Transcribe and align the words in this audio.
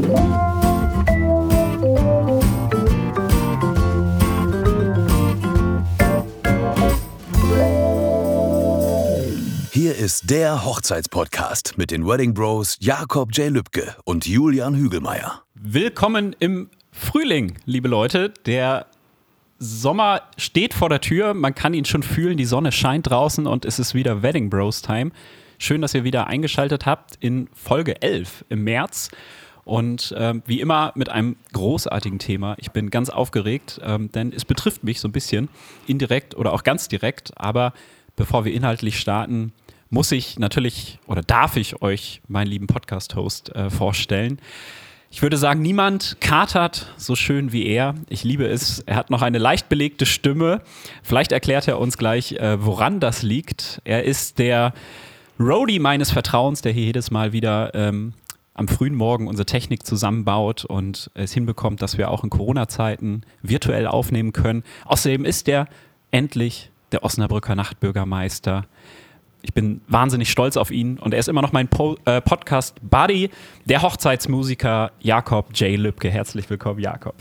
Hier 0.00 0.08
ist 9.96 10.30
der 10.30 10.64
Hochzeitspodcast 10.64 11.76
mit 11.76 11.90
den 11.90 12.06
Wedding 12.06 12.32
Bros 12.34 12.76
Jakob 12.80 13.32
J. 13.32 13.50
Lübke 13.50 13.96
und 14.04 14.26
Julian 14.26 14.74
Hügelmeier. 14.74 15.42
Willkommen 15.54 16.34
im 16.38 16.70
Frühling, 16.92 17.58
liebe 17.66 17.88
Leute. 17.88 18.32
Der 18.46 18.86
Sommer 19.58 20.22
steht 20.38 20.72
vor 20.72 20.88
der 20.88 21.02
Tür, 21.02 21.34
man 21.34 21.54
kann 21.54 21.74
ihn 21.74 21.84
schon 21.84 22.02
fühlen, 22.02 22.38
die 22.38 22.46
Sonne 22.46 22.72
scheint 22.72 23.10
draußen 23.10 23.46
und 23.46 23.66
es 23.66 23.78
ist 23.78 23.94
wieder 23.94 24.22
Wedding 24.22 24.48
Bros 24.48 24.80
Time. 24.80 25.10
Schön, 25.58 25.82
dass 25.82 25.92
ihr 25.92 26.04
wieder 26.04 26.26
eingeschaltet 26.26 26.86
habt 26.86 27.16
in 27.20 27.50
Folge 27.52 28.00
11 28.00 28.46
im 28.48 28.64
März. 28.64 29.10
Und 29.64 30.14
ähm, 30.16 30.42
wie 30.46 30.60
immer 30.60 30.92
mit 30.94 31.08
einem 31.08 31.36
großartigen 31.52 32.18
Thema. 32.18 32.56
Ich 32.58 32.70
bin 32.70 32.90
ganz 32.90 33.10
aufgeregt, 33.10 33.80
ähm, 33.84 34.10
denn 34.12 34.32
es 34.32 34.44
betrifft 34.44 34.84
mich 34.84 35.00
so 35.00 35.08
ein 35.08 35.12
bisschen 35.12 35.48
indirekt 35.86 36.36
oder 36.36 36.52
auch 36.52 36.64
ganz 36.64 36.88
direkt. 36.88 37.32
Aber 37.36 37.72
bevor 38.16 38.44
wir 38.44 38.52
inhaltlich 38.52 38.98
starten, 38.98 39.52
muss 39.90 40.12
ich 40.12 40.38
natürlich 40.38 40.98
oder 41.06 41.22
darf 41.22 41.56
ich 41.56 41.82
euch 41.82 42.22
meinen 42.28 42.46
lieben 42.46 42.66
Podcast-Host 42.66 43.54
äh, 43.54 43.70
vorstellen. 43.70 44.40
Ich 45.12 45.22
würde 45.22 45.36
sagen, 45.36 45.60
niemand 45.60 46.18
katert 46.20 46.94
so 46.96 47.16
schön 47.16 47.52
wie 47.52 47.66
er. 47.66 47.96
Ich 48.08 48.22
liebe 48.22 48.46
es. 48.46 48.78
Er 48.80 48.94
hat 48.94 49.10
noch 49.10 49.22
eine 49.22 49.38
leicht 49.38 49.68
belegte 49.68 50.06
Stimme. 50.06 50.62
Vielleicht 51.02 51.32
erklärt 51.32 51.66
er 51.66 51.80
uns 51.80 51.98
gleich, 51.98 52.32
äh, 52.32 52.64
woran 52.64 53.00
das 53.00 53.22
liegt. 53.22 53.82
Er 53.84 54.04
ist 54.04 54.38
der 54.38 54.72
Roadie 55.40 55.80
meines 55.80 56.12
Vertrauens, 56.12 56.62
der 56.62 56.70
hier 56.72 56.84
jedes 56.84 57.10
Mal 57.10 57.32
wieder 57.32 57.74
ähm, 57.74 58.12
am 58.60 58.68
frühen 58.68 58.94
Morgen 58.94 59.26
unsere 59.26 59.46
Technik 59.46 59.86
zusammenbaut 59.86 60.66
und 60.66 61.10
es 61.14 61.32
hinbekommt, 61.32 61.80
dass 61.80 61.96
wir 61.96 62.10
auch 62.10 62.22
in 62.22 62.28
Corona-Zeiten 62.28 63.22
virtuell 63.40 63.86
aufnehmen 63.86 64.32
können. 64.32 64.64
Außerdem 64.84 65.24
ist 65.24 65.48
er 65.48 65.66
endlich 66.10 66.70
der 66.92 67.02
Osnabrücker 67.02 67.54
Nachtbürgermeister 67.56 68.66
ich 69.42 69.54
bin 69.54 69.80
wahnsinnig 69.88 70.30
stolz 70.30 70.58
auf 70.58 70.70
ihn 70.70 70.98
und 70.98 71.14
er 71.14 71.20
ist 71.20 71.28
immer 71.30 71.40
noch 71.40 71.52
mein 71.52 71.68
po 71.68 71.96
äh, 72.04 72.20
Podcast-Buddy, 72.20 73.30
der 73.64 73.80
Hochzeitsmusiker 73.80 74.92
Jakob 75.00 75.56
J. 75.58 75.78
Lübke. 75.78 76.10
Herzlich 76.10 76.50
willkommen, 76.50 76.80
Jakob. 76.80 77.14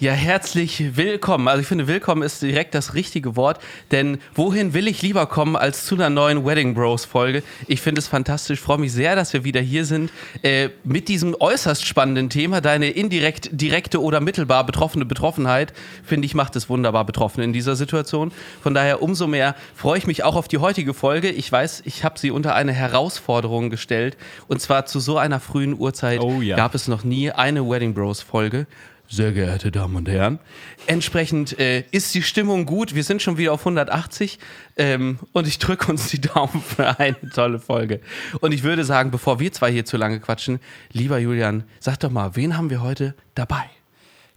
Ja, 0.00 0.12
herzlich 0.12 0.96
willkommen. 0.96 1.46
Also 1.46 1.60
ich 1.60 1.66
finde, 1.66 1.86
willkommen 1.86 2.22
ist 2.22 2.40
direkt 2.40 2.74
das 2.74 2.94
richtige 2.94 3.36
Wort, 3.36 3.60
denn 3.90 4.18
wohin 4.34 4.72
will 4.72 4.88
ich 4.88 5.02
lieber 5.02 5.26
kommen 5.26 5.56
als 5.56 5.84
zu 5.84 5.94
einer 5.94 6.08
neuen 6.08 6.46
Wedding 6.46 6.72
Bros 6.72 7.04
Folge? 7.04 7.42
Ich 7.66 7.82
finde 7.82 7.98
es 7.98 8.08
fantastisch, 8.08 8.60
freue 8.60 8.78
mich 8.78 8.94
sehr, 8.94 9.14
dass 9.14 9.34
wir 9.34 9.44
wieder 9.44 9.60
hier 9.60 9.84
sind 9.84 10.10
äh, 10.40 10.70
mit 10.84 11.08
diesem 11.08 11.36
äußerst 11.38 11.84
spannenden 11.84 12.30
Thema. 12.30 12.62
Deine 12.62 12.88
indirekt, 12.88 13.50
direkte 13.52 14.00
oder 14.00 14.20
mittelbar 14.20 14.64
betroffene 14.64 15.04
Betroffenheit, 15.04 15.74
finde 16.02 16.24
ich, 16.24 16.34
macht 16.34 16.56
es 16.56 16.70
wunderbar 16.70 17.04
betroffen 17.04 17.42
in 17.42 17.52
dieser 17.52 17.76
Situation. 17.76 18.32
Von 18.62 18.72
daher 18.72 19.02
umso 19.02 19.26
mehr 19.26 19.54
freue 19.74 19.98
ich 19.98 20.06
mich 20.06 20.24
auch 20.24 20.34
auf 20.34 20.48
die 20.48 20.56
heutige 20.56 20.94
Folge. 20.94 21.28
Ich 21.28 21.52
weiß, 21.52 21.82
ich 21.84 22.04
habe 22.04 22.18
sie 22.18 22.30
unter 22.30 22.54
eine 22.54 22.72
Herausforderung 22.72 23.68
gestellt 23.68 24.16
und 24.48 24.62
zwar 24.62 24.86
zu 24.86 24.98
so 24.98 25.18
einer 25.18 25.40
frühen 25.40 25.78
Uhrzeit 25.78 26.20
oh, 26.20 26.40
ja. 26.40 26.56
gab 26.56 26.74
es 26.74 26.88
noch 26.88 27.04
nie 27.04 27.30
eine 27.30 27.68
Wedding 27.68 27.92
Bros 27.92 28.22
Folge 28.22 28.66
sehr 29.10 29.32
geehrte 29.32 29.70
Damen 29.72 29.96
und 29.96 30.08
Herren. 30.08 30.38
Entsprechend 30.86 31.58
äh, 31.58 31.84
ist 31.90 32.14
die 32.14 32.22
Stimmung 32.22 32.64
gut. 32.64 32.94
Wir 32.94 33.02
sind 33.02 33.20
schon 33.20 33.36
wieder 33.36 33.52
auf 33.52 33.60
180 33.60 34.38
ähm, 34.76 35.18
und 35.32 35.48
ich 35.48 35.58
drücke 35.58 35.90
uns 35.90 36.08
die 36.08 36.20
Daumen 36.20 36.62
für 36.62 36.98
eine 36.98 37.16
tolle 37.34 37.58
Folge. 37.58 38.00
Und 38.40 38.52
ich 38.52 38.62
würde 38.62 38.84
sagen, 38.84 39.10
bevor 39.10 39.40
wir 39.40 39.52
zwei 39.52 39.72
hier 39.72 39.84
zu 39.84 39.96
lange 39.96 40.20
quatschen, 40.20 40.60
lieber 40.92 41.18
Julian, 41.18 41.64
sag 41.80 41.98
doch 41.98 42.10
mal, 42.10 42.36
wen 42.36 42.56
haben 42.56 42.70
wir 42.70 42.82
heute 42.82 43.14
dabei? 43.34 43.68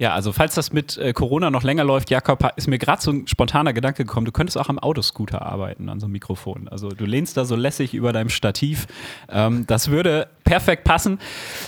Ja, 0.04 0.14
also 0.14 0.34
falls 0.34 0.54
das 0.54 0.74
mit 0.74 0.98
äh, 0.98 1.14
Corona 1.14 1.50
noch 1.50 1.64
länger 1.64 1.86
läuft, 1.86 2.10
Jakob, 2.10 2.52
ist 2.58 2.68
mir 2.68 2.78
gerade 2.78 3.02
so 3.02 3.10
ein 3.10 3.26
spontaner 3.26 3.72
Gedanke 3.72 4.04
gekommen, 4.04 4.26
du 4.26 4.34
könntest 4.34 4.58
auch 4.58 4.68
am 4.68 4.78
Autoscooter 4.78 5.42
arbeiten 5.42 5.88
an 5.88 6.02
so 6.02 6.08
einem 6.08 6.12
Mikrofon. 6.12 6.68
Also 6.68 6.90
du 6.90 7.06
lehnst 7.06 7.38
da 7.38 7.46
so 7.46 7.56
lässig 7.56 7.94
über 7.94 8.12
deinem 8.12 8.28
Stativ. 8.28 8.86
Ähm, 9.30 9.66
das 9.66 9.92
würde 9.92 10.28
perfekt 10.44 10.84
passen. 10.84 11.20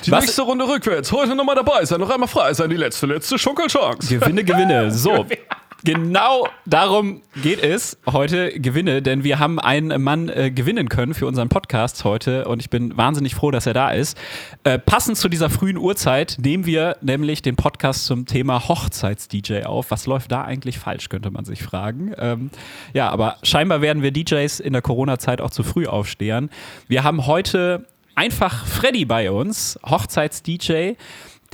Die 0.06 0.12
Was, 0.12 0.26
nächste 0.26 0.42
Runde 0.42 0.68
rückwärts. 0.68 1.14
Heute 1.14 1.34
nochmal 1.34 1.56
dabei 1.56 1.86
sein, 1.86 2.02
noch 2.02 2.10
einmal 2.10 2.28
frei 2.28 2.54
sein. 2.54 2.70
Die 2.70 2.76
letzte, 2.76 3.06
letzte 3.06 3.40
Schunkelchance. 3.40 4.20
Gewinne, 4.20 4.44
gewinne. 4.44 4.92
So. 4.92 5.26
Genau 5.86 6.48
darum 6.66 7.22
geht 7.44 7.62
es 7.62 8.00
heute 8.08 8.60
Gewinne, 8.60 9.04
denn 9.04 9.24
wir 9.24 9.38
haben 9.38 9.60
einen 9.60 10.02
Mann 10.02 10.30
äh, 10.30 10.50
gewinnen 10.50 10.90
können 10.90 11.14
für 11.14 11.28
unseren 11.28 11.48
Podcast 11.48 12.04
heute 12.04 12.48
und 12.48 12.60
ich 12.60 12.72
bin 12.72 12.98
wahnsinnig 12.98 13.36
froh, 13.36 13.52
dass 13.52 13.68
er 13.68 13.76
da 13.76 13.92
ist. 13.92 14.18
Äh, 14.64 14.80
passend 14.80 15.16
zu 15.16 15.30
dieser 15.30 15.52
frühen 15.52 15.78
Uhrzeit 15.78 16.38
nehmen 16.42 16.66
wir 16.66 16.98
nämlich 17.02 17.44
den 17.44 17.56
Podcast 17.56 18.08
zum 18.08 18.26
Thema 18.26 18.68
Hochzeits-DJ 18.68 19.66
auf. 19.66 19.92
Was 19.92 20.08
läuft 20.08 20.32
da 20.32 20.44
eigentlich 20.44 20.80
falsch, 20.80 21.08
könnte 21.10 21.30
man 21.30 21.46
sich 21.46 21.62
fragen. 21.62 22.14
Ähm, 22.18 22.50
ja, 22.96 23.12
aber 23.12 23.38
scheinbar 23.44 23.82
werden 23.82 24.02
wir 24.02 24.10
DJs 24.10 24.62
in 24.62 24.74
der 24.74 24.82
Corona-Zeit 24.82 25.40
auch 25.40 25.52
zu 25.52 25.62
früh 25.62 25.86
aufstehen. 25.86 26.50
Wir 26.88 27.04
haben 27.04 27.28
heute 27.28 27.86
einfach 28.16 28.66
Freddy 28.66 29.06
bei 29.06 29.30
uns, 29.30 29.78
Hochzeits-DJ. 29.86 30.96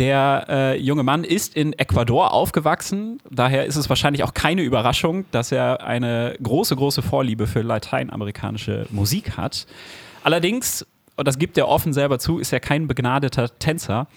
Der 0.02 0.46
äh, 0.50 0.80
junge 0.80 1.04
Mann 1.04 1.24
ist 1.24 1.56
in 1.56 1.74
Ecuador 1.74 2.34
aufgewachsen. 2.34 3.20
Daher 3.30 3.68
ist 3.68 3.76
es 3.76 3.88
wahrscheinlich 3.88 4.24
auch 4.24 4.34
keine 4.34 4.64
Überraschung, 4.64 5.26
dass 5.30 5.52
er 5.52 5.84
eine 5.84 6.36
große, 6.42 6.76
große 6.76 7.04
Vorliebe 7.04 7.46
für 7.46 7.62
lateinamerikanische 7.62 8.88
Musik 8.90 9.38
hat. 9.38 9.68
Allerdings, 10.24 10.88
und 11.18 11.28
das 11.28 11.38
gibt 11.38 11.56
er 11.60 11.68
offen 11.68 11.94
selber 11.94 12.18
zu, 12.18 12.40
ist 12.40 12.52
er 12.52 12.60
kein 12.60 12.88
begnadeter 12.88 13.60
Tänzer, 13.60 14.08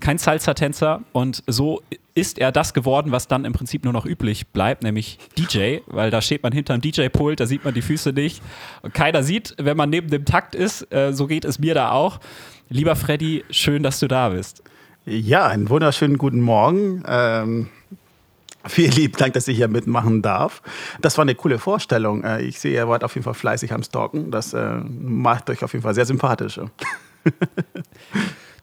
kein 0.00 0.16
Salsa-Tänzer. 0.16 1.02
Und 1.12 1.42
so 1.46 1.82
ist 2.14 2.38
er 2.38 2.50
das 2.50 2.72
geworden, 2.72 3.12
was 3.12 3.28
dann 3.28 3.44
im 3.44 3.52
Prinzip 3.52 3.84
nur 3.84 3.92
noch 3.92 4.06
üblich 4.06 4.46
bleibt, 4.46 4.82
nämlich 4.82 5.18
DJ, 5.36 5.80
weil 5.88 6.10
da 6.10 6.22
steht 6.22 6.42
man 6.42 6.54
hinterm 6.54 6.80
DJ-Pult, 6.80 7.38
da 7.38 7.44
sieht 7.44 7.66
man 7.66 7.74
die 7.74 7.82
Füße 7.82 8.14
nicht. 8.14 8.42
Und 8.80 8.94
keiner 8.94 9.22
sieht, 9.22 9.54
wenn 9.58 9.76
man 9.76 9.90
neben 9.90 10.08
dem 10.08 10.24
Takt 10.24 10.54
ist. 10.54 10.90
Äh, 10.90 11.12
so 11.12 11.26
geht 11.26 11.44
es 11.44 11.58
mir 11.58 11.74
da 11.74 11.90
auch. 11.90 12.18
Lieber 12.70 12.96
Freddy, 12.96 13.44
schön, 13.50 13.82
dass 13.82 14.00
du 14.00 14.08
da 14.08 14.30
bist. 14.30 14.62
Ja, 15.10 15.46
einen 15.46 15.70
wunderschönen 15.70 16.18
guten 16.18 16.42
Morgen. 16.42 17.02
Ähm, 17.08 17.70
vielen 18.66 18.92
lieben 18.92 19.16
Dank, 19.16 19.32
dass 19.32 19.48
ich 19.48 19.56
hier 19.56 19.68
mitmachen 19.68 20.20
darf. 20.20 20.60
Das 21.00 21.16
war 21.16 21.22
eine 21.22 21.34
coole 21.34 21.58
Vorstellung. 21.58 22.24
Äh, 22.24 22.42
ich 22.42 22.60
sehe, 22.60 22.74
ihr 22.74 22.88
wart 22.90 23.02
auf 23.02 23.14
jeden 23.14 23.24
Fall 23.24 23.32
fleißig 23.32 23.72
am 23.72 23.82
Stalken. 23.82 24.30
Das 24.30 24.52
äh, 24.52 24.80
macht 25.00 25.48
euch 25.48 25.64
auf 25.64 25.72
jeden 25.72 25.82
Fall 25.82 25.94
sehr 25.94 26.04
sympathisch. 26.04 26.60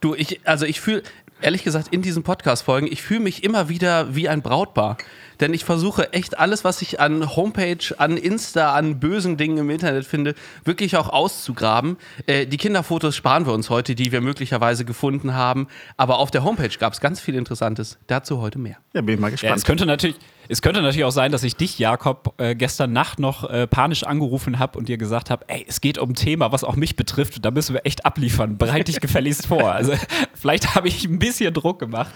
du, 0.02 0.14
ich, 0.14 0.48
also 0.48 0.68
ich 0.68 0.82
fühle, 0.82 1.02
ehrlich 1.42 1.64
gesagt, 1.64 1.88
in 1.90 2.04
diesen 2.04 2.22
Podcast-Folgen, 2.22 2.86
ich 2.92 3.02
fühle 3.02 3.22
mich 3.22 3.44
immer 3.44 3.68
wieder 3.68 4.14
wie 4.14 4.30
ein 4.30 4.44
Brautpaar 4.44 4.98
denn 5.40 5.54
ich 5.54 5.66
versuche 5.66 6.14
echt 6.14 6.38
alles, 6.38 6.64
was 6.64 6.82
ich 6.82 7.00
an 7.00 7.36
Homepage, 7.36 7.78
an 7.98 8.18
Insta, 8.18 8.74
an 8.74 9.00
bösen 9.00 9.38
Dingen 9.38 9.58
im 9.58 9.70
Internet 9.70 10.06
finde, 10.06 10.36
wirklich 10.64 10.98
auch 10.98 11.10
auszugraben. 11.10 11.98
Äh, 12.28 12.46
die 12.46 12.58
Kinderfotos 12.58 13.16
sparen 13.16 13.46
wir 13.46 13.54
uns 13.54 13.70
heute, 13.70 13.96
die 13.96 14.12
wir 14.12 14.22
möglicherweise 14.22 14.86
gefunden 14.86 15.34
haben, 15.34 15.68
aber 15.98 16.20
auf 16.20 16.32
der 16.32 16.44
Homepage 16.44 16.78
gab 16.80 16.94
es 16.94 17.02
ganz 17.02 17.20
viel 17.20 17.36
Interessantes. 17.36 17.98
Dazu 18.08 18.42
heute 18.42 18.60
mehr. 18.60 18.78
Ja, 18.94 19.02
bin 19.02 19.16
ich 19.16 19.22
mal 19.22 19.32
gespannt. 19.32 19.50
Ja, 19.50 19.56
es 19.56 19.66
könnte 19.66 19.86
natürlich 19.86 20.16
es 20.48 20.62
könnte 20.62 20.82
natürlich 20.82 21.06
auch 21.06 21.12
sein, 21.12 21.32
dass 21.32 21.44
ich 21.44 21.56
dich, 21.56 21.80
Jakob, 21.80 22.34
äh, 22.38 22.56
gestern 22.56 22.94
Nacht 22.94 23.20
noch 23.20 23.50
äh, 23.50 23.68
panisch 23.68 24.04
angerufen 24.04 24.60
habe 24.60 24.78
und 24.78 24.88
dir 24.88 24.98
gesagt 24.98 25.30
habe, 25.30 25.46
ey, 25.48 25.66
es 25.68 25.82
geht 25.82 25.98
um 25.98 26.12
ein 26.12 26.16
Thema, 26.16 26.52
was 26.52 26.64
auch 26.64 26.76
mich 26.76 26.96
betrifft. 26.96 27.44
Da 27.44 27.52
müssen 27.52 27.74
wir 27.74 27.86
echt 27.86 28.06
abliefern. 28.06 28.58
Bereite 28.58 28.92
dich 28.92 29.02
gefälligst 29.02 29.48
vor. 29.48 29.72
Also 29.72 29.94
vielleicht 30.34 30.76
habe 30.76 30.88
ich 30.88 31.06
ein 31.06 31.20
bisschen 31.20 31.54
Druck 31.54 31.80
gemacht. 31.80 32.12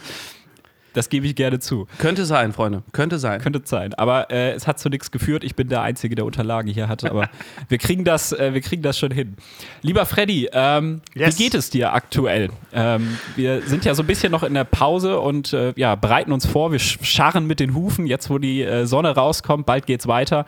Das 0.94 1.10
gebe 1.10 1.28
ich 1.28 1.36
gerne 1.36 1.60
zu. 1.60 1.88
Könnte 1.98 2.26
sein, 2.26 2.54
Freunde. 2.54 2.84
Könnte 2.92 3.20
sein. 3.20 3.42
Könnte 3.42 3.62
sein. 3.64 3.94
Aber 3.94 4.32
äh, 4.32 4.52
es 4.52 4.68
hat 4.68 4.80
zu 4.80 4.90
nichts 4.90 5.12
geführt. 5.12 5.44
Ich 5.44 5.56
bin 5.56 5.70
der 5.70 5.82
Einzige, 5.82 6.16
der 6.16 6.26
Unterlagen 6.26 6.70
hier 6.70 6.88
hatte. 6.88 7.10
Aber 7.12 7.30
wir, 7.70 7.78
kriegen 7.78 8.04
das, 8.04 8.32
äh, 8.32 8.54
wir 8.54 8.62
kriegen 8.62 8.82
das 8.82 8.98
schon 8.98 9.12
hin. 9.12 9.36
Lieber 9.82 10.06
Freddy, 10.06 10.50
ähm, 10.52 11.02
yes. 11.14 11.38
wie 11.38 11.44
geht 11.44 11.54
es 11.54 11.70
dir 11.70 11.94
aktuell? 11.94 12.50
Ähm, 12.74 13.18
wir 13.36 13.62
sind 13.62 13.86
ja 13.86 13.94
so 13.94 14.04
ein 14.04 14.08
bisschen 14.08 14.32
noch 14.32 14.44
in 14.44 14.54
der 14.54 14.64
Pause 14.64 15.20
und 15.20 15.54
äh, 15.54 15.74
ja, 15.76 15.96
bereiten 15.96 16.32
uns 16.32 16.46
vor. 16.46 16.72
Wir 16.72 16.80
scharren 16.80 17.46
mit 17.46 17.60
den 17.60 17.76
Hufen, 17.76 18.08
jetzt 18.08 18.30
wo 18.30 18.38
die 18.38 18.64
äh, 18.64 18.86
Sonne 18.86 19.16
rauskommt. 19.16 19.66
Bald 19.66 19.86
geht's 19.86 20.08
weiter. 20.08 20.46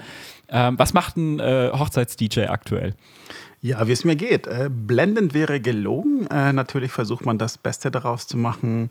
Ähm, 0.50 0.78
was 0.78 0.94
macht 0.94 1.18
ein 1.18 1.40
äh, 1.40 1.72
Hochzeits-DJ 1.74 2.48
aktuell? 2.48 2.96
Ja, 3.64 3.88
wie 3.88 3.92
es 3.92 4.04
mir 4.04 4.16
geht. 4.16 4.48
Äh, 4.48 4.72
blendend 4.72 5.36
wäre 5.36 5.60
gelogen. 5.60 6.26
Äh, 6.32 6.52
natürlich 6.52 6.92
versucht 6.92 7.28
man 7.28 7.38
das 7.38 7.60
Beste 7.60 7.92
daraus 7.92 8.26
zu 8.26 8.36
machen. 8.36 8.90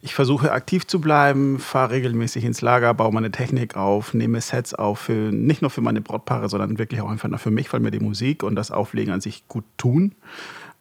Ich 0.00 0.14
versuche 0.14 0.52
aktiv 0.52 0.86
zu 0.86 1.00
bleiben, 1.00 1.58
fahre 1.58 1.90
regelmäßig 1.90 2.44
ins 2.44 2.60
Lager, 2.60 2.94
baue 2.94 3.12
meine 3.12 3.32
Technik 3.32 3.76
auf, 3.76 4.14
nehme 4.14 4.40
Sets 4.40 4.74
auf, 4.74 5.00
für, 5.00 5.32
nicht 5.32 5.60
nur 5.60 5.72
für 5.72 5.80
meine 5.80 6.02
Brautpaare, 6.02 6.48
sondern 6.48 6.78
wirklich 6.78 7.00
auch 7.00 7.10
einfach 7.10 7.28
nur 7.28 7.40
für 7.40 7.50
mich, 7.50 7.72
weil 7.72 7.80
mir 7.80 7.90
die 7.90 7.98
Musik 7.98 8.44
und 8.44 8.54
das 8.54 8.70
Auflegen 8.70 9.12
an 9.12 9.20
sich 9.20 9.48
gut 9.48 9.64
tun. 9.76 10.14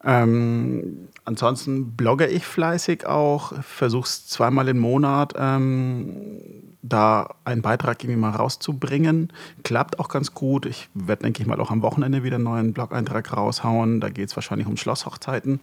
Ähm, 0.06 1.10
ansonsten 1.26 1.96
blogge 1.96 2.28
ich 2.28 2.46
fleißig 2.46 3.06
auch, 3.08 3.54
versuche 3.64 4.06
es 4.06 4.28
zweimal 4.28 4.68
im 4.68 4.78
Monat 4.78 5.34
ähm, 5.38 6.42
da 6.84 7.30
einen 7.44 7.64
Beitrag 7.64 8.04
irgendwie 8.04 8.20
mal 8.20 8.32
rauszubringen. 8.32 9.34
Klappt 9.64 10.00
auch 10.00 10.08
ganz 10.10 10.34
gut. 10.34 10.68
Ich 10.68 10.90
werde, 10.94 11.24
denke 11.24 11.42
ich 11.42 11.48
mal, 11.48 11.60
auch 11.60 11.72
am 11.72 11.82
Wochenende 11.82 12.24
wieder 12.24 12.36
einen 12.36 12.44
neuen 12.44 12.74
Blog-Eintrag 12.74 13.36
raushauen. 13.36 14.00
Da 14.00 14.10
geht 14.10 14.30
es 14.30 14.36
wahrscheinlich 14.36 14.68
um 14.68 14.78
Schlosshochzeiten. 14.78 15.62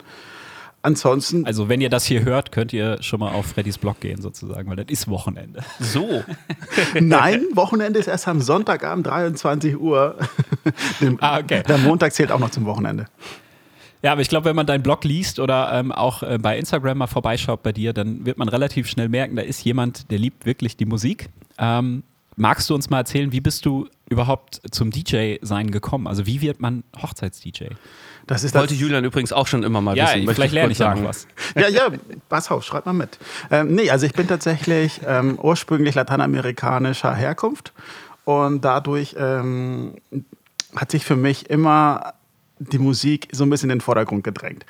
ansonsten. 0.82 1.46
Also, 1.46 1.68
wenn 1.68 1.80
ihr 1.80 1.90
das 1.90 2.04
hier 2.04 2.24
hört, 2.24 2.50
könnt 2.50 2.72
ihr 2.72 3.00
schon 3.00 3.20
mal 3.20 3.32
auf 3.32 3.46
Freddys 3.46 3.78
Blog 3.78 4.00
gehen, 4.00 4.20
sozusagen, 4.20 4.68
weil 4.68 4.76
das 4.76 4.86
ist 4.88 5.08
Wochenende. 5.08 5.62
So. 5.78 6.24
Nein, 7.00 7.44
Wochenende 7.54 8.00
ist 8.00 8.08
erst 8.08 8.26
am 8.26 8.40
Sonntagabend 8.40 9.06
23 9.06 9.78
Uhr. 9.78 10.16
Ah, 11.20 11.38
okay. 11.38 11.62
Der 11.68 11.78
Montag 11.78 12.12
zählt 12.14 12.32
auch 12.32 12.40
noch 12.40 12.50
zum 12.50 12.64
Wochenende. 12.64 13.06
Ja, 14.02 14.12
aber 14.12 14.20
ich 14.20 14.28
glaube, 14.28 14.46
wenn 14.46 14.56
man 14.56 14.66
deinen 14.66 14.82
Blog 14.82 15.04
liest 15.04 15.38
oder 15.38 15.72
ähm, 15.72 15.92
auch 15.92 16.22
äh, 16.22 16.38
bei 16.40 16.58
Instagram 16.58 16.98
mal 16.98 17.06
vorbeischaut 17.06 17.62
bei 17.62 17.72
dir, 17.72 17.92
dann 17.92 18.26
wird 18.26 18.36
man 18.38 18.48
relativ 18.48 18.88
schnell 18.88 19.08
merken, 19.08 19.36
da 19.36 19.42
ist 19.42 19.64
jemand, 19.64 20.10
der 20.10 20.18
liebt 20.18 20.44
wirklich 20.44 20.76
die 20.76 20.86
Musik. 20.86 21.28
Ähm, 21.58 22.02
magst 22.34 22.68
du 22.68 22.74
uns 22.74 22.90
mal 22.90 22.98
erzählen, 22.98 23.30
wie 23.30 23.40
bist 23.40 23.64
du 23.64 23.88
überhaupt 24.08 24.60
zum 24.72 24.90
DJ-Sein 24.90 25.70
gekommen? 25.70 26.06
Also 26.08 26.26
wie 26.26 26.40
wird 26.40 26.60
man 26.60 26.82
Hochzeits-DJ? 27.00 27.66
Das 28.26 28.42
ist 28.44 28.54
Wollte 28.54 28.74
das, 28.74 28.80
Julian 28.80 29.04
übrigens 29.04 29.32
auch 29.32 29.46
schon 29.46 29.62
immer 29.62 29.80
mal 29.80 29.96
Ja, 29.96 30.14
wissen. 30.14 30.28
vielleicht 30.34 30.54
lerne 30.54 30.72
ich 30.72 30.78
ja 30.78 30.90
noch 30.90 30.96
sagen. 30.96 31.08
was. 31.08 31.26
Ja, 31.56 31.68
ja, 31.68 31.88
pass 32.28 32.50
auf, 32.50 32.64
schreib 32.64 32.86
mal 32.86 32.92
mit. 32.92 33.18
Ähm, 33.50 33.74
nee, 33.74 33.90
also 33.90 34.04
ich 34.06 34.12
bin 34.14 34.26
tatsächlich 34.26 35.00
ähm, 35.06 35.38
ursprünglich 35.40 35.94
lateinamerikanischer 35.94 37.14
Herkunft 37.14 37.72
und 38.24 38.64
dadurch 38.64 39.14
ähm, 39.18 39.94
hat 40.74 40.90
sich 40.90 41.04
für 41.04 41.16
mich 41.16 41.50
immer 41.50 42.14
die 42.58 42.78
Musik 42.78 43.28
so 43.32 43.44
ein 43.44 43.50
bisschen 43.50 43.70
in 43.70 43.78
den 43.78 43.80
Vordergrund 43.80 44.24
gedrängt. 44.24 44.64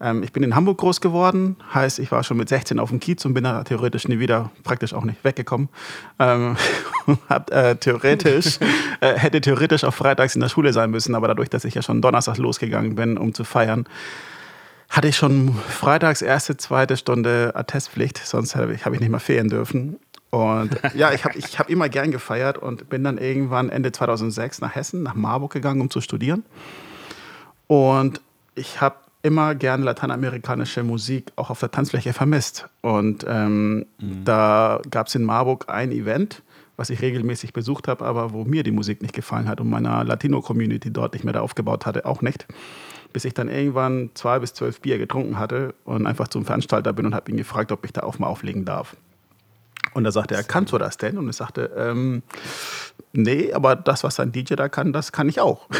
Ähm, 0.00 0.22
ich 0.22 0.32
bin 0.32 0.42
in 0.42 0.54
Hamburg 0.54 0.78
groß 0.78 1.00
geworden, 1.00 1.56
heißt, 1.72 1.98
ich 1.98 2.12
war 2.12 2.22
schon 2.22 2.36
mit 2.36 2.48
16 2.48 2.78
auf 2.78 2.90
dem 2.90 3.00
Kiez 3.00 3.24
und 3.24 3.34
bin 3.34 3.44
da 3.44 3.64
theoretisch 3.64 4.08
nie 4.08 4.18
wieder, 4.18 4.50
praktisch 4.62 4.92
auch 4.92 5.04
nicht 5.04 5.24
weggekommen. 5.24 5.68
Ähm, 6.18 6.56
hab, 7.28 7.50
äh, 7.50 7.76
theoretisch, 7.76 8.58
äh, 9.00 9.14
hätte 9.14 9.40
theoretisch 9.40 9.84
auch 9.84 9.94
freitags 9.94 10.34
in 10.34 10.40
der 10.40 10.48
Schule 10.48 10.72
sein 10.72 10.90
müssen, 10.90 11.14
aber 11.14 11.28
dadurch, 11.28 11.48
dass 11.48 11.64
ich 11.64 11.74
ja 11.74 11.82
schon 11.82 12.02
donnerstags 12.02 12.38
losgegangen 12.38 12.94
bin, 12.94 13.16
um 13.16 13.32
zu 13.32 13.44
feiern, 13.44 13.86
hatte 14.88 15.08
ich 15.08 15.16
schon 15.16 15.54
freitags 15.54 16.22
erste, 16.22 16.56
zweite 16.56 16.96
Stunde 16.96 17.52
Attestpflicht, 17.54 18.18
sonst 18.18 18.54
habe 18.54 18.74
ich, 18.74 18.84
hab 18.84 18.92
ich 18.92 19.00
nicht 19.00 19.10
mal 19.10 19.18
fehlen 19.18 19.48
dürfen. 19.48 19.98
Und 20.30 20.70
ja, 20.94 21.12
ich 21.12 21.24
habe 21.24 21.38
ich 21.38 21.58
hab 21.58 21.70
immer 21.70 21.88
gern 21.88 22.10
gefeiert 22.10 22.58
und 22.58 22.88
bin 22.88 23.02
dann 23.04 23.16
irgendwann 23.16 23.70
Ende 23.70 23.92
2006 23.92 24.60
nach 24.60 24.74
Hessen, 24.74 25.02
nach 25.02 25.14
Marburg 25.14 25.52
gegangen, 25.52 25.80
um 25.80 25.90
zu 25.90 26.00
studieren. 26.00 26.44
Und 27.66 28.20
ich 28.54 28.80
habe 28.80 28.96
immer 29.22 29.54
gern 29.54 29.82
lateinamerikanische 29.82 30.84
Musik 30.84 31.32
auch 31.36 31.50
auf 31.50 31.60
der 31.60 31.70
Tanzfläche 31.70 32.12
vermisst. 32.12 32.68
Und 32.80 33.24
ähm, 33.28 33.86
da 33.98 34.80
gab 34.88 35.08
es 35.08 35.14
in 35.16 35.24
Marburg 35.24 35.64
ein 35.68 35.90
Event, 35.90 36.42
was 36.76 36.90
ich 36.90 37.02
regelmäßig 37.02 37.52
besucht 37.52 37.88
habe, 37.88 38.04
aber 38.04 38.32
wo 38.32 38.44
mir 38.44 38.62
die 38.62 38.70
Musik 38.70 39.02
nicht 39.02 39.14
gefallen 39.14 39.48
hat 39.48 39.60
und 39.60 39.68
meiner 39.68 40.04
Latino-Community 40.04 40.92
dort 40.92 41.14
nicht 41.14 41.24
mehr 41.24 41.32
da 41.32 41.40
aufgebaut 41.40 41.86
hatte, 41.86 42.06
auch 42.06 42.22
nicht. 42.22 42.46
Bis 43.12 43.24
ich 43.24 43.34
dann 43.34 43.48
irgendwann 43.48 44.10
zwei 44.14 44.38
bis 44.38 44.54
zwölf 44.54 44.80
Bier 44.80 44.98
getrunken 44.98 45.38
hatte 45.38 45.74
und 45.84 46.06
einfach 46.06 46.28
zum 46.28 46.44
Veranstalter 46.44 46.92
bin 46.92 47.06
und 47.06 47.14
habe 47.14 47.30
ihn 47.30 47.36
gefragt, 47.36 47.72
ob 47.72 47.84
ich 47.84 47.92
da 47.92 48.02
auch 48.02 48.18
mal 48.18 48.28
auflegen 48.28 48.64
darf. 48.64 48.96
Und 49.94 50.04
da 50.04 50.10
sagte 50.10 50.34
er, 50.34 50.42
kannst 50.42 50.72
du 50.72 50.78
das 50.78 50.96
denn? 50.96 51.16
Und 51.18 51.28
ich 51.28 51.36
sagte, 51.36 51.70
ähm, 51.76 52.22
nee, 53.12 53.52
aber 53.52 53.76
das, 53.76 54.04
was 54.04 54.20
ein 54.20 54.32
DJ 54.32 54.54
da 54.54 54.68
kann, 54.68 54.92
das 54.92 55.12
kann 55.12 55.28
ich 55.28 55.40
auch. 55.40 55.68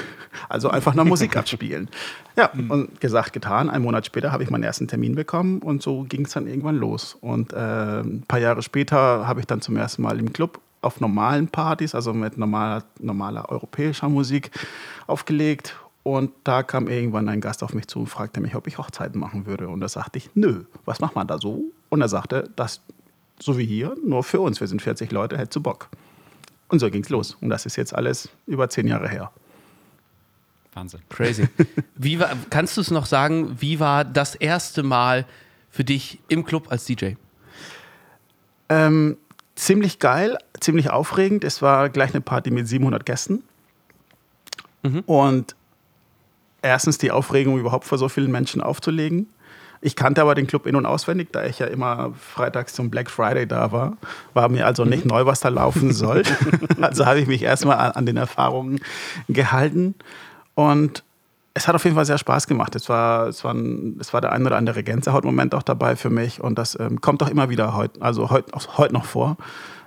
Also 0.50 0.68
einfach 0.68 0.94
nur 0.94 1.06
Musik 1.06 1.34
abspielen. 1.38 1.88
Ja, 2.36 2.50
und 2.68 3.00
gesagt, 3.00 3.32
getan. 3.32 3.70
Ein 3.70 3.80
Monat 3.80 4.04
später 4.04 4.32
habe 4.32 4.42
ich 4.42 4.50
meinen 4.50 4.64
ersten 4.64 4.86
Termin 4.86 5.14
bekommen 5.14 5.60
und 5.60 5.82
so 5.82 6.04
ging 6.04 6.26
es 6.26 6.32
dann 6.32 6.46
irgendwann 6.46 6.76
los. 6.76 7.16
Und 7.20 7.54
äh, 7.54 8.00
ein 8.00 8.22
paar 8.28 8.38
Jahre 8.38 8.62
später 8.62 9.26
habe 9.26 9.40
ich 9.40 9.46
dann 9.46 9.62
zum 9.62 9.76
ersten 9.78 10.02
Mal 10.02 10.20
im 10.20 10.32
Club 10.34 10.60
auf 10.82 11.00
normalen 11.00 11.48
Partys, 11.48 11.94
also 11.94 12.12
mit 12.12 12.36
normaler, 12.36 12.84
normaler 13.00 13.48
europäischer 13.48 14.10
Musik, 14.10 14.50
aufgelegt. 15.06 15.74
Und 16.02 16.30
da 16.44 16.62
kam 16.62 16.86
irgendwann 16.86 17.28
ein 17.28 17.40
Gast 17.40 17.64
auf 17.64 17.74
mich 17.74 17.88
zu 17.88 18.00
und 18.00 18.06
fragte 18.06 18.40
mich, 18.40 18.54
ob 18.54 18.66
ich 18.68 18.78
Hochzeiten 18.78 19.18
machen 19.18 19.46
würde. 19.46 19.68
Und 19.68 19.80
da 19.80 19.88
sagte 19.88 20.18
ich, 20.18 20.30
nö, 20.34 20.64
was 20.84 21.00
macht 21.00 21.16
man 21.16 21.26
da 21.26 21.38
so? 21.38 21.64
Und 21.88 22.00
er 22.00 22.08
sagte, 22.08 22.50
das 22.54 22.80
so 23.38 23.58
wie 23.58 23.66
hier, 23.66 23.96
nur 24.04 24.22
für 24.22 24.40
uns. 24.40 24.60
Wir 24.60 24.66
sind 24.66 24.82
40 24.82 25.12
Leute, 25.12 25.36
hättest 25.36 25.56
du 25.56 25.60
Bock. 25.60 25.88
Und 26.68 26.78
so 26.78 26.90
ging's 26.90 27.08
los. 27.08 27.36
Und 27.40 27.50
das 27.50 27.66
ist 27.66 27.76
jetzt 27.76 27.94
alles 27.94 28.28
über 28.46 28.68
zehn 28.68 28.86
Jahre 28.86 29.08
her. 29.08 29.30
Wahnsinn. 30.74 31.00
Crazy. 31.08 31.48
Wie 31.94 32.18
war, 32.20 32.36
kannst 32.50 32.76
du 32.76 32.80
es 32.80 32.90
noch 32.90 33.06
sagen, 33.06 33.56
wie 33.60 33.80
war 33.80 34.04
das 34.04 34.34
erste 34.34 34.82
Mal 34.82 35.24
für 35.70 35.84
dich 35.84 36.18
im 36.28 36.44
Club 36.44 36.70
als 36.70 36.84
DJ? 36.84 37.12
Ähm, 38.68 39.16
ziemlich 39.54 40.00
geil, 40.00 40.36
ziemlich 40.60 40.90
aufregend. 40.90 41.44
Es 41.44 41.62
war 41.62 41.88
gleich 41.88 42.12
eine 42.12 42.20
Party 42.20 42.50
mit 42.50 42.68
700 42.68 43.06
Gästen. 43.06 43.42
Und 45.06 45.56
erstens 46.62 46.98
die 46.98 47.10
Aufregung, 47.10 47.58
überhaupt 47.58 47.84
vor 47.84 47.98
so 47.98 48.08
vielen 48.08 48.30
Menschen 48.30 48.60
aufzulegen. 48.60 49.28
Ich 49.80 49.96
kannte 49.96 50.20
aber 50.20 50.34
den 50.34 50.46
Club 50.46 50.66
in- 50.66 50.76
und 50.76 50.86
auswendig, 50.86 51.28
da 51.32 51.44
ich 51.44 51.58
ja 51.58 51.66
immer 51.66 52.12
freitags 52.18 52.74
zum 52.74 52.90
Black 52.90 53.10
Friday 53.10 53.46
da 53.46 53.72
war. 53.72 53.96
War 54.34 54.48
mir 54.48 54.66
also 54.66 54.84
nicht 54.84 55.04
neu, 55.04 55.26
was 55.26 55.40
da 55.40 55.48
laufen 55.48 55.92
soll. 55.94 56.22
also 56.80 57.06
habe 57.06 57.20
ich 57.20 57.26
mich 57.26 57.42
erstmal 57.42 57.78
an, 57.78 57.92
an 57.92 58.06
den 58.06 58.16
Erfahrungen 58.16 58.80
gehalten. 59.28 59.94
Und 60.54 61.04
es 61.56 61.66
hat 61.66 61.74
auf 61.74 61.84
jeden 61.84 61.96
Fall 61.96 62.04
sehr 62.04 62.18
Spaß 62.18 62.46
gemacht. 62.46 62.74
Es 62.74 62.88
war, 62.88 63.28
es 63.28 63.42
war, 63.42 63.54
ein, 63.54 63.96
es 63.98 64.12
war 64.12 64.20
der 64.20 64.32
ein 64.32 64.44
oder 64.44 64.56
andere 64.56 64.82
Gänsehautmoment 64.82 65.54
auch 65.54 65.62
dabei 65.62 65.96
für 65.96 66.10
mich. 66.10 66.40
Und 66.40 66.58
das 66.58 66.78
ähm, 66.78 67.00
kommt 67.00 67.22
auch 67.22 67.30
immer 67.30 67.48
wieder 67.48 67.74
heute, 67.74 68.02
also 68.02 68.30
heute 68.30 68.52
heut 68.76 68.92
noch 68.92 69.06
vor. 69.06 69.38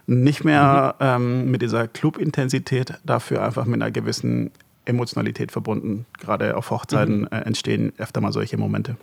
Nicht 0.07 0.44
mehr 0.44 0.95
ähm, 1.00 1.51
mit 1.51 1.62
dieser 1.62 1.88
Club-Intensität, 1.88 2.95
dafür 3.03 3.44
einfach 3.44 3.65
mit 3.65 3.80
einer 3.80 3.91
gewissen 3.91 4.50
Emotionalität 4.86 5.51
verbunden. 5.51 6.07
Gerade 6.19 6.57
auf 6.57 6.71
Hochzeiten 6.71 7.31
äh, 7.31 7.41
entstehen 7.41 7.94
öfter 8.00 8.19
mal 8.19 8.33
solche 8.33 8.57
Momente. 8.57 8.97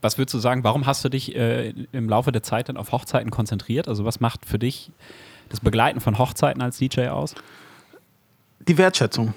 Was 0.00 0.18
würdest 0.18 0.34
du 0.34 0.38
sagen, 0.38 0.64
warum 0.64 0.86
hast 0.86 1.04
du 1.04 1.08
dich 1.08 1.34
äh, 1.36 1.74
im 1.92 2.08
Laufe 2.08 2.32
der 2.32 2.42
Zeit 2.42 2.68
dann 2.68 2.76
auf 2.76 2.92
Hochzeiten 2.92 3.30
konzentriert? 3.30 3.88
Also 3.88 4.04
was 4.04 4.20
macht 4.20 4.46
für 4.46 4.58
dich 4.58 4.90
das 5.48 5.60
Begleiten 5.60 6.00
von 6.00 6.18
Hochzeiten 6.18 6.62
als 6.62 6.78
DJ 6.78 7.08
aus? 7.08 7.34
Die 8.60 8.78
Wertschätzung. 8.78 9.34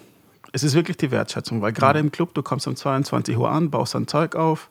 Es 0.52 0.64
ist 0.64 0.74
wirklich 0.74 0.98
die 0.98 1.12
Wertschätzung, 1.12 1.62
weil 1.62 1.74
gerade 1.74 2.00
im 2.00 2.12
Club, 2.12 2.34
du 2.34 2.42
kommst 2.42 2.66
um 2.68 2.76
22 2.76 3.38
Uhr 3.38 3.52
an, 3.52 3.70
baust 3.70 3.94
dein 3.94 4.08
Zeug 4.08 4.36
auf 4.36 4.70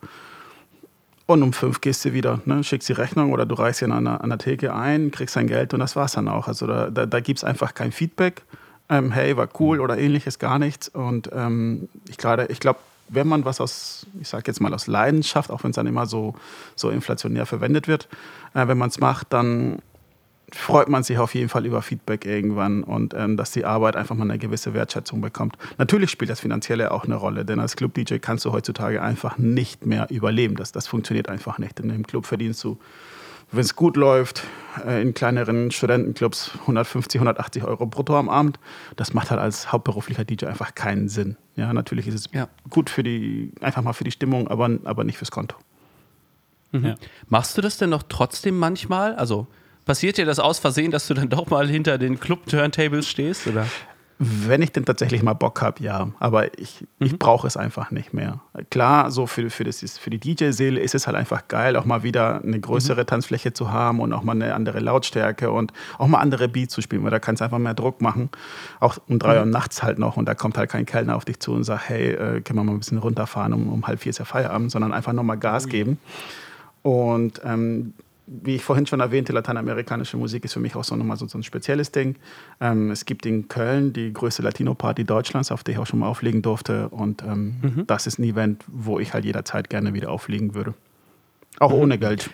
und 1.27 1.43
um 1.43 1.53
5 1.53 1.81
gehst 1.81 2.05
du 2.05 2.13
wieder, 2.13 2.41
ne, 2.47 2.65
schickst 2.65 2.89
die 2.89 2.95
Rechnung 2.95 3.33
oder 3.33 3.45
du 3.45 3.55
reichst 3.55 3.83
ihn 3.83 3.93
an 3.93 4.05
der, 4.05 4.23
an 4.23 4.31
der 4.31 4.39
Theke 4.39 4.75
ein, 4.75 5.11
kriegst 5.11 5.37
dein 5.37 5.47
Geld 5.47 5.75
und 5.75 5.81
das 5.81 5.95
war's 5.95 6.13
dann 6.13 6.29
auch. 6.29 6.49
Also 6.49 6.67
da, 6.67 6.91
da, 6.91 7.07
da 7.07 7.21
gibt 7.21 7.39
es 7.39 7.45
einfach 7.45 7.75
kein 7.75 7.93
Feedback, 7.93 8.43
ähm, 8.89 9.13
hey, 9.13 9.37
war 9.37 9.49
cool 9.61 9.81
oder 9.81 9.99
ähnliches, 9.99 10.39
gar 10.39 10.59
nichts. 10.59 10.89
Und 10.89 11.31
ähm, 11.33 11.89
ich, 12.09 12.19
ich 12.49 12.61
glaube, 12.61 12.79
wenn 13.09 13.29
man 13.29 13.45
was 13.45 13.61
aus, 13.61 14.07
ich 14.21 14.29
sage 14.29 14.45
jetzt 14.47 14.61
mal 14.61 14.73
aus 14.73 14.87
Leidenschaft, 14.87 15.51
auch 15.51 15.63
wenn 15.65 15.71
es 15.71 15.77
dann 15.77 15.87
immer 15.87 16.07
so, 16.07 16.35
so 16.75 16.91
inflationär 16.91 17.47
verwendet 17.47 17.89
wird, 17.89 18.09
äh, 18.55 18.67
wenn 18.67 18.79
man 18.79 18.89
es 18.89 19.01
macht, 19.01 19.33
dann 19.33 19.81
freut 20.53 20.89
man 20.89 21.03
sich 21.03 21.19
auf 21.19 21.35
jeden 21.35 21.49
Fall 21.49 21.67
über 21.67 21.83
Feedback 21.83 22.25
irgendwann 22.25 22.83
und 22.83 23.15
ähm, 23.15 23.37
dass 23.37 23.51
die 23.51 23.65
Arbeit 23.65 23.97
einfach 23.97 24.15
mal 24.15 24.25
eine 24.25 24.39
gewisse 24.39 24.75
Wertschätzung 24.75 25.21
bekommt. 25.21 25.57
Natürlich 25.79 26.11
spielt 26.11 26.31
das 26.31 26.41
Finanzielle 26.41 26.93
auch 26.93 27.05
eine 27.05 27.17
Rolle, 27.17 27.45
denn 27.45 27.59
als 27.61 27.77
Club-DJ 27.77 28.19
kannst 28.19 28.45
du 28.45 28.53
heutzutage 28.53 29.03
einfach 29.03 29.39
nicht 29.39 29.85
mehr 29.85 30.07
überleben. 30.11 30.57
Das, 30.57 30.73
das 30.73 30.87
funktioniert 30.87 31.29
einfach 31.29 31.59
nicht. 31.59 31.81
In 31.81 31.91
einem 31.91 32.07
Club 32.07 32.27
verdienst 32.27 32.63
du, 32.63 32.79
wenn 33.53 33.61
es 33.61 33.77
gut 33.77 33.97
läuft, 33.97 34.43
äh, 34.87 35.01
in 35.03 35.15
kleineren 35.15 35.71
Studentenclubs 35.71 36.53
150, 36.63 37.21
180 37.21 37.65
Euro 37.65 37.87
brutto 37.87 38.17
am 38.19 38.29
Abend. 38.29 38.59
Das 38.97 39.15
macht 39.15 39.31
halt 39.31 39.41
als 39.41 39.71
hauptberuflicher 39.73 40.25
DJ 40.25 40.47
einfach 40.47 40.75
keinen 40.75 41.09
Sinn. 41.09 41.37
Ja, 41.57 41.73
natürlich 41.73 42.07
ist 42.09 42.15
es 42.15 42.25
Ja. 42.33 42.49
gut 42.71 42.91
für 42.91 43.03
die, 43.03 43.53
einfach 43.61 43.83
mal 43.83 43.93
für 43.93 44.05
die 44.05 44.11
Stimmung, 44.11 44.49
aber, 44.49 44.71
aber 44.85 45.05
nicht 45.05 45.19
fürs 45.19 45.31
Konto. 45.31 45.57
Ja. 46.73 46.97
Machst 47.29 47.57
du 47.57 47.63
das 47.63 47.79
denn 47.79 47.91
noch 47.91 48.03
trotzdem 48.09 48.59
manchmal? 48.59 49.15
Also 49.15 49.47
passiert 49.85 50.17
dir 50.17 50.27
das 50.27 50.41
aus 50.41 50.59
Versehen, 50.59 50.91
dass 50.91 51.07
du 51.07 51.15
dann 51.15 51.29
doch 51.29 51.49
mal 51.49 51.69
hinter 51.69 51.99
den 51.99 52.19
Club-Turntables 52.19 53.07
stehst? 53.09 53.47
Oder? 53.47 53.67
Wenn 54.27 54.63
ich 54.63 54.73
denn 54.73 54.85
tatsächlich 54.85 55.23
mal 55.23 55.35
Bock 55.35 55.61
habe, 55.61 55.83
ja. 55.83 56.09
Aber 56.19 56.59
ich, 56.59 56.87
ich 56.99 57.19
brauche 57.19 57.47
es 57.47 57.57
einfach 57.57 57.91
nicht 57.91 58.15
mehr. 58.15 58.41
Klar, 58.71 59.11
so 59.11 59.27
für, 59.27 59.51
für, 59.51 59.65
das, 59.65 59.81
für 59.99 60.11
die 60.11 60.19
DJ-Seele 60.19 60.81
ist 60.81 60.95
es 60.95 61.07
halt 61.07 61.17
einfach 61.17 61.49
geil, 61.49 61.77
auch 61.77 61.85
mal 61.85 62.03
wieder 62.03 62.41
eine 62.43 62.59
größere 62.59 63.07
Tanzfläche 63.07 63.53
zu 63.53 63.71
haben 63.71 64.01
und 64.01 64.13
auch 64.13 64.23
mal 64.23 64.33
eine 64.33 64.55
andere 64.55 64.81
Lautstärke 64.81 65.51
und 65.51 65.73
auch 65.99 66.07
mal 66.07 66.21
andere 66.21 66.49
Beats 66.49 66.75
zu 66.75 66.81
spielen, 66.81 67.05
weil 67.05 67.11
da 67.11 67.19
kannst 67.19 67.41
du 67.41 67.45
einfach 67.45 67.59
mehr 67.59 67.75
Druck 67.75 68.01
machen. 68.01 68.31
Auch 68.81 68.99
um 69.09 69.19
drei 69.19 69.39
Uhr 69.39 69.47
nachts 69.47 69.83
halt 69.83 69.99
noch 69.99 70.17
und 70.17 70.27
da 70.27 70.35
kommt 70.35 70.57
halt 70.57 70.71
kein 70.71 70.87
Kellner 70.87 71.17
auf 71.17 71.25
dich 71.25 71.41
zu 71.41 71.53
und 71.53 71.65
sagt, 71.65 71.89
hey, 71.89 72.13
äh, 72.13 72.41
können 72.41 72.59
wir 72.59 72.65
mal 72.65 72.73
ein 72.73 72.79
bisschen 72.79 72.99
runterfahren, 72.99 73.53
um, 73.53 73.73
um 73.73 73.87
halb 73.87 74.01
vier 74.01 74.11
ist 74.11 74.19
ja 74.19 74.25
Feierabend, 74.25 74.71
sondern 74.71 74.93
einfach 74.93 75.13
nochmal 75.13 75.39
Gas 75.39 75.69
geben. 75.69 75.99
Und 76.83 77.41
ähm, 77.45 77.95
wie 78.43 78.57
ich 78.57 78.65
vorhin 78.65 78.87
schon 78.87 79.01
erwähnte, 79.01 79.33
lateinamerikanische 79.33 80.17
Musik 80.17 80.45
ist 80.45 80.55
für 80.55 80.61
mich 80.61 80.75
auch 80.77 80.85
so 80.85 80.97
nochmal 80.97 81.17
so, 81.17 81.27
so 81.27 81.39
ein 81.39 81.43
spezielles 81.43 81.93
Ding. 81.93 82.17
Ähm, 82.61 82.91
es 82.91 83.05
gibt 83.05 83.27
in 83.27 83.49
Köln 83.49 83.93
die 83.93 84.13
größte 84.13 84.43
Latino-Party 84.43 85.05
Deutschlands, 85.05 85.51
auf 85.51 85.65
der 85.65 85.75
ich 85.75 85.81
auch 85.81 85.87
schon 85.87 86.01
mal 86.01 86.09
auflegen 86.09 86.43
durfte. 86.43 86.89
Und 86.89 87.23
ähm, 87.23 87.85
das 87.87 88.07
ist 88.07 88.19
ein 88.19 88.25
Event, 88.25 88.65
wo 88.67 88.99
ich 88.99 89.15
halt 89.15 89.25
jederzeit 89.25 89.71
gerne 89.71 89.95
wieder 89.95 90.11
auflegen 90.11 90.55
würde. 90.55 90.75
Auch 91.59 91.73
ohne 91.73 91.99
Geld. 91.99 92.31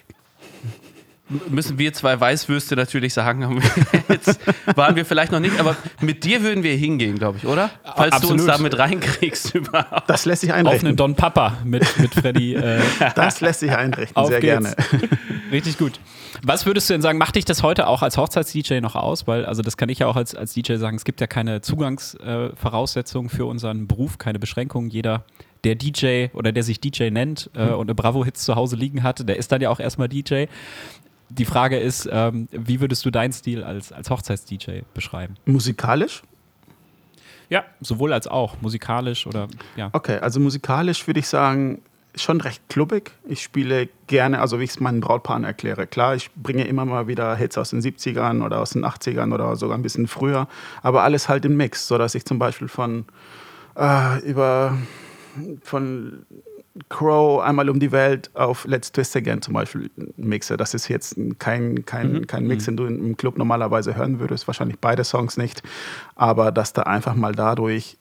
Müssen 1.48 1.78
wir 1.78 1.92
zwei 1.92 2.18
Weißwürste 2.20 2.76
natürlich 2.76 3.14
sagen. 3.14 3.62
Jetzt 4.08 4.40
waren 4.74 4.96
wir 4.96 5.04
vielleicht 5.04 5.32
noch 5.32 5.40
nicht, 5.40 5.58
aber 5.60 5.76
mit 6.00 6.24
dir 6.24 6.42
würden 6.42 6.62
wir 6.62 6.74
hingehen, 6.74 7.18
glaube 7.18 7.38
ich, 7.38 7.46
oder? 7.46 7.70
Falls 7.96 8.12
Absolut. 8.12 8.40
du 8.40 8.44
uns 8.44 8.46
damit 8.46 8.78
reinkriegst 8.78 9.54
überhaupt. 9.54 10.08
Das 10.08 10.24
lässt 10.24 10.42
sich 10.42 10.50
Auf 10.50 10.56
einen 10.56 10.66
einrichten. 10.68 10.96
Don 10.96 11.14
Papa 11.14 11.58
mit, 11.64 11.84
mit 11.98 12.14
Freddy. 12.14 12.54
Äh, 12.54 12.80
Das 13.14 13.40
lässt 13.40 13.60
sich 13.60 13.70
einrichten, 13.70 14.16
Auf 14.16 14.28
sehr 14.28 14.40
geht's. 14.40 14.76
gerne. 14.76 15.08
richtig 15.52 15.78
gut. 15.78 16.00
Was 16.42 16.66
würdest 16.66 16.88
du 16.88 16.94
denn 16.94 17.02
sagen, 17.02 17.18
macht 17.18 17.36
dich 17.36 17.44
das 17.44 17.62
heute 17.62 17.86
auch 17.86 18.02
als 18.02 18.16
Hochzeits-DJ 18.16 18.80
noch 18.80 18.94
aus? 18.94 19.26
Weil, 19.26 19.44
also 19.44 19.62
das 19.62 19.76
kann 19.76 19.88
ich 19.88 19.98
ja 19.98 20.06
auch 20.06 20.16
als, 20.16 20.34
als 20.34 20.54
DJ 20.54 20.76
sagen, 20.76 20.96
es 20.96 21.04
gibt 21.04 21.20
ja 21.20 21.26
keine 21.26 21.60
Zugangsvoraussetzungen 21.60 23.28
für 23.30 23.44
unseren 23.46 23.86
Beruf, 23.86 24.18
keine 24.18 24.38
Beschränkungen. 24.38 24.90
Jeder, 24.90 25.24
der 25.64 25.74
DJ 25.74 26.28
oder 26.32 26.52
der 26.52 26.62
sich 26.62 26.80
DJ 26.80 27.10
nennt 27.10 27.50
äh, 27.54 27.68
und 27.68 27.88
eine 27.88 27.94
Bravo-Hits 27.94 28.44
zu 28.44 28.54
Hause 28.54 28.76
liegen 28.76 29.02
hat, 29.02 29.28
der 29.28 29.36
ist 29.36 29.52
dann 29.52 29.60
ja 29.60 29.70
auch 29.70 29.80
erstmal 29.80 30.08
DJ. 30.08 30.46
Die 31.30 31.44
Frage 31.44 31.78
ist, 31.78 32.08
ähm, 32.10 32.48
wie 32.50 32.80
würdest 32.80 33.04
du 33.04 33.10
deinen 33.10 33.32
Stil 33.32 33.62
als, 33.62 33.92
als 33.92 34.10
Hochzeits-DJ 34.10 34.80
beschreiben? 34.94 35.36
Musikalisch? 35.46 36.22
Ja, 37.48 37.64
sowohl 37.80 38.12
als 38.12 38.26
auch, 38.26 38.60
musikalisch 38.60 39.26
oder 39.26 39.48
ja. 39.76 39.90
Okay, 39.92 40.18
also 40.18 40.38
musikalisch 40.38 41.06
würde 41.06 41.20
ich 41.20 41.28
sagen, 41.28 41.82
schon 42.14 42.40
recht 42.40 42.62
klubbig. 42.68 43.12
Ich 43.28 43.42
spiele 43.42 43.88
gerne, 44.06 44.40
also 44.40 44.58
wie 44.58 44.64
ich 44.64 44.70
es 44.70 44.80
meinen 44.80 45.00
Brautpaaren 45.00 45.44
erkläre. 45.44 45.86
Klar, 45.86 46.14
ich 46.14 46.30
bringe 46.34 46.64
immer 46.66 46.84
mal 46.84 47.06
wieder 47.06 47.34
Hits 47.36 47.56
aus 47.58 47.70
den 47.70 47.80
70ern 47.80 48.44
oder 48.44 48.60
aus 48.60 48.70
den 48.70 48.84
80ern 48.84 49.32
oder 49.32 49.54
sogar 49.56 49.78
ein 49.78 49.82
bisschen 49.82 50.08
früher, 50.08 50.48
aber 50.82 51.02
alles 51.02 51.28
halt 51.28 51.44
im 51.44 51.56
Mix, 51.56 51.86
sodass 51.86 52.14
ich 52.14 52.24
zum 52.24 52.38
Beispiel 52.38 52.68
von 52.68 53.04
äh, 53.76 54.20
über 54.28 54.76
von 55.62 56.26
Crow 56.88 57.42
einmal 57.42 57.68
um 57.68 57.80
die 57.80 57.90
Welt 57.90 58.30
auf 58.34 58.64
Let's 58.64 58.92
Twist 58.92 59.16
Again 59.16 59.42
zum 59.42 59.54
Beispiel 59.54 59.90
mixe. 60.16 60.56
Das 60.56 60.72
ist 60.74 60.88
jetzt 60.88 61.16
kein, 61.38 61.84
kein, 61.84 62.26
kein 62.26 62.46
Mix, 62.46 62.64
den 62.66 62.76
du 62.76 62.84
im 62.86 63.16
Club 63.16 63.36
normalerweise 63.38 63.96
hören 63.96 64.20
würdest. 64.20 64.46
Wahrscheinlich 64.46 64.78
beide 64.78 65.02
Songs 65.04 65.36
nicht. 65.36 65.62
Aber 66.14 66.52
dass 66.52 66.72
da 66.72 66.82
einfach 66.82 67.14
mal 67.14 67.34
dadurch 67.34 67.96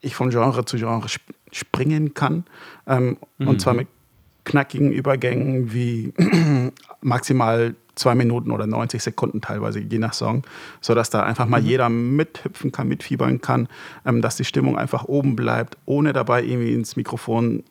ich 0.00 0.14
von 0.14 0.30
Genre 0.30 0.64
zu 0.64 0.76
Genre 0.76 1.06
sp 1.06 1.22
springen 1.52 2.14
kann. 2.14 2.44
Ähm, 2.86 3.18
Und 3.38 3.60
zwar 3.60 3.74
mit 3.74 3.88
knackigen 4.50 4.92
Übergängen 4.92 5.72
wie 5.72 6.12
maximal 7.00 7.74
zwei 7.94 8.14
Minuten 8.14 8.50
oder 8.50 8.66
90 8.66 9.02
Sekunden 9.02 9.40
teilweise, 9.40 9.80
je 9.80 9.98
nach 9.98 10.14
Song, 10.14 10.42
sodass 10.80 11.10
da 11.10 11.22
einfach 11.22 11.46
mal 11.46 11.60
jeder 11.60 11.88
mithüpfen 11.88 12.72
kann, 12.72 12.88
mitfiebern 12.88 13.40
kann, 13.40 13.68
ähm, 14.06 14.22
dass 14.22 14.36
die 14.36 14.44
Stimmung 14.44 14.78
einfach 14.78 15.04
oben 15.04 15.36
bleibt, 15.36 15.76
ohne 15.84 16.12
dabei 16.12 16.42
irgendwie 16.42 16.72
ins 16.72 16.96
Mikrofon 16.96 17.62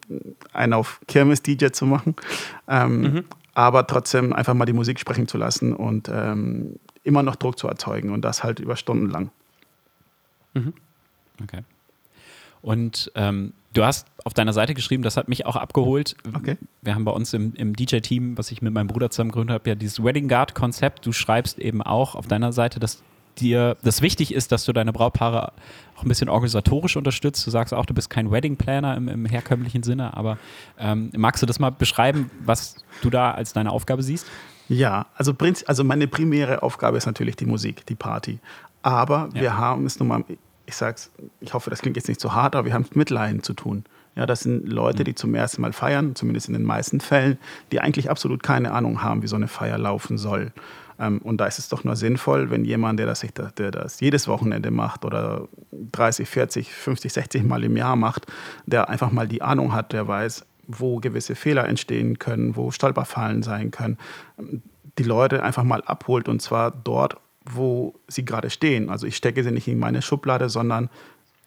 einen 0.54 0.74
auf 0.74 1.02
Kirmes-DJ 1.08 1.68
zu 1.72 1.86
machen. 1.86 2.16
Ähm, 2.68 3.24
Aber 3.56 3.88
trotzdem 3.88 4.32
einfach 4.32 4.54
mal 4.54 4.66
die 4.66 4.74
Musik 4.74 5.00
sprechen 5.00 5.28
zu 5.28 5.38
lassen 5.38 5.74
und 5.74 6.10
ähm, 6.14 6.76
immer 7.04 7.24
noch 7.24 7.36
Druck 7.36 7.58
zu 7.58 7.68
erzeugen 7.68 8.12
und 8.12 8.22
das 8.24 8.44
halt 8.44 8.60
über 8.60 8.76
Stunden 8.76 9.10
lang. 9.10 9.32
Okay. 11.44 11.64
Und 12.62 13.12
ähm, 13.16 13.54
du 13.74 13.84
hast 13.84 14.08
auf 14.24 14.34
deiner 14.34 14.54
Seite 14.54 14.74
geschrieben, 14.74 15.04
das 15.04 15.18
hat 15.18 15.28
mich 15.28 15.46
auch 15.46 15.56
abgeholt. 15.56 16.16
Okay. 16.36 16.58
Wir 16.82 16.96
haben 16.96 17.06
bei 17.06 17.12
uns 17.12 17.34
im, 17.34 17.54
im 17.56 17.76
DJ-Team, 17.76 18.38
was 18.38 18.52
ich 18.52 18.62
mit 18.62 18.74
meinem 18.74 18.88
Bruder 18.88 19.10
zusammen 19.10 19.32
gegründet 19.32 19.54
habe, 19.56 19.70
ja 19.70 19.76
dieses 19.76 20.04
Wedding 20.04 20.28
Guard-Konzept. 20.28 21.06
Du 21.06 21.12
schreibst 21.12 21.60
eben 21.60 21.82
auch 21.82 22.16
auf 22.16 22.28
deiner 22.28 22.52
Seite, 22.52 22.80
dass 22.80 23.02
dir 23.38 23.78
das 23.84 24.02
wichtig 24.02 24.34
ist, 24.34 24.52
dass 24.52 24.66
du 24.66 24.74
deine 24.74 24.92
Brautpaare 24.92 25.54
auch 25.96 26.04
ein 26.04 26.08
bisschen 26.10 26.30
organisatorisch 26.30 26.98
unterstützt. 26.98 27.46
Du 27.48 27.52
sagst 27.52 27.74
auch, 27.74 27.86
du 27.86 27.94
bist 27.94 28.10
kein 28.10 28.32
Wedding 28.32 28.58
Planner 28.58 28.98
im, 28.98 29.08
im 29.08 29.26
herkömmlichen 29.26 29.84
Sinne, 29.84 30.16
aber 30.18 30.38
ähm, 30.78 31.12
magst 31.16 31.42
du 31.42 31.46
das 31.46 31.60
mal 31.60 31.70
beschreiben, 31.70 32.30
was 32.44 32.76
du 33.02 33.10
da 33.10 33.32
als 33.32 33.54
deine 33.54 33.72
Aufgabe 33.72 34.04
siehst? 34.04 34.26
Ja, 34.68 35.08
also, 35.16 35.34
also 35.66 35.84
meine 35.84 36.08
primäre 36.08 36.64
Aufgabe 36.64 36.98
ist 36.98 37.06
natürlich 37.06 37.36
die 37.36 37.46
Musik, 37.46 37.86
die 37.86 37.96
Party. 37.96 38.40
Aber 38.82 39.30
Ja. 39.34 39.42
wir 39.42 39.58
haben 39.58 39.86
es 39.86 40.00
nun 40.00 40.10
mal, 40.10 40.24
ich 40.70 40.76
sag's, 40.76 41.12
ich 41.42 41.54
hoffe, 41.54 41.70
das 41.70 41.82
klingt 41.82 41.98
jetzt 41.98 42.08
nicht 42.08 42.22
so 42.22 42.34
hart, 42.34 42.56
aber 42.56 42.66
wir 42.66 42.74
haben 42.74 42.84
es 42.84 42.96
mit 42.96 43.10
Laien 43.10 43.44
zu 43.44 43.54
tun. 43.54 43.84
Ja, 44.16 44.26
das 44.26 44.42
sind 44.42 44.68
Leute, 44.68 45.04
die 45.04 45.16
zum 45.16 45.34
ersten 45.34 45.62
Mal 45.62 45.74
feiern, 45.74 46.16
zumindest 46.16 46.48
in 46.48 46.54
den 46.54 46.64
meisten 46.64 47.00
Fällen, 47.00 47.38
die 47.72 47.80
eigentlich 47.80 48.10
absolut 48.10 48.44
keine 48.44 48.72
Ahnung 48.72 49.02
haben, 49.02 49.22
wie 49.24 49.28
so 49.28 49.36
eine 49.36 49.48
Feier 49.48 49.78
laufen 49.78 50.18
soll. 50.18 50.52
Ähm, 51.00 51.20
und 51.20 51.38
da 51.38 51.46
ist 51.46 51.58
es 51.58 51.70
doch 51.70 51.84
nur 51.84 51.96
sinnvoll, 51.96 52.52
wenn 52.52 52.66
jemand, 52.66 53.00
der 53.00 53.08
das, 53.08 53.26
der 53.58 53.72
das 53.72 54.00
jedes 54.00 54.28
Wochenende 54.28 54.72
macht 54.72 55.06
oder 55.06 55.48
30, 55.72 56.30
40, 56.30 56.72
50, 56.72 57.14
60 57.14 57.44
Mal 57.44 57.64
im 57.64 57.76
Jahr 57.76 57.96
macht, 57.96 58.28
der 58.66 58.90
einfach 58.90 59.12
mal 59.12 59.28
die 59.28 59.42
Ahnung 59.42 59.74
hat, 59.74 59.94
der 59.94 60.08
weiß, 60.08 60.46
wo 60.68 60.98
gewisse 61.00 61.34
Fehler 61.36 61.68
entstehen 61.68 62.20
können, 62.20 62.56
wo 62.56 62.70
Stolperfallen 62.70 63.42
sein 63.42 63.72
können, 63.72 63.98
die 64.98 65.04
Leute 65.04 65.42
einfach 65.42 65.64
mal 65.64 65.82
abholt 65.84 66.28
und 66.28 66.42
zwar 66.42 66.72
dort, 66.72 67.18
wo 67.54 67.96
sie 68.08 68.26
gerade 68.26 68.50
stehen. 68.50 68.90
Also 68.90 69.08
ich 69.08 69.16
stecke 69.16 69.44
sie 69.44 69.52
nicht 69.52 69.68
in 69.68 69.80
meine 69.80 70.02
Schublade, 70.02 70.50
sondern 70.50 70.90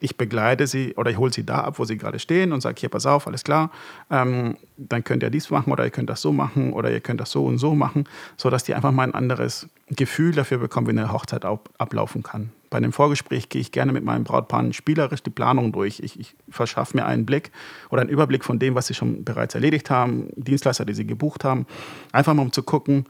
ich 0.02 0.16
begleite 0.16 0.66
sie 0.66 0.94
oder 0.96 1.10
ich 1.12 1.16
hole 1.16 1.32
sie 1.32 1.46
da 1.46 1.60
ab, 1.60 1.78
wo 1.78 1.84
sie 1.84 1.96
gerade 1.96 2.18
stehen 2.18 2.52
und 2.52 2.60
sage, 2.60 2.80
hier, 2.80 2.88
pass 2.88 3.06
auf, 3.06 3.28
alles 3.28 3.44
klar, 3.44 3.70
ähm, 4.10 4.56
dann 4.76 5.04
könnt 5.04 5.22
ihr 5.22 5.30
dies 5.30 5.48
machen 5.50 5.72
oder 5.72 5.84
ihr 5.84 5.90
könnt 5.90 6.10
das 6.10 6.20
so 6.20 6.32
machen 6.32 6.72
oder 6.72 6.90
ihr 6.90 7.00
könnt 7.00 7.20
das 7.20 7.30
so 7.30 7.44
und 7.46 7.58
so 7.58 7.76
machen, 7.76 8.08
sodass 8.36 8.64
die 8.64 8.74
einfach 8.74 8.90
mal 8.90 9.04
ein 9.04 9.14
anderes 9.14 9.68
Gefühl 9.90 10.32
dafür 10.32 10.58
bekommen, 10.58 10.88
wie 10.88 10.90
eine 10.90 11.12
Hochzeit 11.12 11.44
ab 11.44 11.70
ablaufen 11.78 12.24
kann. 12.24 12.50
Bei 12.68 12.78
einem 12.78 12.92
Vorgespräch 12.92 13.48
gehe 13.48 13.60
ich 13.60 13.70
gerne 13.70 13.92
mit 13.92 14.02
meinem 14.02 14.24
Brautpaar 14.24 14.72
spielerisch 14.72 15.22
die 15.22 15.30
Planung 15.30 15.70
durch. 15.70 16.00
Ich, 16.00 16.18
ich 16.18 16.34
verschaffe 16.48 16.96
mir 16.96 17.06
einen 17.06 17.24
Blick 17.24 17.52
oder 17.90 18.00
einen 18.00 18.10
Überblick 18.10 18.44
von 18.44 18.58
dem, 18.58 18.74
was 18.74 18.88
sie 18.88 18.94
schon 18.94 19.24
bereits 19.24 19.54
erledigt 19.54 19.88
haben, 19.88 20.30
Dienstleister, 20.34 20.84
die 20.84 20.94
sie 20.94 21.06
gebucht 21.06 21.44
haben, 21.44 21.66
einfach 22.10 22.34
mal 22.34 22.42
um 22.42 22.50
zu 22.50 22.64
gucken, 22.64 23.06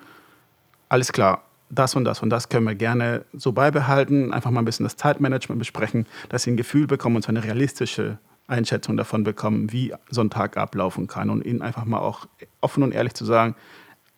alles 0.90 1.10
klar, 1.10 1.42
das 1.72 1.96
und 1.96 2.04
das 2.04 2.22
und 2.22 2.30
das 2.30 2.48
können 2.50 2.66
wir 2.66 2.74
gerne 2.74 3.24
so 3.32 3.52
beibehalten, 3.52 4.32
einfach 4.32 4.50
mal 4.50 4.60
ein 4.60 4.66
bisschen 4.66 4.84
das 4.84 4.96
Zeitmanagement 4.96 5.58
besprechen, 5.58 6.06
dass 6.28 6.42
sie 6.42 6.52
ein 6.52 6.56
Gefühl 6.56 6.86
bekommen 6.86 7.16
und 7.16 7.22
so 7.22 7.30
eine 7.30 7.42
realistische 7.42 8.18
Einschätzung 8.46 8.96
davon 8.96 9.24
bekommen, 9.24 9.72
wie 9.72 9.94
so 10.10 10.20
ein 10.20 10.28
Tag 10.28 10.58
ablaufen 10.58 11.06
kann 11.06 11.30
und 11.30 11.44
ihnen 11.44 11.62
einfach 11.62 11.86
mal 11.86 12.00
auch 12.00 12.26
offen 12.60 12.82
und 12.82 12.92
ehrlich 12.92 13.14
zu 13.14 13.24
sagen, 13.24 13.56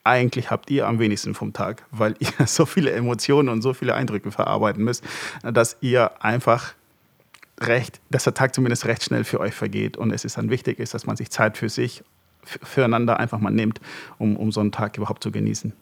eigentlich 0.02 0.50
habt 0.50 0.70
ihr 0.70 0.87
am 0.87 0.99
wenigsten 0.99 1.34
vom 1.34 1.52
Tag, 1.52 1.87
weil 1.92 2.16
ihr 2.18 2.28
so 2.46 2.66
viele 2.66 2.90
Emotionen 2.90 3.49
und 3.49 3.62
so 3.62 3.73
viele 3.73 3.94
Eindrücke 3.94 4.32
verarbeiten 4.32 4.82
müsst, 4.82 5.04
dass 5.42 5.76
ihr 5.80 6.23
einfach 6.23 6.75
recht, 7.61 8.00
dass 8.11 8.25
der 8.25 8.34
Tag 8.34 8.52
zumindest 8.52 8.87
recht 8.87 9.04
schnell 9.04 9.23
für 9.23 9.38
euch 9.38 9.54
vergeht 9.54 9.96
und 9.96 10.11
es 10.11 10.25
ist 10.25 10.37
dann 10.38 10.50
wichtig 10.50 10.80
ist, 10.80 10.92
dass 10.92 11.06
man 11.06 11.16
sich 11.16 11.30
Zeit 11.30 11.56
für 11.56 11.68
sich, 11.68 12.02
füreinander 12.42 13.20
einfach 13.20 13.38
mal 13.38 13.50
nimmt, 13.50 13.80
um, 14.18 14.37
um 14.37 14.50
so 14.50 14.61
einen 14.61 14.73
Tag 14.73 14.96
überhaupt 14.96 15.23
zu 15.23 15.30
genießen. 15.30 15.73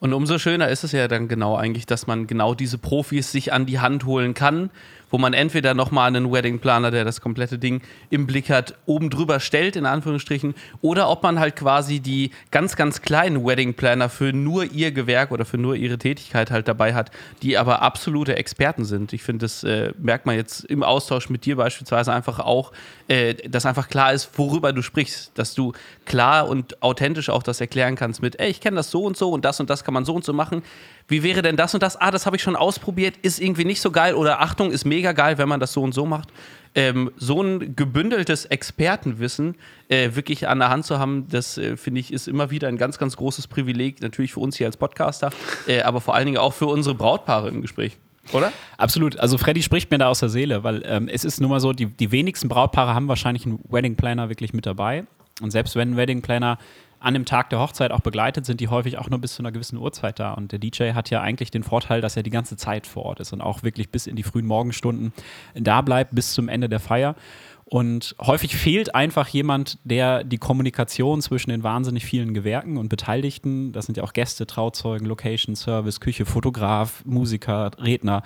Und 0.00 0.14
umso 0.14 0.38
schöner 0.38 0.68
ist 0.68 0.82
es 0.82 0.92
ja 0.92 1.08
dann 1.08 1.28
genau 1.28 1.56
eigentlich, 1.56 1.84
dass 1.84 2.06
man 2.06 2.26
genau 2.26 2.54
diese 2.54 2.78
Profis 2.78 3.30
sich 3.30 3.52
an 3.52 3.66
die 3.66 3.80
Hand 3.80 4.06
holen 4.06 4.32
kann, 4.32 4.70
wo 5.10 5.18
man 5.18 5.32
entweder 5.32 5.74
nochmal 5.74 6.08
einen 6.08 6.32
Wedding 6.32 6.58
Planer, 6.60 6.90
der 6.90 7.04
das 7.04 7.20
komplette 7.20 7.58
Ding 7.58 7.82
im 8.10 8.26
Blick 8.26 8.50
hat, 8.50 8.74
oben 8.86 9.10
drüber 9.10 9.40
stellt, 9.40 9.76
in 9.76 9.86
Anführungsstrichen, 9.86 10.54
oder 10.80 11.08
ob 11.08 11.22
man 11.22 11.38
halt 11.38 11.56
quasi 11.56 12.00
die 12.00 12.30
ganz, 12.50 12.76
ganz 12.76 13.02
kleinen 13.02 13.44
Wedding 13.44 13.74
Planner 13.74 14.08
für 14.08 14.32
nur 14.32 14.64
ihr 14.64 14.92
Gewerk 14.92 15.32
oder 15.32 15.44
für 15.44 15.58
nur 15.58 15.74
ihre 15.74 15.98
Tätigkeit 15.98 16.50
halt 16.50 16.68
dabei 16.68 16.94
hat, 16.94 17.10
die 17.42 17.58
aber 17.58 17.82
absolute 17.82 18.36
Experten 18.36 18.84
sind. 18.84 19.12
Ich 19.12 19.22
finde, 19.22 19.44
das 19.44 19.64
äh, 19.64 19.92
merkt 19.98 20.26
man 20.26 20.36
jetzt 20.36 20.64
im 20.64 20.82
Austausch 20.82 21.28
mit 21.28 21.44
dir 21.44 21.56
beispielsweise 21.56 22.12
einfach 22.12 22.38
auch, 22.38 22.72
äh, 23.08 23.34
dass 23.34 23.66
einfach 23.66 23.88
klar 23.88 24.12
ist, 24.12 24.30
worüber 24.38 24.72
du 24.72 24.82
sprichst, 24.82 25.32
dass 25.34 25.54
du 25.54 25.72
klar 26.04 26.48
und 26.48 26.82
authentisch 26.82 27.28
auch 27.30 27.42
das 27.42 27.60
erklären 27.60 27.96
kannst 27.96 28.22
mit, 28.22 28.38
ey, 28.38 28.50
ich 28.50 28.60
kenne 28.60 28.76
das 28.76 28.90
so 28.90 29.04
und 29.04 29.16
so 29.16 29.30
und 29.30 29.44
das 29.44 29.60
und 29.60 29.70
das 29.70 29.84
kann 29.84 29.94
man 29.94 30.04
so 30.04 30.14
und 30.14 30.24
so 30.24 30.32
machen. 30.32 30.62
Wie 31.08 31.22
wäre 31.22 31.42
denn 31.42 31.56
das 31.56 31.74
und 31.74 31.82
das? 31.82 31.96
Ah, 31.96 32.10
das 32.10 32.26
habe 32.26 32.36
ich 32.36 32.42
schon 32.42 32.56
ausprobiert, 32.56 33.16
ist 33.22 33.40
irgendwie 33.40 33.64
nicht 33.64 33.80
so 33.80 33.90
geil 33.90 34.14
oder 34.14 34.40
Achtung, 34.40 34.70
ist 34.70 34.84
mega 34.84 35.12
geil, 35.12 35.38
wenn 35.38 35.48
man 35.48 35.60
das 35.60 35.72
so 35.72 35.82
und 35.82 35.92
so 35.92 36.06
macht. 36.06 36.28
Ähm, 36.74 37.10
so 37.16 37.42
ein 37.42 37.74
gebündeltes 37.74 38.44
Expertenwissen 38.44 39.56
äh, 39.88 40.10
wirklich 40.14 40.46
an 40.46 40.60
der 40.60 40.70
Hand 40.70 40.86
zu 40.86 41.00
haben, 41.00 41.26
das 41.28 41.58
äh, 41.58 41.76
finde 41.76 42.00
ich 42.00 42.12
ist 42.12 42.28
immer 42.28 42.52
wieder 42.52 42.68
ein 42.68 42.76
ganz, 42.76 42.96
ganz 42.96 43.16
großes 43.16 43.48
Privileg, 43.48 44.00
natürlich 44.02 44.32
für 44.34 44.40
uns 44.40 44.56
hier 44.56 44.68
als 44.68 44.76
Podcaster, 44.76 45.30
äh, 45.66 45.82
aber 45.82 46.00
vor 46.00 46.14
allen 46.14 46.26
Dingen 46.26 46.38
auch 46.38 46.52
für 46.52 46.66
unsere 46.66 46.94
Brautpaare 46.94 47.48
im 47.48 47.60
Gespräch. 47.60 47.98
Oder? 48.32 48.52
Absolut. 48.76 49.18
Also 49.18 49.38
Freddy 49.38 49.62
spricht 49.62 49.90
mir 49.90 49.98
da 49.98 50.08
aus 50.08 50.20
der 50.20 50.28
Seele, 50.28 50.62
weil 50.62 50.82
ähm, 50.86 51.08
es 51.08 51.24
ist 51.24 51.40
nun 51.40 51.50
mal 51.50 51.60
so, 51.60 51.72
die, 51.72 51.86
die 51.86 52.12
wenigsten 52.12 52.48
Brautpaare 52.48 52.94
haben 52.94 53.08
wahrscheinlich 53.08 53.46
einen 53.46 53.58
Wedding 53.68 53.96
Planner 53.96 54.28
wirklich 54.28 54.52
mit 54.52 54.66
dabei. 54.66 55.04
Und 55.40 55.50
selbst 55.50 55.74
wenn 55.74 55.92
ein 55.92 55.96
Wedding 55.96 56.22
Planner 56.22 56.58
an 57.00 57.14
dem 57.14 57.24
Tag 57.24 57.50
der 57.50 57.58
Hochzeit 57.58 57.90
auch 57.90 58.00
begleitet, 58.00 58.46
sind 58.46 58.60
die 58.60 58.68
häufig 58.68 58.98
auch 58.98 59.08
nur 59.08 59.18
bis 59.18 59.34
zu 59.34 59.42
einer 59.42 59.52
gewissen 59.52 59.78
Uhrzeit 59.78 60.20
da. 60.20 60.34
Und 60.34 60.52
der 60.52 60.58
DJ 60.58 60.92
hat 60.92 61.10
ja 61.10 61.20
eigentlich 61.22 61.50
den 61.50 61.62
Vorteil, 61.62 62.00
dass 62.00 62.16
er 62.16 62.22
die 62.22 62.30
ganze 62.30 62.56
Zeit 62.56 62.86
vor 62.86 63.04
Ort 63.04 63.20
ist 63.20 63.32
und 63.32 63.40
auch 63.40 63.62
wirklich 63.62 63.90
bis 63.90 64.06
in 64.06 64.16
die 64.16 64.22
frühen 64.22 64.46
Morgenstunden 64.46 65.12
da 65.54 65.80
bleibt, 65.80 66.14
bis 66.14 66.32
zum 66.32 66.48
Ende 66.48 66.68
der 66.68 66.80
Feier. 66.80 67.16
Und 67.64 68.16
häufig 68.20 68.56
fehlt 68.56 68.96
einfach 68.96 69.28
jemand, 69.28 69.78
der 69.84 70.24
die 70.24 70.38
Kommunikation 70.38 71.22
zwischen 71.22 71.50
den 71.50 71.62
wahnsinnig 71.62 72.04
vielen 72.04 72.34
Gewerken 72.34 72.76
und 72.76 72.88
Beteiligten, 72.88 73.70
das 73.70 73.86
sind 73.86 73.96
ja 73.96 74.02
auch 74.02 74.12
Gäste, 74.12 74.44
Trauzeugen, 74.44 75.06
Location, 75.06 75.54
Service, 75.54 76.00
Küche, 76.00 76.26
Fotograf, 76.26 77.04
Musiker, 77.04 77.70
Redner, 77.78 78.24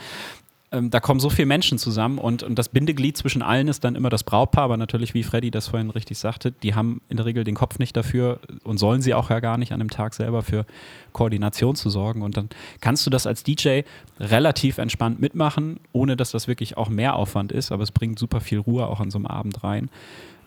ähm, 0.75 0.91
da 0.91 1.01
kommen 1.01 1.21
so 1.21 1.31
viele 1.31 1.47
Menschen 1.47 1.79
zusammen 1.79 2.19
und, 2.19 2.43
und 2.43 2.59
das 2.59 2.69
Bindeglied 2.69 3.17
zwischen 3.17 3.43
allen 3.43 3.69
ist 3.69 3.85
dann 3.85 3.95
immer 3.95 4.11
das 4.11 4.25
Brautpaar, 4.25 4.65
aber 4.65 4.77
natürlich, 4.77 5.15
wie 5.15 5.23
Freddy 5.23 5.51
das 5.51 5.69
vorhin 5.69 5.91
richtig 5.91 6.19
sagte, 6.19 6.51
die 6.51 6.75
haben 6.75 7.01
in 7.09 7.17
der 7.17 7.27
Regel 7.27 7.45
den 7.45 7.55
Kopf 7.55 7.79
nicht 7.79 7.97
dafür 7.97 8.41
und 8.65 8.79
sollen 8.79 9.01
sie 9.01 9.15
auch 9.15 9.31
ja 9.31 9.41
gar 9.41 9.57
nicht 9.57 9.73
an 9.73 9.79
dem 9.79 9.91
Tag 9.91 10.15
selber 10.15 10.43
für 10.43 10.67
Koordination 11.13 11.77
zu 11.77 11.91
sorgen. 11.91 12.23
Und 12.23 12.37
dann 12.37 12.49
kannst 12.81 13.07
du 13.07 13.11
das 13.11 13.27
als 13.27 13.45
DJ 13.45 13.83
relativ 14.19 14.79
entspannt 14.79 15.21
mitmachen, 15.21 15.79
ohne 15.93 16.17
dass 16.17 16.33
das 16.33 16.49
wirklich 16.49 16.77
auch 16.77 16.89
mehr 16.89 17.15
Aufwand 17.15 17.53
ist, 17.53 17.71
aber 17.71 17.85
es 17.85 17.93
bringt 17.93 18.19
super 18.19 18.41
viel 18.41 18.59
Ruhe 18.59 18.87
auch 18.89 19.01
an 19.01 19.11
so 19.11 19.19
einem 19.19 19.27
Abend 19.27 19.63
rein 19.63 19.91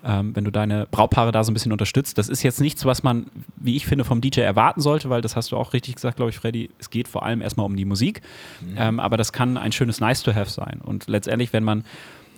ähm, 0.07 0.35
wenn 0.35 0.45
du 0.45 0.51
deine 0.51 0.87
Brautpaare 0.89 1.31
da 1.31 1.43
so 1.43 1.51
ein 1.51 1.53
bisschen 1.53 1.73
unterstützt. 1.73 2.17
Das 2.17 2.29
ist 2.29 2.41
jetzt 2.41 2.61
nichts, 2.61 2.85
was 2.85 3.03
man, 3.03 3.27
wie 3.57 3.75
ich 3.75 3.85
finde, 3.85 4.05
vom 4.05 4.21
DJ 4.21 4.39
erwarten 4.41 4.79
sollte, 4.79 5.09
weil 5.09 5.21
das 5.21 5.35
hast 5.35 5.51
du 5.51 5.57
auch 5.57 5.73
richtig 5.73 5.95
gesagt, 5.95 6.15
glaube 6.15 6.29
ich, 6.29 6.37
Freddy. 6.37 6.69
Es 6.79 6.89
geht 6.89 7.09
vor 7.09 7.23
allem 7.23 7.41
erstmal 7.41 7.65
um 7.65 7.75
die 7.75 7.85
Musik, 7.85 8.21
mhm. 8.61 8.75
ähm, 8.77 8.99
aber 9.01 9.17
das 9.17 9.33
kann 9.33 9.57
ein 9.57 9.73
schönes 9.73 9.99
Nice-to-Have 9.99 10.49
sein. 10.49 10.79
Und 10.83 11.07
letztendlich, 11.07 11.51
wenn 11.51 11.63
man 11.63 11.83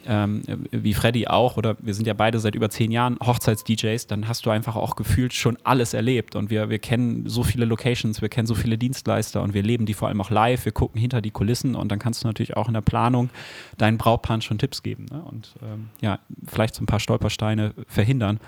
ähm, 0.05 0.41
wie 0.71 0.93
Freddy 0.93 1.27
auch, 1.27 1.57
oder 1.57 1.75
wir 1.79 1.93
sind 1.93 2.07
ja 2.07 2.13
beide 2.13 2.39
seit 2.39 2.55
über 2.55 2.69
zehn 2.69 2.91
Jahren 2.91 3.17
Hochzeits-DJs, 3.19 4.07
dann 4.07 4.27
hast 4.27 4.45
du 4.45 4.49
einfach 4.49 4.75
auch 4.75 4.95
gefühlt 4.95 5.33
schon 5.33 5.57
alles 5.63 5.93
erlebt. 5.93 6.35
Und 6.35 6.49
wir, 6.49 6.69
wir 6.69 6.79
kennen 6.79 7.27
so 7.27 7.43
viele 7.43 7.65
Locations, 7.65 8.21
wir 8.21 8.29
kennen 8.29 8.47
so 8.47 8.55
viele 8.55 8.77
Dienstleister 8.77 9.41
und 9.41 9.53
wir 9.53 9.63
leben 9.63 9.85
die 9.85 9.93
vor 9.93 10.07
allem 10.07 10.21
auch 10.21 10.29
live, 10.29 10.65
wir 10.65 10.71
gucken 10.71 10.99
hinter 10.99 11.21
die 11.21 11.31
Kulissen 11.31 11.75
und 11.75 11.91
dann 11.91 11.99
kannst 11.99 12.23
du 12.23 12.27
natürlich 12.27 12.57
auch 12.57 12.67
in 12.67 12.73
der 12.73 12.81
Planung 12.81 13.29
deinen 13.77 13.97
Brautpaaren 13.97 14.41
schon 14.41 14.57
Tipps 14.57 14.83
geben 14.83 15.05
ne? 15.11 15.21
und 15.23 15.55
ähm, 15.61 15.89
ja, 16.01 16.19
vielleicht 16.47 16.75
so 16.75 16.83
ein 16.83 16.87
paar 16.87 16.99
Stolpersteine 16.99 17.73
verhindern. 17.87 18.39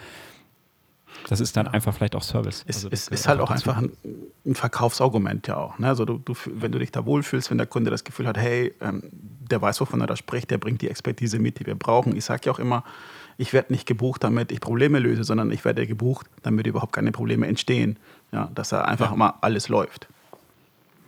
Das 1.30 1.40
ist 1.40 1.56
dann 1.58 1.68
einfach 1.68 1.94
vielleicht 1.94 2.16
auch 2.16 2.24
Service. 2.24 2.64
Es 2.68 2.78
also 2.78 2.90
ist, 2.90 3.10
ist 3.10 3.28
halt 3.28 3.40
auch 3.40 3.52
einfach 3.52 3.78
ein, 3.78 3.92
ein, 4.46 4.56
Verkaufsargument 4.56 5.48
ja 5.48 5.58
auch. 5.58 5.80
Ne? 5.80 5.88
Also 5.88 6.06
du, 6.06 6.18
du, 6.18 6.34
wenn 6.46 6.72
du 6.72 6.80
dich 6.80 6.92
da 6.92 7.06
wohlfühlst, 7.06 7.50
wenn 7.52 7.58
der 7.58 7.68
Kunde 7.68 7.92
das 7.92 8.04
Gefühl 8.04 8.28
hat, 8.28 8.38
hey, 8.38 8.74
ähm, 8.82 9.04
der 9.12 9.62
weiß, 9.62 9.80
wovon 9.82 10.02
er 10.02 10.08
da 10.08 10.16
spricht, 10.16 10.52
der 10.52 10.58
bringt 10.58 10.82
die 10.82 10.90
Expertise 10.90 11.40
mit, 11.40 11.60
die 11.60 11.66
wir 11.66 11.76
brauchen. 11.76 12.16
Ich 12.16 12.26
sage 12.26 12.42
ja 12.46 12.52
auch 12.52 12.60
immer, 12.60 12.84
ich 13.38 13.54
werde 13.54 13.74
nicht 13.74 13.88
gebucht, 13.88 14.24
damit 14.24 14.52
ich 14.52 14.62
Probleme 14.62 15.00
löse, 15.00 15.24
sondern 15.24 15.52
ich 15.52 15.66
werde 15.66 15.88
gebucht, 15.88 16.28
damit 16.44 16.68
überhaupt 16.68 16.94
keine 16.94 17.12
Probleme 17.12 17.48
entstehen. 17.48 17.98
Ja, 18.32 18.50
dass 18.56 18.70
da 18.70 18.84
einfach 18.84 19.12
ja. 19.12 19.18
mal 19.18 19.34
alles 19.42 19.68
läuft. 19.68 20.08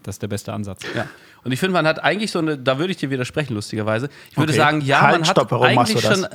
Das 0.04 0.16
ist 0.16 0.22
der 0.22 0.28
beste 0.28 0.52
Ansatz. 0.52 0.82
Ja. 0.96 1.08
Und 1.44 1.52
ich 1.52 1.60
finde, 1.60 1.74
man 1.74 1.88
hat 1.88 2.04
eigentlich 2.04 2.32
so 2.32 2.40
eine, 2.40 2.58
da 2.58 2.78
würde 2.78 2.92
ich 2.92 2.98
dir 2.98 3.10
widersprechen, 3.10 3.54
lustigerweise. 3.54 4.10
Ich 4.32 4.38
würde 4.38 4.52
okay. 4.52 4.58
sagen, 4.58 4.82
ja, 4.82 5.02
halt, 5.02 5.12
man 5.14 5.22
hat 5.22 5.38
stopp, 5.38 5.52
warum 5.52 5.66
eigentlich 5.66 6.02
schon. 6.02 6.28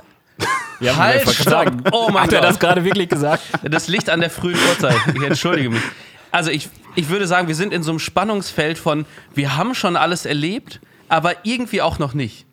Ja, 0.80 0.97
halt, 0.97 1.28
stopp. 1.28 1.73
Oh 1.92 2.08
mein 2.11 2.25
Hat 2.25 2.32
er 2.32 2.40
das 2.40 2.58
gerade 2.58 2.85
wirklich 2.85 3.08
gesagt? 3.08 3.42
Das 3.62 3.88
liegt 3.88 4.08
an 4.11 4.20
der 4.20 4.30
frühen 4.30 4.58
Uhrzeit. 4.68 4.97
Ich 5.14 5.23
entschuldige 5.23 5.70
mich. 5.70 5.82
Also 6.30 6.50
ich, 6.50 6.68
ich 6.94 7.08
würde 7.08 7.26
sagen, 7.26 7.49
wir 7.49 7.54
sind 7.54 7.73
in 7.73 7.82
so 7.82 7.90
einem 7.90 7.99
Spannungsfeld 7.99 8.78
von, 8.78 9.06
wir 9.35 9.56
haben 9.56 9.75
schon 9.75 9.97
alles 9.97 10.26
erlebt, 10.26 10.80
aber 11.08 11.35
irgendwie 11.42 11.82
auch 11.82 11.99
noch 11.99 12.14
nicht. 12.14 12.47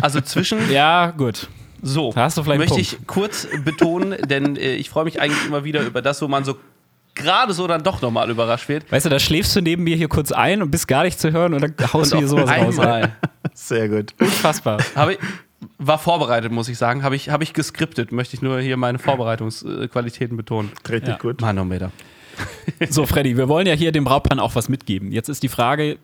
Also 0.00 0.20
zwischen. 0.20 0.70
Ja, 0.70 1.10
gut. 1.10 1.48
So, 1.82 2.12
da 2.12 2.24
hast 2.24 2.36
du 2.36 2.42
vielleicht 2.42 2.58
möchte 2.60 2.80
ich 2.80 2.98
kurz 3.06 3.48
betonen, 3.64 4.16
denn 4.28 4.56
äh, 4.56 4.74
ich 4.74 4.90
freue 4.90 5.04
mich 5.04 5.20
eigentlich 5.20 5.46
immer 5.46 5.64
wieder 5.64 5.80
über 5.80 6.02
das, 6.02 6.20
wo 6.20 6.28
man 6.28 6.44
so 6.44 6.56
gerade 7.14 7.52
so 7.52 7.66
dann 7.66 7.82
doch 7.82 8.02
nochmal 8.02 8.30
überrascht 8.30 8.68
wird. 8.68 8.90
Weißt 8.92 9.06
du, 9.06 9.10
da 9.10 9.18
schläfst 9.18 9.56
du 9.56 9.60
neben 9.60 9.84
mir 9.84 9.96
hier 9.96 10.08
kurz 10.08 10.30
ein 10.32 10.62
und 10.62 10.70
bist 10.70 10.88
gar 10.88 11.04
nicht 11.04 11.18
zu 11.18 11.32
hören 11.32 11.54
und 11.54 11.62
dann 11.62 11.74
haust 11.92 12.12
du 12.12 12.18
hier 12.18 12.28
sowas 12.28 12.48
einmal. 12.50 13.02
raus. 13.02 13.10
Sehr 13.54 13.88
gut. 13.88 14.14
Unfassbar. 14.20 14.78
Habe 14.94 15.14
ich, 15.14 15.18
war 15.78 15.98
vorbereitet, 15.98 16.52
muss 16.52 16.68
ich 16.68 16.78
sagen. 16.78 17.02
Habe 17.02 17.16
ich, 17.16 17.30
hab 17.30 17.42
ich 17.42 17.52
geskriptet. 17.52 18.12
Möchte 18.12 18.34
ich 18.36 18.42
nur 18.42 18.60
hier 18.60 18.76
meine 18.76 18.98
Vorbereitungsqualitäten 18.98 20.36
betonen. 20.36 20.70
Richtig 20.88 21.08
ja. 21.08 21.18
gut. 21.18 21.40
Manometer. 21.40 21.90
So, 22.88 23.04
Freddy, 23.04 23.36
wir 23.36 23.48
wollen 23.48 23.66
ja 23.66 23.74
hier 23.74 23.92
dem 23.92 24.04
Brautpaar 24.04 24.42
auch 24.42 24.54
was 24.54 24.70
mitgeben. 24.70 25.12
Jetzt 25.12 25.28
ist 25.28 25.42
die 25.42 25.48
Frage, 25.48 25.98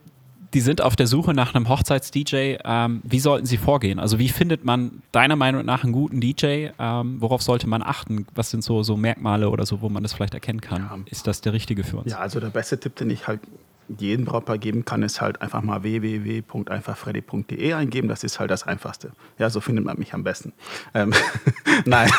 die 0.52 0.60
sind 0.60 0.80
auf 0.82 0.96
der 0.96 1.06
Suche 1.06 1.34
nach 1.34 1.54
einem 1.54 1.68
Hochzeits-DJ. 1.68 2.58
Ähm, 2.64 3.00
wie 3.04 3.20
sollten 3.20 3.46
sie 3.46 3.56
vorgehen? 3.56 3.98
Also 3.98 4.18
wie 4.18 4.28
findet 4.28 4.64
man 4.64 5.02
deiner 5.12 5.36
Meinung 5.36 5.64
nach 5.64 5.84
einen 5.84 5.92
guten 5.92 6.20
DJ? 6.20 6.68
Ähm, 6.78 7.20
worauf 7.20 7.42
sollte 7.42 7.66
man 7.66 7.82
achten? 7.82 8.26
Was 8.34 8.50
sind 8.50 8.62
so, 8.62 8.82
so 8.82 8.96
Merkmale 8.96 9.50
oder 9.50 9.66
so, 9.66 9.80
wo 9.80 9.88
man 9.88 10.02
das 10.02 10.12
vielleicht 10.12 10.34
erkennen 10.34 10.60
kann? 10.60 10.82
Ja. 10.82 10.98
Ist 11.06 11.26
das 11.26 11.40
der 11.40 11.52
richtige 11.52 11.84
für 11.84 11.98
uns? 11.98 12.12
Ja, 12.12 12.18
also 12.18 12.40
der 12.40 12.48
beste 12.48 12.78
Tipp, 12.78 12.96
den 12.96 13.10
ich 13.10 13.26
halt 13.26 13.40
jeden 13.88 14.24
Brautpaar 14.24 14.58
geben 14.58 14.84
kann, 14.84 15.02
ist 15.02 15.20
halt 15.20 15.40
einfach 15.42 15.62
mal 15.62 15.82
www.einfachfreddy.de 15.82 17.72
eingeben. 17.72 18.08
Das 18.08 18.24
ist 18.24 18.40
halt 18.40 18.50
das 18.50 18.66
Einfachste. 18.66 19.12
Ja, 19.38 19.50
so 19.50 19.60
findet 19.60 19.84
man 19.84 19.98
mich 19.98 20.14
am 20.14 20.24
besten. 20.24 20.52
Ähm, 20.94 21.12
nein. 21.84 22.10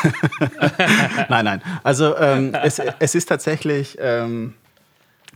nein, 1.28 1.44
nein. 1.44 1.62
Also 1.82 2.16
ähm, 2.16 2.54
es, 2.54 2.80
es, 2.98 3.14
ist 3.14 3.26
tatsächlich 3.26 3.96
ähm, 4.00 4.54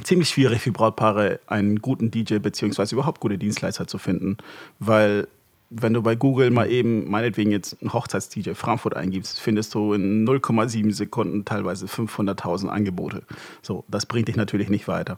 ziemlich 0.02 0.30
schwierig 0.30 0.62
für 0.62 0.72
Brautpaare, 0.72 1.40
einen 1.46 1.80
guten 1.80 2.10
DJ 2.10 2.36
bzw. 2.38 2.94
überhaupt 2.94 3.20
gute 3.20 3.38
Dienstleister 3.38 3.86
zu 3.86 3.98
finden, 3.98 4.38
weil 4.78 5.28
wenn 5.74 5.94
du 5.94 6.02
bei 6.02 6.14
Google 6.14 6.50
mal 6.50 6.70
eben 6.70 7.10
meinetwegen 7.10 7.50
jetzt 7.50 7.80
einen 7.80 7.92
Hochzeits-DJ 7.92 8.54
Frankfurt 8.54 8.96
eingibst, 8.96 9.40
findest 9.40 9.74
du 9.74 9.94
in 9.94 10.26
0,7 10.26 10.92
Sekunden 10.92 11.44
teilweise 11.44 11.86
500.000 11.86 12.68
Angebote. 12.68 13.22
So, 13.62 13.84
das 13.88 14.06
bringt 14.06 14.28
dich 14.28 14.36
natürlich 14.36 14.68
nicht 14.68 14.88
weiter. 14.88 15.16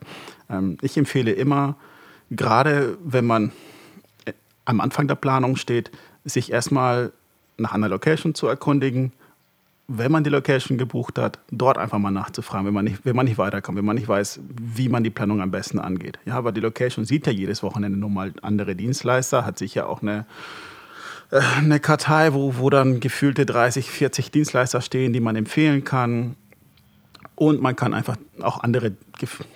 Ähm, 0.49 0.79
ich 0.81 0.97
empfehle 0.97 1.33
immer, 1.33 1.77
gerade 2.31 2.97
wenn 3.03 3.27
man 3.27 3.53
äh, 4.25 4.33
am 4.65 4.81
Anfang 4.81 5.09
der 5.09 5.17
Planung 5.17 5.57
steht, 5.57 5.91
sich 6.25 6.53
erstmal 6.53 7.13
nach 7.57 7.73
einer 7.73 7.89
Location 7.89 8.35
zu 8.35 8.47
erkundigen, 8.47 9.13
wenn 9.87 10.11
man 10.11 10.25
die 10.25 10.31
Location 10.31 10.79
gebucht 10.79 11.19
hat, 11.19 11.39
dort 11.51 11.77
einfach 11.77 11.99
mal 11.99 12.11
nachzufragen, 12.11 12.67
wenn 12.67 12.75
man 12.75 12.85
nicht, 12.85 13.05
wenn 13.05 13.15
man 13.15 13.27
nicht 13.27 13.37
weiterkommt, 13.37 13.77
wenn 13.77 13.85
man 13.85 13.97
nicht 13.97 14.09
weiß, 14.09 14.41
wie 14.49 14.89
man 14.89 15.05
die 15.05 15.11
Planung 15.11 15.43
am 15.43 15.51
besten 15.51 15.79
angeht. 15.79 16.19
Ja, 16.25 16.35
aber 16.35 16.53
die 16.53 16.61
Location 16.61 17.05
sieht 17.05 17.27
ja 17.27 17.33
jedes 17.33 17.63
Wochenende 17.63 17.99
nun 17.99 18.15
mal 18.15 18.33
andere 18.43 18.77
Dienstleister, 18.77 19.45
hat 19.45 19.59
sicher 19.59 19.89
auch 19.89 20.01
eine, 20.01 20.25
äh, 21.31 21.41
eine 21.59 21.81
Kartei, 21.81 22.33
wo, 22.33 22.57
wo 22.57 22.71
dann 22.71 23.01
gefühlte 23.01 23.45
30, 23.45 23.91
40 23.91 24.31
Dienstleister 24.31 24.81
stehen, 24.81 25.13
die 25.13 25.21
man 25.21 25.37
empfehlen 25.37 25.85
kann. 25.85 26.37
Und 27.35 27.61
man 27.61 27.77
kann 27.77 27.93
einfach 27.93 28.17
auch 28.41 28.61
andere 28.63 28.93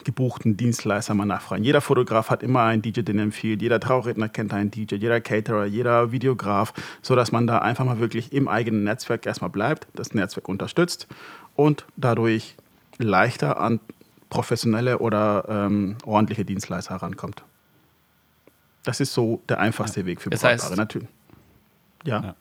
gebuchten 0.05 0.57
Dienstleister 0.57 1.15
mal 1.15 1.25
nachfragen. 1.25 1.65
Jeder 1.65 1.81
Fotograf 1.81 2.31
hat 2.31 2.43
immer 2.43 2.63
einen 2.63 2.83
DJ, 2.83 3.03
den 3.03 3.19
er 3.19 3.25
empfiehlt. 3.25 3.61
Jeder 3.63 3.81
Trauredner 3.81 4.29
kennt 4.29 4.53
einen 4.53 4.71
DJ, 4.71 4.97
jeder 4.97 5.21
Caterer, 5.21 5.65
jeder 5.65 6.13
Videograf, 6.13 6.73
sodass 7.03 7.33
man 7.33 7.47
da 7.47 7.59
einfach 7.59 7.85
mal 7.85 7.99
wirklich 7.99 8.33
im 8.33 8.49
eigenen 8.49 8.85
Netzwerk 8.85 9.27
erstmal 9.27 9.51
bleibt, 9.51 9.89
das 9.95 10.15
Netzwerk 10.15 10.49
unterstützt 10.49 11.07
und 11.57 11.87
dadurch 11.97 12.57
leichter 12.99 13.61
an 13.61 13.81
professionelle 14.31 14.99
oder 14.99 15.45
ähm, 15.49 15.97
ordentliche 16.05 16.45
Dienstleister 16.45 16.95
herankommt. 16.95 17.43
Das 18.85 19.01
ist 19.01 19.13
so 19.13 19.43
der 19.49 19.59
einfachste 19.59 20.01
ja. 20.01 20.07
Weg 20.07 20.21
für 20.21 20.31
Brautpaare, 20.31 20.77
natürlich. 20.77 21.09
Ja. 22.05 22.23
ja. 22.23 22.35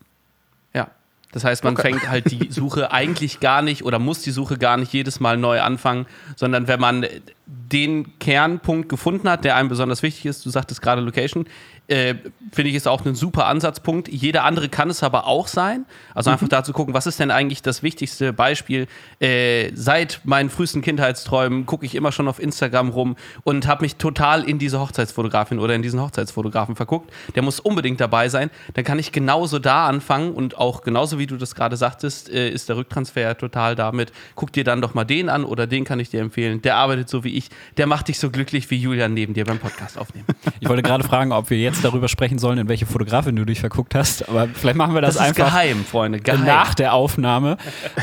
Das 1.31 1.43
heißt, 1.43 1.63
man 1.63 1.73
okay. 1.73 1.91
fängt 1.91 2.09
halt 2.09 2.31
die 2.31 2.47
Suche 2.51 2.91
eigentlich 2.91 3.39
gar 3.39 3.61
nicht 3.61 3.83
oder 3.83 3.99
muss 3.99 4.21
die 4.21 4.31
Suche 4.31 4.57
gar 4.57 4.77
nicht 4.77 4.93
jedes 4.93 5.19
Mal 5.19 5.37
neu 5.37 5.61
anfangen, 5.61 6.05
sondern 6.35 6.67
wenn 6.67 6.79
man 6.79 7.05
den 7.47 8.19
Kernpunkt 8.19 8.89
gefunden 8.89 9.29
hat, 9.29 9.45
der 9.45 9.55
einem 9.55 9.69
besonders 9.69 10.03
wichtig 10.03 10.25
ist, 10.25 10.45
du 10.45 10.49
sagtest 10.49 10.81
gerade 10.81 11.01
Location, 11.01 11.45
äh, 11.87 12.15
finde 12.51 12.69
ich 12.69 12.75
ist 12.75 12.87
auch 12.87 13.05
ein 13.05 13.15
super 13.15 13.45
Ansatzpunkt. 13.45 14.09
Jeder 14.09 14.43
andere 14.43 14.67
kann 14.67 14.89
es 14.89 15.03
aber 15.03 15.25
auch 15.25 15.47
sein. 15.47 15.85
Also 16.13 16.29
mhm. 16.29 16.33
einfach 16.33 16.47
da 16.49 16.63
zu 16.63 16.73
gucken, 16.73 16.93
was 16.93 17.07
ist 17.07 17.19
denn 17.19 17.31
eigentlich 17.31 17.61
das 17.61 17.81
wichtigste 17.81 18.33
Beispiel? 18.33 18.87
Äh, 19.19 19.71
seit 19.73 20.21
meinen 20.25 20.49
frühesten 20.49 20.81
Kindheitsträumen 20.81 21.65
gucke 21.65 21.85
ich 21.85 21.95
immer 21.95 22.11
schon 22.11 22.27
auf 22.27 22.39
Instagram 22.39 22.89
rum 22.89 23.15
und 23.43 23.67
habe 23.67 23.83
mich 23.83 23.95
total 23.95 24.43
in 24.43 24.59
diese 24.59 24.79
Hochzeitsfotografin 24.79 25.59
oder 25.59 25.75
in 25.75 25.81
diesen 25.81 26.01
Hochzeitsfotografen 26.01 26.75
verguckt. 26.75 27.11
Der 27.35 27.41
muss 27.41 27.59
unbedingt 27.59 28.01
dabei 28.01 28.27
sein. 28.27 28.49
Dann 28.73 28.83
kann 28.83 28.99
ich 28.99 29.13
genauso 29.13 29.59
da 29.59 29.87
anfangen 29.87 30.33
und 30.33 30.57
auch 30.57 30.81
genauso 30.81 31.19
wie 31.19 31.27
du 31.27 31.37
das 31.37 31.55
gerade 31.55 31.77
sagtest, 31.77 32.29
äh, 32.29 32.49
ist 32.49 32.67
der 32.67 32.75
Rücktransfer 32.75 33.37
total 33.37 33.75
damit. 33.75 34.11
Guck 34.35 34.51
dir 34.51 34.65
dann 34.65 34.81
doch 34.81 34.93
mal 34.93 35.05
den 35.05 35.29
an 35.29 35.45
oder 35.45 35.67
den 35.67 35.85
kann 35.85 36.01
ich 36.01 36.09
dir 36.09 36.19
empfehlen. 36.19 36.61
Der 36.61 36.75
arbeitet 36.75 37.07
so 37.07 37.23
wie 37.23 37.36
ich. 37.37 37.49
Der 37.77 37.87
macht 37.87 38.07
dich 38.07 38.19
so 38.19 38.29
glücklich 38.29 38.69
wie 38.69 38.75
Julian 38.77 39.13
neben 39.13 39.33
dir 39.33 39.45
beim 39.45 39.59
Podcast 39.59 39.97
aufnehmen. 39.97 40.25
Ich 40.59 40.69
wollte 40.69 40.81
gerade 40.81 41.03
fragen, 41.03 41.31
ob 41.31 41.49
wir 41.49 41.57
jetzt 41.57 41.83
darüber 41.83 42.07
sprechen 42.07 42.39
sollen, 42.39 42.57
in 42.57 42.67
welche 42.67 42.85
Fotografin 42.85 43.35
du 43.35 43.45
dich 43.45 43.59
verguckt 43.59 43.93
hast. 43.95 44.27
Aber 44.27 44.47
vielleicht 44.47 44.75
machen 44.75 44.95
wir 44.95 45.01
das, 45.01 45.15
das 45.15 45.23
einfach 45.23 45.45
geheim, 45.45 45.85
Freunde, 45.85 46.19
geheim. 46.19 46.45
nach 46.45 46.73
der 46.73 46.93
Aufnahme. 46.93 47.57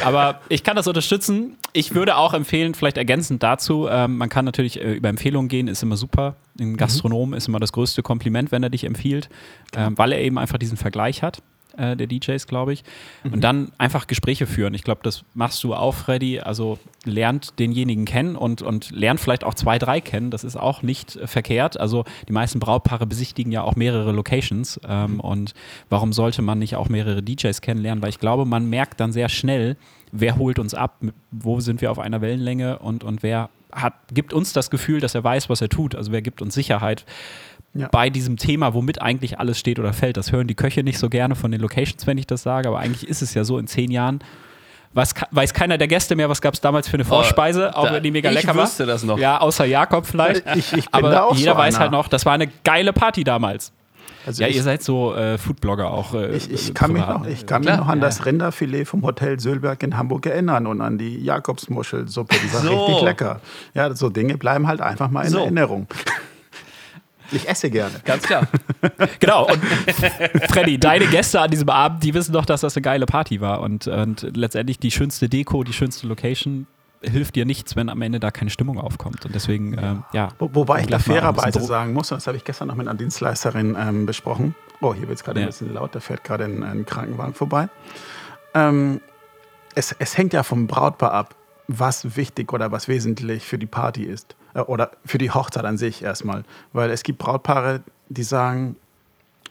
Aber 0.04 0.40
ich 0.48 0.62
kann 0.62 0.76
das 0.76 0.86
unterstützen. 0.86 1.56
Ich 1.72 1.94
würde 1.94 2.16
auch 2.16 2.32
empfehlen, 2.32 2.74
vielleicht 2.74 2.96
ergänzend 2.96 3.42
dazu, 3.42 3.88
ähm, 3.90 4.16
man 4.18 4.28
kann 4.28 4.44
natürlich 4.44 4.80
äh, 4.80 4.92
über 4.94 5.08
Empfehlungen 5.08 5.48
gehen, 5.48 5.66
ist 5.66 5.82
immer 5.82 5.96
super. 5.96 6.36
Ein 6.60 6.70
mhm. 6.70 6.76
Gastronom 6.76 7.30
mhm. 7.30 7.34
ist 7.34 7.48
immer 7.48 7.60
das 7.60 7.72
größte 7.72 8.02
Kompliment, 8.02 8.52
wenn 8.52 8.62
er 8.62 8.70
dich 8.70 8.84
empfiehlt, 8.84 9.28
ähm, 9.76 9.98
weil 9.98 10.12
er 10.12 10.20
eben 10.20 10.38
einfach 10.38 10.58
diesen 10.58 10.76
Vergleich 10.76 11.22
hat 11.22 11.42
äh, 11.76 11.96
der 11.96 12.06
DJs, 12.06 12.46
glaube 12.46 12.72
ich. 12.72 12.84
Mhm. 13.22 13.32
Und 13.34 13.40
dann 13.42 13.72
einfach 13.78 14.06
Gespräche 14.06 14.46
führen. 14.46 14.74
Ich 14.74 14.82
glaube, 14.82 15.00
das 15.02 15.24
machst 15.34 15.62
du 15.64 15.74
auch, 15.74 15.94
Freddy. 15.94 16.40
Also 16.40 16.78
lernt 17.04 17.58
denjenigen 17.58 18.04
kennen 18.04 18.36
und, 18.36 18.62
und 18.62 18.90
lernt 18.90 19.20
vielleicht 19.20 19.44
auch 19.44 19.54
zwei, 19.54 19.78
drei 19.78 20.00
kennen. 20.00 20.30
Das 20.30 20.44
ist 20.44 20.56
auch 20.56 20.82
nicht 20.82 21.16
äh, 21.16 21.26
verkehrt. 21.26 21.78
Also 21.78 22.04
die 22.28 22.32
meisten 22.32 22.60
Brautpaare 22.60 23.06
besichtigen 23.06 23.52
ja 23.52 23.62
auch 23.62 23.76
mehrere 23.76 24.12
Locations. 24.12 24.80
Ähm, 24.86 25.14
mhm. 25.14 25.20
Und 25.20 25.54
warum 25.88 26.12
sollte 26.12 26.42
man 26.42 26.58
nicht 26.58 26.76
auch 26.76 26.88
mehrere 26.88 27.22
DJs 27.22 27.60
kennenlernen? 27.60 28.02
Weil 28.02 28.10
ich 28.10 28.20
glaube, 28.20 28.44
man 28.44 28.68
merkt 28.68 29.00
dann 29.00 29.12
sehr 29.12 29.28
schnell, 29.28 29.76
wer 30.12 30.36
holt 30.36 30.58
uns 30.58 30.74
ab, 30.74 31.00
wo 31.30 31.60
sind 31.60 31.80
wir 31.80 31.90
auf 31.90 31.98
einer 31.98 32.20
Wellenlänge 32.20 32.78
und, 32.78 33.04
und 33.04 33.22
wer 33.22 33.50
hat, 33.74 33.94
gibt 34.12 34.32
uns 34.32 34.52
das 34.52 34.70
Gefühl, 34.70 35.00
dass 35.00 35.14
er 35.14 35.24
weiß, 35.24 35.50
was 35.50 35.60
er 35.60 35.68
tut. 35.68 35.94
Also 35.94 36.12
wer 36.12 36.22
gibt 36.22 36.40
uns 36.40 36.54
Sicherheit 36.54 37.04
Ja. 37.76 37.88
bei 37.90 38.08
diesem 38.08 38.36
Thema, 38.36 38.72
womit 38.72 39.02
eigentlich 39.02 39.40
alles 39.40 39.58
steht 39.58 39.78
oder 39.80 39.92
fällt. 39.92 40.16
Das 40.16 40.30
hören 40.30 40.46
die 40.46 40.54
Köche 40.54 40.84
nicht 40.84 40.98
so 40.98 41.08
gerne 41.08 41.34
von 41.34 41.50
den 41.50 41.60
Locations, 41.60 42.06
wenn 42.06 42.18
ich 42.18 42.26
das 42.26 42.42
sage, 42.44 42.68
aber 42.68 42.78
eigentlich 42.78 43.08
ist 43.08 43.20
es 43.20 43.34
ja 43.34 43.42
so 43.44 43.58
in 43.58 43.66
zehn 43.66 43.90
Jahren. 43.90 44.20
Weiß, 44.92 45.12
ke- 45.16 45.26
weiß 45.32 45.52
keiner 45.54 45.76
der 45.76 45.88
Gäste 45.88 46.14
mehr, 46.14 46.28
was 46.28 46.40
gab 46.40 46.54
es 46.54 46.60
damals 46.60 46.86
für 46.86 46.94
eine 46.94 47.04
Vorspeise, 47.04 47.76
auch 47.76 47.86
da- 47.88 47.94
wenn 47.94 48.02
die 48.04 48.12
mega 48.12 48.28
ich 48.30 48.36
lecker 48.36 48.54
war. 48.54 48.62
wüsste 48.64 48.86
das 48.86 49.02
noch. 49.02 49.18
Ja, 49.18 49.40
außer 49.40 49.64
Jakob 49.64 50.06
vielleicht. 50.06 50.44
Ich- 50.54 50.72
ich 50.72 50.84
bin 50.88 51.00
aber 51.04 51.10
da 51.10 51.22
auch 51.24 51.34
jeder 51.34 51.54
so 51.54 51.58
weiß 51.58 51.74
einer. 51.74 51.80
halt 51.82 51.90
noch, 51.90 52.06
das 52.06 52.24
war 52.24 52.32
eine 52.34 52.46
geile 52.62 52.92
Party 52.92 53.24
damals. 53.24 53.72
Also 54.24 54.42
Ja, 54.42 54.48
ich, 54.48 54.54
ihr 54.56 54.62
seid 54.62 54.82
so 54.84 55.12
äh, 55.14 55.36
Foodblogger 55.36 55.90
auch. 55.90 56.14
Äh, 56.14 56.36
ich, 56.36 56.50
ich 56.52 56.72
kann 56.74 56.92
mich 56.92 57.04
noch, 57.04 57.26
ich 57.26 57.44
kann 57.44 57.62
Klar. 57.62 57.76
mich 57.76 57.84
noch 57.84 57.92
an 57.92 57.98
Ja. 57.98 58.04
das 58.06 58.24
Rinderfilet 58.24 58.84
vom 58.86 59.02
Hotel 59.02 59.40
Sölberg 59.40 59.82
in 59.82 59.98
Hamburg 59.98 60.26
erinnern 60.26 60.68
und 60.68 60.80
an 60.80 60.96
die 60.96 61.18
Jakobsmuschelsuppe. 61.24 62.36
Die 62.42 62.54
war 62.54 62.60
So. 62.62 62.84
richtig 62.86 63.02
lecker. 63.02 63.40
Ja, 63.74 63.92
so 63.94 64.08
Dinge 64.10 64.38
bleiben 64.38 64.68
halt 64.68 64.80
einfach 64.80 65.10
mal 65.10 65.22
in 65.24 65.30
So. 65.30 65.40
Erinnerung. 65.40 65.88
Ich 67.32 67.48
esse 67.48 67.70
gerne. 67.70 67.94
Ganz 68.04 68.22
klar. 68.24 68.46
Genau, 69.18 69.46
und 69.46 69.60
Freddy, 70.50 70.78
deine 70.78 71.06
Gäste 71.06 71.40
an 71.40 71.50
diesem 71.50 71.68
Abend, 71.70 72.02
die 72.04 72.12
wissen 72.12 72.32
doch, 72.32 72.44
dass 72.44 72.60
das 72.60 72.76
eine 72.76 72.82
geile 72.82 73.06
Party 73.06 73.40
war. 73.40 73.60
Und, 73.60 73.86
und 73.86 74.36
letztendlich 74.36 74.78
die 74.78 74.90
schönste 74.90 75.28
Deko, 75.28 75.64
die 75.64 75.72
schönste 75.72 76.06
Location 76.06 76.66
hilft 77.02 77.34
dir 77.34 77.44
nichts, 77.46 77.76
wenn 77.76 77.88
am 77.88 78.02
Ende 78.02 78.20
da 78.20 78.30
keine 78.30 78.50
Stimmung 78.50 78.78
aufkommt. 78.78 79.24
Und 79.24 79.34
deswegen, 79.34 79.76
ähm, 79.78 80.04
ja. 80.12 80.28
Wo, 80.38 80.50
wobei 80.52 80.80
ich 80.82 80.86
da 80.86 80.98
fairerweise 80.98 81.60
sagen 81.60 81.92
muss, 81.94 82.10
und 82.12 82.16
das 82.16 82.26
habe 82.26 82.36
ich 82.36 82.44
gestern 82.44 82.68
noch 82.68 82.74
mit 82.76 82.86
einer 82.88 82.96
Dienstleisterin 82.98 83.76
ähm, 83.78 84.06
besprochen. 84.06 84.54
Oh, 84.80 84.92
hier 84.94 85.08
wird 85.08 85.18
es 85.18 85.24
gerade 85.24 85.40
Ja. 85.40 85.46
ein 85.46 85.50
bisschen 85.50 85.72
laut, 85.72 85.94
da 85.94 86.00
fährt 86.00 86.24
gerade 86.24 86.44
ein, 86.44 86.62
ein 86.62 86.84
Krankenwagen 86.86 87.34
vorbei. 87.34 87.68
Ähm, 88.54 89.00
es, 89.74 89.94
es 89.98 90.16
hängt 90.18 90.32
ja 90.32 90.42
vom 90.42 90.66
Brautpaar 90.66 91.12
ab, 91.12 91.34
was 91.68 92.16
wichtig 92.16 92.52
oder 92.52 92.70
was 92.70 92.86
wesentlich 92.88 93.44
für 93.44 93.58
die 93.58 93.66
Party 93.66 94.04
ist. 94.04 94.36
Äh, 94.54 94.60
oder 94.60 94.92
für 95.04 95.18
die 95.18 95.30
Hochzeit 95.30 95.64
an 95.64 95.76
sich 95.76 96.02
erstmal. 96.02 96.44
Weil 96.72 96.90
es 96.90 97.02
gibt 97.02 97.18
Brautpaare, 97.18 97.82
die 98.08 98.22
sagen, 98.22 98.76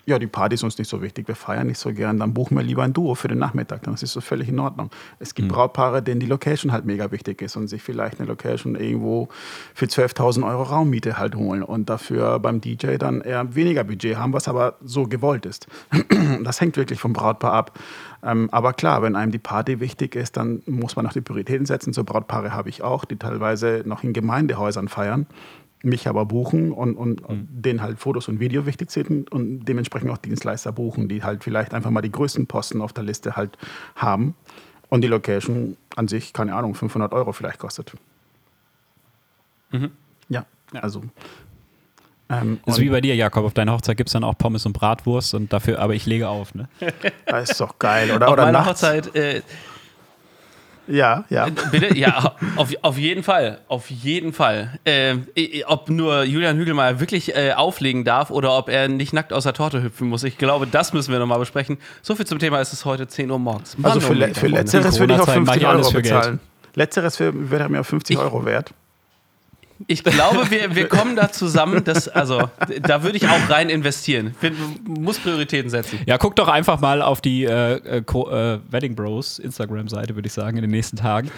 ja, 0.06 0.20
die 0.20 0.28
Party 0.28 0.56
ist 0.56 0.64
uns 0.64 0.78
nicht 0.78 0.90
so 0.90 1.02
wichtig, 1.02 1.28
wir 1.28 1.36
feiern 1.36 1.68
nicht 1.68 1.78
so 1.78 1.94
gern, 1.94 2.20
dann 2.20 2.34
buchen 2.34 2.58
wir 2.58 2.64
lieber 2.64 2.84
ein 2.84 2.92
Duo 2.92 3.16
für 3.16 3.30
den 3.30 3.38
Nachmittag, 3.38 3.84
dann 3.84 3.94
ist 3.94 4.04
es 4.04 4.12
so 4.12 4.20
völlig 4.20 4.50
in 4.50 4.60
Ordnung. 4.60 4.90
Es 5.20 5.34
gibt 5.34 5.48
Brautpaare, 5.48 6.02
denen 6.02 6.20
die 6.20 6.26
Location 6.26 6.74
halt 6.74 6.84
mega 6.84 7.12
wichtig 7.12 7.42
ist 7.42 7.56
und 7.56 7.68
sich 7.68 7.82
vielleicht 7.82 8.20
eine 8.20 8.28
Location 8.28 8.76
irgendwo 8.76 9.30
für 9.74 9.86
12.000 9.86 10.46
Euro 10.46 10.64
Raummiete 10.64 11.18
halt 11.18 11.36
holen 11.36 11.64
und 11.64 11.90
dafür 11.90 12.40
beim 12.40 12.60
DJ 12.60 12.98
dann 12.98 13.22
eher 13.22 13.56
weniger 13.56 13.86
Budget 13.86 14.18
haben, 14.18 14.34
was 14.34 14.50
aber 14.50 14.76
so 14.84 15.08
gewollt 15.08 15.46
ist. 15.46 15.68
Das 16.44 16.60
hängt 16.60 16.78
wirklich 16.78 17.00
vom 17.00 17.14
Brautpaar 17.14 17.54
ab. 17.54 17.80
Ähm, 18.24 18.50
aber 18.52 18.74
klar, 18.74 19.02
wenn 19.02 19.16
einem 19.16 19.32
die 19.32 19.40
Party 19.40 19.80
wichtig 19.80 20.16
ist, 20.16 20.38
dann 20.38 20.62
muss 20.66 20.96
man 20.96 21.06
auch 21.06 21.14
die 21.14 21.22
Prioritäten 21.22 21.66
setzen. 21.66 21.94
So 21.94 22.04
Brautpaare 22.04 22.54
habe 22.54 22.70
ich 22.70 22.82
auch, 22.82 23.06
die 23.06 23.18
teilweise 23.18 23.84
noch 23.86 24.04
in 24.04 24.14
Gemeindehäusern 24.14 24.88
feiern 24.88 25.28
mich 25.84 26.08
aber 26.08 26.26
buchen 26.26 26.72
und, 26.72 26.96
und, 26.96 27.22
und 27.22 27.48
denen 27.52 27.82
halt 27.82 28.00
Fotos 28.00 28.30
und 28.30 28.40
Video 28.40 28.66
wichtig 28.66 28.90
sind 28.90 29.32
und 29.32 29.66
dementsprechend 29.66 30.10
auch 30.10 30.18
Dienstleister 30.18 30.72
buchen, 30.72 31.10
die 31.10 31.24
halt 31.24 31.44
vielleicht 31.44 31.74
einfach 31.74 31.92
mal 31.92 32.02
die 32.02 32.12
größten 32.12 32.48
Posten 32.48 32.82
auf 32.82 32.94
der 32.94 33.04
Liste 33.04 33.36
halt 33.36 33.58
haben 33.96 34.34
und 34.90 35.02
die 35.02 35.10
Location 35.10 35.76
an 35.98 36.08
sich, 36.08 36.32
keine 36.32 36.56
Ahnung, 36.56 36.74
500 36.74 37.12
Euro 37.14 37.34
vielleicht 37.34 37.60
kostet. 37.60 37.94
Ja, 40.30 40.46
also. 40.74 41.04
Ähm, 42.30 42.60
Das 42.66 42.76
ist 42.78 42.82
wie 42.82 42.90
bei 42.90 43.02
dir, 43.02 43.16
Jakob. 43.16 43.46
Auf 43.46 43.54
deiner 43.54 43.74
Hochzeit 43.74 43.98
gibt 43.98 44.10
es 44.10 44.14
dann 44.14 44.24
auch 44.24 44.38
Pommes 44.38 44.66
und 44.66 44.74
Bratwurst 44.74 45.34
und 45.34 45.52
dafür, 45.54 45.80
aber 45.80 45.94
ich 45.94 46.06
lege 46.06 46.28
auf, 46.30 46.56
ne? 46.56 46.68
das 47.26 47.52
ist 47.52 47.60
doch 47.62 47.78
geil, 47.80 48.12
oder? 48.12 48.28
Auf 48.28 48.34
oder 48.34 48.46
meiner 48.46 48.60
nachts. 48.60 48.82
Hochzeit, 48.82 49.16
äh, 49.16 49.42
Ja, 50.88 51.24
ja. 51.30 51.48
bitte? 51.72 51.98
Ja, 51.98 52.34
auf, 52.58 52.70
auf 52.82 52.98
jeden 52.98 53.24
Fall. 53.24 53.60
Auf 53.70 53.90
jeden 53.90 54.34
Fall. 54.34 54.78
Äh, 54.84 55.16
ob 55.68 55.90
nur 55.90 56.24
Julian 56.24 56.58
Hügelmeier 56.58 57.00
wirklich 57.00 57.36
äh, 57.36 57.54
auflegen 57.54 58.04
darf 58.04 58.32
oder 58.32 58.58
ob 58.58 58.68
er 58.70 58.88
nicht 58.90 59.14
nackt 59.14 59.32
aus 59.32 59.44
der 59.44 59.54
Torte 59.54 59.82
hüpfen 59.82 60.10
muss. 60.10 60.24
Ich 60.24 60.38
glaube, 60.38 60.68
das 60.68 60.92
müssen 60.92 61.12
wir 61.14 61.20
nochmal 61.20 61.40
besprechen. 61.40 61.78
So 62.02 62.16
viel 62.16 62.26
zum 62.26 62.40
Thema. 62.40 62.60
Es 62.60 62.74
ist 62.74 62.84
heute 62.86 63.08
10 63.08 63.32
Uhr 63.32 63.40
morgens. 63.40 63.78
Also 63.82 64.02
für, 64.02 64.14
le- 64.14 64.34
für. 64.34 64.48
Letzteres 64.48 65.00
würde 65.00 65.14
ich 65.14 65.20
auch 65.22 65.28
mach 65.28 65.34
50 65.34 65.62
ich 65.62 65.68
alles 65.68 65.86
Euro 65.88 65.96
für 65.96 66.02
Geld. 66.02 66.16
bezahlen. 66.16 66.40
Letzteres 66.76 67.20
wäre 67.20 67.70
mir 67.70 67.84
50 67.84 68.18
Euro 68.18 68.44
wert. 68.46 68.74
Ich 69.88 70.04
glaube, 70.04 70.50
wir, 70.50 70.76
wir 70.76 70.88
kommen 70.88 71.16
da 71.16 71.32
zusammen. 71.32 71.84
Dass, 71.84 72.08
also, 72.08 72.50
da 72.82 73.04
würde 73.04 73.18
ich 73.18 73.28
auch 73.28 73.50
rein 73.50 73.70
investieren. 73.70 74.36
Find, 74.40 74.56
muss 74.88 75.20
Prioritäten 75.20 75.70
setzen. 75.70 76.00
Ja, 76.06 76.18
guck 76.18 76.36
doch 76.36 76.48
einfach 76.48 76.80
mal 76.80 77.02
auf 77.02 77.22
die 77.22 77.44
äh, 77.46 77.76
äh, 77.76 77.98
äh, 77.98 78.60
Wedding 78.70 78.96
Bros 78.96 79.40
Instagram-Seite, 79.40 80.16
würde 80.16 80.28
ich 80.28 80.34
sagen, 80.34 80.58
in 80.58 80.62
den 80.62 80.72
nächsten 80.72 80.98
Tagen. 80.98 81.32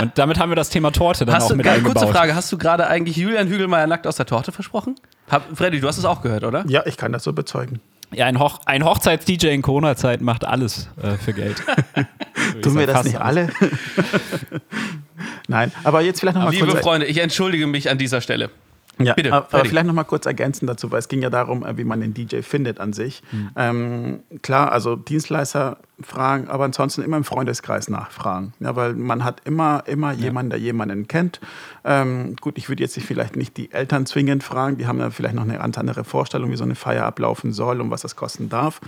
Und 0.00 0.16
damit 0.16 0.38
haben 0.38 0.50
wir 0.50 0.56
das 0.56 0.70
Thema 0.70 0.90
Torte 0.92 1.24
dann 1.26 1.34
Hast 1.34 1.44
auch 1.44 1.48
du, 1.50 1.56
mit 1.56 1.66
eingebaut. 1.66 1.96
kurze 1.96 2.12
Frage, 2.12 2.34
hast 2.34 2.50
du 2.52 2.58
gerade 2.58 2.86
eigentlich 2.86 3.16
Julian 3.16 3.48
Hügelmeier 3.48 3.86
nackt 3.86 4.06
aus 4.06 4.16
der 4.16 4.26
Torte 4.26 4.52
versprochen? 4.52 4.94
Hab, 5.30 5.56
Freddy, 5.56 5.80
du 5.80 5.88
hast 5.88 5.98
es 5.98 6.04
auch 6.04 6.22
gehört, 6.22 6.44
oder? 6.44 6.64
Ja, 6.68 6.84
ich 6.86 6.96
kann 6.96 7.12
das 7.12 7.24
so 7.24 7.32
bezeugen. 7.32 7.80
Ja, 8.12 8.26
ein, 8.26 8.40
Hoch 8.40 8.58
ein 8.66 8.84
Hochzeits-DJ 8.84 9.48
in 9.48 9.62
Corona-Zeiten 9.62 10.24
macht 10.24 10.44
alles 10.44 10.88
äh, 11.00 11.16
für 11.16 11.32
Geld. 11.32 11.62
Tun 12.62 12.76
wir 12.76 12.86
das 12.88 13.04
nicht 13.04 13.20
alle? 13.20 13.50
Nein, 15.48 15.72
aber 15.84 16.00
jetzt 16.00 16.20
vielleicht 16.20 16.36
noch 16.36 16.44
mal 16.44 16.52
Liebe 16.52 16.66
kurz. 16.66 16.80
Freunde, 16.80 17.06
ich 17.06 17.18
entschuldige 17.18 17.66
mich 17.66 17.90
an 17.90 17.98
dieser 17.98 18.20
Stelle. 18.20 18.50
Ja, 19.02 19.14
Bitte, 19.14 19.32
aber, 19.32 19.46
Freddy. 19.48 19.68
vielleicht 19.70 19.86
noch 19.86 19.94
mal 19.94 20.04
kurz 20.04 20.26
ergänzen 20.26 20.66
dazu, 20.66 20.90
weil 20.90 20.98
es 20.98 21.08
ging 21.08 21.22
ja 21.22 21.30
darum, 21.30 21.64
äh, 21.64 21.76
wie 21.78 21.84
man 21.84 22.00
den 22.00 22.12
DJ 22.12 22.42
findet 22.42 22.80
an 22.80 22.92
sich. 22.92 23.22
Hm. 23.30 23.50
Ähm, 23.56 24.20
klar, 24.42 24.72
also 24.72 24.96
Dienstleister 24.96 25.78
fragen, 26.00 26.48
aber 26.48 26.64
ansonsten 26.64 27.02
immer 27.02 27.16
im 27.16 27.24
Freundeskreis 27.24 27.88
nachfragen. 27.88 28.52
Ja, 28.60 28.76
weil 28.76 28.94
man 28.94 29.24
hat 29.24 29.42
immer, 29.44 29.84
immer 29.86 30.12
jemanden, 30.12 30.50
der 30.50 30.58
jemanden 30.58 31.08
kennt. 31.08 31.40
Ähm, 31.84 32.36
gut, 32.40 32.58
ich 32.58 32.68
würde 32.68 32.82
jetzt 32.82 32.98
vielleicht 33.00 33.36
nicht 33.36 33.56
die 33.56 33.72
Eltern 33.72 34.06
zwingend 34.06 34.42
fragen, 34.42 34.76
die 34.76 34.86
haben 34.86 34.98
ja 34.98 35.10
vielleicht 35.10 35.34
noch 35.34 35.44
eine 35.44 35.58
ganz 35.58 35.78
andere 35.78 36.04
Vorstellung, 36.04 36.50
wie 36.50 36.56
so 36.56 36.64
eine 36.64 36.74
Feier 36.74 37.04
ablaufen 37.04 37.52
soll 37.52 37.80
und 37.80 37.90
was 37.90 38.02
das 38.02 38.16
kosten 38.16 38.48
darf. 38.48 38.80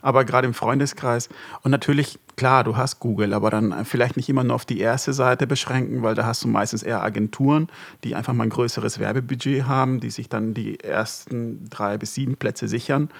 Aber 0.00 0.24
gerade 0.24 0.46
im 0.46 0.54
Freundeskreis 0.54 1.28
und 1.62 1.70
natürlich, 1.70 2.18
klar, 2.38 2.64
du 2.64 2.76
hast 2.76 3.00
Google, 3.00 3.34
aber 3.34 3.50
dann 3.50 3.84
vielleicht 3.84 4.16
nicht 4.16 4.28
immer 4.28 4.44
nur 4.44 4.54
auf 4.54 4.64
die 4.64 4.80
erste 4.80 5.12
Seite 5.12 5.46
beschränken, 5.46 6.02
weil 6.02 6.14
da 6.14 6.24
hast 6.24 6.44
du 6.44 6.48
meistens 6.48 6.82
eher 6.82 7.02
Agenturen, 7.02 7.68
die 8.04 8.14
einfach 8.14 8.32
mal 8.32 8.44
ein 8.44 8.50
größeres 8.50 8.98
Werbebudget 8.98 9.66
haben, 9.66 10.00
die 10.00 10.10
sich 10.10 10.28
dann 10.28 10.54
die 10.54 10.80
ersten 10.80 11.68
drei 11.68 11.98
bis 11.98 12.14
sieben 12.14 12.36
Plätze 12.36 12.68
sichern. 12.68 13.10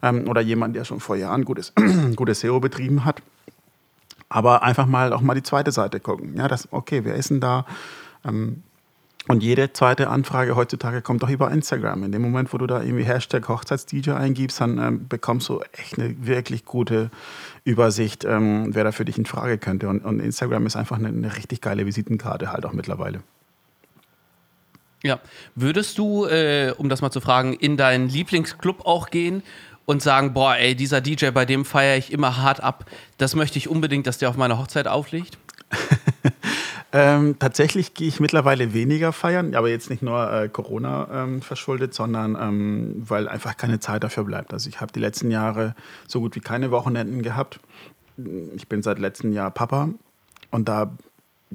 Ähm, 0.00 0.28
oder 0.28 0.40
jemand, 0.40 0.76
der 0.76 0.84
schon 0.84 1.00
vor 1.00 1.16
Jahren 1.16 1.44
gutes, 1.44 1.74
gutes 2.16 2.40
SEO 2.40 2.60
betrieben 2.60 3.04
hat. 3.04 3.20
Aber 4.28 4.62
einfach 4.62 4.86
mal 4.86 5.12
auch 5.12 5.22
mal 5.22 5.34
die 5.34 5.42
zweite 5.42 5.72
Seite 5.72 6.00
gucken. 6.00 6.36
Ja, 6.36 6.48
das, 6.48 6.68
okay, 6.72 7.04
wer 7.04 7.16
ist 7.16 7.30
denn 7.30 7.40
da? 7.40 7.66
Ähm, 8.24 8.62
und 9.28 9.42
jede 9.42 9.70
zweite 9.74 10.08
Anfrage 10.08 10.56
heutzutage 10.56 11.02
kommt 11.02 11.22
doch 11.22 11.28
über 11.28 11.50
Instagram. 11.50 12.02
In 12.04 12.12
dem 12.12 12.22
Moment, 12.22 12.50
wo 12.54 12.56
du 12.56 12.66
da 12.66 12.82
irgendwie 12.82 13.04
Hashtag 13.04 13.46
Hochzeits-DJ 13.46 14.12
eingibst, 14.12 14.58
dann 14.58 14.78
ähm, 14.78 15.06
bekommst 15.06 15.50
du 15.50 15.60
echt 15.72 15.98
eine 15.98 16.26
wirklich 16.26 16.64
gute 16.64 17.10
Übersicht, 17.68 18.24
ähm, 18.24 18.74
wer 18.74 18.82
da 18.82 18.92
für 18.92 19.04
dich 19.04 19.18
in 19.18 19.26
Frage 19.26 19.58
könnte. 19.58 19.88
Und, 19.88 20.04
und 20.04 20.20
Instagram 20.20 20.66
ist 20.66 20.74
einfach 20.74 20.96
eine, 20.96 21.08
eine 21.08 21.36
richtig 21.36 21.60
geile 21.60 21.84
Visitenkarte 21.84 22.50
halt 22.50 22.64
auch 22.64 22.72
mittlerweile. 22.72 23.22
Ja. 25.02 25.20
Würdest 25.54 25.98
du, 25.98 26.24
äh, 26.24 26.72
um 26.76 26.88
das 26.88 27.02
mal 27.02 27.10
zu 27.10 27.20
fragen, 27.20 27.52
in 27.52 27.76
deinen 27.76 28.08
Lieblingsclub 28.08 28.86
auch 28.86 29.10
gehen 29.10 29.42
und 29.84 30.02
sagen, 30.02 30.32
boah, 30.32 30.56
ey, 30.56 30.74
dieser 30.74 31.02
DJ, 31.02 31.30
bei 31.30 31.44
dem 31.44 31.66
feiere 31.66 31.98
ich 31.98 32.10
immer 32.10 32.38
hart 32.38 32.62
ab, 32.62 32.86
das 33.18 33.34
möchte 33.34 33.58
ich 33.58 33.68
unbedingt, 33.68 34.06
dass 34.06 34.16
der 34.16 34.30
auf 34.30 34.36
meiner 34.36 34.58
Hochzeit 34.58 34.88
auflegt? 34.88 35.36
Ähm, 36.90 37.38
tatsächlich 37.38 37.92
gehe 37.92 38.08
ich 38.08 38.18
mittlerweile 38.18 38.72
weniger 38.72 39.12
feiern, 39.12 39.54
aber 39.54 39.68
jetzt 39.68 39.90
nicht 39.90 40.02
nur 40.02 40.32
äh, 40.32 40.48
Corona 40.48 41.24
ähm, 41.24 41.42
verschuldet, 41.42 41.92
sondern 41.92 42.36
ähm, 42.40 42.94
weil 43.06 43.28
einfach 43.28 43.56
keine 43.58 43.78
Zeit 43.78 44.04
dafür 44.04 44.24
bleibt. 44.24 44.54
Also 44.54 44.70
ich 44.70 44.80
habe 44.80 44.90
die 44.92 45.00
letzten 45.00 45.30
Jahre 45.30 45.74
so 46.06 46.20
gut 46.20 46.34
wie 46.34 46.40
keine 46.40 46.70
Wochenenden 46.70 47.22
gehabt. 47.22 47.60
Ich 48.56 48.68
bin 48.68 48.82
seit 48.82 48.98
letztem 48.98 49.32
Jahr 49.32 49.50
Papa 49.50 49.90
und 50.50 50.68
da 50.68 50.90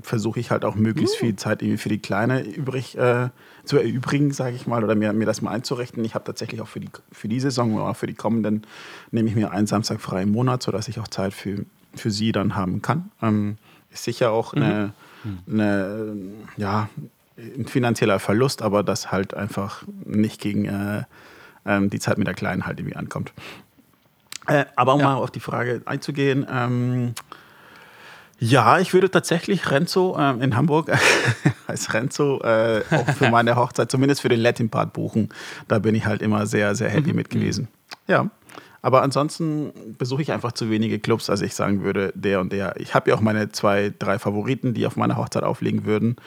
versuche 0.01 0.39
ich 0.39 0.51
halt 0.51 0.65
auch 0.65 0.75
möglichst 0.75 1.15
viel 1.17 1.35
Zeit 1.35 1.61
irgendwie 1.61 1.77
für 1.77 1.89
die 1.89 1.99
Kleine 1.99 2.43
übrig 2.43 2.97
äh, 2.97 3.29
zu 3.63 3.77
erübrigen, 3.77 4.31
sage 4.31 4.55
ich 4.55 4.65
mal, 4.65 4.83
oder 4.83 4.95
mir, 4.95 5.13
mir 5.13 5.25
das 5.25 5.41
mal 5.41 5.51
einzurichten. 5.51 6.03
Ich 6.05 6.15
habe 6.15 6.25
tatsächlich 6.25 6.61
auch 6.61 6.67
für 6.67 6.79
die, 6.79 6.89
für 7.11 7.27
die 7.27 7.39
Saison 7.39 7.73
oder 7.75 7.85
auch 7.85 7.95
für 7.95 8.07
die 8.07 8.15
kommenden, 8.15 8.65
nehme 9.11 9.29
ich 9.29 9.35
mir 9.35 9.51
einen 9.51 9.67
Samstag 9.67 10.01
frei 10.01 10.23
im 10.23 10.31
Monat, 10.31 10.63
sodass 10.63 10.87
ich 10.87 10.99
auch 10.99 11.07
Zeit 11.07 11.33
für, 11.33 11.65
für 11.95 12.11
sie 12.11 12.31
dann 12.31 12.55
haben 12.55 12.81
kann. 12.81 13.11
Ähm, 13.21 13.57
ist 13.91 14.03
sicher 14.03 14.31
auch 14.31 14.53
eine, 14.53 14.93
eine, 15.49 16.15
ja, 16.57 16.89
ein 17.37 17.65
finanzieller 17.65 18.19
Verlust, 18.19 18.61
aber 18.61 18.83
das 18.83 19.11
halt 19.11 19.33
einfach 19.33 19.83
nicht 20.05 20.39
gegen 20.41 20.65
äh, 20.65 21.03
ähm, 21.65 21.89
die 21.89 21.99
Zeit 21.99 22.17
mit 22.17 22.27
der 22.27 22.33
Kleinen 22.35 22.65
halt 22.65 22.79
irgendwie 22.79 22.95
ankommt. 22.95 23.33
Äh, 24.47 24.65
aber 24.75 24.93
um 24.95 24.99
Ja. 24.99 25.05
mal 25.07 25.15
auf 25.15 25.31
die 25.31 25.39
Frage 25.39 25.81
einzugehen, 25.85 26.45
ähm, 26.51 27.13
ja, 28.39 28.79
ich 28.79 28.93
würde 28.93 29.09
tatsächlich 29.09 29.71
Renzo 29.71 30.17
ähm, 30.19 30.41
in 30.41 30.55
Hamburg 30.57 30.91
als 31.67 31.93
Renzo 31.93 32.41
äh, 32.41 32.83
auch 32.91 33.07
für 33.11 33.29
meine 33.29 33.55
Hochzeit, 33.55 33.89
zumindest 33.89 34.21
für 34.21 34.27
den 34.29 34.41
Latin 34.41 34.69
Part 34.69 34.91
buchen. 34.91 35.29
Da 35.69 35.79
bin 35.79 35.95
ich 35.95 36.05
halt 36.05 36.21
immer 36.21 36.45
sehr, 36.45 36.75
sehr 36.75 36.89
happy 36.89 37.13
mit 37.13 37.29
gewesen. 37.29 37.69
Ja. 38.07 38.29
Aber 38.83 39.01
ansonsten 39.01 39.95
besuche 39.97 40.21
ich 40.21 40.31
einfach 40.31 40.51
zu 40.51 40.69
wenige 40.69 40.99
Clubs, 40.99 41.29
als 41.29 41.41
ich 41.41 41.55
sagen 41.55 41.83
würde, 41.83 42.11
der 42.15 42.41
und 42.41 42.51
der. 42.51 42.75
Ich 42.79 42.93
habe 42.93 43.09
ja 43.09 43.15
auch 43.15 43.21
meine 43.21 43.49
zwei, 43.49 43.93
drei 43.97 44.19
Favoriten, 44.19 44.73
die 44.73 44.85
auf 44.85 44.97
meiner 44.97 45.17
Hochzeit 45.17 45.43
auflegen 45.43 45.85
würden. 45.85 46.17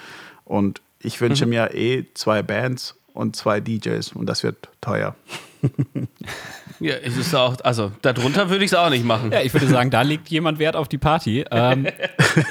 Und 0.46 0.80
ich 1.00 1.20
wünsche 1.20 1.44
mir 1.44 1.74
eh 1.74 2.06
zwei 2.14 2.42
Bands 2.42 2.96
und 3.12 3.36
zwei 3.36 3.60
DJs 3.60 4.12
und 4.12 4.26
das 4.26 4.42
wird 4.42 4.68
teuer. 4.80 5.14
Ja, 6.78 6.94
es 6.96 7.16
ist 7.16 7.34
auch, 7.34 7.56
also 7.62 7.92
darunter 8.02 8.50
würde 8.50 8.64
ich 8.64 8.70
es 8.70 8.76
auch 8.76 8.90
nicht 8.90 9.04
machen. 9.04 9.32
Ja, 9.32 9.40
ich 9.40 9.52
würde 9.54 9.66
sagen, 9.66 9.90
da 9.90 10.02
legt 10.02 10.28
jemand 10.28 10.58
Wert 10.58 10.76
auf 10.76 10.88
die 10.88 10.98
Party. 10.98 11.44
Ähm, 11.50 11.86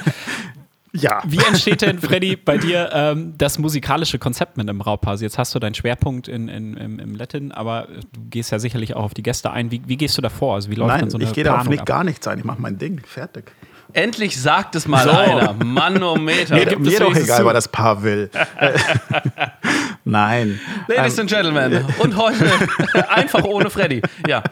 Ja. 1.02 1.22
wie 1.26 1.38
entsteht 1.38 1.82
denn, 1.82 1.98
Freddy, 1.98 2.36
bei 2.36 2.58
dir 2.58 2.90
ähm, 2.92 3.34
das 3.38 3.58
musikalische 3.58 4.18
Konzept 4.18 4.56
mit 4.56 4.68
einem 4.68 4.78
Brautpaar? 4.78 5.16
Jetzt 5.16 5.38
hast 5.38 5.54
du 5.54 5.58
deinen 5.58 5.74
Schwerpunkt 5.74 6.28
in, 6.28 6.48
in, 6.48 6.76
im, 6.76 6.98
im 6.98 7.14
Latin, 7.14 7.52
aber 7.52 7.88
du 8.12 8.20
gehst 8.30 8.52
ja 8.52 8.58
sicherlich 8.58 8.94
auch 8.94 9.04
auf 9.04 9.14
die 9.14 9.22
Gäste 9.22 9.50
ein. 9.50 9.70
Wie, 9.70 9.82
wie 9.86 9.96
gehst 9.96 10.16
du 10.18 10.22
da 10.22 10.28
vor? 10.28 10.54
Also 10.54 10.70
wie 10.70 10.74
läuft 10.74 10.88
Nein, 10.88 11.00
dann 11.00 11.10
so 11.10 11.18
eine 11.18 11.24
ich 11.24 11.32
gehe 11.32 11.44
da 11.44 11.60
auf 11.60 11.68
nicht 11.68 11.86
gar 11.86 12.04
nichts 12.04 12.26
ein. 12.26 12.38
Ich 12.38 12.44
mache 12.44 12.60
mein 12.60 12.78
Ding. 12.78 13.00
Fertig. 13.06 13.52
Endlich 13.92 14.40
sagt 14.40 14.74
es 14.74 14.86
mal 14.86 15.04
So. 15.04 15.10
einer. 15.10 15.52
Manometer. 15.54 16.56
Es 16.56 16.78
Mir 16.78 17.00
doch 17.00 17.14
egal, 17.14 17.44
was 17.44 17.52
das 17.54 17.68
Paar 17.68 18.02
will. 18.02 18.30
Nein. 20.04 20.60
Ladies 20.86 21.14
Ähm, 21.14 21.20
and 21.22 21.30
Gentlemen. 21.30 21.84
Und 21.98 22.16
heute 22.16 22.44
einfach 23.10 23.42
ohne 23.42 23.70
Freddy. 23.70 24.02
Ja. 24.28 24.42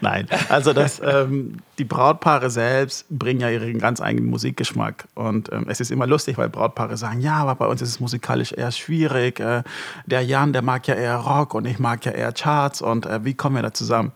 Nein, 0.00 0.26
also 0.48 0.72
das, 0.72 1.00
ähm, 1.04 1.58
die 1.78 1.84
Brautpaare 1.84 2.50
selbst 2.50 3.06
bringen 3.08 3.40
ja 3.40 3.50
ihren 3.50 3.78
ganz 3.78 4.00
eigenen 4.00 4.28
Musikgeschmack. 4.30 5.06
Und 5.14 5.52
ähm, 5.52 5.66
es 5.68 5.80
ist 5.80 5.90
immer 5.90 6.06
lustig, 6.06 6.36
weil 6.36 6.48
Brautpaare 6.48 6.96
sagen, 6.96 7.20
ja, 7.20 7.36
aber 7.36 7.54
bei 7.54 7.66
uns 7.66 7.80
ist 7.80 7.90
es 7.90 8.00
musikalisch 8.00 8.52
eher 8.52 8.72
schwierig. 8.72 9.38
Äh, 9.38 9.62
der 10.06 10.22
Jan, 10.22 10.52
der 10.52 10.62
mag 10.62 10.86
ja 10.88 10.94
eher 10.94 11.16
Rock 11.16 11.54
und 11.54 11.64
ich 11.66 11.78
mag 11.78 12.04
ja 12.04 12.12
eher 12.12 12.32
Charts. 12.32 12.82
Und 12.82 13.06
äh, 13.06 13.24
wie 13.24 13.34
kommen 13.34 13.54
wir 13.54 13.62
da 13.62 13.72
zusammen? 13.72 14.12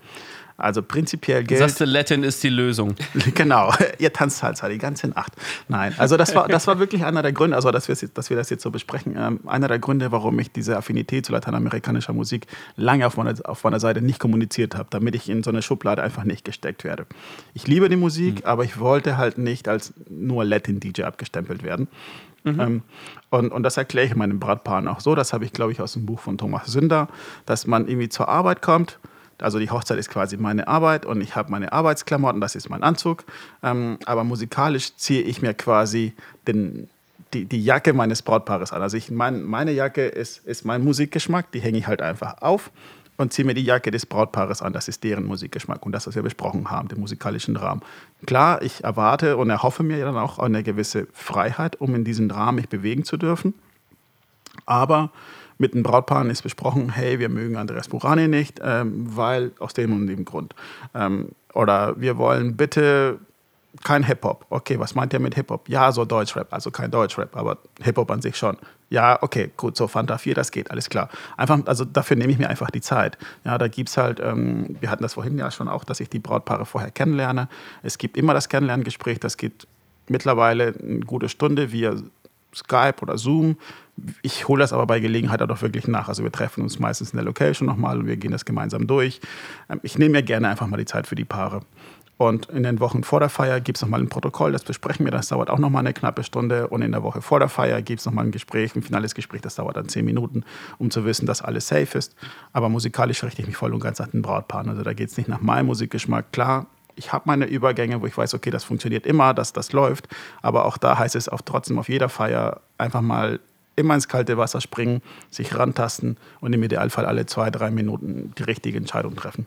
Also 0.63 0.83
prinzipiell 0.83 1.45
gilt... 1.45 1.59
Sagst 1.59 1.81
du, 1.81 1.85
Latin 1.85 2.23
ist 2.23 2.43
die 2.43 2.49
Lösung. 2.49 2.95
Genau, 3.35 3.73
ihr 3.99 4.13
tanzt 4.13 4.43
halt 4.43 4.61
die 4.71 4.79
ganze 4.79 5.09
Nacht. 5.09 5.33
Nein, 5.69 5.95
also 5.97 6.17
das 6.17 6.35
war, 6.35 6.49
das 6.49 6.67
war 6.67 6.79
wirklich 6.79 7.05
einer 7.05 7.23
der 7.23 7.33
Gründe, 7.33 7.57
also 7.57 7.71
dass 7.71 7.89
wir, 7.89 7.97
dass 8.15 8.31
wir 8.31 8.37
das 8.37 8.51
jetzt 8.51 8.63
so 8.63 8.71
besprechen, 8.71 9.17
ähm, 9.17 9.41
einer 9.47 9.69
der 9.69 9.79
Gründe, 9.79 10.13
warum 10.13 10.39
ich 10.39 10.53
diese 10.53 10.77
Affinität 10.77 11.27
zu 11.27 11.33
lateinamerikanischer 11.33 12.13
Musik 12.13 12.47
lange 12.77 13.07
auf 13.07 13.17
meiner, 13.17 13.35
auf 13.45 13.65
meiner 13.65 13.81
Seite 13.81 14.03
nicht 14.03 14.19
kommuniziert 14.19 14.75
habe, 14.75 14.89
damit 14.91 15.15
ich 15.15 15.29
in 15.29 15.43
so 15.43 15.51
eine 15.51 15.63
Schublade 15.63 16.03
einfach 16.03 16.25
nicht 16.25 16.45
gesteckt 16.45 16.85
werde. 16.85 17.07
Ich 17.55 17.67
liebe 17.67 17.89
die 17.89 17.97
Musik, 17.97 18.43
aber 18.45 18.65
ich 18.65 18.79
wollte 18.79 19.17
halt 19.17 19.39
nicht 19.39 19.69
als 19.69 19.95
nur 20.09 20.45
Latin-DJ 20.45 21.05
abgestempelt 21.05 21.63
werden. 21.63 21.89
Ähm, 22.45 22.83
und, 23.31 23.53
und 23.53 23.63
das 23.63 23.77
erkläre 23.77 24.07
ich 24.07 24.15
meinen 24.17 24.41
Brautpaaren 24.41 24.89
auch 24.89 25.01
so. 25.01 25.15
Das 25.15 25.33
habe 25.33 25.45
ich, 25.45 25.53
glaube 25.53 25.73
ich, 25.73 25.81
aus 25.81 25.93
dem 25.93 26.07
Buch 26.07 26.21
von 26.21 26.39
Thomas 26.39 26.67
Sünder, 26.67 27.09
dass 27.47 27.67
man 27.67 27.89
irgendwie 27.89 28.09
zur 28.09 28.29
Arbeit 28.29 28.63
kommt. 28.63 28.99
Also 29.43 29.59
die 29.59 29.71
Hochzeit 29.71 29.99
ist 29.99 30.11
quasi 30.11 30.37
meine 30.37 30.69
Arbeit 30.69 31.07
und 31.07 31.21
ich 31.21 31.37
habe 31.37 31.51
meine 31.51 31.73
Arbeitsklamotten, 31.73 32.41
das 32.41 32.55
ist 32.55 32.69
mein 32.71 32.83
Anzug. 32.83 33.25
Ähm, 33.63 33.99
aber 34.07 34.25
musikalisch 34.25 34.97
ziehe 34.97 35.23
ich 35.23 35.43
mir 35.43 35.55
quasi 35.55 36.15
den, 36.47 36.89
die, 37.35 37.45
die 37.45 37.65
Jacke 37.65 37.93
meines 37.93 38.23
Brautpaares 38.23 38.73
an. 38.73 38.83
Also 38.83 38.97
ich, 38.97 39.11
mein, 39.11 39.43
meine 39.43 39.73
Jacke 39.73 40.07
ist, 40.07 40.47
ist 40.47 40.65
mein 40.65 40.85
Musikgeschmack, 40.85 41.51
die 41.53 41.61
hänge 41.61 41.79
ich 41.79 41.87
halt 41.87 42.03
einfach 42.03 42.41
auf 42.41 42.71
und 43.17 43.33
ziehe 43.33 43.47
mir 43.47 43.55
die 43.55 43.65
Jacke 43.65 43.91
des 43.91 44.07
Brautpaares 44.07 44.63
an. 44.63 44.73
Das 44.73 44.89
ist 44.89 45.05
deren 45.05 45.25
Musikgeschmack 45.25 45.85
und 45.85 45.93
das, 45.93 46.07
was 46.07 46.15
wir 46.15 46.23
besprochen 46.23 46.71
haben, 46.71 46.89
den 46.89 47.01
musikalischen 47.01 47.57
Rahmen. 47.57 47.83
Klar, 48.27 48.63
ich 48.63 48.85
erwarte 48.85 49.37
und 49.37 49.51
erhoffe 49.51 49.83
mir 49.83 50.05
dann 50.05 50.17
auch 50.17 50.39
eine 50.39 50.63
gewisse 50.63 51.07
Freiheit, 51.13 51.81
um 51.81 51.95
in 51.95 52.05
diesem 52.05 52.31
Rahmen 52.31 52.57
mich 52.57 52.69
bewegen 52.69 53.05
zu 53.05 53.17
dürfen. 53.17 53.55
Aber 54.67 55.11
mit 55.59 55.75
den 55.75 55.83
Brautpaaren 55.83 56.31
ist 56.31 56.43
besprochen, 56.43 56.91
hey, 56.91 57.19
wir 57.19 57.29
mögen 57.29 57.57
Andreas 57.57 57.89
Burani 57.89 58.29
nicht, 58.29 58.61
ähm, 58.63 59.07
weil 59.17 59.53
aus 59.59 59.75
dem 59.75 59.93
und 59.93 60.07
dem 60.07 60.25
Grund. 60.25 60.55
Ähm, 60.95 61.31
oder 61.55 62.01
wir 62.01 62.17
wollen 62.19 62.57
bitte 62.57 63.19
kein 63.85 64.05
Hip-Hop. 64.05 64.47
Okay, 64.51 64.79
was 64.79 64.95
meint 64.95 65.13
ihr 65.13 65.21
mit 65.21 65.35
Hip-Hop? 65.35 65.69
Ja, 65.69 65.93
so 65.93 66.05
Deutschrap, 66.05 66.53
also 66.53 66.71
kein 66.71 66.91
Deutschrap, 66.91 67.37
aber 67.37 67.59
Hip-Hop 67.81 68.11
an 68.11 68.21
sich 68.21 68.37
schon. 68.37 68.57
Ja, 68.91 69.19
okay, 69.23 69.51
gut, 69.57 69.77
so 69.77 69.89
Fanta 69.89 70.19
4, 70.19 70.35
das 70.35 70.51
geht, 70.51 70.71
alles 70.71 70.91
klar. 70.91 71.09
Einfach, 71.37 71.61
also 71.65 71.85
dafür 71.85 72.17
nehme 72.17 72.33
ich 72.33 72.39
mir 72.39 72.51
einfach 72.51 72.71
die 72.71 72.83
Zeit. 72.83 73.17
Ja, 73.45 73.57
da 73.57 73.69
gibt 73.69 73.89
es 73.89 73.97
halt, 73.97 74.21
ähm, 74.21 74.77
wir 74.81 74.91
hatten 74.91 75.03
das 75.03 75.15
vorhin 75.15 75.39
ja 75.39 75.51
schon 75.51 75.69
auch, 75.69 75.85
dass 75.85 76.01
ich 76.01 76.11
die 76.11 76.19
Brautpaare 76.19 76.67
vorher 76.67 76.91
kennenlerne. 76.91 77.49
Es 77.83 77.97
gibt 77.97 78.19
immer 78.19 78.35
das 78.35 78.51
Kennenlerngespräch, 78.51 79.19
das 79.19 79.39
geht 79.39 79.67
mittlerweile 80.09 80.75
eine 80.79 81.01
gute 81.01 81.31
Stunde 81.31 81.73
via 81.73 81.95
Skype 82.55 82.97
oder 83.03 83.19
Zoom. 83.19 83.57
Ich 84.23 84.49
hole 84.49 84.61
das 84.61 84.73
aber 84.73 84.87
bei 84.87 85.01
Gelegenheit 85.01 85.43
auch 85.43 85.63
wirklich 85.63 85.87
nach. 85.87 86.09
Also 86.09 86.23
wir 86.23 86.33
treffen 86.33 86.63
uns 86.63 86.79
meistens 86.79 87.11
in 87.13 87.17
der 87.17 87.25
Location 87.25 87.67
nochmal 87.67 87.99
und 87.99 88.07
wir 88.07 88.17
gehen 88.17 88.33
das 88.33 88.45
gemeinsam 88.45 88.87
durch. 88.87 89.21
Ähm, 89.69 89.81
Ich 89.83 89.99
nehme 89.99 90.13
mir 90.13 90.23
gerne 90.23 90.49
einfach 90.49 90.67
mal 90.67 90.77
die 90.77 90.85
Zeit 90.85 91.07
für 91.07 91.15
die 91.15 91.25
Paare. 91.25 91.61
Und 92.19 92.47
in 92.51 92.63
den 92.63 92.79
Wochen 92.79 93.03
vor 93.03 93.19
der 93.19 93.29
Feier 93.29 93.61
gibt 93.61 93.79
es 93.79 93.83
nochmal 93.83 94.01
ein 94.01 94.09
Protokoll, 94.09 94.53
das 94.53 94.63
besprechen 94.63 95.05
wir, 95.05 95.11
das 95.11 95.27
dauert 95.29 95.51
auch 95.51 95.59
nochmal 95.59 95.81
eine 95.81 95.93
knappe 95.93 96.23
Stunde. 96.23 96.69
Und 96.69 96.83
in 96.83 96.93
der 96.93 97.03
Woche 97.03 97.21
vor 97.21 97.41
der 97.41 97.49
Feier 97.49 97.83
gibt 97.83 97.99
es 97.99 98.07
nochmal 98.07 98.27
ein 98.27 98.31
Gespräch, 98.31 98.77
ein 98.77 98.83
finales 98.83 99.15
Gespräch, 99.15 99.41
das 99.41 99.57
dauert 99.57 99.77
dann 99.77 99.89
zehn 99.89 100.05
Minuten, 100.05 100.45
um 100.79 100.91
zu 100.93 101.05
wissen, 101.05 101.27
dass 101.27 101.43
alles 101.43 101.67
safe 101.67 101.99
ist. 101.99 102.15
Aber 102.53 102.69
musikalisch 102.69 103.25
richte 103.25 103.43
ich 103.43 103.49
mich 103.49 103.57
voll 103.57 103.75
und 103.75 103.81
ganz 103.81 103.99
nach 103.99 104.07
den 104.07 104.23
Brautpaaren. 104.23 104.69
Also 104.69 104.85
da 104.85 104.93
geht 104.93 105.09
es 105.11 105.17
nicht 105.17 105.29
nach 105.29 105.41
meinem 105.41 105.67
Musikgeschmack. 105.67 106.31
Klar, 106.33 106.67
ich 106.97 107.13
habe 107.13 107.25
meine 107.27 107.47
Übergänge, 107.47 108.01
wo 108.01 108.07
ich 108.07 108.17
weiß, 108.17 108.35
okay, 108.35 108.51
das 108.51 108.65
funktioniert 108.65 109.07
immer, 109.07 109.35
dass 109.35 109.53
das 109.53 109.73
läuft. 109.73 110.09
Aber 110.43 110.65
auch 110.65 110.79
da 110.79 110.99
heißt 110.99 111.17
es 111.17 111.29
auch 111.29 111.41
trotzdem 111.43 111.79
auf 111.79 111.89
jeder 111.89 112.09
Feier 112.09 112.61
einfach 112.79 113.01
mal 113.01 113.41
immer 113.77 113.95
ins 113.95 114.09
kalte 114.09 114.37
Wasser 114.37 114.61
springen, 114.61 115.03
sich 115.31 115.57
rantasten 115.57 116.17
und 116.41 116.53
im 116.53 116.63
Idealfall 116.63 117.07
alle 117.07 117.27
zwei, 117.27 117.51
drei 117.51 117.71
Minuten 117.71 118.33
die 118.37 118.43
richtige 118.43 118.79
Entscheidung 118.79 119.17
treffen. 119.17 119.47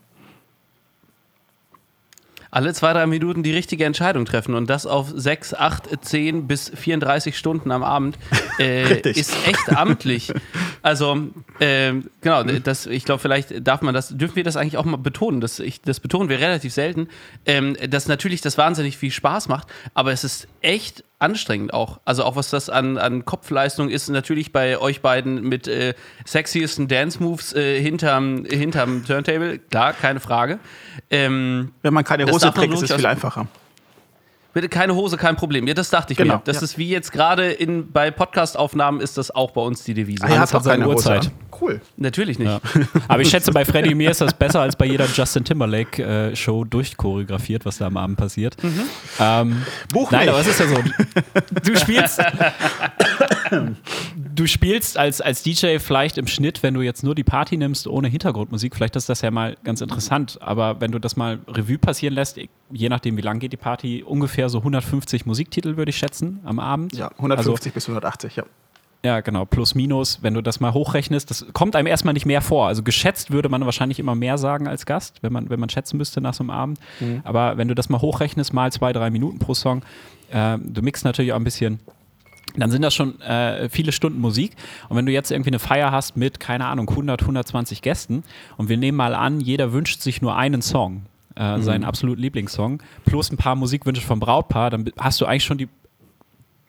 Alle 2.50 2.72
zwei, 2.74 2.92
drei 2.92 3.06
Minuten 3.06 3.42
die 3.42 3.52
richtige 3.52 3.84
Entscheidung 3.84 4.24
treffen 4.24 4.54
und 4.54 4.68
das 4.70 4.86
auf 4.86 5.12
sechs, 5.14 5.54
acht, 5.54 5.88
zehn 6.04 6.46
bis 6.46 6.70
34 6.74 7.36
Stunden 7.36 7.70
am 7.70 7.82
Abend 7.82 8.18
äh, 8.58 9.00
ist 9.10 9.36
echt 9.46 9.76
amtlich. 9.76 10.32
Also, 10.82 11.28
ähm, 11.60 12.10
genau, 12.20 12.42
das, 12.42 12.86
ich 12.86 13.04
glaube, 13.04 13.20
vielleicht 13.20 13.66
darf 13.66 13.82
man 13.82 13.94
das, 13.94 14.08
dürfen 14.16 14.36
wir 14.36 14.44
das 14.44 14.56
eigentlich 14.56 14.76
auch 14.76 14.84
mal 14.84 14.96
betonen. 14.96 15.40
Das, 15.40 15.58
ich, 15.58 15.80
das 15.82 16.00
betonen 16.00 16.28
wir 16.28 16.38
relativ 16.38 16.72
selten, 16.72 17.08
ähm, 17.44 17.76
dass 17.88 18.08
natürlich 18.08 18.40
das 18.40 18.58
wahnsinnig 18.58 18.96
viel 18.96 19.10
Spaß 19.10 19.48
macht, 19.48 19.68
aber 19.94 20.12
es 20.12 20.24
ist 20.24 20.48
echt 20.60 21.04
anstrengend 21.18 21.72
auch. 21.72 22.00
Also 22.04 22.24
auch 22.24 22.36
was 22.36 22.50
das 22.50 22.68
an, 22.68 22.98
an 22.98 23.24
Kopfleistung 23.24 23.88
ist, 23.88 24.08
natürlich 24.08 24.52
bei 24.52 24.78
euch 24.78 25.00
beiden 25.00 25.42
mit 25.42 25.66
äh, 25.66 25.94
sexiesten 26.24 26.88
Dance-Moves 26.88 27.54
äh, 27.54 27.80
hinterm, 27.80 28.44
hinterm 28.44 29.04
Turntable, 29.04 29.58
klar, 29.58 29.92
keine 29.94 30.20
Frage. 30.20 30.58
Ähm, 31.10 31.72
Wenn 31.82 31.94
man 31.94 32.04
keine 32.04 32.26
Hose 32.26 32.52
trägt, 32.52 32.74
ist 32.74 32.82
es 32.82 32.92
viel 32.92 33.06
einfacher. 33.06 33.46
Bitte 34.56 34.70
keine 34.70 34.94
Hose, 34.94 35.18
kein 35.18 35.36
Problem. 35.36 35.66
Ja, 35.66 35.74
das 35.74 35.90
dachte 35.90 36.14
ich 36.14 36.16
Genau, 36.16 36.36
mir. 36.36 36.42
Das 36.46 36.56
ja. 36.56 36.62
ist 36.62 36.78
wie 36.78 36.88
jetzt 36.88 37.12
gerade 37.12 37.52
in 37.52 37.92
bei 37.92 38.10
Podcast-Aufnahmen 38.10 39.02
ist 39.02 39.18
das 39.18 39.30
auch 39.30 39.50
bei 39.50 39.60
uns 39.60 39.84
die 39.84 39.92
Devise. 39.92 40.24
Ah, 40.24 40.30
habt 40.30 40.54
hat 40.54 40.54
doch 40.54 40.64
keine 40.64 40.88
Uhrzeit. 40.88 41.30
Cool. 41.60 41.82
Natürlich 41.98 42.38
nicht. 42.38 42.48
Ja. 42.48 42.60
Aber 43.06 43.20
ich 43.20 43.28
schätze, 43.28 43.52
bei 43.52 43.66
Freddie 43.66 43.94
mir 43.94 44.10
ist 44.10 44.22
das 44.22 44.32
besser 44.38 44.62
als 44.62 44.74
bei 44.74 44.86
jeder 44.86 45.04
Justin 45.12 45.44
Timberlake-Show 45.44 46.64
durchchoreografiert, 46.64 47.66
was 47.66 47.76
da 47.76 47.86
am 47.86 47.98
Abend 47.98 48.16
passiert. 48.16 48.56
Ähm, 49.20 49.62
Buch 49.92 50.10
Nein, 50.10 50.30
aber 50.30 50.40
es 50.40 50.46
ist 50.46 50.60
ja 50.60 50.66
so. 50.68 50.76
Du 51.62 51.76
spielst. 51.78 52.22
du 54.34 54.46
spielst 54.46 54.96
als, 54.96 55.20
als 55.20 55.42
DJ 55.42 55.78
vielleicht 55.80 56.16
im 56.16 56.26
Schnitt, 56.26 56.62
wenn 56.62 56.72
du 56.72 56.80
jetzt 56.80 57.04
nur 57.04 57.14
die 57.14 57.24
Party 57.24 57.58
nimmst, 57.58 57.86
ohne 57.86 58.08
Hintergrundmusik, 58.08 58.74
vielleicht 58.74 58.96
ist 58.96 59.10
das 59.10 59.20
ja 59.20 59.30
mal 59.30 59.58
ganz 59.64 59.82
interessant. 59.82 60.38
Aber 60.40 60.80
wenn 60.80 60.92
du 60.92 60.98
das 60.98 61.16
mal 61.16 61.40
Revue 61.46 61.76
passieren 61.76 62.14
lässt, 62.14 62.38
je 62.70 62.88
nachdem, 62.88 63.16
wie 63.16 63.22
lang 63.22 63.38
geht 63.38 63.52
die 63.52 63.56
Party, 63.56 64.02
ungefähr 64.02 64.48
so 64.48 64.58
150 64.58 65.26
Musiktitel, 65.26 65.76
würde 65.76 65.90
ich 65.90 65.98
schätzen, 65.98 66.40
am 66.44 66.58
Abend. 66.58 66.94
Ja, 66.94 67.10
150 67.12 67.72
bis 67.72 67.84
180, 67.84 68.36
ja. 68.36 68.44
Ja, 69.04 69.20
genau, 69.20 69.44
plus 69.44 69.76
minus, 69.76 70.22
wenn 70.22 70.34
du 70.34 70.42
das 70.42 70.58
mal 70.58 70.72
hochrechnest, 70.72 71.30
das 71.30 71.46
kommt 71.52 71.76
einem 71.76 71.86
erstmal 71.86 72.14
nicht 72.14 72.26
mehr 72.26 72.40
vor. 72.40 72.66
Also 72.66 72.82
geschätzt 72.82 73.30
würde 73.30 73.48
man 73.48 73.64
wahrscheinlich 73.64 74.00
immer 74.00 74.16
mehr 74.16 74.36
sagen 74.36 74.66
als 74.66 74.84
Gast, 74.84 75.22
wenn 75.22 75.32
man, 75.32 75.48
wenn 75.48 75.60
man 75.60 75.68
schätzen 75.68 75.96
müsste 75.96 76.20
nach 76.20 76.34
so 76.34 76.42
einem 76.42 76.50
Abend. 76.50 76.80
Aber 77.22 77.56
wenn 77.56 77.68
du 77.68 77.76
das 77.76 77.88
mal 77.88 78.00
hochrechnest, 78.00 78.52
mal 78.52 78.72
zwei, 78.72 78.92
drei 78.92 79.10
Minuten 79.10 79.38
pro 79.38 79.54
Song, 79.54 79.82
äh, 80.32 80.58
du 80.60 80.82
mixt 80.82 81.04
natürlich 81.04 81.32
auch 81.32 81.36
ein 81.36 81.44
bisschen 81.44 81.78
dann 82.56 82.70
sind 82.70 82.82
das 82.82 82.94
schon 82.94 83.20
äh, 83.20 83.68
viele 83.68 83.92
Stunden 83.92 84.18
Musik. 84.18 84.56
Und 84.88 84.96
wenn 84.96 85.04
du 85.04 85.12
jetzt 85.12 85.30
irgendwie 85.30 85.50
eine 85.50 85.58
Feier 85.58 85.92
hast 85.92 86.16
mit, 86.16 86.40
keine 86.40 86.66
Ahnung, 86.66 86.88
100, 86.88 87.20
120 87.20 87.82
Gästen 87.82 88.22
und 88.56 88.68
wir 88.68 88.76
nehmen 88.76 88.96
mal 88.96 89.14
an, 89.14 89.40
jeder 89.40 89.72
wünscht 89.72 90.00
sich 90.00 90.22
nur 90.22 90.36
einen 90.36 90.62
Song, 90.62 91.02
äh, 91.36 91.60
seinen 91.60 91.84
absoluten 91.84 92.22
Lieblingssong, 92.22 92.82
plus 93.04 93.30
ein 93.30 93.36
paar 93.36 93.56
Musikwünsche 93.56 94.02
vom 94.02 94.20
Brautpaar, 94.20 94.70
dann 94.70 94.90
hast 94.98 95.20
du 95.20 95.26
eigentlich 95.26 95.44
schon 95.44 95.58
die, 95.58 95.68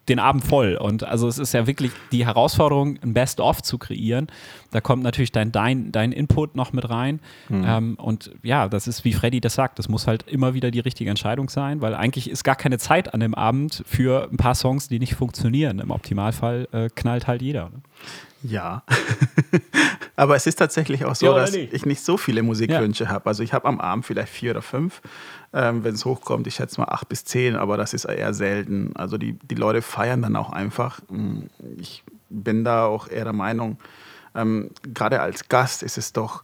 den 0.09 0.19
Abend 0.19 0.43
voll. 0.43 0.75
Und 0.75 1.03
also 1.03 1.27
es 1.27 1.37
ist 1.37 1.53
ja 1.53 1.67
wirklich 1.67 1.91
die 2.11 2.25
Herausforderung, 2.25 2.97
ein 3.01 3.13
Best-of 3.13 3.61
zu 3.61 3.77
kreieren. 3.77 4.27
Da 4.71 4.81
kommt 4.81 5.03
natürlich 5.03 5.31
dein, 5.31 5.51
dein, 5.51 5.91
dein 5.91 6.11
Input 6.11 6.55
noch 6.55 6.73
mit 6.73 6.89
rein. 6.89 7.19
Ähm, 7.65 7.95
und 7.95 8.31
ja, 8.43 8.67
das 8.69 8.87
ist, 8.87 9.03
wie 9.03 9.13
Freddy 9.13 9.41
das 9.41 9.55
sagt, 9.55 9.79
das 9.79 9.89
muss 9.89 10.07
halt 10.07 10.23
immer 10.23 10.53
wieder 10.53 10.71
die 10.71 10.79
richtige 10.79 11.09
Entscheidung 11.09 11.49
sein, 11.49 11.81
weil 11.81 11.95
eigentlich 11.95 12.29
ist 12.29 12.43
gar 12.43 12.55
keine 12.55 12.77
Zeit 12.77 13.13
an 13.13 13.19
dem 13.19 13.35
Abend 13.35 13.83
für 13.85 14.29
ein 14.31 14.37
paar 14.37 14.55
Songs, 14.55 14.87
die 14.87 14.99
nicht 14.99 15.15
funktionieren. 15.15 15.79
Im 15.79 15.91
Optimalfall 15.91 16.67
äh, 16.71 16.89
knallt 16.93 17.27
halt 17.27 17.41
jeder. 17.41 17.69
Ne? 17.69 17.81
Ja. 18.47 18.83
Aber 20.15 20.35
es 20.35 20.47
ist 20.47 20.55
tatsächlich 20.55 21.05
auch 21.05 21.15
so, 21.15 21.27
Ja 21.27 21.35
dass 21.35 21.51
nicht? 21.51 21.73
ich 21.73 21.85
nicht 21.85 22.03
so 22.03 22.17
viele 22.17 22.41
Musikwünsche 22.41 23.09
habe. 23.09 23.27
Also 23.27 23.43
ich 23.43 23.53
habe 23.53 23.67
am 23.67 23.79
Abend 23.79 24.05
vielleicht 24.05 24.31
vier 24.33 24.51
oder 24.51 24.61
fünf. 24.61 25.01
Ähm, 25.53 25.83
Wenn 25.83 25.93
es 25.93 26.05
hochkommt, 26.05 26.47
ich 26.47 26.55
schätze 26.55 26.81
mal 26.81 26.87
acht 26.89 27.07
bis 27.07 27.23
zehn, 27.23 27.55
aber 27.55 27.77
das 27.77 27.93
ist 27.93 28.05
eher 28.05 28.33
selten. 28.33 28.91
Also 28.95 29.17
die, 29.17 29.33
die 29.33 29.55
Leute 29.55 29.81
feiern 29.81 30.21
dann 30.21 30.35
auch 30.35 30.51
einfach. 30.51 30.99
Mm, 31.09 31.41
Ich 31.77 32.03
bin 32.29 32.63
da 32.63 32.85
auch 32.85 33.07
eher 33.07 33.23
der 33.25 33.33
Meinung, 33.33 33.77
ähm, 34.35 34.71
gerade 34.93 35.21
als 35.21 35.47
Gast 35.49 35.83
ist 35.83 35.97
es 35.97 36.13
doch 36.13 36.43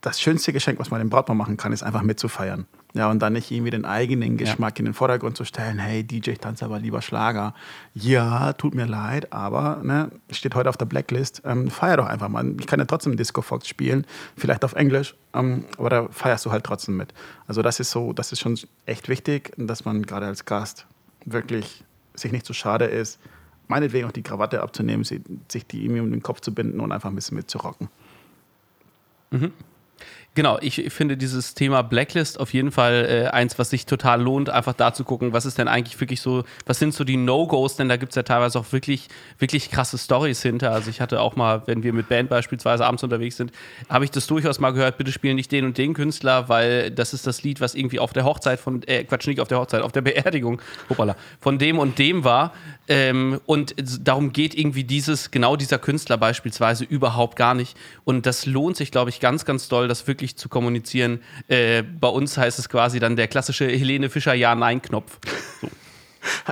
das 0.00 0.20
schönste 0.20 0.52
Geschenk, 0.52 0.78
was 0.80 0.90
man 0.90 0.98
dem 1.00 1.10
Brautpaar 1.10 1.36
machen 1.36 1.56
kann, 1.56 1.72
ist 1.72 1.82
einfach 1.82 2.02
mitzufeiern. 2.02 2.66
Ja, 2.94 3.10
und 3.10 3.20
dann 3.20 3.32
nicht 3.32 3.50
irgendwie 3.50 3.70
den 3.70 3.86
eigenen 3.86 4.36
Geschmack 4.36 4.74
ja. 4.76 4.80
in 4.80 4.84
den 4.84 4.94
Vordergrund 4.94 5.36
zu 5.36 5.44
stellen. 5.44 5.78
Hey, 5.78 6.04
DJ, 6.04 6.32
ich 6.32 6.40
tanze 6.40 6.66
aber 6.66 6.78
lieber 6.78 7.00
Schlager. 7.00 7.54
Ja, 7.94 8.52
tut 8.52 8.74
mir 8.74 8.84
leid, 8.84 9.32
aber 9.32 9.80
ne, 9.82 10.10
steht 10.30 10.54
heute 10.54 10.68
auf 10.68 10.76
der 10.76 10.84
Blacklist. 10.84 11.40
Ähm, 11.46 11.70
feier 11.70 11.96
doch 11.96 12.06
einfach 12.06 12.28
mal. 12.28 12.54
Ich 12.60 12.66
kann 12.66 12.80
ja 12.80 12.84
trotzdem 12.84 13.16
Disco 13.16 13.40
Fox 13.40 13.66
spielen, 13.66 14.06
vielleicht 14.36 14.62
auf 14.62 14.74
Englisch, 14.74 15.14
ähm, 15.32 15.64
aber 15.78 15.88
da 15.88 16.08
feierst 16.10 16.44
du 16.44 16.52
halt 16.52 16.64
trotzdem 16.64 16.98
mit. 16.98 17.14
Also 17.46 17.62
das 17.62 17.80
ist 17.80 17.90
so, 17.90 18.12
das 18.12 18.30
ist 18.30 18.40
schon 18.40 18.58
echt 18.84 19.08
wichtig, 19.08 19.52
dass 19.56 19.86
man 19.86 20.02
gerade 20.02 20.26
als 20.26 20.44
Gast 20.44 20.86
wirklich 21.24 21.84
sich 22.14 22.30
nicht 22.30 22.44
zu 22.44 22.52
schade 22.52 22.84
ist, 22.84 23.18
meinetwegen 23.68 24.06
auch 24.06 24.12
die 24.12 24.22
Krawatte 24.22 24.60
abzunehmen, 24.60 25.04
sich 25.04 25.66
die 25.66 25.84
irgendwie 25.84 26.00
um 26.00 26.10
den 26.10 26.22
Kopf 26.22 26.40
zu 26.40 26.52
binden 26.54 26.80
und 26.80 26.92
einfach 26.92 27.08
ein 27.08 27.14
bisschen 27.14 27.38
mitzurocken. 27.38 27.88
Mhm. 29.30 29.52
Genau, 30.34 30.56
ich 30.62 30.90
finde 30.90 31.18
dieses 31.18 31.52
Thema 31.52 31.82
Blacklist 31.82 32.40
auf 32.40 32.54
jeden 32.54 32.72
Fall 32.72 33.06
äh, 33.06 33.28
eins, 33.28 33.58
was 33.58 33.68
sich 33.68 33.84
total 33.84 34.22
lohnt, 34.22 34.48
einfach 34.48 34.72
da 34.72 34.94
zu 34.94 35.04
gucken, 35.04 35.34
was 35.34 35.44
ist 35.44 35.58
denn 35.58 35.68
eigentlich 35.68 36.00
wirklich 36.00 36.22
so, 36.22 36.44
was 36.64 36.78
sind 36.78 36.94
so 36.94 37.04
die 37.04 37.18
No-Gos, 37.18 37.76
denn 37.76 37.90
da 37.90 37.98
gibt 37.98 38.12
es 38.12 38.16
ja 38.16 38.22
teilweise 38.22 38.58
auch 38.58 38.72
wirklich, 38.72 39.08
wirklich 39.38 39.70
krasse 39.70 39.98
Stories 39.98 40.40
hinter. 40.40 40.70
Also 40.70 40.88
ich 40.88 41.02
hatte 41.02 41.20
auch 41.20 41.36
mal, 41.36 41.64
wenn 41.66 41.82
wir 41.82 41.92
mit 41.92 42.08
Band 42.08 42.30
beispielsweise 42.30 42.86
abends 42.86 43.02
unterwegs 43.02 43.36
sind, 43.36 43.52
habe 43.90 44.06
ich 44.06 44.10
das 44.10 44.26
durchaus 44.26 44.58
mal 44.58 44.70
gehört, 44.70 44.96
bitte 44.96 45.12
spielen 45.12 45.36
nicht 45.36 45.52
den 45.52 45.66
und 45.66 45.76
den 45.76 45.92
Künstler, 45.92 46.48
weil 46.48 46.90
das 46.90 47.12
ist 47.12 47.26
das 47.26 47.42
Lied, 47.42 47.60
was 47.60 47.74
irgendwie 47.74 47.98
auf 47.98 48.14
der 48.14 48.24
Hochzeit 48.24 48.58
von, 48.58 48.82
äh, 48.84 49.04
Quatsch, 49.04 49.26
nicht 49.26 49.40
auf 49.40 49.48
der 49.48 49.58
Hochzeit, 49.58 49.82
auf 49.82 49.92
der 49.92 50.00
Beerdigung, 50.00 50.62
hoppala, 50.88 51.14
von 51.40 51.58
dem 51.58 51.78
und 51.78 51.98
dem 51.98 52.24
war. 52.24 52.54
Ähm, 52.88 53.38
und 53.44 53.74
darum 54.00 54.32
geht 54.32 54.54
irgendwie 54.54 54.84
dieses, 54.84 55.30
genau 55.30 55.56
dieser 55.56 55.78
Künstler 55.78 56.16
beispielsweise 56.16 56.84
überhaupt 56.84 57.36
gar 57.36 57.52
nicht. 57.52 57.76
Und 58.04 58.24
das 58.24 58.46
lohnt 58.46 58.78
sich, 58.78 58.90
glaube 58.90 59.10
ich, 59.10 59.20
ganz, 59.20 59.44
ganz 59.44 59.68
doll, 59.68 59.88
das 59.88 60.06
wirklich 60.06 60.21
zu 60.30 60.48
kommunizieren. 60.48 61.20
Äh, 61.48 61.82
bei 61.82 62.08
uns 62.08 62.36
heißt 62.36 62.58
es 62.58 62.68
quasi 62.68 63.00
dann 63.00 63.16
der 63.16 63.28
klassische 63.28 63.66
Helene 63.66 64.10
Fischer 64.10 64.34
Ja-Nein-Knopf. 64.34 65.18
So. 65.60 65.68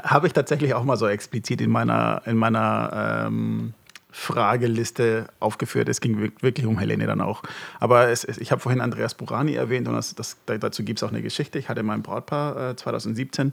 Habe 0.03 0.27
ich 0.27 0.33
tatsächlich 0.33 0.75
auch 0.75 0.85
mal 0.85 0.97
so 0.97 1.07
explizit 1.07 1.61
in 1.61 1.71
meiner, 1.71 2.23
in 2.27 2.37
meiner 2.37 3.27
ähm, 3.27 3.75
Frageliste 4.11 5.29
aufgeführt. 5.39 5.89
Es 5.89 6.01
ging 6.01 6.33
wirklich 6.41 6.67
um 6.67 6.79
Helene 6.79 7.07
dann 7.07 7.21
auch. 7.21 7.43
Aber 7.79 8.09
es, 8.09 8.25
ich 8.25 8.51
habe 8.51 8.61
vorhin 8.61 8.81
Andreas 8.81 9.15
Burani 9.15 9.55
erwähnt 9.55 9.87
und 9.89 9.95
das, 9.95 10.15
das, 10.15 10.37
dazu 10.47 10.83
gibt 10.83 10.99
es 10.99 11.03
auch 11.03 11.11
eine 11.11 11.23
Geschichte. 11.23 11.59
Ich 11.59 11.69
hatte 11.69 11.83
mein 11.83 12.03
Brautpaar 12.03 12.71
äh, 12.71 12.77
2017 12.77 13.53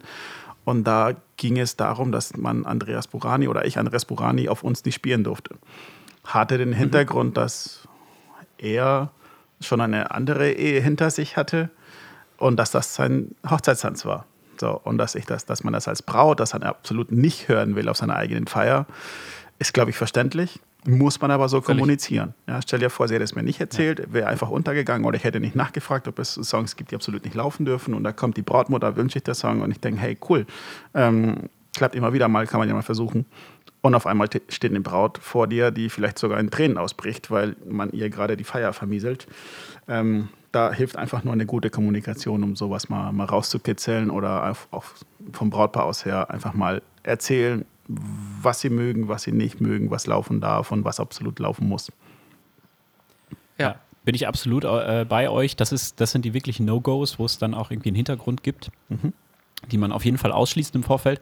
und 0.64 0.84
da 0.84 1.12
ging 1.36 1.58
es 1.58 1.76
darum, 1.76 2.12
dass 2.12 2.36
man 2.36 2.66
Andreas 2.66 3.06
Burani 3.06 3.48
oder 3.48 3.64
ich 3.64 3.78
Andreas 3.78 4.04
Burani 4.04 4.48
auf 4.48 4.62
uns 4.62 4.84
nicht 4.84 4.96
spielen 4.96 5.24
durfte. 5.24 5.54
Hatte 6.24 6.58
den 6.58 6.70
mhm. 6.70 6.74
Hintergrund, 6.74 7.30
mhm. 7.30 7.34
dass 7.34 7.88
er 8.58 9.10
schon 9.60 9.80
eine 9.80 10.10
andere 10.10 10.52
Ehe 10.52 10.80
hinter 10.80 11.10
sich 11.10 11.36
hatte 11.36 11.70
und 12.36 12.56
dass 12.56 12.70
das 12.70 12.94
sein 12.94 13.34
Hochzeitstanz 13.48 14.04
war. 14.04 14.26
So, 14.60 14.80
und 14.82 14.98
dass 14.98 15.14
ich 15.14 15.26
das, 15.26 15.46
dass 15.46 15.62
man 15.62 15.72
das 15.72 15.88
als 15.88 16.02
Braut, 16.02 16.40
das 16.40 16.52
er 16.52 16.62
absolut 16.64 17.12
nicht 17.12 17.48
hören 17.48 17.76
will 17.76 17.88
auf 17.88 17.96
seiner 17.96 18.16
eigenen 18.16 18.46
Feier, 18.46 18.86
ist, 19.58 19.72
glaube 19.72 19.90
ich, 19.90 19.96
verständlich. 19.96 20.60
Muss 20.86 21.20
man 21.20 21.30
aber 21.30 21.48
so 21.48 21.60
Völlig. 21.60 21.78
kommunizieren. 21.80 22.34
Ja, 22.46 22.60
stell 22.62 22.78
dir 22.78 22.88
vor, 22.88 23.08
sie 23.08 23.14
hätte 23.14 23.24
es 23.24 23.34
mir 23.34 23.42
nicht 23.42 23.60
erzählt, 23.60 24.12
wäre 24.12 24.28
einfach 24.28 24.48
untergegangen 24.48 25.06
oder 25.06 25.16
ich 25.16 25.24
hätte 25.24 25.40
nicht 25.40 25.56
nachgefragt, 25.56 26.06
ob 26.06 26.18
es 26.18 26.34
Songs 26.34 26.76
gibt, 26.76 26.92
die 26.92 26.94
absolut 26.94 27.24
nicht 27.24 27.34
laufen 27.34 27.66
dürfen. 27.66 27.94
Und 27.94 28.04
da 28.04 28.12
kommt 28.12 28.36
die 28.36 28.42
Brautmutter, 28.42 28.96
wünsche 28.96 29.18
ich 29.18 29.24
der 29.24 29.34
Song 29.34 29.60
und 29.60 29.70
ich 29.70 29.80
denke, 29.80 30.00
hey, 30.00 30.16
cool. 30.28 30.46
Ähm, 30.94 31.50
klappt 31.76 31.94
immer 31.94 32.12
wieder 32.12 32.28
mal, 32.28 32.46
kann 32.46 32.60
man 32.60 32.68
ja 32.68 32.74
mal 32.74 32.82
versuchen. 32.82 33.26
Und 33.80 33.94
auf 33.94 34.06
einmal 34.06 34.28
steht 34.48 34.72
eine 34.72 34.80
Braut 34.80 35.18
vor 35.18 35.46
dir, 35.46 35.70
die 35.70 35.88
vielleicht 35.88 36.18
sogar 36.18 36.40
in 36.40 36.50
Tränen 36.50 36.78
ausbricht, 36.78 37.30
weil 37.30 37.56
man 37.64 37.90
ihr 37.92 38.10
gerade 38.10 38.36
die 38.36 38.44
Feier 38.44 38.72
vermieselt. 38.72 39.28
Ähm, 39.86 40.28
da 40.50 40.72
hilft 40.72 40.96
einfach 40.96 41.24
nur 41.24 41.32
eine 41.32 41.46
gute 41.46 41.70
Kommunikation, 41.70 42.42
um 42.42 42.56
sowas 42.56 42.88
mal, 42.88 43.12
mal 43.12 43.26
rauszukitzeln 43.26 44.10
oder 44.10 44.50
auf, 44.50 44.68
auf 44.70 44.94
vom 45.32 45.50
Brautpaar 45.50 45.84
aus 45.84 46.04
her 46.04 46.30
einfach 46.30 46.54
mal 46.54 46.82
erzählen, 47.02 47.64
was 47.86 48.60
sie 48.60 48.70
mögen, 48.70 49.08
was 49.08 49.22
sie 49.22 49.32
nicht 49.32 49.60
mögen, 49.60 49.90
was 49.90 50.06
laufen 50.06 50.40
darf 50.40 50.72
und 50.72 50.84
was 50.84 51.00
absolut 51.00 51.38
laufen 51.38 51.68
muss. 51.68 51.92
Ja, 53.58 53.76
bin 54.04 54.14
ich 54.14 54.26
absolut 54.26 54.64
äh, 54.64 55.06
bei 55.08 55.28
euch. 55.28 55.56
Das, 55.56 55.72
ist, 55.72 56.00
das 56.00 56.12
sind 56.12 56.24
die 56.24 56.34
wirklichen 56.34 56.66
No-Gos, 56.66 57.18
wo 57.18 57.24
es 57.24 57.38
dann 57.38 57.54
auch 57.54 57.70
irgendwie 57.70 57.90
einen 57.90 57.96
Hintergrund 57.96 58.42
gibt, 58.42 58.70
mhm. 58.88 59.12
die 59.70 59.78
man 59.78 59.92
auf 59.92 60.04
jeden 60.04 60.18
Fall 60.18 60.32
ausschließt 60.32 60.74
im 60.74 60.82
Vorfeld. 60.82 61.20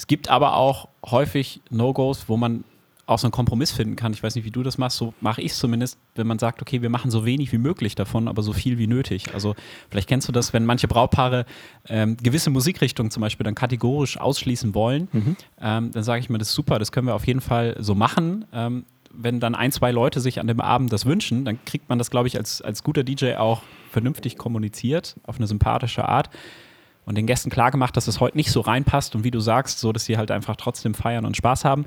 Es 0.00 0.06
gibt 0.06 0.30
aber 0.30 0.56
auch 0.56 0.88
häufig 1.04 1.60
No-Gos, 1.68 2.24
wo 2.26 2.38
man 2.38 2.64
auch 3.04 3.18
so 3.18 3.26
einen 3.26 3.32
Kompromiss 3.32 3.70
finden 3.70 3.96
kann. 3.96 4.14
Ich 4.14 4.22
weiß 4.22 4.34
nicht, 4.34 4.46
wie 4.46 4.50
du 4.50 4.62
das 4.62 4.78
machst. 4.78 4.96
So 4.96 5.12
mache 5.20 5.42
ich 5.42 5.52
es 5.52 5.58
zumindest, 5.58 5.98
wenn 6.14 6.26
man 6.26 6.38
sagt, 6.38 6.62
okay, 6.62 6.80
wir 6.80 6.88
machen 6.88 7.10
so 7.10 7.26
wenig 7.26 7.52
wie 7.52 7.58
möglich 7.58 7.96
davon, 7.96 8.26
aber 8.26 8.40
so 8.42 8.54
viel 8.54 8.78
wie 8.78 8.86
nötig. 8.86 9.34
Also 9.34 9.54
vielleicht 9.90 10.08
kennst 10.08 10.26
du 10.26 10.32
das, 10.32 10.54
wenn 10.54 10.64
manche 10.64 10.88
Brautpaare 10.88 11.44
ähm, 11.86 12.16
gewisse 12.16 12.48
Musikrichtungen 12.48 13.10
zum 13.10 13.20
Beispiel 13.20 13.44
dann 13.44 13.54
kategorisch 13.54 14.18
ausschließen 14.18 14.74
wollen, 14.74 15.08
mhm. 15.12 15.36
ähm, 15.60 15.90
dann 15.90 16.02
sage 16.02 16.20
ich 16.20 16.30
mir, 16.30 16.38
das 16.38 16.48
ist 16.48 16.54
super, 16.54 16.78
das 16.78 16.92
können 16.92 17.06
wir 17.06 17.14
auf 17.14 17.26
jeden 17.26 17.42
Fall 17.42 17.76
so 17.78 17.94
machen. 17.94 18.46
Ähm, 18.54 18.86
wenn 19.12 19.38
dann 19.38 19.54
ein, 19.54 19.70
zwei 19.70 19.90
Leute 19.90 20.20
sich 20.20 20.40
an 20.40 20.46
dem 20.46 20.62
Abend 20.62 20.94
das 20.94 21.04
wünschen, 21.04 21.44
dann 21.44 21.62
kriegt 21.66 21.90
man 21.90 21.98
das, 21.98 22.10
glaube 22.10 22.26
ich, 22.26 22.38
als, 22.38 22.62
als 22.62 22.82
guter 22.82 23.04
DJ 23.04 23.34
auch 23.34 23.60
vernünftig 23.90 24.38
kommuniziert, 24.38 25.16
auf 25.24 25.36
eine 25.36 25.46
sympathische 25.46 26.08
Art 26.08 26.30
und 27.10 27.16
den 27.16 27.26
Gästen 27.26 27.50
klargemacht, 27.50 27.96
dass 27.96 28.08
es 28.08 28.20
heute 28.20 28.38
nicht 28.38 28.50
so 28.50 28.60
reinpasst 28.60 29.14
und 29.14 29.24
wie 29.24 29.30
du 29.30 29.40
sagst, 29.40 29.80
so 29.80 29.92
dass 29.92 30.06
sie 30.06 30.16
halt 30.16 30.30
einfach 30.30 30.56
trotzdem 30.56 30.94
feiern 30.94 31.26
und 31.26 31.36
Spaß 31.36 31.66
haben 31.66 31.84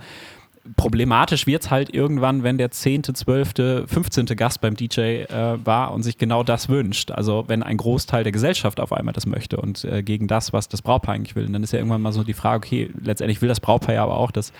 problematisch 0.78 1.46
wird 1.46 1.64
es 1.64 1.72
halt 1.72 1.94
irgendwann, 1.94 2.44
wenn 2.44 2.58
der 2.58 2.72
10., 2.72 3.04
12., 3.04 3.88
15. 3.88 4.26
Gast 4.28 4.62
beim 4.62 4.76
DJ 4.76 5.00
äh, 5.02 5.58
war 5.66 5.92
und 5.92 6.04
sich 6.04 6.18
genau 6.18 6.44
das 6.44 6.70
wünscht. 6.70 7.12
Also 7.12 7.46
wenn 7.48 7.64
ein 7.64 7.78
Großteil 7.78 8.24
der 8.24 8.32
Gesellschaft 8.32 8.80
auf 8.80 8.94
einmal 8.94 9.14
das 9.14 9.26
möchte 9.26 9.58
und 9.58 9.84
äh, 9.84 10.04
gegen 10.04 10.28
das, 10.28 10.54
was 10.54 10.70
das 10.70 10.82
Brautpaar 10.82 11.16
eigentlich 11.16 11.36
will. 11.36 11.46
Und 11.46 11.54
dann 11.54 11.64
ist 11.64 11.74
ja 11.74 11.80
irgendwann 11.80 12.02
mal 12.02 12.14
so 12.14 12.24
die 12.24 12.34
Frage, 12.34 12.66
okay, 12.66 12.90
letztendlich 13.02 13.42
will 13.42 13.50
das 13.50 13.60
Brautpaar 13.60 13.96
ja 13.96 14.04
aber 14.04 14.18
auch, 14.18 14.32
dass 14.32 14.54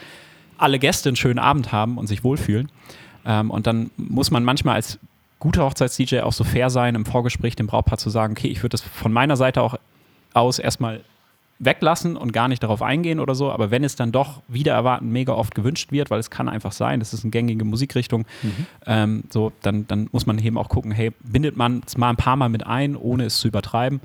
alle 0.58 0.78
Gäste 0.78 1.10
einen 1.10 1.16
schönen 1.16 1.40
Abend 1.40 1.72
haben 1.72 1.98
und 1.98 2.08
sich 2.08 2.24
wohlfühlen. 2.24 2.70
Ähm, 3.26 3.50
und 3.50 3.66
dann 3.66 3.90
muss 3.96 4.30
man 4.30 4.44
manchmal 4.44 4.76
als 4.76 5.00
guter 5.40 5.64
Hochzeits-DJ 5.64 6.20
auch 6.20 6.34
so 6.34 6.44
fair 6.44 6.70
sein, 6.70 6.96
im 6.96 7.06
Vorgespräch 7.06 7.56
dem 7.56 7.68
Brautpaar 7.68 7.98
zu 7.98 8.10
sagen, 8.10 8.34
okay, 8.34 8.48
ich 8.48 8.60
würde 8.60 8.70
das 8.70 8.82
von 8.82 9.12
meiner 9.14 9.36
Seite 9.38 9.62
auch 9.62 9.76
aus 10.34 10.60
erstmal 10.60 11.02
weglassen 11.60 12.18
und 12.18 12.34
gar 12.34 12.48
nicht 12.48 12.64
darauf 12.64 12.82
eingehen 12.82 13.20
oder 13.20 13.36
so. 13.36 13.52
Aber 13.52 13.72
wenn 13.72 13.84
es 13.84 13.96
dann 13.96 14.12
doch 14.12 14.42
wieder 14.48 14.74
erwarten 14.74 15.12
mega 15.12 15.34
oft 15.34 15.56
gewünscht 15.56 15.92
wird, 15.92 16.10
weil 16.10 16.20
es 16.20 16.30
kann 16.30 16.50
einfach 16.50 16.72
sein, 16.72 17.00
das 17.00 17.14
ist 17.14 17.24
eine 17.24 17.32
gängige 17.32 17.64
Musikrichtung, 17.66 18.26
mhm. 18.42 18.66
ähm, 18.86 19.24
so, 19.30 19.52
dann, 19.62 19.88
dann 19.88 20.10
muss 20.12 20.26
man 20.26 20.40
eben 20.40 20.58
auch 20.58 20.70
gucken, 20.70 20.92
hey, 20.92 21.12
bindet 21.24 21.56
man 21.58 21.84
es 21.86 21.98
mal 21.98 22.10
ein 22.10 22.18
paar 22.18 22.36
Mal 22.36 22.50
mit 22.50 22.66
ein, 22.66 22.96
ohne 22.96 23.26
es 23.26 23.38
zu 23.38 23.48
übertreiben, 23.48 24.02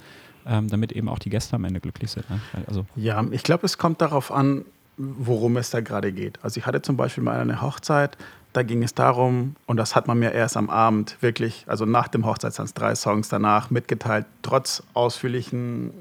ähm, 0.47 0.69
damit 0.69 0.93
eben 0.93 1.09
auch 1.09 1.19
die 1.19 1.31
Gäste 1.31 1.57
am 1.57 1.65
Ende 1.65 1.81
glücklich 1.81 2.11
sind. 2.11 2.29
Ne? 2.31 2.41
Also. 2.67 2.87
Ja, 2.97 3.25
ich 3.31 3.43
glaube, 3.43 3.67
es 3.67 3.79
kommt 3.79 4.01
darauf 4.01 4.31
an, 4.31 4.65
worum 4.97 5.57
es 5.57 5.71
da 5.71 5.81
gerade 5.81 6.13
geht. 6.13 6.39
Also 6.43 6.59
ich 6.59 6.67
hatte 6.67 6.83
zum 6.83 6.97
Beispiel 6.97 7.23
mal 7.23 7.39
eine 7.39 7.63
Hochzeit, 7.63 8.17
da 8.53 8.63
ging 8.63 8.83
es 8.83 8.95
darum, 8.95 9.57
und 9.67 9.77
das 9.77 9.95
hat 9.95 10.09
man 10.09 10.19
mir 10.19 10.33
erst 10.33 10.57
am 10.57 10.71
Abend 10.71 11.17
wirklich, 11.21 11.65
also 11.69 11.85
nach 11.85 12.09
dem 12.09 12.27
Hochzeitstanz, 12.27 12.75
drei 12.75 12.95
Songs 12.95 13.29
danach 13.29 13.71
mitgeteilt, 13.71 14.27
trotz 14.43 14.83
ausführlichen 14.95 15.93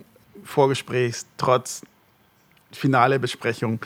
Vorgesprächs, 0.48 1.28
trotz 1.38 1.82
finale 2.72 3.20
Besprechung, 3.20 3.80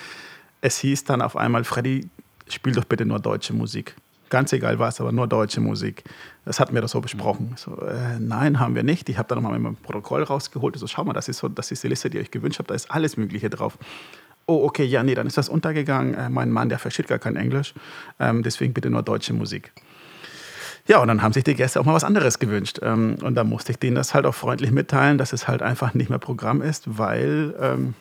es 0.62 0.80
hieß 0.80 1.04
dann 1.06 1.22
auf 1.22 1.36
einmal, 1.36 1.64
Freddy, 1.64 2.08
spiel 2.48 2.74
doch 2.74 2.86
bitte 2.86 3.06
nur 3.06 3.20
deutsche 3.20 3.54
Musik. 3.54 3.96
Ganz 4.30 4.54
egal 4.54 4.80
was, 4.80 5.02
aber 5.02 5.12
nur 5.12 5.28
deutsche 5.28 5.60
Musik. 5.60 6.04
Das 6.46 6.60
hatten 6.60 6.74
wir 6.74 6.82
doch 6.82 6.88
so 6.88 7.02
besprochen. 7.02 7.54
So, 7.58 7.76
äh, 7.82 8.18
nein, 8.18 8.60
haben 8.60 8.76
wir 8.76 8.84
nicht. 8.84 9.10
Ich 9.10 9.18
habe 9.18 9.28
dann 9.28 9.44
nochmal 9.44 9.60
mein 9.60 9.76
Protokoll 9.76 10.24
rausgeholt. 10.24 10.78
So, 10.78 10.88
schau 10.88 11.04
mal, 11.04 11.12
das 11.12 11.28
ist, 11.28 11.40
so, 11.40 11.50
das 11.50 11.70
ist 11.72 11.84
die 11.84 11.90
Liste, 11.90 12.10
die 12.10 12.18
ihr 12.18 12.22
euch 12.22 12.32
gewünscht 12.32 12.60
habt. 12.60 12.70
Da 12.70 12.76
ist 12.76 12.90
alles 12.90 13.18
Mögliche 13.18 13.50
drauf. 13.50 13.78
Oh, 14.46 14.64
okay, 14.64 14.86
ja, 14.86 15.04
nee, 15.04 15.16
dann 15.16 15.28
ist 15.28 15.38
das 15.38 15.50
untergegangen. 15.50 16.14
Äh, 16.14 16.30
mein 16.30 16.50
Mann, 16.50 16.70
der 16.70 16.80
versteht 16.80 17.08
gar 17.08 17.20
kein 17.20 17.36
Englisch. 17.36 17.74
Ähm, 18.20 18.42
deswegen 18.42 18.74
bitte 18.74 18.90
nur 18.90 19.04
deutsche 19.04 19.34
Musik. 19.34 19.74
Ja, 20.92 21.00
und 21.00 21.08
dann 21.08 21.22
haben 21.22 21.32
sich 21.32 21.46
die 21.46 21.56
Gäste 21.56 21.80
auch 21.80 21.86
mal 21.86 21.94
was 21.94 22.04
anderes 22.04 22.38
gewünscht. 22.38 22.80
Ähm, 22.84 23.16
und 23.24 23.36
da 23.36 23.46
musste 23.46 23.72
ich 23.72 23.80
denen 23.80 23.96
das 23.96 24.14
halt 24.14 24.26
auch 24.26 24.36
freundlich 24.36 24.72
mitteilen, 24.72 25.18
dass 25.18 25.32
es 25.32 25.48
halt 25.48 25.62
einfach 25.62 25.94
nicht 25.94 26.10
mehr 26.10 26.20
Programm 26.20 26.62
ist, 26.62 26.98
weil 26.98 27.56
ähm, 27.62 27.94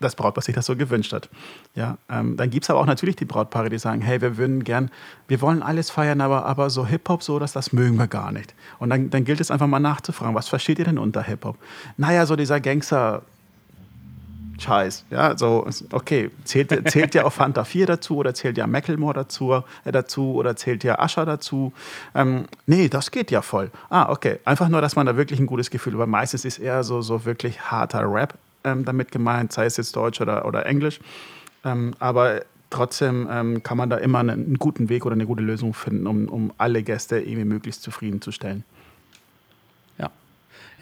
das 0.00 0.16
Brautpaar 0.16 0.42
sich 0.42 0.52
das 0.52 0.66
so 0.66 0.74
gewünscht 0.74 1.12
hat. 1.12 1.28
Ja, 1.76 1.98
ähm, 2.10 2.36
dann 2.36 2.50
gibt 2.50 2.64
es 2.64 2.70
aber 2.70 2.80
auch 2.80 2.86
natürlich 2.86 3.14
die 3.14 3.24
Brautpaare, 3.24 3.70
die 3.70 3.78
sagen, 3.78 4.00
hey, 4.00 4.20
wir 4.20 4.36
würden 4.36 4.64
gern, 4.64 4.90
wir 5.28 5.40
wollen 5.40 5.62
alles 5.62 5.90
feiern, 5.90 6.20
aber, 6.20 6.44
aber 6.44 6.70
so 6.70 6.84
Hip-Hop, 6.84 7.22
so, 7.22 7.38
dass 7.38 7.52
das 7.52 7.72
mögen 7.72 7.96
wir 7.98 8.08
gar 8.08 8.32
nicht. 8.32 8.52
Und 8.80 8.90
dann, 8.90 9.08
dann 9.10 9.24
gilt 9.24 9.40
es 9.40 9.52
einfach 9.52 9.68
mal 9.68 9.78
nachzufragen, 9.78 10.34
was 10.34 10.48
versteht 10.48 10.80
ihr 10.80 10.86
denn 10.86 10.98
unter 10.98 11.22
Hip-Hop? 11.22 11.56
Naja, 11.98 12.26
so 12.26 12.34
dieser 12.34 12.58
Gangster, 12.58 13.22
Scheiß. 14.58 15.04
Ja, 15.10 15.36
so, 15.36 15.66
okay, 15.92 16.30
zählt, 16.44 16.90
zählt 16.90 17.14
ja 17.14 17.24
auch 17.24 17.32
Fanta 17.32 17.64
4 17.64 17.86
dazu 17.86 18.16
oder 18.16 18.34
zählt 18.34 18.58
ja 18.58 18.66
Macklemore 18.66 19.14
dazu, 19.14 19.62
äh, 19.84 19.92
dazu 19.92 20.34
oder 20.34 20.56
zählt 20.56 20.84
ja 20.84 20.98
Ascher 20.98 21.26
dazu? 21.26 21.72
Ähm, 22.14 22.44
nee, 22.66 22.88
das 22.88 23.10
geht 23.10 23.30
ja 23.30 23.42
voll. 23.42 23.70
Ah, 23.90 24.10
okay. 24.10 24.38
Einfach 24.44 24.68
nur, 24.68 24.80
dass 24.80 24.96
man 24.96 25.06
da 25.06 25.16
wirklich 25.16 25.40
ein 25.40 25.46
gutes 25.46 25.70
Gefühl, 25.70 25.94
aber 25.94 26.06
meistens 26.06 26.44
ist 26.44 26.58
eher 26.58 26.84
so, 26.84 27.02
so 27.02 27.24
wirklich 27.24 27.60
harter 27.60 28.04
Rap 28.12 28.34
ähm, 28.64 28.84
damit 28.84 29.10
gemeint, 29.10 29.52
sei 29.52 29.66
es 29.66 29.76
jetzt 29.76 29.96
Deutsch 29.96 30.20
oder, 30.20 30.44
oder 30.44 30.66
Englisch. 30.66 31.00
Ähm, 31.64 31.94
aber 31.98 32.42
trotzdem 32.70 33.28
ähm, 33.30 33.62
kann 33.62 33.76
man 33.76 33.90
da 33.90 33.96
immer 33.96 34.20
einen, 34.20 34.46
einen, 34.46 34.58
guten 34.58 34.88
Weg 34.88 35.04
oder 35.06 35.14
eine 35.14 35.26
gute 35.26 35.42
Lösung 35.42 35.74
finden, 35.74 36.06
um, 36.06 36.28
um 36.28 36.52
alle 36.58 36.82
Gäste 36.82 37.18
irgendwie 37.18 37.44
möglichst 37.44 37.82
zufriedenzustellen. 37.82 38.64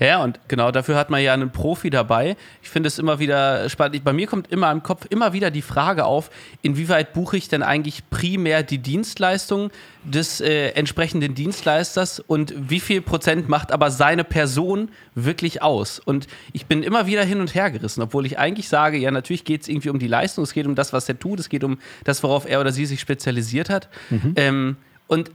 Ja, 0.00 0.24
und 0.24 0.40
genau 0.48 0.70
dafür 0.70 0.96
hat 0.96 1.10
man 1.10 1.22
ja 1.22 1.34
einen 1.34 1.50
Profi 1.50 1.90
dabei. 1.90 2.36
Ich 2.62 2.70
finde 2.70 2.86
es 2.86 2.98
immer 2.98 3.18
wieder 3.18 3.68
spannend. 3.68 4.02
Bei 4.02 4.14
mir 4.14 4.26
kommt 4.26 4.50
immer 4.50 4.72
im 4.72 4.82
Kopf 4.82 5.06
immer 5.10 5.34
wieder 5.34 5.50
die 5.50 5.60
Frage 5.60 6.06
auf, 6.06 6.30
inwieweit 6.62 7.12
buche 7.12 7.36
ich 7.36 7.48
denn 7.48 7.62
eigentlich 7.62 8.08
primär 8.08 8.62
die 8.62 8.78
Dienstleistung 8.78 9.70
des 10.02 10.40
äh, 10.40 10.70
entsprechenden 10.70 11.34
Dienstleisters 11.34 12.18
und 12.18 12.54
wie 12.56 12.80
viel 12.80 13.02
Prozent 13.02 13.50
macht 13.50 13.72
aber 13.72 13.90
seine 13.90 14.24
Person 14.24 14.88
wirklich 15.14 15.62
aus? 15.62 15.98
Und 15.98 16.28
ich 16.54 16.64
bin 16.64 16.82
immer 16.82 17.06
wieder 17.06 17.22
hin 17.22 17.40
und 17.40 17.54
her 17.54 17.70
gerissen, 17.70 18.00
obwohl 18.00 18.24
ich 18.24 18.38
eigentlich 18.38 18.70
sage, 18.70 18.96
ja, 18.96 19.10
natürlich 19.10 19.44
geht 19.44 19.62
es 19.62 19.68
irgendwie 19.68 19.90
um 19.90 19.98
die 19.98 20.08
Leistung, 20.08 20.44
es 20.44 20.54
geht 20.54 20.66
um 20.66 20.74
das, 20.74 20.94
was 20.94 21.06
er 21.10 21.18
tut, 21.18 21.40
es 21.40 21.50
geht 21.50 21.62
um 21.62 21.78
das, 22.04 22.22
worauf 22.22 22.48
er 22.48 22.60
oder 22.60 22.72
sie 22.72 22.86
sich 22.86 23.00
spezialisiert 23.00 23.68
hat. 23.68 23.90
Mhm. 24.08 24.32
Ähm, 24.36 24.76
und 25.08 25.30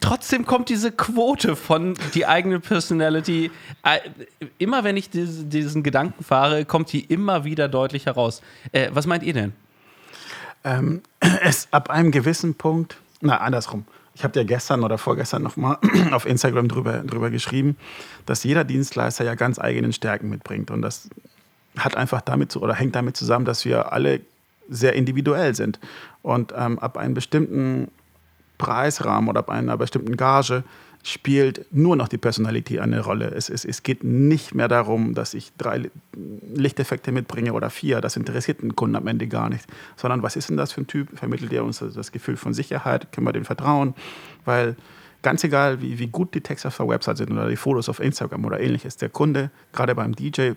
trotzdem 0.00 0.46
kommt 0.46 0.68
diese 0.68 0.92
Quote 0.92 1.56
von 1.56 1.94
die 2.14 2.26
eigene 2.26 2.60
Personality, 2.60 3.50
äh, 3.82 3.98
immer 4.58 4.84
wenn 4.84 4.96
ich 4.96 5.10
diesen 5.10 5.82
Gedanken 5.82 6.24
fahre, 6.24 6.64
kommt 6.64 6.92
die 6.92 7.00
immer 7.00 7.44
wieder 7.44 7.68
deutlich 7.68 8.06
heraus. 8.06 8.42
Äh, 8.72 8.90
was 8.92 9.06
meint 9.06 9.22
ihr 9.22 9.32
denn? 9.32 9.52
Ähm, 10.64 11.02
es 11.42 11.68
ab 11.70 11.90
einem 11.90 12.10
gewissen 12.10 12.54
Punkt, 12.54 12.96
na 13.20 13.38
andersrum. 13.38 13.84
Ich 14.14 14.24
habe 14.24 14.32
dir 14.32 14.44
gestern 14.46 14.82
oder 14.82 14.96
vorgestern 14.96 15.42
nochmal 15.42 15.78
auf 16.12 16.26
Instagram 16.26 16.68
drüber, 16.68 16.98
drüber 16.98 17.30
geschrieben, 17.30 17.76
dass 18.24 18.44
jeder 18.44 18.64
Dienstleister 18.64 19.24
ja 19.24 19.34
ganz 19.34 19.58
eigenen 19.58 19.92
Stärken 19.92 20.30
mitbringt. 20.30 20.70
Und 20.70 20.82
das 20.82 21.08
hat 21.76 21.96
einfach 21.96 22.22
damit 22.22 22.50
zu, 22.50 22.62
oder 22.62 22.74
hängt 22.74 22.94
damit 22.94 23.16
zusammen, 23.16 23.44
dass 23.44 23.64
wir 23.64 23.92
alle 23.92 24.20
sehr 24.68 24.94
individuell 24.94 25.54
sind. 25.54 25.78
Und 26.22 26.52
ähm, 26.56 26.78
ab 26.78 26.96
einem 26.96 27.14
bestimmten 27.14 27.88
Preisrahmen 28.58 29.28
oder 29.28 29.42
bei 29.42 29.54
einer 29.54 29.76
bestimmten 29.76 30.16
Gage 30.16 30.64
spielt 31.06 31.66
nur 31.70 31.94
noch 31.94 32.08
die 32.08 32.18
Personalität 32.18 32.80
eine 32.80 33.00
Rolle. 33.00 33.26
Es, 33.26 33.48
es, 33.48 33.64
es 33.64 33.84
geht 33.84 34.02
nicht 34.02 34.56
mehr 34.56 34.66
darum, 34.66 35.14
dass 35.14 35.34
ich 35.34 35.52
drei 35.56 35.88
Lichteffekte 36.52 37.12
mitbringe 37.12 37.52
oder 37.52 37.70
vier. 37.70 38.00
Das 38.00 38.16
interessiert 38.16 38.60
den 38.60 38.74
Kunden 38.74 38.96
am 38.96 39.06
Ende 39.06 39.28
gar 39.28 39.48
nicht. 39.48 39.66
Sondern 39.94 40.24
was 40.24 40.34
ist 40.34 40.48
denn 40.48 40.56
das 40.56 40.72
für 40.72 40.80
ein 40.80 40.88
Typ? 40.88 41.16
Vermittelt 41.16 41.52
er 41.52 41.64
uns 41.64 41.78
das 41.78 42.10
Gefühl 42.10 42.36
von 42.36 42.54
Sicherheit? 42.54 43.12
Können 43.12 43.26
wir 43.26 43.32
dem 43.32 43.44
vertrauen? 43.44 43.94
Weil 44.44 44.74
ganz 45.22 45.44
egal, 45.44 45.80
wie, 45.80 45.98
wie 46.00 46.08
gut 46.08 46.34
die 46.34 46.40
Texte 46.40 46.68
auf 46.68 46.76
der 46.76 46.88
Website 46.88 47.18
sind 47.18 47.30
oder 47.30 47.48
die 47.48 47.56
Fotos 47.56 47.88
auf 47.88 48.00
Instagram 48.00 48.44
oder 48.44 48.58
ähnliches, 48.58 48.96
der 48.96 49.08
Kunde, 49.08 49.50
gerade 49.72 49.94
beim 49.94 50.14
DJ, 50.14 50.52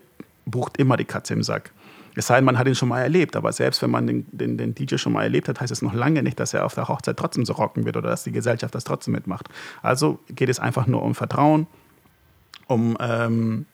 bucht 0.46 0.78
immer 0.78 0.98
die 0.98 1.06
Katze 1.06 1.36
im 1.36 1.44
Sack. 1.44 1.72
Es 2.16 2.28
sei 2.28 2.36
denn, 2.36 2.46
man 2.46 2.58
hat 2.58 2.68
ihn 2.68 2.76
schon 2.76 2.90
mal 2.90 3.02
erlebt, 3.02 3.36
aber 3.36 3.52
selbst 3.52 3.82
wenn 3.82 3.92
man 3.92 4.08
den, 4.08 4.26
den, 4.32 4.58
den 4.58 4.76
DJ 4.76 4.98
schon 4.98 5.14
mal 5.14 5.24
erlebt 5.24 5.48
hat, 5.48 5.62
heißt 5.62 5.72
es 5.72 5.82
noch 5.82 5.94
lange 5.94 6.24
nicht, 6.24 6.40
dass 6.40 6.54
er 6.54 6.66
auf 6.66 6.76
der 6.76 6.88
Hochzeit 6.88 7.18
trotzdem 7.18 7.46
so 7.46 7.54
rocken 7.54 7.86
wird 7.86 7.98
oder 7.98 8.10
dass 8.10 8.24
die 8.24 8.32
Gesellschaft 8.32 8.76
das 8.76 8.84
trotzdem 8.84 9.14
mitmacht. 9.14 9.48
Also 9.82 10.20
geht 10.30 10.50
es 10.50 10.60
einfach 10.60 10.88
nur 10.88 11.02
um 11.04 11.16
Vertrauen, 11.16 11.68
um, 12.68 12.98
ähm, 13.00 13.66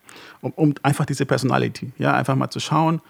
um, 0.42 0.52
um 0.52 0.74
einfach 0.84 1.06
diese 1.06 1.26
Personality. 1.26 1.92
Ja, 1.98 2.14
einfach 2.14 2.36
mal 2.36 2.50
zu 2.50 2.60
schauen, 2.60 3.02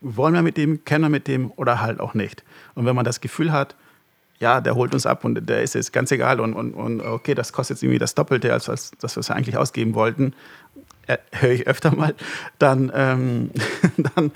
wollen 0.00 0.34
wir 0.34 0.42
mit 0.42 0.56
dem, 0.56 0.84
kennen 0.84 1.04
wir 1.04 1.10
mit 1.10 1.26
dem 1.26 1.50
oder 1.56 1.80
halt 1.80 2.00
auch 2.00 2.14
nicht. 2.14 2.44
Und 2.74 2.86
wenn 2.86 2.96
man 2.96 3.04
das 3.04 3.20
Gefühl 3.20 3.52
hat, 3.52 3.76
ja, 4.40 4.62
der 4.62 4.74
holt 4.74 4.94
uns 4.94 5.04
ab 5.04 5.24
und 5.24 5.48
der 5.48 5.62
ist 5.62 5.74
jetzt 5.74 5.92
ganz 5.92 6.10
egal 6.10 6.40
und, 6.40 6.54
und, 6.54 6.72
und 6.72 7.02
okay, 7.02 7.34
das 7.34 7.52
kostet 7.52 7.76
jetzt 7.76 7.82
irgendwie 7.82 7.98
das 7.98 8.14
Doppelte, 8.14 8.52
als, 8.52 8.70
als 8.70 8.92
das, 8.98 9.16
was 9.18 9.28
wir 9.28 9.36
eigentlich 9.36 9.58
ausgeben 9.58 9.94
wollten, 9.94 10.34
äh, 11.06 11.18
höre 11.32 11.50
ich 11.50 11.66
öfter 11.66 11.94
mal, 11.94 12.14
dann, 12.58 12.90
ähm, 12.94 13.50
dann, 14.14 14.30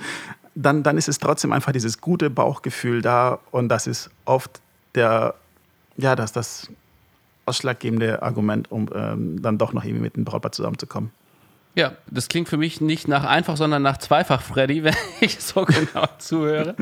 dann, 0.55 0.83
dann 0.83 0.99
ist 0.99 1.09
es 1.09 1.19
trotzdem 1.19 1.53
einfach 1.53 1.73
dieses 1.73 2.01
gute 2.01 2.31
Bauchgefühl 2.31 3.03
da 3.03 3.39
und 3.51 3.69
das 3.69 3.87
ist 3.87 4.11
oft 4.25 4.61
der, 4.95 5.35
ja, 5.97 6.17
das, 6.17 6.33
das 6.33 6.71
ausschlaggebende 7.47 8.23
Argument, 8.23 8.71
um 8.71 8.89
ähm, 8.95 9.43
dann 9.43 9.59
doch 9.59 9.73
noch 9.73 9.85
irgendwie 9.85 10.03
mit 10.03 10.17
dem 10.17 10.25
Brautpaar 10.25 10.53
zusammenzukommen. 10.53 11.11
Ja, 11.77 11.93
das 12.09 12.29
klingt 12.29 12.49
für 12.49 12.57
mich 12.57 12.81
nicht 12.81 13.09
nach 13.09 13.25
einfach, 13.25 13.57
sondern 13.57 13.83
nach 13.83 13.97
zweifach 13.97 14.41
Freddy, 14.41 14.85
wenn 14.85 14.95
ich 15.21 15.41
so 15.41 15.65
genau 15.65 16.07
zuhöre. 16.19 16.77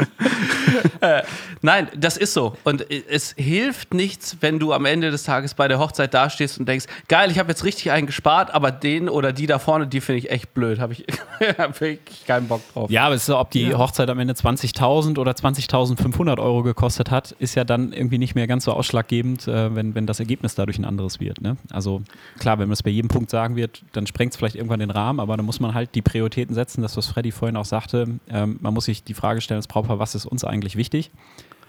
äh, 1.01 1.23
nein, 1.63 1.89
das 1.97 2.19
ist 2.19 2.35
so. 2.35 2.57
Und 2.65 2.87
es 2.91 3.35
hilft 3.39 3.95
nichts, 3.95 4.37
wenn 4.41 4.59
du 4.59 4.75
am 4.75 4.85
Ende 4.85 5.11
des 5.11 5.23
Tages 5.23 5.55
bei 5.55 5.67
der 5.67 5.79
Hochzeit 5.79 6.13
dastehst 6.13 6.59
und 6.59 6.69
denkst, 6.69 6.87
geil, 7.09 7.31
ich 7.31 7.39
habe 7.39 7.49
jetzt 7.49 7.65
richtig 7.65 7.91
einen 7.91 8.07
gespart, 8.07 8.53
aber 8.53 8.71
den 8.71 9.09
oder 9.09 9.33
die 9.33 9.47
da 9.47 9.59
vorne, 9.59 9.87
die 9.87 10.03
finde 10.03 10.19
ich 10.19 10.31
echt 10.31 10.53
blöd. 10.53 10.79
Habe 10.79 10.93
ich 10.93 11.07
hab 11.59 11.81
wirklich 11.81 12.27
keinen 12.27 12.49
Bock 12.49 12.61
drauf. 12.75 12.91
Ja, 12.91 13.07
aber 13.07 13.15
es 13.15 13.23
ist 13.23 13.27
so, 13.27 13.39
ob 13.39 13.51
die 13.51 13.69
ja. 13.69 13.79
Hochzeit 13.79 14.11
am 14.11 14.19
Ende 14.19 14.35
20.000 14.35 15.19
oder 15.19 15.33
20.500 15.33 16.39
Euro 16.39 16.63
gekostet 16.63 17.11
hat, 17.11 17.33
ist 17.39 17.55
ja 17.55 17.65
dann 17.65 17.95
irgendwie 17.95 18.19
nicht 18.19 18.35
mehr 18.35 18.47
ganz 18.47 18.65
so 18.65 18.73
ausschlaggebend, 18.73 19.49
äh, 19.49 19.75
wenn, 19.75 19.95
wenn 19.95 20.07
das 20.07 20.21
Ergebnis 20.21 20.55
dadurch 20.55 20.79
ein 20.79 20.85
anderes 20.85 21.19
wird. 21.19 21.41
Ne? 21.41 21.57
Also 21.71 22.03
klar, 22.39 22.59
wenn 22.59 22.69
man 22.69 22.75
es 22.75 22.83
bei 22.83 22.91
jedem 22.91 23.09
Punkt 23.09 23.31
sagen 23.31 23.57
wird, 23.57 23.83
dann 23.93 24.07
sprengt 24.07 24.33
es 24.33 24.37
vielleicht 24.37 24.57
irgendwann 24.57 24.82
den 24.83 24.91
Rahmen, 24.91 25.21
aber 25.21 25.37
da 25.37 25.43
muss 25.43 25.61
man 25.61 25.75
halt 25.75 25.95
die 25.95 26.03
Prioritäten 26.03 26.55
setzen, 26.55 26.83
das, 26.83 26.97
was 26.97 27.07
Freddy 27.07 27.33
vorhin 27.33 27.57
auch 27.57 27.65
sagte. 27.65 28.19
Ähm, 28.29 28.59
man 28.61 28.75
muss 28.75 28.85
sich 28.85 29.05
die 29.05 29.15
Frage 29.15 29.41
stellen, 29.41 29.59
als 29.59 29.67
Brautpaar, 29.67 29.99
was 29.99 30.15
ist 30.15 30.27
uns 30.27 30.45
eigentlich 30.45 30.77
wichtig? 30.77 31.11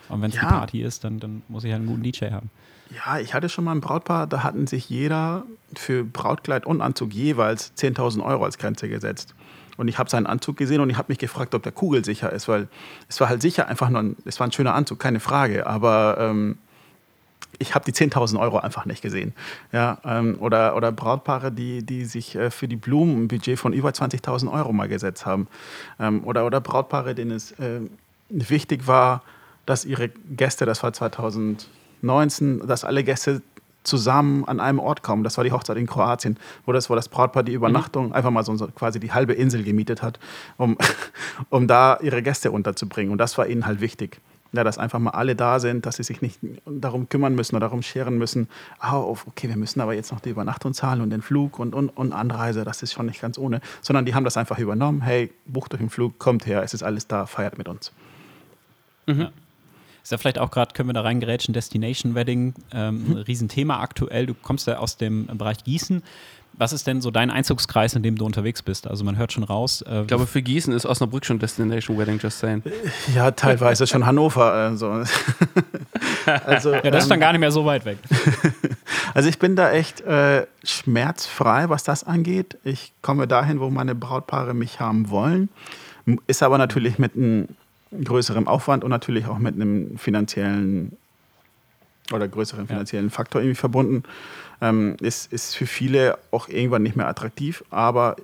Und 0.09 0.21
wenn 0.21 0.29
es 0.29 0.35
ja. 0.35 0.41
die 0.41 0.47
Party 0.47 0.81
ist, 0.81 1.03
dann, 1.03 1.19
dann 1.19 1.43
muss 1.47 1.63
ich 1.63 1.71
halt 1.71 1.81
einen 1.81 1.89
guten 1.89 2.03
DJ 2.03 2.31
haben. 2.31 2.49
Ja, 2.89 3.19
ich 3.19 3.33
hatte 3.33 3.49
schon 3.49 3.63
mal 3.63 3.71
ein 3.71 3.81
Brautpaar, 3.81 4.27
da 4.27 4.43
hatten 4.43 4.67
sich 4.67 4.89
jeder 4.89 5.43
für 5.75 6.03
Brautkleid 6.03 6.65
und 6.65 6.81
Anzug 6.81 7.13
jeweils 7.13 7.73
10.000 7.77 8.23
Euro 8.23 8.43
als 8.43 8.57
Grenze 8.57 8.89
gesetzt. 8.89 9.33
Und 9.77 9.87
ich 9.87 9.97
habe 9.97 10.09
seinen 10.09 10.27
Anzug 10.27 10.57
gesehen 10.57 10.81
und 10.81 10.89
ich 10.89 10.97
habe 10.97 11.11
mich 11.11 11.17
gefragt, 11.17 11.55
ob 11.55 11.63
der 11.63 11.71
kugelsicher 11.71 12.31
ist, 12.31 12.47
weil 12.47 12.67
es 13.09 13.19
war 13.19 13.29
halt 13.29 13.41
sicher 13.41 13.67
einfach 13.67 13.89
nur 13.89 14.03
ein, 14.03 14.15
es 14.25 14.39
war 14.39 14.47
ein 14.47 14.51
schöner 14.51 14.75
Anzug, 14.75 14.99
keine 14.99 15.19
Frage. 15.19 15.65
Aber 15.65 16.17
ähm, 16.19 16.59
ich 17.63 17.73
habe 17.73 17.85
die 17.85 17.93
10.000 17.93 18.39
Euro 18.39 18.59
einfach 18.59 18.85
nicht 18.85 19.01
gesehen. 19.01 19.33
Ja, 19.71 19.97
ähm, 20.05 20.37
oder, 20.39 20.75
oder 20.75 20.91
Brautpaare, 20.91 21.51
die, 21.51 21.83
die 21.83 22.05
sich 22.05 22.35
äh, 22.35 22.51
für 22.51 22.67
die 22.67 22.75
Blumen 22.75 23.23
ein 23.23 23.27
Budget 23.27 23.57
von 23.57 23.73
über 23.73 23.89
20.000 23.89 24.51
Euro 24.51 24.73
mal 24.73 24.87
gesetzt 24.87 25.25
haben. 25.25 25.47
Ähm, 25.99 26.23
oder, 26.25 26.45
oder 26.45 26.61
Brautpaare, 26.61 27.15
denen 27.15 27.31
es 27.31 27.53
äh, 27.53 27.79
wichtig 28.29 28.87
war, 28.87 29.23
dass 29.65 29.85
ihre 29.85 30.09
Gäste, 30.09 30.65
das 30.65 30.83
war 30.83 30.93
2019, 30.93 32.67
dass 32.67 32.83
alle 32.83 33.03
Gäste 33.03 33.41
zusammen 33.83 34.45
an 34.45 34.59
einem 34.59 34.79
Ort 34.79 35.03
kommen. 35.03 35.23
Das 35.23 35.37
war 35.37 35.43
die 35.43 35.51
Hochzeit 35.51 35.77
in 35.77 35.87
Kroatien, 35.87 36.37
wo 36.65 36.73
das, 36.73 36.89
wo 36.89 36.95
das 36.95 37.09
Brautpaar 37.09 37.43
die 37.43 37.53
Übernachtung 37.53 38.07
mhm. 38.07 38.13
einfach 38.13 38.31
mal 38.31 38.43
so, 38.43 38.55
so, 38.55 38.67
quasi 38.67 38.99
die 38.99 39.11
halbe 39.11 39.33
Insel 39.33 39.63
gemietet 39.63 40.01
hat, 40.01 40.19
um, 40.57 40.77
um 41.49 41.67
da 41.67 41.97
ihre 42.01 42.21
Gäste 42.21 42.51
unterzubringen. 42.51 43.11
Und 43.11 43.17
das 43.17 43.37
war 43.37 43.47
ihnen 43.47 43.65
halt 43.65 43.81
wichtig 43.81 44.19
ja, 44.53 44.63
dass 44.63 44.77
einfach 44.77 44.99
mal 44.99 45.11
alle 45.11 45.35
da 45.35 45.59
sind, 45.59 45.85
dass 45.85 45.97
sie 45.97 46.03
sich 46.03 46.21
nicht 46.21 46.39
darum 46.65 47.09
kümmern 47.09 47.35
müssen 47.35 47.55
oder 47.55 47.65
darum 47.65 47.81
scheren 47.81 48.17
müssen, 48.17 48.47
oh, 48.81 49.17
okay, 49.25 49.49
wir 49.49 49.57
müssen 49.57 49.81
aber 49.81 49.93
jetzt 49.93 50.11
noch 50.11 50.19
die 50.19 50.29
Übernachtung 50.29 50.73
zahlen 50.73 51.01
und 51.01 51.09
den 51.09 51.21
Flug 51.21 51.59
und, 51.59 51.73
und, 51.73 51.89
und 51.89 52.13
Anreise, 52.13 52.63
das 52.63 52.83
ist 52.83 52.93
schon 52.93 53.07
nicht 53.07 53.19
ganz 53.19 53.37
ohne, 53.37 53.61
sondern 53.81 54.05
die 54.05 54.13
haben 54.13 54.23
das 54.23 54.37
einfach 54.37 54.59
übernommen, 54.59 55.01
hey, 55.01 55.31
bucht 55.45 55.73
euch 55.73 55.79
einen 55.79 55.89
Flug, 55.89 56.19
kommt 56.19 56.45
her, 56.45 56.61
es 56.63 56.73
ist 56.73 56.83
alles 56.83 57.07
da, 57.07 57.25
feiert 57.25 57.57
mit 57.57 57.67
uns. 57.67 57.91
Mhm. 59.07 59.21
Ja. 59.21 59.31
Ist 60.03 60.11
ja 60.11 60.17
vielleicht 60.17 60.37
auch 60.37 60.51
gerade, 60.51 60.73
können 60.73 60.89
wir 60.89 60.93
da 60.93 61.01
reingerätschen, 61.01 61.53
Destination 61.53 62.13
Wedding, 62.13 62.53
ähm, 62.73 63.05
mhm. 63.07 63.11
ein 63.11 63.17
Riesenthema 63.19 63.79
aktuell. 63.79 64.25
Du 64.25 64.33
kommst 64.33 64.67
ja 64.67 64.77
aus 64.77 64.97
dem 64.97 65.27
Bereich 65.27 65.63
Gießen. 65.63 66.03
Was 66.55 66.71
ist 66.71 66.85
denn 66.85 67.01
so 67.01 67.09
dein 67.09 67.31
Einzugskreis, 67.31 67.95
in 67.95 68.03
dem 68.03 68.15
du 68.15 68.25
unterwegs 68.25 68.61
bist? 68.61 68.87
Also 68.87 69.03
man 69.03 69.17
hört 69.17 69.33
schon 69.33 69.43
raus. 69.43 69.81
Äh, 69.81 70.01
ich 70.01 70.07
glaube, 70.07 70.27
für 70.27 70.41
Gießen 70.41 70.73
ist 70.73 70.85
Osnabrück 70.85 71.25
schon 71.25 71.39
Destination 71.39 71.97
Wedding, 71.97 72.19
just 72.21 72.39
saying. 72.39 72.61
Ja, 73.15 73.31
teilweise 73.31 73.87
schon 73.87 74.05
Hannover. 74.05 74.53
Also. 74.53 75.03
also, 76.45 76.73
ja, 76.73 76.91
das 76.91 77.03
ist 77.03 77.09
dann 77.09 77.17
ähm, 77.17 77.21
gar 77.21 77.31
nicht 77.31 77.41
mehr 77.41 77.51
so 77.51 77.65
weit 77.65 77.85
weg. 77.85 77.97
Also 79.13 79.29
ich 79.29 79.37
bin 79.37 79.55
da 79.55 79.71
echt 79.71 80.01
äh, 80.01 80.47
schmerzfrei, 80.63 81.69
was 81.69 81.83
das 81.83 82.03
angeht. 82.03 82.57
Ich 82.63 82.93
komme 83.01 83.27
dahin, 83.27 83.59
wo 83.59 83.69
meine 83.69 83.95
Brautpaare 83.95 84.53
mich 84.53 84.79
haben 84.79 85.09
wollen. 85.09 85.49
Ist 86.27 86.41
aber 86.41 86.57
natürlich 86.57 86.97
mit 86.97 87.15
einem 87.15 87.49
größeren 88.03 88.47
Aufwand 88.47 88.83
und 88.83 88.89
natürlich 88.89 89.27
auch 89.27 89.37
mit 89.37 89.55
einem 89.55 89.97
finanziellen 89.97 90.97
oder 92.11 92.27
größeren 92.27 92.67
finanziellen 92.67 93.07
ja. 93.07 93.11
Faktor 93.11 93.41
irgendwie 93.41 93.55
verbunden. 93.55 94.03
Ähm, 94.63 94.95
ist, 95.01 95.33
ist 95.33 95.55
für 95.55 95.67
viele 95.67 96.17
auch 96.31 96.47
irgendwann 96.47 96.83
nicht 96.83 96.95
mehr 96.95 97.07
attraktiv, 97.07 97.65
aber 97.69 98.15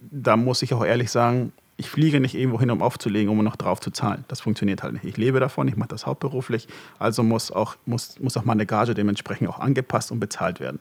da 0.00 0.36
muss 0.36 0.62
ich 0.62 0.72
auch 0.72 0.84
ehrlich 0.84 1.10
sagen, 1.10 1.52
ich 1.76 1.90
fliege 1.90 2.20
nicht 2.20 2.34
irgendwo 2.34 2.58
hin, 2.58 2.70
um 2.70 2.80
aufzulegen, 2.80 3.30
um 3.30 3.42
noch 3.44 3.56
drauf 3.56 3.80
zu 3.80 3.90
zahlen. 3.90 4.24
Das 4.28 4.40
funktioniert 4.40 4.82
halt 4.82 4.94
nicht. 4.94 5.04
Ich 5.04 5.16
lebe 5.16 5.40
davon, 5.40 5.68
ich 5.68 5.76
mache 5.76 5.88
das 5.88 6.06
hauptberuflich, 6.06 6.68
also 6.98 7.22
muss 7.22 7.50
auch, 7.50 7.76
muss, 7.84 8.18
muss 8.20 8.36
auch 8.36 8.44
meine 8.44 8.64
Gage 8.64 8.94
dementsprechend 8.94 9.48
auch 9.48 9.58
angepasst 9.58 10.12
und 10.12 10.20
bezahlt 10.20 10.60
werden. 10.60 10.78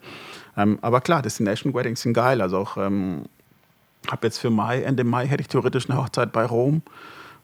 Ähm, 0.55 0.79
aber 0.81 1.01
klar, 1.01 1.21
Destination 1.21 1.73
Weddings 1.73 2.01
sind 2.01 2.13
geil. 2.13 2.41
Also 2.41 2.57
auch, 2.57 2.77
ähm, 2.77 3.23
habe 4.09 4.27
jetzt 4.27 4.37
für 4.37 4.51
Mai, 4.51 4.83
Ende 4.83 5.03
Mai 5.03 5.27
hätte 5.27 5.41
ich 5.41 5.47
theoretisch 5.47 5.89
eine 5.89 5.99
Hochzeit 5.99 6.31
bei 6.31 6.45
Rom, 6.45 6.83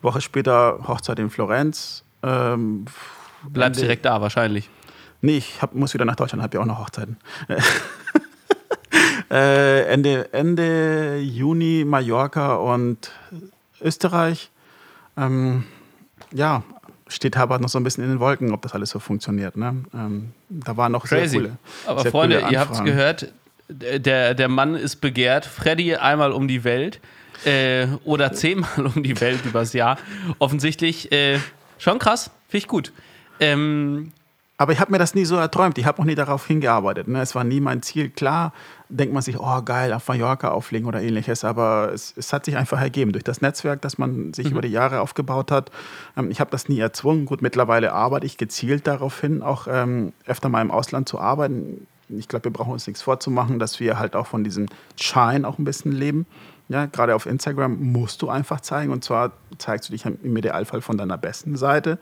Woche 0.01 0.21
später 0.21 0.87
Hochzeit 0.87 1.19
in 1.19 1.29
Florenz. 1.29 2.03
Ähm, 2.23 2.85
Bleibst 3.49 3.81
direkt 3.81 4.05
da 4.05 4.21
wahrscheinlich. 4.21 4.69
Nee, 5.21 5.37
ich 5.37 5.61
hab, 5.61 5.73
muss 5.73 5.93
wieder 5.93 6.05
nach 6.05 6.15
Deutschland, 6.15 6.41
habe 6.43 6.55
ja 6.55 6.61
auch 6.61 6.65
noch 6.65 6.79
Hochzeiten. 6.79 7.17
äh, 9.31 9.83
Ende, 9.85 10.33
Ende 10.33 11.17
Juni 11.19 11.83
Mallorca 11.85 12.55
und 12.55 13.11
Österreich. 13.81 14.49
Ähm, 15.17 15.65
ja, 16.31 16.63
steht 17.07 17.37
aber 17.37 17.59
noch 17.59 17.69
so 17.69 17.79
ein 17.79 17.83
bisschen 17.83 18.03
in 18.03 18.09
den 18.09 18.19
Wolken, 18.19 18.51
ob 18.51 18.61
das 18.61 18.73
alles 18.73 18.89
so 18.89 18.99
funktioniert. 18.99 19.57
Ne? 19.57 19.83
Ähm, 19.93 20.31
da 20.49 20.77
waren 20.77 20.91
noch 20.91 21.05
Crazy. 21.05 21.29
sehr 21.29 21.39
coole. 21.39 21.57
Aber 21.85 22.01
sehr 22.01 22.11
Freunde, 22.11 22.39
coole 22.39 22.51
ihr 22.51 22.59
habt 22.59 22.73
es 22.73 22.83
gehört, 22.83 23.31
der, 23.69 24.33
der 24.33 24.47
Mann 24.49 24.75
ist 24.75 24.97
begehrt. 24.97 25.45
Freddy 25.45 25.95
einmal 25.95 26.31
um 26.31 26.47
die 26.47 26.63
Welt 26.63 26.99
äh, 27.45 27.87
oder 28.03 28.33
zehnmal 28.33 28.87
um 28.95 29.03
die 29.03 29.19
Welt 29.21 29.45
übers 29.45 29.73
Jahr. 29.73 29.97
Offensichtlich 30.39 31.11
äh, 31.11 31.39
schon 31.77 31.99
krass, 31.99 32.31
finde 32.47 32.57
ich 32.57 32.67
gut. 32.67 32.91
Ähm, 33.39 34.11
Aber 34.61 34.73
ich 34.73 34.79
habe 34.79 34.91
mir 34.91 34.99
das 34.99 35.15
nie 35.15 35.25
so 35.25 35.37
erträumt. 35.37 35.79
Ich 35.79 35.87
habe 35.87 35.99
auch 35.99 36.05
nie 36.05 36.13
darauf 36.13 36.45
hingearbeitet. 36.45 37.07
Ne? 37.07 37.19
Es 37.19 37.33
war 37.33 37.43
nie 37.43 37.59
mein 37.59 37.81
Ziel. 37.81 38.11
Klar 38.11 38.53
denkt 38.89 39.11
man 39.11 39.23
sich, 39.23 39.39
oh 39.39 39.61
geil, 39.63 39.91
auf 39.91 40.07
Mallorca 40.07 40.49
auflegen 40.51 40.87
oder 40.87 41.01
ähnliches. 41.01 41.43
Aber 41.43 41.89
es, 41.91 42.13
es 42.15 42.31
hat 42.31 42.45
sich 42.45 42.57
einfach 42.57 42.79
ergeben 42.79 43.11
durch 43.11 43.23
das 43.23 43.41
Netzwerk, 43.41 43.81
das 43.81 43.97
man 43.97 44.33
sich 44.33 44.51
über 44.51 44.61
die 44.61 44.67
Jahre 44.67 45.01
aufgebaut 45.01 45.49
hat. 45.49 45.71
Ähm, 46.15 46.29
ich 46.29 46.39
habe 46.39 46.51
das 46.51 46.69
nie 46.69 46.77
erzwungen. 46.77 47.25
Gut, 47.25 47.41
mittlerweile 47.41 47.91
arbeite 47.93 48.27
ich 48.27 48.37
gezielt 48.37 48.85
darauf 48.85 49.19
hin, 49.19 49.41
auch 49.41 49.65
ähm, 49.67 50.13
öfter 50.27 50.47
mal 50.47 50.61
im 50.61 50.69
Ausland 50.69 51.09
zu 51.09 51.19
arbeiten. 51.19 51.87
Ich 52.09 52.27
glaube, 52.27 52.43
wir 52.43 52.53
brauchen 52.53 52.73
uns 52.73 52.85
nichts 52.85 53.01
vorzumachen, 53.01 53.57
dass 53.57 53.79
wir 53.79 53.97
halt 53.97 54.15
auch 54.15 54.27
von 54.27 54.43
diesem 54.43 54.67
Schein 54.95 55.43
auch 55.43 55.57
ein 55.57 55.65
bisschen 55.65 55.91
leben. 55.91 56.27
Ja, 56.69 56.85
gerade 56.85 57.15
auf 57.15 57.25
Instagram 57.25 57.81
musst 57.81 58.21
du 58.21 58.29
einfach 58.29 58.61
zeigen. 58.61 58.91
Und 58.91 59.03
zwar 59.03 59.31
zeigst 59.57 59.89
du 59.89 59.93
dich 59.93 60.05
im 60.05 60.37
Idealfall 60.37 60.81
von 60.81 60.97
deiner 60.97 61.17
besten 61.17 61.57
Seite. 61.57 61.97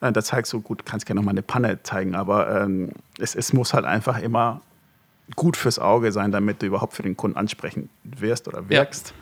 Äh, 0.00 0.12
Da 0.12 0.22
zeigst 0.22 0.52
du, 0.52 0.60
gut, 0.60 0.84
kannst 0.86 1.06
gerne 1.06 1.20
noch 1.20 1.24
mal 1.24 1.30
eine 1.32 1.42
Panne 1.42 1.82
zeigen, 1.82 2.14
aber 2.14 2.62
ähm, 2.62 2.90
es, 3.18 3.34
es 3.34 3.52
muss 3.52 3.74
halt 3.74 3.84
einfach 3.84 4.18
immer 4.18 4.60
gut 5.36 5.56
fürs 5.56 5.78
Auge 5.78 6.10
sein, 6.12 6.32
damit 6.32 6.60
du 6.62 6.66
überhaupt 6.66 6.94
für 6.94 7.02
den 7.02 7.16
Kunden 7.16 7.36
ansprechend 7.36 7.88
wirst 8.02 8.48
oder 8.48 8.68
wirkst. 8.68 9.14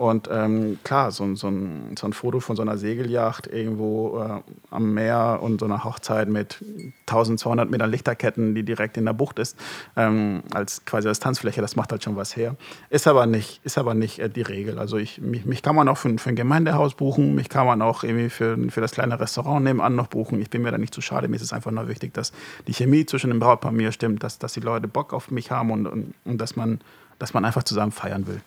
Und 0.00 0.30
ähm, 0.32 0.78
klar, 0.82 1.10
so, 1.10 1.24
ein- 1.24 1.36
so, 1.36 1.48
ein, 1.48 1.94
so 1.98 2.06
ein 2.06 2.14
Foto 2.14 2.40
von 2.40 2.56
so 2.56 2.62
einer 2.62 2.78
Segelyacht 2.78 3.46
irgendwo 3.46 4.18
äh, 4.18 4.40
am 4.70 4.94
Meer 4.94 5.40
und 5.42 5.60
so 5.60 5.66
einer 5.66 5.84
Hochzeit 5.84 6.26
mit 6.30 6.64
1200 7.00 7.70
Metern 7.70 7.90
Lichterketten, 7.90 8.54
die 8.54 8.62
direkt 8.62 8.96
in 8.96 9.04
der 9.04 9.12
Bucht 9.12 9.38
ist, 9.38 9.58
ähm, 9.96 10.42
als 10.54 10.86
quasi 10.86 11.06
als 11.06 11.20
Tanzfläche, 11.20 11.60
das 11.60 11.76
macht 11.76 11.92
halt 11.92 12.02
schon 12.02 12.16
was 12.16 12.34
her. 12.34 12.56
Ist 12.88 13.06
aber 13.06 13.26
nicht, 13.26 13.60
ist 13.62 13.76
aber 13.76 13.92
nicht 13.92 14.20
äh, 14.20 14.30
die 14.30 14.40
Regel. 14.40 14.78
Also 14.78 14.96
ich, 14.96 15.20
mich, 15.20 15.44
mich 15.44 15.62
kann 15.62 15.76
man 15.76 15.86
auch 15.86 15.98
für, 15.98 16.16
für 16.16 16.30
ein 16.30 16.36
Gemeindehaus 16.36 16.94
buchen, 16.94 17.34
mich 17.34 17.50
kann 17.50 17.66
man 17.66 17.82
auch 17.82 18.02
irgendwie 18.02 18.30
für, 18.30 18.56
für 18.70 18.80
das 18.80 18.92
kleine 18.92 19.20
Restaurant 19.20 19.62
nebenan 19.64 19.96
noch 19.96 20.06
buchen. 20.06 20.40
Ich 20.40 20.48
bin 20.48 20.62
mir 20.62 20.70
da 20.70 20.78
nicht 20.78 20.94
zu 20.94 21.02
schade. 21.02 21.28
Mir 21.28 21.36
ist 21.36 21.42
es 21.42 21.52
einfach 21.52 21.72
nur 21.72 21.88
wichtig, 21.88 22.14
dass 22.14 22.32
die 22.66 22.72
Chemie 22.72 23.04
zwischen 23.04 23.28
dem 23.28 23.38
Brautpaar 23.38 23.70
mir 23.70 23.92
stimmt, 23.92 24.22
dass, 24.22 24.38
dass 24.38 24.54
die 24.54 24.60
Leute 24.60 24.88
Bock 24.88 25.12
auf 25.12 25.30
mich 25.30 25.50
haben 25.50 25.70
und, 25.70 25.86
und, 25.86 26.14
und 26.24 26.40
dass, 26.40 26.56
man, 26.56 26.80
dass 27.18 27.34
man 27.34 27.44
einfach 27.44 27.64
zusammen 27.64 27.92
feiern 27.92 28.26
will. 28.26 28.40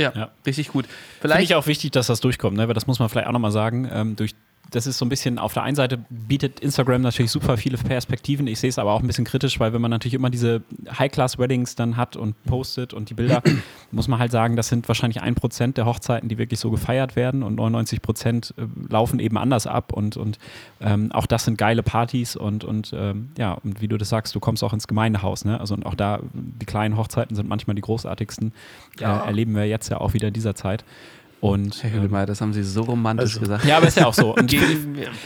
Ja, 0.00 0.12
Ja. 0.14 0.30
richtig 0.46 0.68
gut. 0.68 0.86
Finde 0.86 0.98
Vielleicht 1.20 1.50
ich 1.50 1.54
auch 1.54 1.66
wichtig, 1.66 1.90
dass 1.92 2.06
das 2.08 2.20
durchkommt, 2.20 2.56
ne? 2.56 2.66
weil 2.66 2.74
das 2.74 2.86
muss 2.86 2.98
man 2.98 3.08
vielleicht 3.08 3.28
auch 3.28 3.32
nochmal 3.32 3.52
sagen. 3.52 3.88
Ähm, 3.92 4.16
durch, 4.16 4.34
das 4.70 4.86
ist 4.86 4.98
so 4.98 5.04
ein 5.04 5.08
bisschen, 5.08 5.38
auf 5.38 5.52
der 5.52 5.64
einen 5.64 5.74
Seite 5.74 5.98
bietet 6.10 6.60
Instagram 6.60 7.02
natürlich 7.02 7.30
super 7.30 7.56
viele 7.56 7.76
Perspektiven. 7.76 8.46
Ich 8.46 8.60
sehe 8.60 8.70
es 8.70 8.78
aber 8.78 8.92
auch 8.92 9.00
ein 9.00 9.06
bisschen 9.06 9.24
kritisch, 9.24 9.58
weil 9.58 9.72
wenn 9.72 9.80
man 9.80 9.90
natürlich 9.90 10.14
immer 10.14 10.30
diese 10.30 10.62
High-Class-Weddings 10.96 11.74
dann 11.74 11.96
hat 11.96 12.16
und 12.16 12.40
postet 12.44 12.94
und 12.94 13.10
die 13.10 13.14
Bilder, 13.14 13.42
muss 13.90 14.06
man 14.06 14.18
halt 14.18 14.30
sagen, 14.30 14.56
das 14.56 14.68
sind 14.68 14.86
wahrscheinlich 14.86 15.22
ein 15.22 15.34
Prozent 15.34 15.76
der 15.76 15.86
Hochzeiten, 15.86 16.28
die 16.28 16.38
wirklich 16.38 16.60
so 16.60 16.70
gefeiert 16.70 17.16
werden 17.16 17.42
und 17.42 17.56
99 17.56 18.00
Prozent 18.00 18.54
äh, 18.56 18.62
laufen 18.88 19.18
eben 19.18 19.36
anders 19.38 19.66
ab 19.66 19.92
und, 19.92 20.16
und 20.16 20.38
ähm, 20.80 21.10
auch 21.12 21.26
das 21.26 21.44
sind 21.44 21.58
geile 21.58 21.82
Partys 21.82 22.36
und, 22.36 22.64
und 22.64 22.92
ähm, 22.94 23.30
ja, 23.38 23.52
und 23.52 23.80
wie 23.80 23.88
du 23.88 23.98
das 23.98 24.08
sagst, 24.08 24.34
du 24.34 24.40
kommst 24.40 24.62
auch 24.62 24.72
ins 24.72 24.86
Gemeindehaus, 24.86 25.44
ne? 25.44 25.58
Also 25.58 25.74
und 25.74 25.84
auch 25.84 25.94
da, 25.94 26.20
die 26.32 26.66
kleinen 26.66 26.96
Hochzeiten 26.96 27.34
sind 27.34 27.48
manchmal 27.48 27.74
die 27.74 27.82
großartigsten. 27.82 28.52
Ja. 29.00 29.22
Äh, 29.22 29.26
erleben 29.26 29.54
wir 29.54 29.66
jetzt 29.66 29.88
ja 29.88 29.98
auch 29.98 30.14
wieder 30.14 30.28
in 30.28 30.34
dieser 30.34 30.54
Zeit. 30.54 30.84
Und 31.40 31.82
Herr 31.82 31.90
Hügelmeier, 31.92 32.26
das 32.26 32.40
haben 32.40 32.52
Sie 32.52 32.62
so 32.62 32.82
romantisch 32.82 33.30
Also- 33.36 33.40
gesagt. 33.40 33.64
ja, 33.64 33.78
aber 33.78 33.88
ist 33.88 33.96
ja 33.96 34.06
auch 34.06 34.14
so. 34.14 34.34
Und 34.36 34.52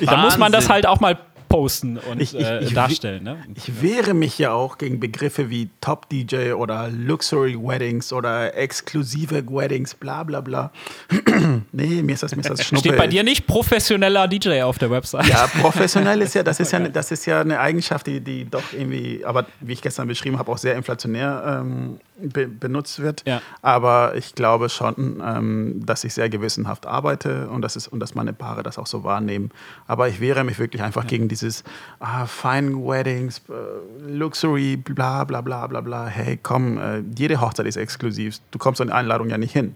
da 0.07 0.17
muss 0.19 0.39
man 0.39 0.53
das 0.53 0.69
halt 0.69 0.87
auch 0.87 1.01
mal 1.01 1.19
posten 1.47 1.99
und 1.99 2.21
Ich- 2.21 2.35
ich- 2.35 2.45
äh, 2.45 2.65
ich- 2.65 2.75
darstellen. 2.75 3.23
Ne? 3.23 3.37
Ich 3.55 3.81
wehre 3.81 4.13
mich 4.13 4.39
ja 4.41 4.51
auch 4.53 4.77
gegen 4.77 4.99
Begriffe 4.99 5.51
wie 5.51 5.69
Top 5.81 6.09
DJ 6.09 6.53
oder 6.55 6.89
Luxury 6.89 7.57
Weddings 7.57 8.13
oder 8.13 8.57
exklusive 8.57 9.45
Weddings, 9.47 9.95
bla 9.95 10.25
bla 10.25 10.41
bla. 10.41 10.73
nee, 11.73 12.03
mir 12.03 12.15
ist 12.15 12.25
das, 12.25 12.35
mir 12.35 12.41
ist 12.41 12.51
das 12.51 12.65
Schnuppe. 12.65 12.81
Steht 12.89 12.97
bei 12.99 13.07
dir 13.07 13.23
nicht 13.23 13.47
professioneller 13.47 14.27
DJ 14.27 14.63
auf 14.63 14.79
der 14.79 14.91
Website? 14.91 15.27
Ja, 15.29 15.47
professionell 15.61 16.23
ist 16.23 16.35
ja, 16.35 16.43
das 16.43 16.59
ist 16.59 16.73
ja, 16.73 16.81
ne- 16.81 16.91
das 16.91 17.13
ist 17.13 17.25
ja 17.27 17.41
eine 17.43 17.61
Eigenschaft, 17.61 18.07
die, 18.09 18.21
die 18.21 18.51
doch 18.51 18.73
irgendwie, 18.73 19.25
aber 19.25 19.47
wie 19.61 19.75
ich 19.75 19.83
gestern 19.83 20.09
beschrieben 20.09 20.39
habe, 20.41 20.51
auch 20.51 20.59
sehr 20.59 20.75
inflationär 20.75 21.61
ähm, 21.63 22.01
be 22.17 22.47
benutzt 22.47 23.01
wird. 23.01 23.23
Ja. 23.27 23.41
Aber 23.63 24.15
ich 24.15 24.35
glaube 24.35 24.69
schon, 24.69 25.23
ähm, 25.25 25.83
dass 25.85 26.05
ich 26.05 26.15
sehr 26.15 26.29
gewissenhaft 26.29 26.87
arbeite 26.87 27.49
und, 27.49 27.63
das 27.63 27.77
ist, 27.77 27.89
und 27.89 28.01
dass 28.01 28.15
meine 28.15 28.33
Paare 28.33 28.63
das 28.63 28.79
auch 28.79 28.87
so 28.87 29.05
wahrnehmen. 29.05 29.51
Aber 29.87 30.09
ich 30.09 30.21
wehre 30.21 30.45
mich 30.45 30.59
wirklich 30.59 30.83
einfach 30.83 31.07
gegen 31.07 31.29
dieses 31.29 31.65
ah, 32.01 32.27
Fine 32.27 32.77
Weddings, 32.77 33.43
äh, 33.49 34.11
Luxury, 34.11 34.77
bla 34.77 35.25
bla 35.25 35.41
bla 35.41 35.67
bla 35.67 35.81
bla. 35.81 36.07
Hey, 36.07 36.39
komm, 36.43 36.79
äh, 36.79 37.03
jede 37.17 37.41
Hochzeit 37.41 37.67
ist 37.67 37.77
exklusiv. 37.77 38.39
Du 38.51 38.59
kommst 38.59 38.81
an 38.81 38.89
die 38.89 38.93
Einladung 38.93 39.29
ja 39.29 39.39
nicht 39.39 39.53
hin. 39.53 39.75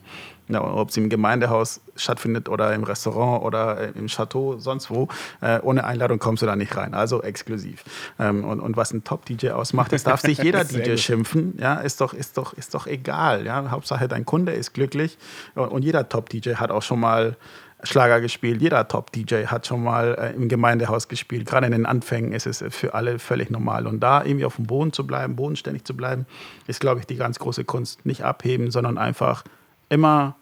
Ja, 0.48 0.62
ob 0.62 0.90
sie 0.90 1.00
im 1.00 1.08
Gemeindehaus 1.08 1.80
stattfindet 1.94 2.48
oder 2.48 2.72
im 2.74 2.84
Restaurant 2.84 3.44
oder 3.44 3.78
äh, 3.78 3.90
im 3.98 4.06
Chateau, 4.06 4.58
sonst 4.58 4.90
wo, 4.90 5.08
äh, 5.40 5.60
ohne 5.60 5.84
Einladung 5.84 6.18
kommst 6.18 6.42
du 6.42 6.46
da 6.46 6.56
nicht 6.56 6.76
rein. 6.76 6.94
Also 6.94 7.22
exklusiv. 7.22 7.84
Ähm, 8.18 8.44
und, 8.44 8.60
und 8.60 8.76
was 8.76 8.92
ein 8.92 9.04
Top-DJ 9.04 9.50
ausmacht, 9.50 9.92
das 9.92 10.04
darf 10.04 10.20
sich 10.20 10.38
jeder 10.38 10.64
DJ 10.64 10.96
schimpfen. 10.96 11.54
Ja, 11.58 11.74
ist 11.74 12.00
doch, 12.00 12.14
ist 12.14 12.38
doch, 12.38 12.54
ist 12.54 12.74
doch 12.74 12.86
egal. 12.86 13.44
Ja, 13.44 13.70
Hauptsache 13.70 14.08
dein 14.08 14.24
Kunde 14.24 14.52
ist 14.52 14.72
glücklich. 14.72 15.18
Und, 15.54 15.68
und 15.68 15.84
jeder 15.84 16.08
Top-DJ 16.08 16.54
hat 16.54 16.70
auch 16.70 16.82
schon 16.82 17.00
mal 17.00 17.36
Schlager 17.84 18.20
gespielt. 18.20 18.60
Jeder 18.60 18.88
Top-DJ 18.88 19.46
hat 19.46 19.66
schon 19.66 19.84
mal 19.84 20.16
äh, 20.18 20.34
im 20.34 20.48
Gemeindehaus 20.48 21.06
gespielt. 21.06 21.46
Gerade 21.46 21.66
in 21.66 21.72
den 21.72 21.86
Anfängen 21.86 22.32
ist 22.32 22.46
es 22.46 22.64
für 22.70 22.94
alle 22.94 23.20
völlig 23.20 23.50
normal. 23.50 23.86
Und 23.86 24.00
da 24.00 24.24
irgendwie 24.24 24.46
auf 24.46 24.56
dem 24.56 24.66
Boden 24.66 24.92
zu 24.92 25.06
bleiben, 25.06 25.36
bodenständig 25.36 25.84
zu 25.84 25.96
bleiben, 25.96 26.26
ist, 26.66 26.80
glaube 26.80 26.98
ich, 27.00 27.06
die 27.06 27.14
ganz 27.14 27.38
große 27.38 27.64
Kunst. 27.64 28.04
Nicht 28.04 28.24
abheben, 28.24 28.72
sondern 28.72 28.98
einfach 28.98 29.44
immer, 29.88 30.36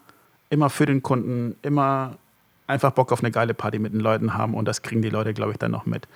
immer 0.49 0.69
für 0.69 0.85
den 0.85 1.01
Kunden, 1.01 1.55
immer 1.61 2.17
einfach 2.67 2.91
Bock 2.91 3.11
auf 3.11 3.19
eine 3.19 3.31
geile 3.31 3.53
Party 3.53 3.79
mit 3.79 3.93
den 3.93 4.01
Leuten 4.01 4.33
haben. 4.33 4.53
Und 4.53 4.65
das 4.65 4.81
kriegen 4.81 5.01
die 5.01 5.09
Leute, 5.09 5.33
glaube 5.33 5.53
ich, 5.53 5.57
dann 5.57 5.71
noch 5.71 5.85
mit. 5.85 6.07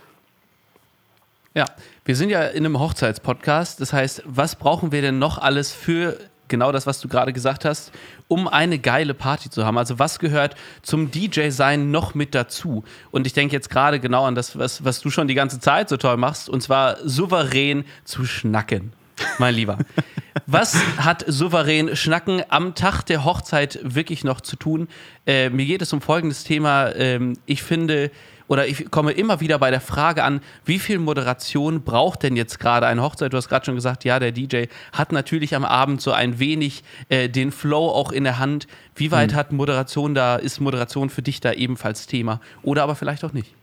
Ja, 1.53 1.65
wir 2.05 2.15
sind 2.15 2.29
ja 2.29 2.43
in 2.43 2.65
einem 2.65 2.79
Hochzeitspodcast. 2.79 3.81
Das 3.81 3.91
heißt, 3.93 4.23
was 4.25 4.55
brauchen 4.55 4.91
wir 4.91 5.01
denn 5.01 5.19
noch 5.19 5.37
alles 5.37 5.71
für 5.71 6.17
genau 6.47 6.71
das, 6.71 6.85
was 6.85 6.99
du 6.99 7.07
gerade 7.07 7.33
gesagt 7.33 7.65
hast, 7.65 7.91
um 8.27 8.47
eine 8.47 8.79
geile 8.79 9.13
Party 9.13 9.49
zu 9.49 9.65
haben? 9.65 9.77
Also 9.77 9.99
was 9.99 10.19
gehört 10.19 10.55
zum 10.81 11.11
DJ-Sein 11.11 11.91
noch 11.91 12.13
mit 12.13 12.35
dazu? 12.35 12.83
Und 13.11 13.27
ich 13.27 13.33
denke 13.33 13.53
jetzt 13.55 13.69
gerade 13.69 13.99
genau 13.99 14.25
an 14.25 14.35
das, 14.35 14.57
was, 14.57 14.83
was 14.85 15.01
du 15.01 15.09
schon 15.09 15.27
die 15.27 15.33
ganze 15.33 15.59
Zeit 15.59 15.89
so 15.89 15.97
toll 15.97 16.17
machst, 16.17 16.49
und 16.49 16.61
zwar 16.61 16.97
souverän 17.03 17.85
zu 18.05 18.25
schnacken. 18.25 18.93
Mein 19.39 19.55
Lieber. 19.55 19.77
Was 20.45 20.75
hat 20.97 21.25
souverän 21.27 21.95
Schnacken 21.95 22.43
am 22.49 22.75
Tag 22.75 23.03
der 23.03 23.25
Hochzeit 23.25 23.79
wirklich 23.83 24.23
noch 24.23 24.41
zu 24.41 24.55
tun? 24.55 24.87
Äh, 25.25 25.49
mir 25.49 25.65
geht 25.65 25.81
es 25.81 25.91
um 25.93 26.01
folgendes 26.01 26.43
Thema. 26.43 26.95
Ähm, 26.95 27.33
ich 27.45 27.63
finde, 27.63 28.11
oder 28.47 28.67
ich 28.67 28.91
komme 28.91 29.11
immer 29.11 29.39
wieder 29.39 29.59
bei 29.59 29.71
der 29.71 29.81
Frage 29.81 30.23
an, 30.23 30.41
wie 30.65 30.79
viel 30.79 30.99
Moderation 30.99 31.83
braucht 31.83 32.23
denn 32.23 32.35
jetzt 32.35 32.59
gerade 32.59 32.85
eine 32.85 33.01
Hochzeit? 33.01 33.31
Du 33.31 33.37
hast 33.37 33.49
gerade 33.49 33.65
schon 33.65 33.75
gesagt, 33.75 34.03
ja, 34.03 34.19
der 34.19 34.31
DJ 34.31 34.65
hat 34.91 35.11
natürlich 35.11 35.55
am 35.55 35.63
Abend 35.63 36.01
so 36.01 36.11
ein 36.11 36.37
wenig 36.39 36.83
äh, 37.09 37.29
den 37.29 37.51
Flow 37.51 37.89
auch 37.89 38.11
in 38.11 38.25
der 38.25 38.39
Hand. 38.39 38.67
Wie 38.95 39.11
weit 39.11 39.33
hat 39.33 39.51
Moderation 39.53 40.13
da, 40.15 40.35
ist 40.35 40.59
Moderation 40.59 41.09
für 41.09 41.21
dich 41.21 41.39
da 41.39 41.53
ebenfalls 41.53 42.07
Thema? 42.07 42.41
Oder 42.61 42.83
aber 42.83 42.95
vielleicht 42.95 43.23
auch 43.23 43.33
nicht? 43.33 43.53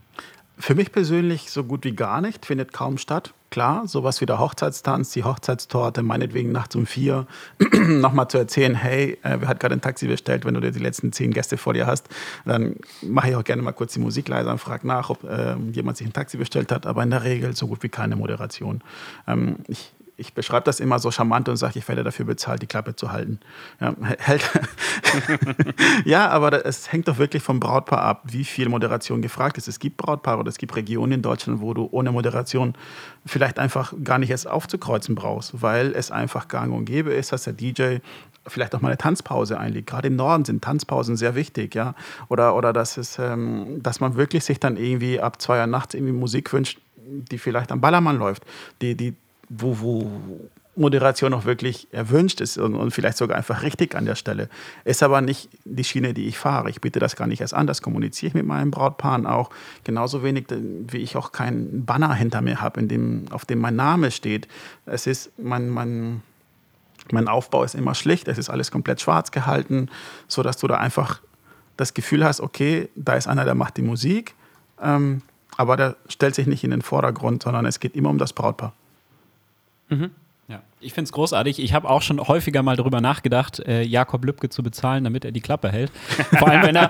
Für 0.58 0.74
mich 0.74 0.90
persönlich 0.90 1.50
so 1.50 1.64
gut 1.64 1.84
wie 1.84 1.92
gar 1.92 2.20
nicht, 2.20 2.46
findet 2.46 2.72
kaum 2.72 2.98
statt. 2.98 3.32
Klar, 3.50 3.88
sowas 3.88 4.20
wie 4.20 4.26
der 4.26 4.38
Hochzeitstanz, 4.38 5.12
die 5.12 5.24
Hochzeitstorte, 5.24 6.02
meinetwegen 6.02 6.52
nachts 6.52 6.76
um 6.76 6.84
vier, 6.84 7.26
nochmal 7.86 8.28
zu 8.28 8.36
erzählen, 8.36 8.74
hey, 8.74 9.18
äh, 9.22 9.38
wer 9.40 9.48
hat 9.48 9.58
gerade 9.58 9.74
ein 9.74 9.80
Taxi 9.80 10.06
bestellt, 10.06 10.44
wenn 10.44 10.52
du 10.52 10.60
dir 10.60 10.70
die 10.70 10.78
letzten 10.78 11.12
zehn 11.12 11.32
Gäste 11.32 11.56
vor 11.56 11.72
dir 11.72 11.86
hast, 11.86 12.08
dann 12.44 12.76
mache 13.00 13.30
ich 13.30 13.36
auch 13.36 13.44
gerne 13.44 13.62
mal 13.62 13.72
kurz 13.72 13.94
die 13.94 14.00
Musik 14.00 14.28
leiser 14.28 14.50
und 14.50 14.58
frage 14.58 14.86
nach, 14.86 15.08
ob 15.08 15.24
äh, 15.24 15.56
jemand 15.72 15.96
sich 15.96 16.06
ein 16.06 16.12
Taxi 16.12 16.36
bestellt 16.36 16.70
hat, 16.70 16.86
aber 16.86 17.02
in 17.02 17.10
der 17.10 17.24
Regel 17.24 17.56
so 17.56 17.68
gut 17.68 17.82
wie 17.82 17.88
keine 17.88 18.16
Moderation. 18.16 18.82
Ähm, 19.26 19.56
ich, 19.66 19.94
ich 20.20 20.34
beschreibe 20.34 20.64
das 20.64 20.80
immer 20.80 20.98
so 20.98 21.12
charmant 21.12 21.48
und 21.48 21.56
sage, 21.56 21.78
ich 21.78 21.86
werde 21.86 22.02
dafür 22.02 22.26
bezahlt, 22.26 22.60
die 22.60 22.66
Klappe 22.66 22.96
zu 22.96 23.12
halten. 23.12 23.38
Ja, 23.80 23.94
hält. 24.18 24.42
ja, 26.04 26.28
aber 26.28 26.66
es 26.66 26.90
hängt 26.90 27.06
doch 27.06 27.18
wirklich 27.18 27.40
vom 27.40 27.60
Brautpaar 27.60 28.02
ab, 28.02 28.22
wie 28.24 28.44
viel 28.44 28.68
Moderation 28.68 29.22
gefragt 29.22 29.58
ist. 29.58 29.68
Es 29.68 29.78
gibt 29.78 29.96
Brautpaare 29.96 30.40
oder 30.40 30.48
es 30.48 30.58
gibt 30.58 30.74
Regionen 30.74 31.12
in 31.12 31.22
Deutschland, 31.22 31.60
wo 31.60 31.72
du 31.72 31.88
ohne 31.92 32.10
Moderation 32.10 32.74
vielleicht 33.26 33.60
einfach 33.60 33.94
gar 34.02 34.18
nicht 34.18 34.30
erst 34.30 34.48
aufzukreuzen 34.48 35.14
brauchst, 35.14 35.62
weil 35.62 35.92
es 35.94 36.10
einfach 36.10 36.48
gang 36.48 36.74
und 36.74 36.86
gäbe 36.86 37.12
ist, 37.12 37.30
dass 37.30 37.44
der 37.44 37.52
DJ 37.52 37.98
vielleicht 38.44 38.74
auch 38.74 38.80
mal 38.80 38.88
eine 38.88 38.98
Tanzpause 38.98 39.56
einlegt. 39.56 39.88
Gerade 39.88 40.08
im 40.08 40.16
Norden 40.16 40.44
sind 40.44 40.64
Tanzpausen 40.64 41.16
sehr 41.16 41.36
wichtig, 41.36 41.76
ja. 41.76 41.94
Oder, 42.28 42.56
oder 42.56 42.72
dass, 42.72 42.96
es, 42.96 43.20
ähm, 43.20 43.80
dass 43.84 44.00
man 44.00 44.16
wirklich 44.16 44.42
sich 44.42 44.58
dann 44.58 44.76
irgendwie 44.76 45.20
ab 45.20 45.40
zwei 45.40 45.60
Uhr 45.60 45.66
nachts 45.68 45.94
irgendwie 45.94 46.12
Musik 46.12 46.52
wünscht, 46.52 46.80
die 46.96 47.38
vielleicht 47.38 47.70
am 47.70 47.80
Ballermann 47.80 48.18
läuft, 48.18 48.44
die, 48.82 48.96
die, 48.96 49.14
wo, 49.48 49.80
wo, 49.80 50.10
Moderation 50.78 51.34
auch 51.34 51.44
wirklich 51.44 51.88
erwünscht 51.92 52.40
ist 52.40 52.56
und, 52.56 52.74
und, 52.74 52.92
vielleicht 52.92 53.18
sogar 53.18 53.36
einfach 53.36 53.62
richtig 53.62 53.94
an 53.94 54.06
der 54.06 54.14
Stelle. 54.14 54.48
Ist 54.84 55.02
aber 55.02 55.20
nicht 55.20 55.50
die 55.64 55.84
Schiene, 55.84 56.14
die 56.14 56.26
ich 56.26 56.38
fahre. 56.38 56.70
Ich 56.70 56.80
biete 56.80 57.00
das 57.00 57.16
gar 57.16 57.26
nicht 57.26 57.40
erst 57.40 57.54
an. 57.54 57.66
Das 57.66 57.82
kommuniziere 57.82 58.28
ich 58.28 58.34
mit 58.34 58.46
meinen 58.46 58.70
Brautpaaren 58.70 59.26
auch. 59.26 59.50
Genauso 59.84 60.22
wenig, 60.22 60.46
wie 60.48 60.98
ich 60.98 61.16
auch 61.16 61.32
keinen 61.32 61.84
Banner 61.84 62.14
hinter 62.14 62.40
mir 62.40 62.60
habe, 62.60 62.80
auf 63.30 63.44
dem 63.44 63.58
mein 63.58 63.76
Name 63.76 64.10
steht. 64.10 64.48
Es 64.86 65.06
ist 65.06 65.32
mein, 65.38 65.68
mein, 65.68 66.22
mein 67.10 67.28
Aufbau 67.28 67.64
ist 67.64 67.74
immer 67.74 67.94
schlicht. 67.94 68.28
Es 68.28 68.38
ist 68.38 68.48
alles 68.48 68.70
komplett 68.70 69.00
schwarz 69.00 69.32
gehalten, 69.32 69.90
sodass 70.28 70.56
du 70.58 70.68
da 70.68 70.76
einfach 70.76 71.20
das 71.76 71.94
Gefühl 71.94 72.24
hast, 72.24 72.40
okay, 72.40 72.88
da 72.94 73.14
ist 73.14 73.26
einer, 73.26 73.44
der 73.44 73.54
macht 73.54 73.76
die 73.76 73.82
Musik. 73.82 74.34
Ähm, 74.80 75.22
aber 75.56 75.76
der 75.76 75.96
stellt 76.08 76.36
sich 76.36 76.46
nicht 76.46 76.62
in 76.62 76.70
den 76.70 76.82
Vordergrund, 76.82 77.42
sondern 77.42 77.66
es 77.66 77.80
geht 77.80 77.96
immer 77.96 78.10
um 78.10 78.18
das 78.18 78.32
Brautpaar. 78.32 78.72
Mhm. 79.88 80.10
Ja, 80.50 80.62
ich 80.80 80.94
finde 80.94 81.08
es 81.08 81.12
großartig. 81.12 81.58
Ich 81.62 81.74
habe 81.74 81.90
auch 81.90 82.00
schon 82.00 82.26
häufiger 82.26 82.62
mal 82.62 82.74
darüber 82.74 83.02
nachgedacht, 83.02 83.60
äh, 83.60 83.82
Jakob 83.82 84.24
Lübke 84.24 84.48
zu 84.48 84.62
bezahlen, 84.62 85.04
damit 85.04 85.26
er 85.26 85.30
die 85.30 85.42
Klappe 85.42 85.70
hält. 85.70 85.92
Vor 86.38 86.48
allem, 86.48 86.62
wenn 86.62 86.74
er, 86.74 86.88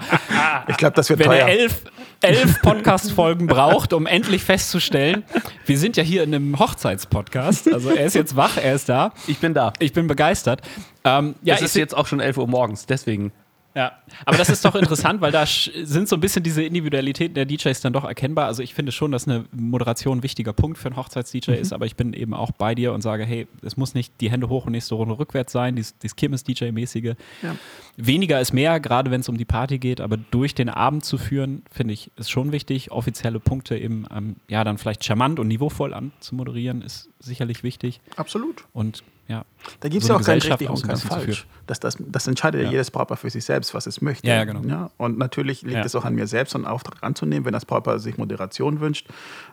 ich 0.69 0.77
glaube, 0.77 0.95
das 0.95 1.11
wird 1.11 1.19
wenn 1.19 1.27
teuer. 1.27 1.39
er 1.41 1.49
elf, 1.49 1.83
elf 2.21 2.63
Podcast-Folgen 2.63 3.49
braucht, 3.49 3.93
um 3.93 4.07
endlich 4.07 4.45
festzustellen, 4.45 5.25
wir 5.67 5.77
sind 5.77 5.97
ja 5.97 6.05
hier 6.05 6.23
in 6.23 6.33
einem 6.33 6.57
Hochzeitspodcast. 6.61 7.73
Also 7.73 7.91
er 7.91 8.05
ist 8.05 8.15
jetzt 8.15 8.37
wach, 8.37 8.59
er 8.59 8.75
ist 8.75 8.89
da. 8.89 9.13
Ich 9.27 9.39
bin 9.39 9.55
da. 9.55 9.73
Ich 9.81 9.93
bin 9.93 10.07
begeistert. 10.07 10.63
Ähm, 11.03 11.35
ja, 11.43 11.57
es 11.57 11.63
ist 11.63 11.75
jetzt 11.75 11.97
auch 11.97 12.07
schon 12.07 12.21
11 12.21 12.37
Uhr 12.39 12.47
morgens, 12.47 12.87
deswegen. 12.87 13.33
Ja, 13.79 13.93
aber 14.27 14.37
das 14.37 14.49
ist 14.49 14.65
doch 14.65 14.75
interessant, 14.75 15.21
weil 15.21 15.31
da 15.31 15.47
sind 15.47 16.09
so 16.09 16.17
ein 16.17 16.21
bisschen 16.21 16.43
diese 16.43 16.65
Individualitäten 16.65 17.35
der 17.35 17.47
DJs 17.47 17.81
dann 17.81 17.93
doch 17.93 18.03
erkennbar. 18.03 18.47
Also 18.47 18.61
ich 18.61 18.75
finde 18.75 18.91
schon, 18.91 19.13
dass 19.13 19.29
eine 19.29 19.45
Moderation 19.53 20.19
ein 20.19 20.23
wichtiger 20.25 20.53
Punkt 20.53 20.79
für 20.79 20.89
einen 20.89 20.97
Hochzeits-DJ 20.97 21.53
mhm. 21.53 21.57
ist, 21.59 21.73
aber 21.73 21.87
ich 21.87 21.95
bin 21.95 22.13
eben 22.13 22.35
auch 22.35 22.51
bei 22.51 22.75
dir 22.75 22.93
und 22.93 23.03
sage, 23.03 23.25
hey, 23.25 23.47
es 23.63 23.77
muss 23.77 23.95
nicht 23.95 24.21
die 24.21 24.33
Hände 24.33 24.49
hoch 24.49 24.67
und 24.67 24.73
nächste 24.73 24.97
Runde 24.97 25.17
rückwärts 25.17 25.53
sein, 25.53 25.77
dieses, 25.77 25.97
dieses 25.97 26.17
Kirmes-DJ-mäßige. 26.17 27.15
Ja. 27.41 27.55
Weniger 27.97 28.41
ist 28.41 28.53
mehr, 28.53 28.81
gerade 28.81 29.13
wenn 29.13 29.21
es 29.21 29.29
um 29.29 29.39
die 29.39 29.45
Party 29.45 29.79
geht, 29.79 30.01
aber 30.01 30.17
durch 30.17 30.57
den 30.57 30.71
Abend 30.71 31.05
zu 31.05 31.17
führen, 31.17 31.63
finde 31.71 31.95
ich, 31.95 32.11
ist 32.17 32.33
schon 32.33 32.51
wichtig. 32.51 32.91
Offizielle 32.91 33.39
Punkte 33.39 33.79
eben, 33.79 34.07
ähm, 34.13 34.35
ja, 34.49 34.65
dann 34.65 34.79
vielleicht 34.79 35.05
charmant 35.05 35.39
und 35.39 35.47
niveauvoll 35.47 35.95
anzumoderieren, 35.95 36.83
ist 36.83 37.11
sicherlich 37.21 37.63
wichtig. 37.63 38.01
Absolut. 38.17 38.65
Und 38.73 39.05
ja. 39.29 39.45
Da 39.81 39.91
gibt 39.91 40.03
es 40.03 40.09
so 40.09 40.15
ja 40.15 40.19
auch 40.19 40.25
kein 40.25 40.41
richtig 40.41 40.71
und 40.71 40.83
kein 40.83 40.97
falsch. 40.97 41.47
Das, 41.67 41.79
das, 41.79 41.99
das 42.01 42.27
entscheidet 42.27 42.63
ja. 42.63 42.71
jedes 42.71 42.91
Brautpaar 42.91 43.19
für 43.19 43.29
sich 43.29 43.45
selbst, 43.45 43.75
was 43.75 43.87
es 43.87 44.01
möchte. 44.01 44.27
Ja, 44.27 44.37
ja 44.37 44.45
genau. 44.45 44.63
Ja? 44.63 44.91
Und 44.97 45.19
natürlich 45.19 45.61
liegt 45.61 45.85
es 45.85 45.95
auch 45.95 46.07
an 46.07 46.15
mir 46.15 46.27
selbst, 46.27 46.53
so 46.53 46.59
einen 46.59 46.65
Auftrag 46.65 47.03
anzunehmen. 47.03 47.45
Wenn 47.45 47.53
das 47.53 47.67
Brautpaar 47.67 47.99
sich 47.99 48.17
Moderation 48.17 48.81
wünscht, 48.81 49.07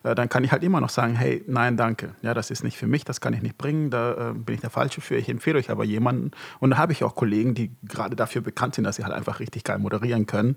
äh, 0.04 0.16
dann 0.16 0.30
kann 0.30 0.46
ich 0.46 0.54
halt 0.54 0.64
immer 0.64 0.80
noch 0.80 0.90
sagen, 0.90 1.16
hey, 1.16 1.44
nein, 1.48 1.76
danke. 1.76 2.16
Ja, 2.22 2.34
das 2.34 2.52
ist 2.52 2.64
nicht 2.64 2.78
für 2.78 2.88
mich, 2.88 3.04
das 3.04 3.20
kann 3.20 3.34
ich 3.34 3.42
nicht 3.42 3.58
bringen, 3.58 3.90
da 3.90 4.30
äh, 4.30 4.34
bin 4.34 4.56
ich 4.56 4.62
der 4.62 4.70
Falsche 4.70 5.02
für. 5.02 5.18
Ich 5.18 5.28
empfehle 5.28 5.60
euch 5.60 5.70
aber 5.70 5.84
jemanden. 5.84 6.32
Und 6.62 6.70
da 6.70 6.78
habe 6.78 6.94
ich 6.94 7.04
auch 7.04 7.16
Kollegen, 7.16 7.54
die 7.54 7.72
gerade 7.84 8.16
dafür 8.16 8.42
bekannt 8.42 8.76
sind, 8.76 8.86
dass 8.86 8.96
sie 8.96 9.04
halt 9.04 9.14
einfach 9.14 9.42
richtig 9.42 9.66
geil 9.66 9.80
moderieren 9.80 10.26
können. 10.26 10.56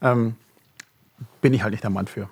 Ähm, 0.00 0.36
bin 1.40 1.52
ich 1.54 1.64
halt 1.64 1.72
nicht 1.72 1.82
der 1.82 1.90
Mann 1.90 2.06
für. 2.06 2.28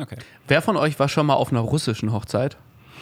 Okay. 0.00 0.16
Wer 0.48 0.62
von 0.62 0.76
euch 0.76 0.98
war 0.98 1.08
schon 1.08 1.26
mal 1.26 1.34
auf 1.34 1.52
einer 1.52 1.60
russischen 1.60 2.12
Hochzeit? 2.12 2.56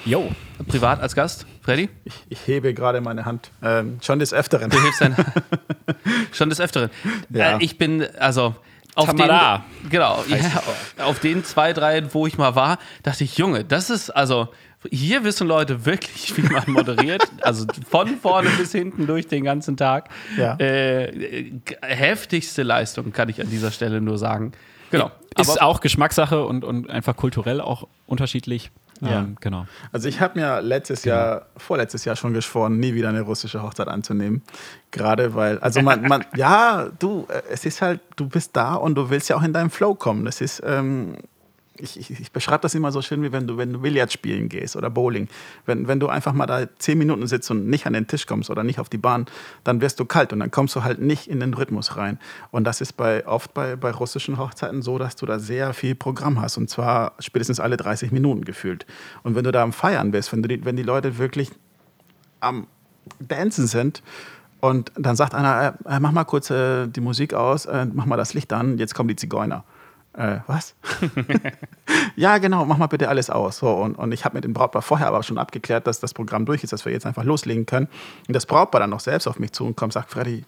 Jo. 0.05 0.30
Privat 0.68 1.01
als 1.01 1.14
Gast, 1.14 1.47
Freddy? 1.62 1.88
Ich, 2.05 2.14
ich 2.28 2.47
hebe 2.47 2.74
gerade 2.74 3.01
meine 3.01 3.24
Hand. 3.24 3.51
Ähm, 3.62 3.99
schon 4.03 4.18
des 4.18 4.32
Öfteren. 4.32 4.70
Du 4.70 4.80
hebst 4.82 5.01
deine 5.01 5.16
Schon 6.32 6.49
des 6.49 6.61
Öfteren. 6.61 6.90
Ja. 7.30 7.59
Äh, 7.59 7.64
ich 7.64 7.78
bin, 7.78 8.07
also. 8.18 8.55
Auf 8.97 9.07
Tamara. 9.07 9.64
den, 9.82 9.90
genau, 9.90 10.22
ja, 10.28 11.05
auf 11.05 11.18
den 11.18 11.42
zwei, 11.42 11.72
drei, 11.72 12.14
wo 12.14 12.28
ich 12.28 12.38
mal 12.38 12.55
war, 12.55 12.78
dachte 13.03 13.24
ich, 13.24 13.36
Junge, 13.36 13.64
das 13.64 13.90
ist, 13.90 14.11
also, 14.11 14.51
hier 14.88 15.24
wissen 15.24 15.49
Leute 15.49 15.84
wirklich, 15.84 16.36
wie 16.36 16.42
man 16.42 16.62
moderiert. 16.68 17.22
also 17.40 17.66
von 17.88 18.16
vorne 18.18 18.51
bis 18.51 18.70
hinten 18.72 19.07
durch 19.07 19.26
den 19.26 19.42
ganzen 19.42 19.76
Tag. 19.76 20.11
Ja. 20.36 20.57
Äh, 20.59 21.51
heftigste 21.82 22.62
Leistung, 22.62 23.12
kann 23.12 23.28
ich 23.28 23.40
an 23.40 23.51
dieser 23.51 23.70
Stelle 23.70 24.01
nur 24.01 24.18
sagen. 24.18 24.53
Genau. 24.90 25.11
Ist 25.36 25.59
Aber 25.59 25.62
auch 25.66 25.80
Geschmackssache 25.80 26.45
und, 26.45 26.64
und 26.64 26.88
einfach 26.88 27.16
kulturell 27.16 27.61
auch 27.61 27.88
unterschiedlich. 28.07 28.70
Ja, 29.05 29.20
ähm, 29.20 29.36
genau. 29.40 29.66
Also 29.92 30.09
ich 30.09 30.20
habe 30.20 30.38
mir 30.38 30.61
letztes 30.61 31.02
genau. 31.02 31.16
Jahr, 31.16 31.46
vorletztes 31.57 32.05
Jahr 32.05 32.16
schon 32.16 32.34
geschworen, 32.34 32.78
nie 32.78 32.94
wieder 32.94 33.09
eine 33.09 33.22
russische 33.22 33.62
Hochzeit 33.62 33.88
anzunehmen. 33.88 34.42
Gerade 34.90 35.34
weil, 35.34 35.59
also 35.59 35.82
man, 35.82 36.02
man 36.02 36.24
ja, 36.36 36.88
du, 36.98 37.26
äh, 37.28 37.42
es 37.50 37.64
ist 37.64 37.82
halt, 37.82 38.00
du 38.16 38.28
bist 38.28 38.50
da 38.55 38.74
und 38.74 38.94
du 38.94 39.11
willst 39.11 39.28
ja 39.28 39.36
auch 39.36 39.42
in 39.42 39.52
deinen 39.52 39.70
Flow 39.70 39.94
kommen. 39.94 40.24
Das 40.24 40.40
ist, 40.40 40.62
ähm, 40.64 41.16
ich, 41.85 41.99
ich, 41.99 42.20
ich 42.20 42.32
beschreibe 42.32 42.62
das 42.62 42.74
immer 42.74 42.91
so 42.91 43.03
schön, 43.03 43.22
wie 43.22 43.30
wenn 43.30 43.47
du, 43.47 43.57
wenn 43.57 43.72
du 43.72 43.80
Billard 43.80 44.12
spielen 44.12 44.49
gehst 44.49 44.74
oder 44.74 44.91
Bowling. 44.91 45.28
Wenn, 45.66 45.87
wenn 45.87 46.01
du 46.01 46.09
einfach 46.09 46.32
mal 46.32 46.47
da 46.47 46.66
zehn 46.78 46.99
Minuten 46.99 47.26
sitzt 47.26 47.51
und 47.51 47.68
nicht 47.68 47.87
an 47.87 47.93
den 47.93 48.07
Tisch 48.07 48.26
kommst 48.26 48.51
oder 48.51 48.64
nicht 48.64 48.80
auf 48.80 48.89
die 48.89 48.99
Bahn, 48.99 49.26
dann 49.62 49.80
wirst 49.80 50.01
du 50.01 50.05
kalt 50.05 50.32
und 50.32 50.41
dann 50.41 50.51
kommst 50.51 50.74
du 50.74 50.82
halt 50.82 51.01
nicht 51.01 51.28
in 51.28 51.41
den 51.41 51.55
Rhythmus 51.55 51.97
rein. 51.97 52.18
Und 52.51 52.64
das 52.64 52.80
ist 52.80 52.95
bei, 52.95 53.26
oft 53.26 53.55
bei, 53.55 53.76
bei 53.76 53.91
russischen 53.91 54.39
Hochzeiten 54.39 54.82
so, 54.82 54.99
dass 54.99 55.14
du 55.16 55.26
da 55.26 55.39
sehr 55.39 55.74
viel 55.74 55.95
Programm 55.95 56.41
hast 56.41 56.57
und 56.57 56.68
zwar 56.68 57.12
spätestens 57.20 57.61
alle 57.61 57.76
30 57.76 58.11
Minuten 58.11 58.45
gefühlt. 58.45 58.87
Und 59.22 59.37
wenn 59.37 59.45
du 59.45 59.53
da 59.53 59.62
am 59.62 59.72
Feiern 59.72 60.11
bist, 60.11 60.32
wenn, 60.32 60.43
du 60.43 60.49
die, 60.49 60.64
wenn 60.64 60.76
die 60.76 60.82
Leute 60.82 61.18
wirklich 61.18 61.51
am 62.41 62.66
Dancen 63.20 63.66
sind, 63.66 64.03
und 64.61 64.93
dann 64.97 65.14
sagt 65.14 65.35
einer, 65.35 65.74
äh, 65.85 66.01
mach 66.01 66.12
mal 66.12 66.24
kurz 66.24 66.49
äh, 66.49 66.87
die 66.87 67.03
Musik 67.03 67.35
aus, 67.35 67.66
äh, 67.66 67.85
mach 67.93 68.07
mal 68.07 68.16
das 68.16 68.32
Licht 68.32 68.51
an, 68.51 68.78
jetzt 68.78 68.95
kommen 68.95 69.11
die 69.11 69.16
Zigeuner 69.16 69.62
äh, 70.16 70.38
was? 70.46 70.74
ja, 72.16 72.38
genau, 72.38 72.64
mach 72.64 72.78
mal 72.78 72.86
bitte 72.86 73.08
alles 73.08 73.30
aus. 73.30 73.58
So, 73.58 73.70
und, 73.70 73.96
und 73.96 74.12
ich 74.12 74.24
habe 74.24 74.36
mit 74.36 74.44
dem 74.44 74.52
Brautpaar 74.52 74.82
vorher 74.82 75.08
aber 75.08 75.22
schon 75.22 75.38
abgeklärt, 75.38 75.86
dass 75.86 76.00
das 76.00 76.14
Programm 76.14 76.46
durch 76.46 76.62
ist, 76.64 76.72
dass 76.72 76.84
wir 76.84 76.92
jetzt 76.92 77.06
einfach 77.06 77.24
loslegen 77.24 77.66
können. 77.66 77.88
Und 78.28 78.34
das 78.34 78.46
Brautpaar 78.46 78.80
dann 78.80 78.90
noch 78.90 79.00
selbst 79.00 79.26
auf 79.26 79.38
mich 79.38 79.52
zu 79.52 79.66
und 79.66 79.76
kommt, 79.76 79.92
sagt, 79.92 80.10
Freddy, 80.10 80.44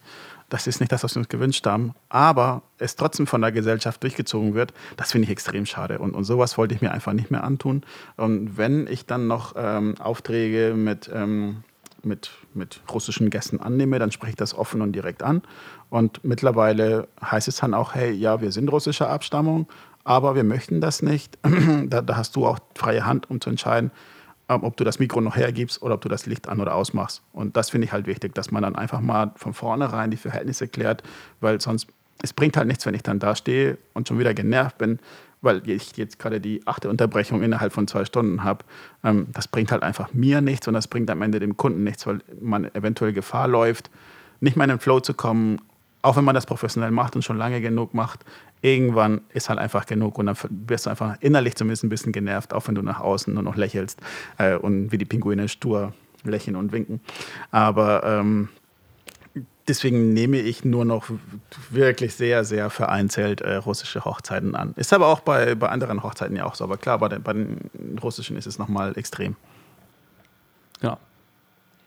das 0.48 0.66
ist 0.66 0.80
nicht 0.80 0.92
das, 0.92 1.02
was 1.02 1.14
wir 1.16 1.20
uns 1.20 1.28
gewünscht 1.28 1.66
haben, 1.66 1.94
aber 2.08 2.62
es 2.78 2.94
trotzdem 2.94 3.26
von 3.26 3.40
der 3.40 3.50
Gesellschaft 3.50 4.02
durchgezogen 4.02 4.54
wird, 4.54 4.72
das 4.96 5.12
finde 5.12 5.24
ich 5.24 5.30
extrem 5.30 5.66
schade. 5.66 5.98
Und, 5.98 6.14
und 6.14 6.24
sowas 6.24 6.56
wollte 6.56 6.74
ich 6.74 6.82
mir 6.82 6.92
einfach 6.92 7.12
nicht 7.12 7.30
mehr 7.30 7.42
antun. 7.42 7.82
Und 8.16 8.56
wenn 8.56 8.86
ich 8.86 9.06
dann 9.06 9.26
noch 9.26 9.54
ähm, 9.56 9.96
Aufträge 9.98 10.74
mit, 10.76 11.10
ähm, 11.12 11.64
mit, 12.02 12.30
mit 12.54 12.80
russischen 12.92 13.30
Gästen 13.30 13.60
annehme, 13.60 13.98
dann 13.98 14.12
spreche 14.12 14.30
ich 14.30 14.36
das 14.36 14.54
offen 14.54 14.80
und 14.80 14.92
direkt 14.92 15.22
an. 15.22 15.42
Und 15.90 16.24
mittlerweile 16.24 17.08
heißt 17.22 17.48
es 17.48 17.56
dann 17.56 17.74
auch, 17.74 17.94
hey, 17.94 18.12
ja, 18.12 18.40
wir 18.40 18.52
sind 18.52 18.70
russischer 18.70 19.10
Abstammung, 19.10 19.66
aber 20.04 20.34
wir 20.34 20.44
möchten 20.44 20.80
das 20.80 21.02
nicht. 21.02 21.38
da, 21.86 22.02
da, 22.02 22.16
hast 22.16 22.36
du 22.36 22.46
auch 22.46 22.58
freie 22.74 23.06
Hand, 23.06 23.30
um 23.30 23.40
zu 23.40 23.50
entscheiden, 23.50 23.90
ähm, 24.48 24.62
ob 24.62 24.76
du 24.76 24.84
das 24.84 24.98
Mikro 24.98 25.20
noch 25.20 25.36
hergibst 25.36 25.82
oder 25.82 25.94
ob 25.94 26.00
du 26.00 26.08
das 26.08 26.26
Licht 26.26 26.48
an 26.48 26.60
oder 26.60 26.74
ausmachst. 26.74 27.22
Und 27.32 27.56
das 27.56 27.70
finde 27.70 27.86
ich 27.86 27.92
halt 27.92 28.06
wichtig, 28.06 28.34
dass 28.34 28.50
man 28.50 28.62
dann 28.62 28.76
einfach 28.76 29.00
mal 29.00 29.32
von 29.36 29.54
vornherein 29.54 30.10
die 30.10 30.16
Verhältnisse 30.16 30.68
klärt, 30.68 31.02
weil 31.40 31.60
sonst, 31.60 31.88
es 32.22 32.32
bringt 32.32 32.56
halt 32.56 32.68
nichts, 32.68 32.86
wenn 32.86 32.94
ich 32.94 33.02
dann 33.02 33.18
da 33.18 33.34
stehe 33.34 33.78
und 33.92 34.08
schon 34.08 34.18
wieder 34.18 34.34
genervt 34.34 34.78
bin, 34.78 35.00
weil 35.42 35.68
ich 35.68 35.96
jetzt 35.96 36.18
gerade 36.18 36.40
die 36.40 36.66
achte 36.66 36.88
Unterbrechung 36.88 37.42
innerhalb 37.42 37.72
von 37.72 37.86
zwei 37.86 38.04
Stunden 38.04 38.44
habe. 38.44 38.64
Ähm, 39.04 39.28
das 39.32 39.48
bringt 39.48 39.72
halt 39.72 39.82
einfach 39.82 40.12
mir 40.12 40.40
nichts 40.40 40.68
und 40.68 40.74
das 40.74 40.88
bringt 40.88 41.10
am 41.10 41.22
Ende 41.22 41.40
dem 41.40 41.56
Kunden 41.56 41.84
nichts, 41.84 42.06
weil 42.06 42.20
man 42.40 42.64
eventuell 42.74 43.12
Gefahr 43.12 43.48
läuft, 43.48 43.90
nicht 44.40 44.56
mehr 44.56 44.64
in 44.64 44.70
den 44.70 44.80
Flow 44.80 45.00
zu 45.00 45.14
kommen 45.14 45.60
auch 46.06 46.16
wenn 46.16 46.24
man 46.24 46.36
das 46.36 46.46
professionell 46.46 46.92
macht 46.92 47.16
und 47.16 47.22
schon 47.22 47.36
lange 47.36 47.60
genug 47.60 47.92
macht, 47.92 48.24
irgendwann 48.62 49.22
ist 49.34 49.48
halt 49.48 49.58
einfach 49.58 49.86
genug 49.86 50.18
und 50.18 50.26
dann 50.26 50.36
wirst 50.50 50.86
du 50.86 50.90
einfach 50.90 51.16
innerlich 51.20 51.56
zumindest 51.56 51.82
ein 51.82 51.88
bisschen 51.88 52.12
genervt, 52.12 52.54
auch 52.54 52.68
wenn 52.68 52.76
du 52.76 52.82
nach 52.82 53.00
außen 53.00 53.34
nur 53.34 53.42
noch 53.42 53.56
lächelst 53.56 54.00
äh, 54.38 54.54
und 54.54 54.92
wie 54.92 54.98
die 54.98 55.04
Pinguine 55.04 55.48
stur 55.48 55.94
lächeln 56.22 56.54
und 56.54 56.70
winken. 56.70 57.00
Aber 57.50 58.04
ähm, 58.04 58.48
deswegen 59.68 60.12
nehme 60.12 60.38
ich 60.38 60.64
nur 60.64 60.84
noch 60.84 61.10
wirklich 61.70 62.14
sehr, 62.14 62.44
sehr 62.44 62.70
vereinzelt 62.70 63.40
äh, 63.40 63.56
russische 63.56 64.04
Hochzeiten 64.04 64.54
an. 64.54 64.74
Ist 64.76 64.92
aber 64.92 65.08
auch 65.08 65.20
bei, 65.20 65.54
bei 65.54 65.68
anderen 65.68 66.02
Hochzeiten 66.02 66.36
ja 66.36 66.44
auch 66.46 66.54
so. 66.54 66.64
Aber 66.64 66.76
klar, 66.76 66.98
bei 66.98 67.08
den, 67.08 67.22
bei 67.22 67.32
den 67.32 67.70
russischen 68.02 68.36
ist 68.36 68.46
es 68.46 68.58
nochmal 68.58 68.96
extrem. 68.96 69.36
Ja. 70.82 70.98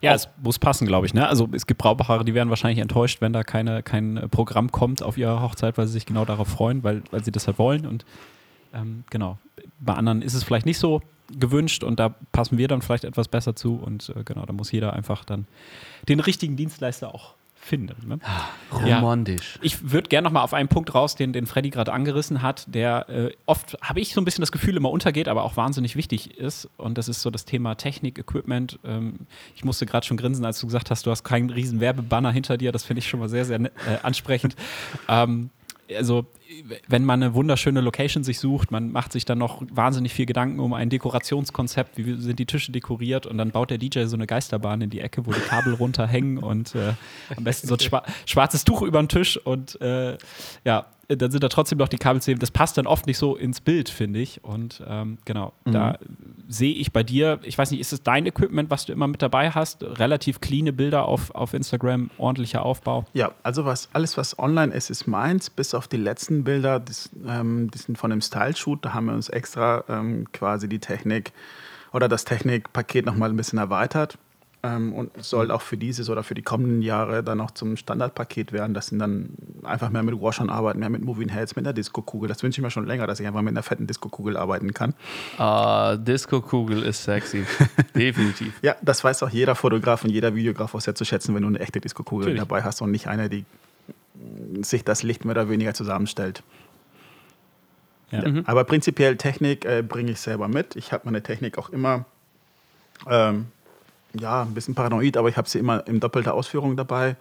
Ja, 0.01 0.13
es 0.13 0.29
muss 0.41 0.59
passen, 0.59 0.87
glaube 0.87 1.05
ich. 1.07 1.13
Ne? 1.13 1.27
Also 1.27 1.49
es 1.51 1.67
gibt 1.67 1.79
Brautpaare, 1.79 2.23
die 2.23 2.33
werden 2.33 2.49
wahrscheinlich 2.49 2.79
enttäuscht, 2.79 3.19
wenn 3.19 3.33
da 3.33 3.43
keine, 3.43 3.83
kein 3.83 4.29
Programm 4.31 4.71
kommt 4.71 5.03
auf 5.03 5.17
ihre 5.17 5.41
Hochzeit, 5.41 5.77
weil 5.77 5.87
sie 5.87 5.93
sich 5.93 6.05
genau 6.05 6.23
darauf 6.23 6.47
freuen, 6.47 6.83
weil, 6.83 7.03
weil 7.11 7.23
sie 7.23 7.31
das 7.31 7.47
halt 7.47 7.59
wollen. 7.59 7.85
Und 7.85 8.05
ähm, 8.73 9.03
genau, 9.09 9.37
bei 9.79 9.93
anderen 9.93 10.21
ist 10.21 10.35
es 10.35 10.43
vielleicht 10.43 10.65
nicht 10.65 10.79
so 10.79 11.01
gewünscht 11.37 11.83
und 11.83 11.99
da 11.99 12.15
passen 12.31 12.57
wir 12.57 12.67
dann 12.69 12.81
vielleicht 12.81 13.03
etwas 13.03 13.27
besser 13.27 13.57
zu. 13.57 13.75
Und 13.75 14.13
äh, 14.15 14.23
genau, 14.23 14.45
da 14.45 14.53
muss 14.53 14.71
jeder 14.71 14.93
einfach 14.93 15.25
dann 15.25 15.47
den 16.07 16.21
richtigen 16.21 16.55
Dienstleister 16.55 17.13
auch 17.13 17.35
finden. 17.59 18.07
Ne? 18.07 18.19
Ah, 18.23 18.75
romantisch. 18.75 19.55
Ja. 19.55 19.59
Ich 19.63 19.91
würde 19.91 20.09
gerne 20.09 20.25
noch 20.25 20.31
mal 20.31 20.41
auf 20.41 20.53
einen 20.53 20.69
Punkt 20.69 20.95
raus, 20.95 21.15
den, 21.15 21.33
den 21.33 21.45
Freddy 21.45 21.69
gerade 21.69 21.93
angerissen 21.93 22.41
hat, 22.41 22.65
der 22.73 23.09
äh, 23.09 23.31
oft, 23.45 23.77
habe 23.81 23.99
ich 23.99 24.13
so 24.13 24.21
ein 24.21 24.25
bisschen 24.25 24.41
das 24.41 24.51
Gefühl, 24.51 24.77
immer 24.77 24.89
untergeht, 24.89 25.27
aber 25.27 25.43
auch 25.43 25.57
wahnsinnig 25.57 25.95
wichtig 25.95 26.37
ist. 26.37 26.69
Und 26.77 26.97
das 26.97 27.07
ist 27.07 27.21
so 27.21 27.29
das 27.29 27.45
Thema 27.45 27.75
Technik, 27.75 28.17
Equipment. 28.17 28.79
Ähm, 28.83 29.27
ich 29.55 29.63
musste 29.63 29.85
gerade 29.85 30.05
schon 30.05 30.17
grinsen, 30.17 30.45
als 30.45 30.59
du 30.59 30.67
gesagt 30.67 30.89
hast, 30.89 31.05
du 31.05 31.11
hast 31.11 31.23
keinen 31.23 31.49
riesen 31.49 31.79
Werbebanner 31.79 32.31
hinter 32.31 32.57
dir. 32.57 32.71
Das 32.71 32.83
finde 32.83 32.99
ich 32.99 33.09
schon 33.09 33.19
mal 33.19 33.29
sehr, 33.29 33.45
sehr 33.45 33.59
äh, 33.59 33.69
ansprechend. 34.01 34.55
ähm, 35.07 35.49
also 35.95 36.25
wenn 36.87 37.05
man 37.05 37.21
eine 37.21 37.33
wunderschöne 37.33 37.81
Location 37.81 38.23
sich 38.23 38.39
sucht, 38.39 38.71
man 38.71 38.91
macht 38.91 39.11
sich 39.11 39.25
dann 39.25 39.37
noch 39.37 39.61
wahnsinnig 39.71 40.13
viel 40.13 40.25
Gedanken 40.25 40.59
um 40.59 40.73
ein 40.73 40.89
Dekorationskonzept, 40.89 41.97
wie 41.97 42.15
sind 42.15 42.39
die 42.39 42.45
Tische 42.45 42.71
dekoriert 42.71 43.25
und 43.25 43.37
dann 43.37 43.51
baut 43.51 43.69
der 43.69 43.77
DJ 43.77 44.05
so 44.05 44.15
eine 44.15 44.27
Geisterbahn 44.27 44.81
in 44.81 44.89
die 44.89 44.99
Ecke, 44.99 45.25
wo 45.25 45.31
die 45.31 45.39
Kabel 45.39 45.73
runterhängen 45.79 46.37
und 46.37 46.75
äh, 46.75 46.93
am 47.35 47.43
besten 47.43 47.67
so 47.67 47.75
ein 47.75 47.79
schwa 47.79 48.03
schwarzes 48.25 48.63
Tuch 48.63 48.81
über 48.81 49.01
den 49.01 49.09
Tisch 49.09 49.37
und 49.37 49.79
äh, 49.81 50.17
ja, 50.65 50.87
dann 51.09 51.31
sind 51.31 51.43
da 51.43 51.49
trotzdem 51.49 51.79
noch 51.79 51.87
die 51.87 51.97
Kabelzähne. 51.97 52.37
Das 52.37 52.51
passt 52.51 52.77
dann 52.77 52.85
oft 52.85 53.07
nicht 53.07 53.17
so 53.17 53.35
ins 53.35 53.61
Bild, 53.61 53.89
finde 53.89 54.19
ich. 54.19 54.43
Und 54.43 54.83
ähm, 54.87 55.17
genau, 55.25 55.53
mhm. 55.65 55.71
da 55.71 55.97
sehe 56.47 56.73
ich 56.73 56.91
bei 56.91 57.01
dir, 57.01 57.39
ich 57.43 57.57
weiß 57.57 57.71
nicht, 57.71 57.79
ist 57.79 57.93
es 57.93 58.03
dein 58.03 58.27
Equipment, 58.27 58.69
was 58.69 58.85
du 58.85 58.93
immer 58.93 59.07
mit 59.07 59.21
dabei 59.21 59.49
hast? 59.49 59.83
Relativ 59.83 60.39
cleane 60.39 60.71
Bilder 60.71 61.05
auf, 61.05 61.31
auf 61.31 61.55
Instagram, 61.55 62.11
ordentlicher 62.19 62.63
Aufbau? 62.63 63.05
Ja, 63.13 63.31
also 63.41 63.65
was, 63.65 63.89
alles, 63.93 64.17
was 64.17 64.37
online 64.37 64.71
ist, 64.71 64.91
ist 64.91 65.07
meins, 65.07 65.49
bis 65.49 65.73
auf 65.73 65.87
die 65.87 65.97
letzten 65.97 66.43
Bilder, 66.43 66.79
das, 66.79 67.09
ähm, 67.27 67.71
die 67.71 67.79
sind 67.79 67.97
von 67.97 68.11
dem 68.11 68.21
Style-Shoot. 68.21 68.85
Da 68.85 68.93
haben 68.93 69.07
wir 69.07 69.13
uns 69.13 69.29
extra 69.29 69.83
ähm, 69.89 70.31
quasi 70.31 70.69
die 70.69 70.79
Technik 70.79 71.33
oder 71.91 72.07
das 72.07 72.23
Technikpaket 72.23 73.07
nochmal 73.07 73.31
ein 73.31 73.37
bisschen 73.37 73.57
erweitert 73.57 74.19
ähm, 74.61 74.93
und 74.93 75.23
soll 75.23 75.51
auch 75.51 75.61
für 75.61 75.77
dieses 75.77 76.09
oder 76.09 76.23
für 76.23 76.33
die 76.33 76.41
kommenden 76.41 76.81
Jahre 76.81 77.23
dann 77.23 77.39
auch 77.39 77.51
zum 77.51 77.77
Standardpaket 77.77 78.51
werden, 78.51 78.73
dass 78.73 78.87
sie 78.87 78.97
dann 78.97 79.29
einfach 79.63 79.89
mehr 79.89 80.03
mit 80.03 80.19
Washern 80.19 80.49
arbeiten, 80.49 80.79
mehr 80.79 80.89
mit 80.89 81.03
Moving 81.03 81.29
Heads, 81.29 81.55
mit 81.55 81.65
einer 81.65 81.73
Disco-Kugel. 81.73 82.27
Das 82.27 82.43
wünsche 82.43 82.59
ich 82.59 82.63
mir 82.63 82.71
schon 82.71 82.85
länger, 82.85 83.07
dass 83.07 83.19
ich 83.19 83.27
einfach 83.27 83.41
mit 83.41 83.53
einer 83.53 83.63
fetten 83.63 83.87
Disco-Kugel 83.87 84.35
arbeiten 84.35 84.73
kann. 84.73 84.93
Ah, 85.37 85.95
Disco-Kugel 85.95 86.83
ist 86.83 87.03
sexy. 87.03 87.45
Definitiv. 87.95 88.59
Ja, 88.61 88.75
das 88.81 89.03
weiß 89.03 89.23
auch 89.23 89.29
jeder 89.29 89.55
Fotograf 89.55 90.03
und 90.03 90.09
jeder 90.09 90.35
Videograf 90.35 90.75
auch 90.75 90.81
sehr 90.81 90.95
zu 90.95 91.05
schätzen, 91.05 91.33
wenn 91.35 91.43
du 91.43 91.47
eine 91.47 91.59
echte 91.59 91.79
Disco-Kugel 91.79 92.35
dabei 92.35 92.63
hast 92.63 92.81
und 92.81 92.91
nicht 92.91 93.07
eine, 93.07 93.29
die 93.29 93.45
sich 94.61 94.83
das 94.83 95.03
Licht 95.03 95.23
mehr 95.23 95.31
oder 95.35 95.49
weniger 95.49 95.73
zusammenstellt. 95.73 96.43
Ja. 98.11 98.27
Mhm. 98.27 98.43
Aber 98.45 98.65
prinzipiell 98.65 99.15
Technik 99.15 99.63
äh, 99.63 99.83
bringe 99.87 100.11
ich 100.11 100.19
selber 100.19 100.47
mit. 100.47 100.75
Ich 100.75 100.91
habe 100.91 101.03
meine 101.05 101.21
Technik 101.21 101.57
auch 101.57 101.69
immer 101.69 102.05
ähm, 103.07 103.47
ja, 104.13 104.41
ein 104.41 104.53
bisschen 104.53 104.75
paranoid, 104.75 105.17
aber 105.17 105.29
ich 105.29 105.37
habe 105.37 105.49
sie 105.49 105.59
immer 105.59 105.85
in 105.87 105.99
doppelter 105.99 106.33
Ausführung 106.33 106.75
dabei. 106.75 107.15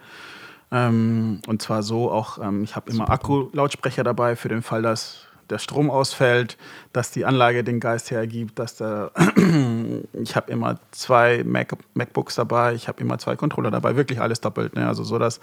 Ähm, 0.71 1.41
und 1.47 1.61
zwar 1.61 1.83
so 1.83 2.11
auch, 2.11 2.37
ähm, 2.39 2.63
ich 2.63 2.75
habe 2.75 2.91
immer 2.91 3.09
Akku-Lautsprecher 3.09 4.03
dabei 4.03 4.35
für 4.35 4.49
den 4.49 4.61
Fall, 4.61 4.81
dass 4.81 5.25
der 5.49 5.57
Strom 5.57 5.89
ausfällt, 5.89 6.57
dass 6.93 7.11
die 7.11 7.25
Anlage 7.25 7.63
den 7.63 7.79
Geist 7.79 8.11
hergibt, 8.11 8.59
dass 8.59 8.75
der 8.75 9.11
ich 10.13 10.35
habe 10.35 10.51
immer 10.51 10.79
zwei 10.91 11.43
Mac 11.43 11.75
MacBooks 11.95 12.35
dabei, 12.35 12.73
ich 12.73 12.87
habe 12.87 13.01
immer 13.01 13.17
zwei 13.17 13.35
Controller 13.35 13.71
dabei, 13.71 13.95
wirklich 13.95 14.21
alles 14.21 14.41
doppelt. 14.41 14.75
Ne? 14.75 14.87
Also 14.87 15.03
so, 15.03 15.17
dass, 15.17 15.39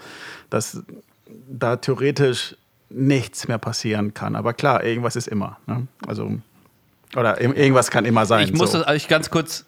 dass 0.49 0.81
da 1.49 1.75
theoretisch 1.75 2.55
nichts 2.89 3.49
mehr 3.49 3.57
passieren 3.57 4.13
kann. 4.13 4.37
Aber 4.37 4.53
klar, 4.53 4.83
irgendwas 4.83 5.17
ist 5.17 5.27
immer. 5.27 5.57
Ne? 5.67 5.87
Also 6.07 6.31
oder 7.15 7.39
irgendwas 7.41 7.89
kann 7.89 8.05
immer 8.05 8.25
sein. 8.25 8.45
Ich 8.45 8.53
muss 8.53 8.71
so. 8.71 8.79
das 8.79 8.87
also 8.87 9.07
ganz 9.07 9.29
kurz 9.29 9.65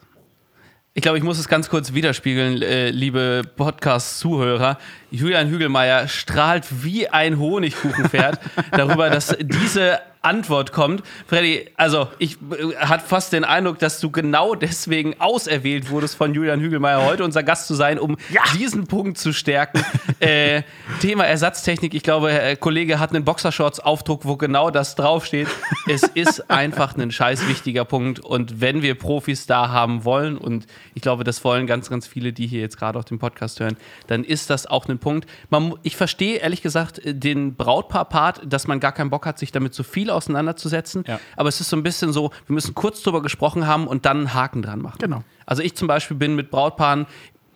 ich 0.94 1.04
glaube, 1.04 1.18
ich 1.18 1.24
muss 1.24 1.38
es 1.38 1.48
ganz 1.48 1.70
kurz 1.70 1.94
widerspiegeln, 1.94 2.62
äh, 2.62 2.90
liebe 2.90 3.44
Podcast-Zuhörer. 3.56 4.80
Julian 5.12 5.48
Hügelmeier 5.48 6.08
strahlt 6.08 6.66
wie 6.84 7.08
ein 7.08 7.38
Honigkuchenpferd 7.38 8.40
darüber, 8.72 9.10
dass 9.10 9.36
diese 9.40 10.00
Antwort 10.22 10.74
kommt. 10.74 11.02
Freddy, 11.28 11.70
also 11.78 12.10
ich 12.18 12.38
äh, 12.52 12.76
hat 12.76 13.02
fast 13.02 13.32
den 13.32 13.46
Eindruck, 13.46 13.80
dass 13.80 14.00
du 14.02 14.12
genau 14.12 14.54
deswegen 14.54 15.20
auserwählt 15.20 15.90
wurdest 15.90 16.16
von 16.16 16.34
Julian 16.34 16.60
Hügelmeier, 16.60 17.06
heute 17.06 17.24
unser 17.24 17.42
Gast 17.42 17.68
zu 17.68 17.74
sein, 17.74 17.98
um 17.98 18.18
ja. 18.30 18.42
diesen 18.58 18.88
Punkt 18.88 19.18
zu 19.18 19.32
stärken. 19.32 19.84
äh, 20.20 20.64
Thema 21.00 21.26
Ersatztechnik. 21.26 21.94
Ich 21.94 22.04
glaube, 22.04 22.32
Herr 22.32 22.56
Kollege 22.58 23.00
hat 23.00 23.12
einen 23.12 23.24
Boxershorts-Aufdruck, 23.24 24.26
wo 24.26 24.36
genau 24.36 24.72
das 24.72 24.96
draufsteht. 24.96 25.48
es 25.88 26.04
ist 26.04 26.52
einfach 26.52 26.98
ein 26.98 27.12
scheiß 27.12 27.48
wichtiger 27.48 27.86
Punkt. 27.86 28.20
Und 28.20 28.60
wenn 28.60 28.82
wir 28.82 28.96
Profis 28.96 29.46
da 29.46 29.70
haben 29.70 30.04
wollen, 30.04 30.38
und 30.38 30.68
ich 30.96 31.02
glaube, 31.02 31.24
das 31.24 31.44
wollen 31.46 31.66
ganz, 31.66 31.90
ganz 31.90 32.06
viele, 32.08 32.34
die 32.34 32.48
hier 32.48 32.60
jetzt 32.60 32.78
gerade 32.78 33.00
auch 33.00 33.06
den 33.06 33.20
Podcast 33.20 33.62
hören, 33.62 33.78
dann 34.08 34.26
ist 34.26 34.50
das 34.50 34.66
auch 34.68 34.90
ein 34.90 35.00
Punkt. 35.00 35.30
Man, 35.50 35.76
ich 35.84 35.96
verstehe 35.96 36.38
ehrlich 36.40 36.62
gesagt 36.62 37.00
den 37.06 37.56
Brautpaar-Part, 37.56 38.42
dass 38.46 38.68
man 38.68 38.82
gar 38.82 38.92
keinen 38.92 39.10
Bock 39.10 39.26
hat, 39.26 39.40
sich 39.40 39.54
damit 39.54 39.74
zu 39.74 39.84
viel 39.84 40.09
viel 40.10 40.16
auseinanderzusetzen. 40.16 41.04
Ja. 41.08 41.20
Aber 41.36 41.50
es 41.50 41.62
ist 41.62 41.70
so 41.70 41.78
ein 41.78 41.84
bisschen 41.84 42.12
so, 42.12 42.32
wir 42.48 42.54
müssen 42.54 42.76
kurz 42.76 43.02
drüber 43.04 43.22
gesprochen 43.22 43.68
haben 43.68 43.88
und 43.88 44.06
dann 44.06 44.18
einen 44.18 44.34
Haken 44.34 44.62
dran 44.62 44.82
machen. 44.82 44.98
Genau. 45.00 45.24
Also 45.46 45.64
ich 45.64 45.76
zum 45.76 45.88
Beispiel 45.88 46.18
bin 46.18 46.36
mit 46.36 46.52
Brautpaaren 46.52 47.08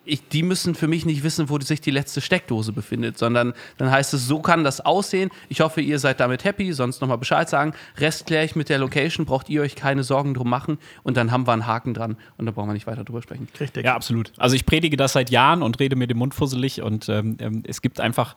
ich, 0.06 0.28
die 0.28 0.44
müssen 0.44 0.76
für 0.76 0.90
mich 0.90 1.06
nicht 1.06 1.24
wissen, 1.24 1.48
wo 1.48 1.58
sich 1.62 1.80
die 1.80 1.90
letzte 1.90 2.20
Steckdose 2.20 2.74
befindet, 2.74 3.18
sondern 3.18 3.54
dann 3.78 3.90
heißt 3.90 4.14
es, 4.14 4.28
so 4.28 4.42
kann 4.42 4.66
das 4.66 4.82
aussehen. 4.82 5.30
Ich 5.48 5.62
hoffe, 5.62 5.80
ihr 5.80 5.98
seid 5.98 6.20
damit 6.20 6.44
happy, 6.44 6.74
sonst 6.74 7.00
nochmal 7.00 7.18
Bescheid 7.18 7.48
sagen. 7.48 7.74
Rest 7.98 8.26
kläre 8.26 8.44
ich 8.44 8.54
mit 8.54 8.68
der 8.68 8.80
Location, 8.80 9.26
braucht 9.26 9.50
ihr 9.50 9.62
euch 9.62 9.78
keine 9.78 10.04
Sorgen 10.04 10.34
drum 10.34 10.50
machen 10.50 10.78
und 11.04 11.16
dann 11.16 11.32
haben 11.32 11.48
wir 11.48 11.54
einen 11.54 11.68
Haken 11.68 11.94
dran 11.94 12.18
und 12.36 12.46
da 12.46 12.52
brauchen 12.52 12.68
wir 12.68 12.74
nicht 12.74 12.86
weiter 12.86 13.06
drüber 13.06 13.22
sprechen. 13.22 13.48
Richtig. 13.58 13.86
Ja, 13.86 13.96
absolut. 13.96 14.34
Also 14.38 14.58
ich 14.58 14.66
predige 14.66 14.98
das 14.98 15.14
seit 15.14 15.30
Jahren 15.30 15.64
und 15.64 15.80
rede 15.80 15.96
mir 15.96 16.08
den 16.08 16.18
Mund 16.18 16.34
fusselig 16.34 16.82
und 16.82 17.08
ähm, 17.08 17.38
ähm 17.40 17.64
es 17.66 17.82
gibt 17.82 18.02
einfach 18.02 18.36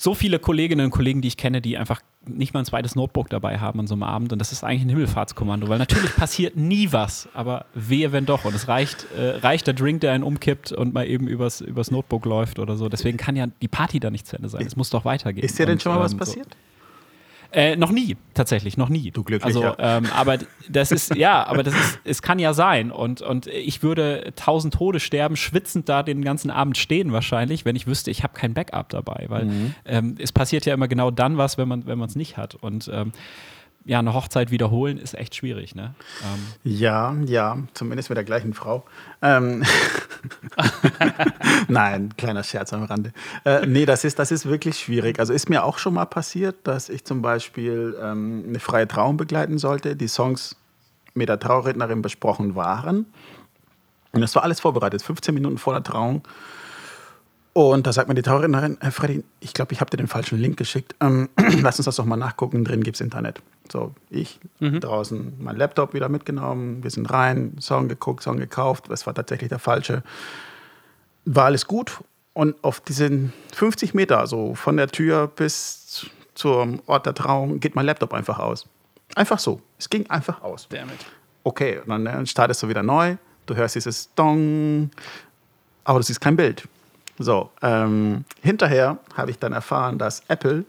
so 0.00 0.14
viele 0.14 0.38
Kolleginnen 0.38 0.86
und 0.86 0.92
Kollegen, 0.92 1.20
die 1.20 1.28
ich 1.28 1.36
kenne, 1.36 1.60
die 1.60 1.76
einfach 1.76 2.00
nicht 2.26 2.54
mal 2.54 2.60
ein 2.60 2.64
zweites 2.64 2.96
Notebook 2.96 3.28
dabei 3.28 3.58
haben 3.58 3.80
an 3.80 3.86
so 3.86 3.94
einem 3.94 4.02
Abend. 4.02 4.32
Und 4.32 4.38
das 4.38 4.50
ist 4.50 4.64
eigentlich 4.64 4.82
ein 4.82 4.88
Himmelfahrtskommando, 4.88 5.68
weil 5.68 5.78
natürlich 5.78 6.16
passiert 6.16 6.56
nie 6.56 6.90
was, 6.90 7.28
aber 7.34 7.66
wehe, 7.74 8.10
wenn 8.10 8.24
doch. 8.24 8.46
Und 8.46 8.54
es 8.54 8.66
reicht, 8.66 9.06
äh, 9.14 9.36
reicht 9.40 9.66
der 9.66 9.74
Drink, 9.74 10.00
der 10.00 10.12
einen 10.12 10.24
umkippt 10.24 10.72
und 10.72 10.94
mal 10.94 11.06
eben 11.06 11.28
übers, 11.28 11.60
übers 11.60 11.90
Notebook 11.90 12.24
läuft 12.24 12.58
oder 12.58 12.76
so. 12.76 12.88
Deswegen 12.88 13.18
kann 13.18 13.36
ja 13.36 13.48
die 13.60 13.68
Party 13.68 14.00
da 14.00 14.10
nicht 14.10 14.26
zu 14.26 14.36
Ende 14.36 14.48
sein. 14.48 14.66
Es 14.66 14.74
muss 14.74 14.88
doch 14.88 15.04
weitergehen. 15.04 15.44
Ist 15.44 15.58
dir 15.58 15.66
denn 15.66 15.78
schon 15.78 15.94
mal 15.94 16.00
was 16.00 16.12
ähm, 16.12 16.18
passiert? 16.18 16.48
Äh, 17.52 17.76
noch 17.76 17.90
nie, 17.90 18.16
tatsächlich, 18.34 18.76
noch 18.76 18.88
nie. 18.88 19.10
Du 19.10 19.24
glücklicher. 19.24 19.76
Also, 19.76 19.76
ähm, 19.78 20.06
aber 20.14 20.38
das 20.68 20.92
ist, 20.92 21.16
ja, 21.16 21.46
aber 21.46 21.62
das 21.62 21.74
ist, 21.74 22.00
es 22.04 22.22
kann 22.22 22.38
ja 22.38 22.54
sein. 22.54 22.90
Und, 22.90 23.22
und 23.22 23.46
ich 23.48 23.82
würde 23.82 24.32
tausend 24.36 24.74
Tode 24.74 25.00
sterben, 25.00 25.36
schwitzend 25.36 25.88
da 25.88 26.02
den 26.02 26.22
ganzen 26.22 26.50
Abend 26.50 26.78
stehen 26.78 27.12
wahrscheinlich, 27.12 27.64
wenn 27.64 27.76
ich 27.76 27.86
wüsste, 27.86 28.10
ich 28.10 28.22
habe 28.22 28.34
kein 28.34 28.54
Backup 28.54 28.88
dabei. 28.90 29.26
Weil 29.28 29.44
mhm. 29.46 29.74
ähm, 29.84 30.14
es 30.18 30.32
passiert 30.32 30.64
ja 30.66 30.74
immer 30.74 30.88
genau 30.88 31.10
dann 31.10 31.38
was, 31.38 31.58
wenn 31.58 31.68
man 31.68 32.02
es 32.02 32.16
nicht 32.16 32.36
hat. 32.36 32.54
Und 32.54 32.90
ähm, 32.92 33.12
ja, 33.90 33.98
eine 33.98 34.14
Hochzeit 34.14 34.52
wiederholen 34.52 34.98
ist 34.98 35.14
echt 35.14 35.34
schwierig, 35.34 35.74
ne? 35.74 35.94
Ähm. 36.22 36.46
Ja, 36.62 37.12
ja, 37.26 37.58
zumindest 37.74 38.08
mit 38.08 38.16
der 38.16 38.24
gleichen 38.24 38.54
Frau. 38.54 38.84
Ähm 39.20 39.64
Nein, 41.68 42.14
kleiner 42.16 42.44
Scherz 42.44 42.72
am 42.72 42.84
Rande. 42.84 43.12
Äh, 43.44 43.66
nee, 43.66 43.86
das 43.86 44.04
ist, 44.04 44.20
das 44.20 44.30
ist 44.30 44.46
wirklich 44.46 44.78
schwierig. 44.78 45.18
Also 45.18 45.32
ist 45.32 45.50
mir 45.50 45.64
auch 45.64 45.78
schon 45.78 45.94
mal 45.94 46.04
passiert, 46.04 46.54
dass 46.62 46.88
ich 46.88 47.04
zum 47.04 47.20
Beispiel 47.20 47.96
ähm, 48.00 48.44
eine 48.46 48.60
freie 48.60 48.86
Trauung 48.86 49.16
begleiten 49.16 49.58
sollte, 49.58 49.96
die 49.96 50.06
Songs 50.06 50.54
mit 51.14 51.28
der 51.28 51.40
Traurednerin 51.40 52.00
besprochen 52.00 52.54
waren. 52.54 53.06
Und 54.12 54.20
das 54.20 54.36
war 54.36 54.44
alles 54.44 54.60
vorbereitet, 54.60 55.02
15 55.02 55.34
Minuten 55.34 55.58
vor 55.58 55.72
der 55.72 55.82
Trauung. 55.82 56.22
Und 57.54 57.88
da 57.88 57.92
sagt 57.92 58.08
mir 58.08 58.14
die 58.14 58.22
Traurednerin, 58.22 58.78
Herr 58.80 58.92
Freddy, 58.92 59.24
ich 59.40 59.52
glaube, 59.52 59.72
ich 59.72 59.80
habe 59.80 59.90
dir 59.90 59.96
den 59.96 60.06
falschen 60.06 60.38
Link 60.38 60.56
geschickt. 60.58 60.94
Ähm, 61.00 61.28
lass 61.60 61.80
uns 61.80 61.86
das 61.86 61.96
doch 61.96 62.04
mal 62.04 62.14
nachgucken, 62.14 62.64
drin 62.64 62.84
gibt 62.84 62.94
es 62.94 63.00
Internet. 63.00 63.42
So, 63.70 63.94
ich 64.08 64.40
mhm. 64.58 64.80
draußen 64.80 65.34
mein 65.38 65.56
Laptop 65.56 65.94
wieder 65.94 66.08
mitgenommen, 66.08 66.82
wir 66.82 66.90
sind 66.90 67.10
rein, 67.10 67.56
Song 67.60 67.88
geguckt, 67.88 68.22
Song 68.22 68.38
gekauft, 68.38 68.84
das 68.88 69.06
war 69.06 69.14
tatsächlich 69.14 69.48
der 69.48 69.58
falsche. 69.58 70.02
War 71.24 71.46
alles 71.46 71.66
gut 71.66 72.00
und 72.32 72.56
auf 72.62 72.80
diesen 72.80 73.32
50 73.54 73.94
Meter, 73.94 74.18
also 74.18 74.54
von 74.54 74.76
der 74.76 74.88
Tür 74.88 75.28
bis 75.28 76.06
zum 76.34 76.80
Ort 76.86 77.06
der 77.06 77.14
Trauung, 77.14 77.60
geht 77.60 77.74
mein 77.74 77.86
Laptop 77.86 78.12
einfach 78.12 78.38
aus. 78.38 78.66
Einfach 79.14 79.38
so. 79.38 79.60
Es 79.78 79.90
ging 79.90 80.08
einfach 80.08 80.42
aus. 80.42 80.66
Damit. 80.70 80.98
Okay, 81.44 81.78
und 81.78 81.88
dann 81.88 82.02
ne, 82.02 82.26
startest 82.26 82.62
du 82.62 82.68
wieder 82.68 82.82
neu, 82.82 83.16
du 83.46 83.54
hörst 83.54 83.74
dieses 83.74 84.12
Dong, 84.14 84.90
aber 85.84 85.98
du 85.98 86.04
siehst 86.04 86.20
kein 86.20 86.36
Bild. 86.36 86.66
So, 87.18 87.50
ähm, 87.62 88.24
hinterher 88.40 88.98
habe 89.14 89.30
ich 89.30 89.38
dann 89.38 89.52
erfahren, 89.52 89.98
dass 89.98 90.22
Apple 90.28 90.64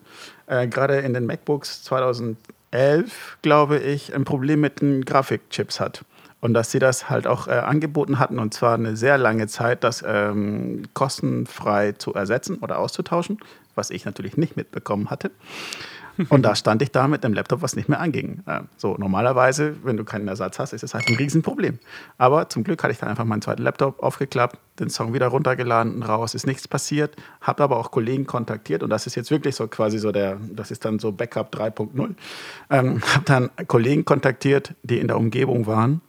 äh, 0.47 0.67
gerade 0.67 0.97
in 0.97 1.13
den 1.13 1.25
MacBooks 1.25 1.83
2000 1.83 2.37
2011, 2.71 3.37
glaube 3.41 3.79
ich, 3.79 4.15
ein 4.15 4.23
Problem 4.23 4.61
mit 4.61 4.81
den 4.81 5.03
Grafikchips 5.05 5.79
hat. 5.79 6.03
Und 6.39 6.53
dass 6.55 6.71
sie 6.71 6.79
das 6.79 7.09
halt 7.09 7.27
auch 7.27 7.47
äh, 7.47 7.51
angeboten 7.51 8.17
hatten, 8.17 8.39
und 8.39 8.53
zwar 8.53 8.73
eine 8.73 8.95
sehr 8.95 9.17
lange 9.17 9.47
Zeit, 9.47 9.83
das 9.83 10.03
ähm, 10.07 10.83
kostenfrei 10.93 11.91
zu 11.91 12.15
ersetzen 12.15 12.57
oder 12.57 12.79
auszutauschen, 12.79 13.37
was 13.75 13.91
ich 13.91 14.05
natürlich 14.05 14.37
nicht 14.37 14.57
mitbekommen 14.57 15.11
hatte. 15.11 15.29
Und 16.29 16.43
da 16.43 16.55
stand 16.55 16.81
ich 16.81 16.91
da 16.91 17.07
mit 17.07 17.23
einem 17.23 17.33
Laptop, 17.33 17.61
was 17.61 17.75
nicht 17.75 17.89
mehr 17.89 17.99
anging. 17.99 18.43
Äh, 18.45 18.61
so, 18.77 18.95
normalerweise, 18.97 19.75
wenn 19.83 19.97
du 19.97 20.03
keinen 20.03 20.27
Ersatz 20.27 20.59
hast, 20.59 20.73
ist 20.73 20.83
das 20.83 20.93
halt 20.93 21.07
ein 21.07 21.15
Riesenproblem. 21.15 21.79
Aber 22.17 22.49
zum 22.49 22.63
Glück 22.63 22.83
hatte 22.83 22.91
ich 22.91 22.99
dann 22.99 23.09
einfach 23.09 23.25
meinen 23.25 23.41
zweiten 23.41 23.63
Laptop 23.63 24.01
aufgeklappt, 24.01 24.57
den 24.79 24.89
Song 24.89 25.13
wieder 25.13 25.27
runtergeladen, 25.27 26.03
raus, 26.03 26.33
ist 26.33 26.47
nichts 26.47 26.67
passiert. 26.67 27.15
Habe 27.41 27.63
aber 27.63 27.77
auch 27.77 27.91
Kollegen 27.91 28.25
kontaktiert 28.25 28.83
und 28.83 28.89
das 28.89 29.07
ist 29.07 29.15
jetzt 29.15 29.31
wirklich 29.31 29.55
so 29.55 29.67
quasi 29.67 29.99
so 29.99 30.11
der, 30.11 30.37
das 30.51 30.71
ist 30.71 30.85
dann 30.85 30.99
so 30.99 31.11
Backup 31.11 31.53
3.0. 31.53 32.15
Ähm, 32.69 33.01
habe 33.13 33.25
dann 33.25 33.49
Kollegen 33.67 34.05
kontaktiert, 34.05 34.73
die 34.83 34.99
in 34.99 35.07
der 35.07 35.17
Umgebung 35.17 35.67
waren 35.67 36.01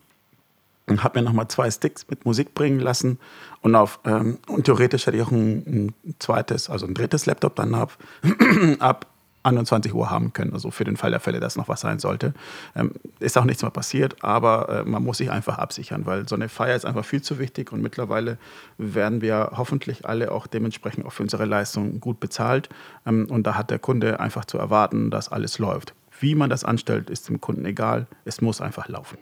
und 0.87 1.05
habe 1.05 1.19
mir 1.19 1.25
nochmal 1.25 1.49
zwei 1.49 1.71
Sticks 1.71 2.07
mit 2.09 2.25
Musik 2.25 2.55
bringen 2.55 2.81
lassen 2.81 3.19
und 3.61 3.75
auf 3.75 4.01
ähm, 4.05 4.39
und 4.49 4.65
theoretisch 4.65 5.07
hätte 5.07 5.17
ich 5.17 5.23
auch 5.23 5.31
ein, 5.31 5.93
ein, 6.05 6.15
zweites, 6.19 6.69
also 6.69 6.87
ein 6.87 6.95
drittes 6.95 7.27
Laptop 7.27 7.57
dann 7.57 7.75
ab, 7.75 7.97
ab 8.79 9.07
21 9.43 9.95
Uhr 9.95 10.11
haben 10.11 10.33
können, 10.33 10.53
also 10.53 10.71
für 10.71 10.85
den 10.85 10.97
Fall 10.97 11.11
der 11.11 11.21
Fälle, 11.21 11.41
dass 11.41 11.57
noch 11.57 11.69
was 11.69 11.81
sein 11.81 11.99
sollte. 11.99 12.35
Ähm, 12.77 12.93
ist 13.21 13.37
auch 13.37 13.45
nichts 13.45 13.63
mehr 13.63 13.71
passiert, 13.71 14.23
aber 14.23 14.69
äh, 14.69 14.85
man 14.85 15.03
muss 15.03 15.19
sich 15.19 15.31
einfach 15.31 15.59
absichern, 15.59 16.07
weil 16.07 16.29
so 16.29 16.35
eine 16.35 16.49
Feier 16.49 16.77
ist 16.77 16.85
einfach 16.85 17.05
viel 17.05 17.23
zu 17.23 17.39
wichtig 17.39 17.73
und 17.73 17.83
mittlerweile 17.83 18.39
werden 18.79 19.21
wir 19.21 19.53
hoffentlich 19.57 20.07
alle 20.07 20.31
auch 20.33 20.47
dementsprechend 20.47 21.07
auch 21.07 21.13
für 21.13 21.23
unsere 21.23 21.45
Leistung 21.45 22.01
gut 22.01 22.21
bezahlt. 22.21 22.69
Ähm, 23.07 23.27
und 23.31 23.47
da 23.47 23.55
hat 23.55 23.71
der 23.71 23.79
Kunde 23.79 24.21
einfach 24.21 24.45
zu 24.45 24.59
erwarten, 24.59 25.11
dass 25.11 25.31
alles 25.31 25.59
läuft. 25.59 25.95
Wie 26.21 26.35
man 26.35 26.51
das 26.51 26.65
anstellt, 26.65 27.11
ist 27.11 27.29
dem 27.29 27.41
Kunden 27.41 27.65
egal. 27.65 28.07
Es 28.25 28.41
muss 28.41 28.61
einfach 28.61 28.89
laufen. 28.89 29.19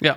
Ja. 0.00 0.16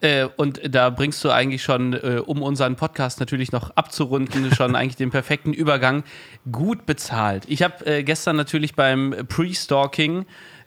Äh, 0.00 0.28
und 0.36 0.60
da 0.74 0.90
bringst 0.90 1.24
du 1.24 1.30
eigentlich 1.30 1.62
schon, 1.62 1.94
äh, 1.94 2.20
um 2.24 2.42
unseren 2.42 2.76
Podcast 2.76 3.20
natürlich 3.20 3.52
noch 3.52 3.70
abzurunden, 3.76 4.50
schon 4.54 4.76
eigentlich 4.76 4.96
den 4.96 5.10
perfekten 5.10 5.52
Übergang. 5.52 6.04
Gut 6.50 6.86
bezahlt. 6.86 7.44
Ich 7.48 7.62
habe 7.62 7.84
äh, 7.86 8.02
gestern 8.02 8.36
natürlich 8.36 8.74
beim 8.74 9.14
Pre-Stalking 9.28 10.26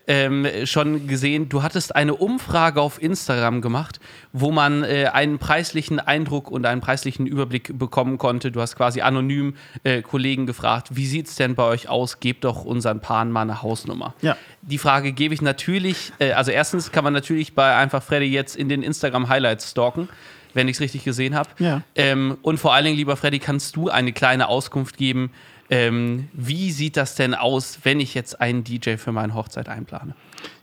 ähm, 0.10 0.48
schon 0.66 1.06
gesehen, 1.06 1.50
du 1.50 1.62
hattest 1.62 1.96
eine 1.96 2.16
Umfrage 2.16 2.82
auf 2.82 3.02
Instagram 3.02 3.62
gemacht, 3.62 4.00
wo 4.34 4.52
man 4.52 4.84
äh, 4.84 5.06
einen 5.14 5.38
preislichen 5.38 6.00
Eindruck 6.00 6.50
und 6.50 6.66
einen 6.66 6.82
preislichen 6.82 7.28
Überblick 7.28 7.78
bekommen 7.78 8.18
konnte. 8.18 8.52
Du 8.52 8.60
hast 8.60 8.76
quasi 8.76 9.02
anonym 9.02 9.54
äh, 9.84 10.02
Kollegen 10.02 10.48
gefragt, 10.48 10.88
wie 10.96 11.06
sieht 11.06 11.28
es 11.28 11.36
denn 11.36 11.54
bei 11.54 11.64
euch 11.64 11.90
aus? 11.90 12.20
Gebt 12.20 12.44
doch 12.44 12.66
unseren 12.66 13.02
Paaren 13.02 13.32
mal 13.32 13.44
eine 13.44 13.62
Hausnummer. 13.62 14.16
Ja. 14.22 14.36
Die 14.64 14.80
Frage 14.80 15.12
gebe 15.12 15.36
ich 15.36 15.44
natürlich, 15.44 16.12
äh, 16.18 16.32
also 16.32 16.50
erstens 16.50 16.92
kann 16.92 17.04
man 17.04 17.14
natürlich 17.14 17.54
bei 17.54 17.76
einfach 17.76 18.02
Freddy 18.02 18.26
jetzt 18.26 18.56
in 18.56 18.68
den 18.68 18.82
Instagram-Highlights 18.82 19.72
stalken 19.72 20.10
wenn 20.56 20.68
ich 20.68 20.78
es 20.78 20.82
richtig 20.82 21.04
gesehen 21.04 21.36
habe. 21.36 21.48
Ja. 21.60 21.84
Ähm, 21.94 22.40
und 22.42 22.58
vor 22.58 22.74
allen 22.74 22.84
Dingen, 22.84 22.98
lieber 22.98 23.16
Freddy, 23.16 23.38
kannst 23.38 23.76
du 23.76 23.90
eine 23.90 24.14
kleine 24.14 24.48
Auskunft 24.48 24.98
geben, 24.98 25.30
ähm, 25.70 26.28
wie 26.34 26.72
sieht 26.72 26.98
das 26.98 27.16
denn 27.16 27.34
aus, 27.36 27.80
wenn 27.84 28.00
ich 28.00 28.14
jetzt 28.14 28.40
einen 28.42 28.64
DJ 28.64 28.96
für 28.98 29.12
meine 29.12 29.34
Hochzeit 29.34 29.70
einplane? 29.70 30.16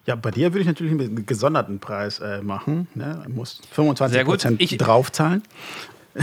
Ja, 0.07 0.15
bei 0.15 0.31
dir 0.31 0.53
würde 0.53 0.61
ich 0.61 0.67
natürlich 0.67 0.93
einen 0.93 1.27
gesonderten 1.27 1.81
Preis 1.81 2.21
äh, 2.21 2.41
machen. 2.43 2.87
Ne? 2.95 3.23
Du 3.27 3.33
musst 3.33 3.67
25 3.73 4.15
Sehr 4.15 4.25
gut. 4.25 4.35
Prozent 4.35 4.61
Ich- 4.63 4.77
draufzahlen. 4.79 5.43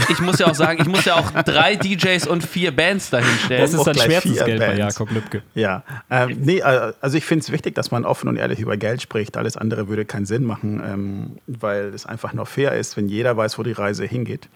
Ich 0.08 0.18
muss 0.18 0.40
ja 0.40 0.48
auch 0.48 0.56
sagen, 0.56 0.80
ich 0.82 0.88
muss 0.88 1.04
ja 1.04 1.14
auch 1.14 1.30
drei 1.44 1.76
DJs 1.76 2.26
und 2.26 2.42
vier 2.42 2.74
Bands 2.74 3.10
dahinstellen. 3.10 3.62
Das 3.62 3.72
ist 3.72 3.84
dann 3.86 3.94
vier 3.94 4.02
Schmerzensgeld 4.02 4.58
bei. 4.58 4.76
Jakob 4.76 5.08
Lübke. 5.12 5.44
Ja, 5.54 5.84
ähm, 6.10 6.36
nee, 6.40 6.60
also 6.62 7.16
ich 7.16 7.24
finde 7.24 7.44
es 7.44 7.52
wichtig, 7.52 7.76
dass 7.76 7.92
man 7.92 8.04
offen 8.04 8.28
und 8.28 8.36
ehrlich 8.36 8.58
über 8.58 8.76
Geld 8.76 9.02
spricht. 9.02 9.36
Alles 9.36 9.56
andere 9.56 9.86
würde 9.86 10.04
keinen 10.04 10.26
Sinn 10.26 10.42
machen, 10.42 10.82
ähm, 10.84 11.36
weil 11.46 11.94
es 11.94 12.06
einfach 12.06 12.32
nur 12.32 12.44
fair 12.44 12.72
ist, 12.72 12.96
wenn 12.96 13.08
jeder 13.08 13.36
weiß, 13.36 13.56
wo 13.56 13.62
die 13.62 13.70
Reise 13.70 14.04
hingeht. 14.04 14.48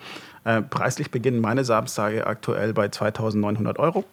Äh, 0.44 0.62
preislich 0.62 1.12
beginnen 1.12 1.40
meine 1.40 1.64
Samstage 1.64 2.26
aktuell 2.26 2.72
bei 2.74 2.88
2900 2.88 3.78
Euro. 3.78 4.04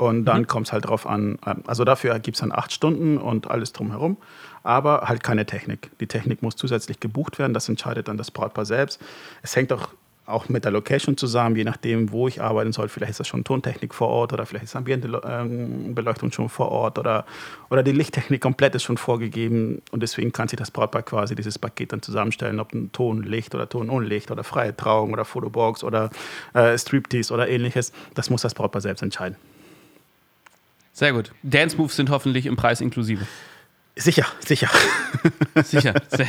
Und 0.00 0.24
dann 0.24 0.46
kommt 0.46 0.68
es 0.68 0.72
halt 0.72 0.86
drauf 0.86 1.06
an, 1.06 1.38
ähm, 1.46 1.62
also 1.66 1.84
dafür 1.84 2.18
gibt 2.20 2.36
es 2.36 2.40
dann 2.40 2.52
acht 2.52 2.72
Stunden 2.72 3.18
und 3.18 3.50
alles 3.50 3.74
drumherum, 3.74 4.16
aber 4.62 5.02
halt 5.02 5.22
keine 5.22 5.44
Technik. 5.44 5.90
Die 6.00 6.06
Technik 6.06 6.42
muss 6.42 6.56
zusätzlich 6.56 7.00
gebucht 7.00 7.38
werden, 7.38 7.52
das 7.52 7.68
entscheidet 7.68 8.08
dann 8.08 8.16
das 8.16 8.30
Brautpaar 8.30 8.64
selbst. 8.64 8.98
Es 9.42 9.54
hängt 9.56 9.74
auch, 9.74 9.88
auch 10.24 10.48
mit 10.48 10.64
der 10.64 10.72
Location 10.72 11.18
zusammen, 11.18 11.54
je 11.54 11.64
nachdem, 11.64 12.12
wo 12.12 12.28
ich 12.28 12.40
arbeiten 12.40 12.72
soll. 12.72 12.88
Vielleicht 12.88 13.10
ist 13.10 13.20
das 13.20 13.28
schon 13.28 13.44
Tontechnik 13.44 13.92
vor 13.92 14.08
Ort 14.08 14.32
oder 14.32 14.46
vielleicht 14.46 14.64
ist 14.64 14.74
ambiente 14.74 15.20
ähm, 15.22 15.94
Beleuchtung 15.94 16.32
schon 16.32 16.48
vor 16.48 16.70
Ort 16.72 16.98
oder, 16.98 17.26
oder 17.68 17.82
die 17.82 17.92
Lichttechnik 17.92 18.40
komplett 18.40 18.74
ist 18.74 18.84
schon 18.84 18.96
vorgegeben 18.96 19.82
und 19.90 20.02
deswegen 20.02 20.32
kann 20.32 20.48
sich 20.48 20.58
das 20.58 20.70
Brautpaar 20.70 21.02
quasi 21.02 21.34
dieses 21.34 21.58
Paket 21.58 21.92
dann 21.92 22.00
zusammenstellen, 22.00 22.58
ob 22.58 22.72
ein 22.72 22.90
Ton, 22.92 23.22
Licht 23.22 23.54
oder 23.54 23.68
Ton 23.68 23.90
ohne 23.90 24.06
Licht 24.06 24.30
oder 24.30 24.44
freie 24.44 24.74
Trauung 24.74 25.12
oder 25.12 25.26
Fotobox 25.26 25.84
oder 25.84 26.08
äh, 26.54 26.78
Striptease 26.78 27.34
oder 27.34 27.50
ähnliches. 27.50 27.92
Das 28.14 28.30
muss 28.30 28.40
das 28.40 28.54
Brautpaar 28.54 28.80
selbst 28.80 29.02
entscheiden. 29.02 29.36
Sehr 31.00 31.14
gut. 31.14 31.32
Dance 31.42 31.78
Moves 31.78 31.96
sind 31.96 32.10
hoffentlich 32.10 32.44
im 32.44 32.56
Preis 32.56 32.82
inklusive. 32.82 33.26
Sicher, 33.96 34.24
sicher. 34.38 34.68
Sicher. 35.62 35.94
Sehr, 36.08 36.26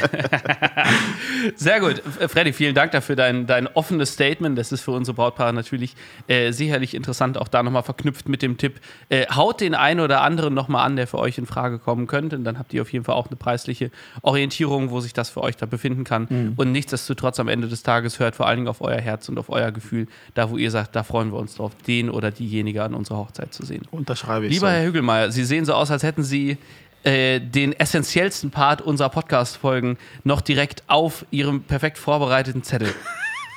Sehr 1.56 1.80
gut. 1.80 2.02
F- 2.20 2.32
Freddy, 2.32 2.54
vielen 2.54 2.76
Dank 2.76 2.92
dafür 2.92 3.16
dein, 3.16 3.48
dein 3.48 3.68
offenes 3.68 4.14
Statement. 4.14 4.58
Das 4.58 4.72
ist 4.72 4.82
für 4.82 4.92
unsere 4.92 5.16
Brautpaare 5.16 5.54
natürlich 5.54 5.96
äh, 6.28 6.52
sicherlich 6.52 6.94
interessant, 6.96 7.38
auch 7.38 7.48
da 7.48 7.64
nochmal 7.64 7.84
verknüpft 7.84 8.28
mit 8.28 8.42
dem 8.42 8.58
Tipp. 8.58 8.82
Äh, 9.10 9.28
haut 9.28 9.62
den 9.62 9.74
einen 9.76 10.00
oder 10.00 10.22
anderen 10.22 10.54
nochmal 10.54 10.86
an, 10.86 10.96
der 10.96 11.08
für 11.08 11.20
euch 11.20 11.38
in 11.38 11.46
Frage 11.46 11.80
kommen 11.80 12.08
könnte. 12.08 12.36
Und 12.36 12.44
dann 12.44 12.58
habt 12.60 12.74
ihr 12.74 12.82
auf 12.82 12.92
jeden 12.92 13.06
Fall 13.06 13.16
auch 13.16 13.28
eine 13.28 13.36
preisliche 13.38 13.92
Orientierung, 14.22 14.90
wo 14.90 15.00
sich 15.00 15.14
das 15.14 15.30
für 15.30 15.42
euch 15.42 15.56
da 15.56 15.66
befinden 15.66 16.04
kann. 16.04 16.54
Und 16.58 16.72
nichtsdestotrotz 16.72 17.40
am 17.40 17.48
Ende 17.48 17.68
des 17.68 17.84
Tages 17.84 18.20
hört 18.20 18.36
vor 18.36 18.48
allen 18.48 18.58
Dingen 18.58 18.68
auf 18.68 18.82
euer 18.82 19.00
Herz 19.00 19.30
und 19.30 19.38
auf 19.38 19.50
euer 19.50 19.72
Gefühl, 19.72 20.08
da 20.34 20.50
wo 20.50 20.58
ihr 20.58 20.72
sagt, 20.72 20.96
da 20.96 21.04
freuen 21.04 21.32
wir 21.32 21.38
uns 21.40 21.56
drauf, 21.56 21.72
den 21.88 22.10
oder 22.10 22.32
diejenige 22.32 22.84
an 22.84 22.94
unserer 22.94 23.18
Hochzeit 23.20 23.54
zu 23.54 23.66
sehen. 23.66 23.84
Unterschreibe 23.92 24.48
ich 24.48 24.54
Lieber 24.54 24.68
so. 24.68 24.74
Herr 24.74 24.86
Hügelmeier, 24.86 25.32
Sie 25.32 25.46
sehen 25.46 25.64
so 25.66 25.74
aus, 25.74 25.92
als 25.92 26.04
hätten 26.04 26.24
Sie 26.24 26.58
äh, 27.04 27.40
den 27.40 27.74
essentiellsten 27.74 28.52
Part 28.52 28.82
unserer 28.82 29.10
Podcast-Folgen 29.10 29.98
noch 30.24 30.42
direkt 30.42 30.84
auf 30.88 31.26
Ihrem 31.32 31.64
perfekt 31.64 31.98
vorbereiteten 31.98 32.64
Zettel. 32.64 32.94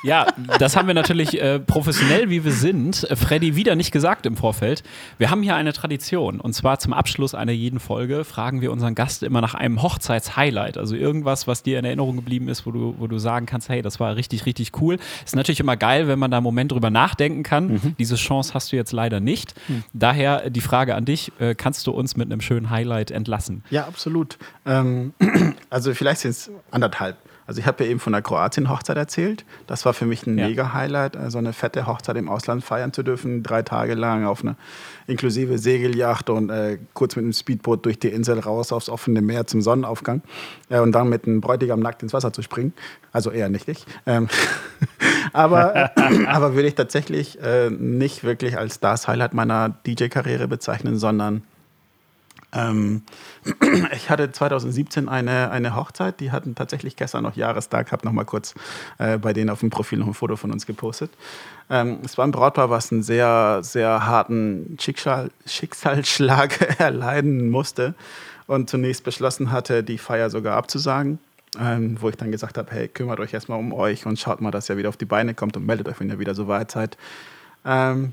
Ja, 0.05 0.27
das 0.59 0.77
haben 0.77 0.87
wir 0.87 0.95
natürlich 0.95 1.41
äh, 1.41 1.59
professionell, 1.59 2.29
wie 2.29 2.45
wir 2.45 2.53
sind, 2.53 3.11
äh, 3.11 3.17
Freddy 3.17 3.57
wieder 3.57 3.75
nicht 3.75 3.91
gesagt 3.91 4.27
im 4.27 4.37
Vorfeld. 4.37 4.83
Wir 5.17 5.31
haben 5.31 5.43
hier 5.43 5.57
eine 5.57 5.73
Tradition 5.73 6.41
und 6.41 6.53
zwar 6.53 6.79
zum 6.79 6.93
Abschluss 6.93 7.35
einer 7.35 7.53
jeden 7.53 7.81
Folge 7.81 8.25
fragen 8.25 8.61
wir 8.61 8.71
unseren 8.71 8.95
Gast 8.95 9.23
immer 9.23 9.41
nach 9.41 9.55
einem 9.55 9.83
Hochzeitshighlight, 9.83 10.77
also 10.77 10.95
irgendwas, 10.95 11.47
was 11.47 11.63
dir 11.63 11.79
in 11.79 11.87
Erinnerung 11.87 12.17
geblieben 12.17 12.49
ist, 12.49 12.67
wo 12.67 12.71
du, 12.71 12.95
wo 12.99 13.07
du 13.07 13.19
sagen 13.19 13.47
kannst, 13.47 13.71
hey, 13.71 13.81
das 13.81 13.99
war 13.99 14.15
richtig, 14.17 14.45
richtig 14.45 14.73
cool. 14.81 14.99
Ist 15.25 15.37
natürlich 15.37 15.61
immer 15.61 15.79
geil, 15.79 16.07
wenn 16.07 16.19
man 16.19 16.31
da 16.31 16.37
einen 16.37 16.45
Moment 16.45 16.73
drüber 16.73 16.91
nachdenken 16.91 17.43
kann. 17.43 17.95
Diese 17.99 18.17
Chance 18.17 18.53
hast 18.53 18.73
du 18.73 18.77
jetzt 18.77 18.93
leider 18.93 19.21
nicht. 19.21 19.55
Daher 19.95 20.51
die 20.51 20.61
Frage 20.61 20.95
an 20.95 21.07
dich, 21.07 21.33
äh, 21.39 21.55
kannst 21.55 21.87
du 21.87 21.93
uns 21.93 22.15
mit 22.15 22.31
einem 22.31 22.43
schönen 22.43 22.69
Highlight 22.69 23.11
entlassen? 23.11 23.65
Ja, 23.71 23.87
absolut. 23.87 24.39
Ähm, 24.67 25.15
also 25.71 25.95
vielleicht 25.95 26.21
sind 26.21 26.31
es 26.33 26.51
anderthalb. 26.71 27.17
Also 27.47 27.61
ich 27.61 27.67
habe 27.67 27.85
ja 27.85 27.91
eben 27.91 28.01
von 28.01 28.13
der 28.13 28.23
Kroatien-Hochzeit 28.23 28.97
erzählt. 28.97 29.45
Das 29.67 29.85
war 29.85 29.93
für 29.93 30.07
mich 30.07 30.27
ein 30.27 30.39
Ja. 30.39 30.49
mega-Highlight, 30.49 31.17
äh, 31.17 31.31
so 31.31 31.39
eine 31.39 31.53
fette 31.53 31.87
Hochzeit 31.87 32.17
im 32.17 32.29
Ausland 32.29 32.65
feiern 32.65 32.93
zu 32.93 33.03
dürfen, 33.03 33.43
drei 33.43 33.63
Tage 33.63 33.95
lang 33.95 34.25
auf 34.25 34.43
einer 34.43 34.57
inklusive 35.07 35.59
Segelyacht 35.59 36.31
und 36.31 36.49
äh, 36.51 36.79
kurz 36.95 37.17
mit 37.17 37.25
einem 37.25 37.33
Speedboot 37.33 37.85
durch 37.85 37.99
die 37.99 38.09
Insel 38.09 38.39
raus 38.39 38.73
aufs 38.73 38.89
offene 38.89 39.21
Meer 39.21 39.47
zum 39.47 39.61
Sonnenaufgang 39.61 40.23
äh, 40.71 40.79
und 40.81 40.93
dann 40.93 41.09
mit 41.09 41.27
einem 41.27 41.41
Bräutigam 41.41 41.81
nackt 41.81 42.03
ins 42.03 42.13
Wasser 42.15 42.33
zu 42.33 42.43
springen. 42.43 42.73
Also 43.13 43.31
eher 43.31 43.49
nicht 43.49 43.69
ich. 43.69 43.85
Ähm, 44.07 44.29
aber, 45.33 45.91
aber 46.27 46.55
würde 46.55 46.69
ich 46.69 46.75
tatsächlich 46.75 47.41
äh, 47.43 47.71
nicht 47.71 48.25
wirklich 48.25 48.59
als 48.59 48.81
das 48.81 49.07
Highlight 49.09 49.35
meiner 49.35 49.69
DJ-Karriere 49.87 50.49
bezeichnen, 50.49 50.99
sondern 50.99 51.43
ich 53.93 54.11
hatte 54.11 54.31
2017 54.31 55.09
eine, 55.09 55.51
eine 55.51 55.75
Hochzeit, 55.75 56.21
die 56.21 56.31
hatten 56.31 56.55
tatsächlich 56.55 56.97
gestern 56.97 57.25
noch 57.25 57.37
Jahrestag, 57.37 57.93
habe 57.93 58.07
noch 58.07 58.13
mal 58.13 58.25
kurz 58.25 58.55
äh, 58.99 59.19
bei 59.19 59.33
denen 59.33 59.51
auf 59.51 59.61
dem 59.61 59.71
Profil 59.71 59.99
noch 59.99 60.07
ein 60.07 60.15
Foto 60.15 60.37
von 60.37 60.53
uns 60.53 60.67
gepostet. 60.67 61.11
Ähm, 61.69 61.99
es 62.05 62.17
war 62.17 62.27
ein 62.27 62.31
Brautpaar, 62.31 62.71
was 62.71 62.93
einen 62.93 63.03
sehr, 63.03 63.61
sehr 63.63 64.07
harten 64.07 64.77
Schicksal, 64.81 65.31
Schicksalsschlag 65.47 66.61
erleiden 66.79 67.51
musste 67.51 67.95
und 68.47 68.71
zunächst 68.71 69.05
beschlossen 69.05 69.51
hatte, 69.51 69.83
die 69.83 69.99
Feier 69.99 70.31
sogar 70.31 70.57
abzusagen. 70.57 71.19
Ähm, 71.57 71.99
wo 72.01 72.09
ich 72.09 72.17
dann 72.17 72.33
gesagt 72.33 72.59
habe, 72.59 72.69
hey, 72.73 72.89
kümmert 72.89 73.21
euch 73.21 73.33
erstmal 73.33 73.61
um 73.61 73.73
euch 73.73 74.07
und 74.07 74.19
schaut 74.19 74.41
mal, 74.41 74.51
dass 74.51 74.69
ihr 74.69 74.77
wieder 74.77 74.89
auf 74.89 74.97
die 74.97 75.05
Beine 75.05 75.35
kommt 75.35 75.57
und 75.57 75.65
meldet 75.65 75.87
euch, 75.87 76.01
wenn 76.01 76.11
ihr 76.11 76.19
wieder 76.19 76.35
so 76.35 76.49
weit 76.49 76.73
seid. 76.73 76.97
Ähm, 77.65 78.13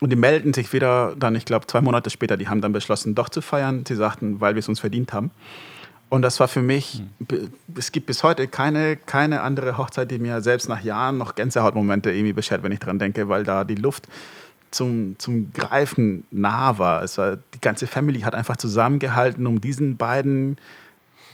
und 0.00 0.10
die 0.10 0.16
melden 0.16 0.52
sich 0.54 0.72
wieder 0.72 1.14
dann, 1.16 1.34
ich 1.34 1.44
glaube, 1.44 1.66
zwei 1.66 1.80
Monate 1.80 2.10
später, 2.10 2.36
die 2.36 2.48
haben 2.48 2.60
dann 2.60 2.72
beschlossen, 2.72 3.14
doch 3.14 3.28
zu 3.28 3.40
feiern. 3.42 3.84
Sie 3.86 3.94
sagten, 3.94 4.40
weil 4.40 4.54
wir 4.54 4.60
es 4.60 4.68
uns 4.68 4.80
verdient 4.80 5.12
haben. 5.12 5.30
Und 6.08 6.22
das 6.22 6.40
war 6.40 6.48
für 6.48 6.62
mich, 6.62 7.04
be- 7.20 7.50
es 7.76 7.92
gibt 7.92 8.06
bis 8.06 8.24
heute 8.24 8.48
keine, 8.48 8.96
keine 8.96 9.42
andere 9.42 9.78
Hochzeit, 9.78 10.10
die 10.10 10.18
mir 10.18 10.40
selbst 10.40 10.68
nach 10.68 10.82
Jahren 10.82 11.18
noch 11.18 11.36
Gänsehautmomente 11.36 12.10
irgendwie 12.10 12.32
beschert, 12.32 12.62
wenn 12.64 12.72
ich 12.72 12.80
dran 12.80 12.98
denke, 12.98 13.28
weil 13.28 13.44
da 13.44 13.62
die 13.62 13.76
Luft 13.76 14.08
zum, 14.72 15.16
zum 15.18 15.52
Greifen 15.52 16.24
nah 16.30 16.78
war. 16.78 17.02
Es 17.02 17.18
war. 17.18 17.36
Die 17.54 17.60
ganze 17.60 17.86
Family 17.86 18.20
hat 18.20 18.34
einfach 18.34 18.56
zusammengehalten, 18.56 19.46
um 19.46 19.60
diesen 19.60 19.96
beiden 19.96 20.58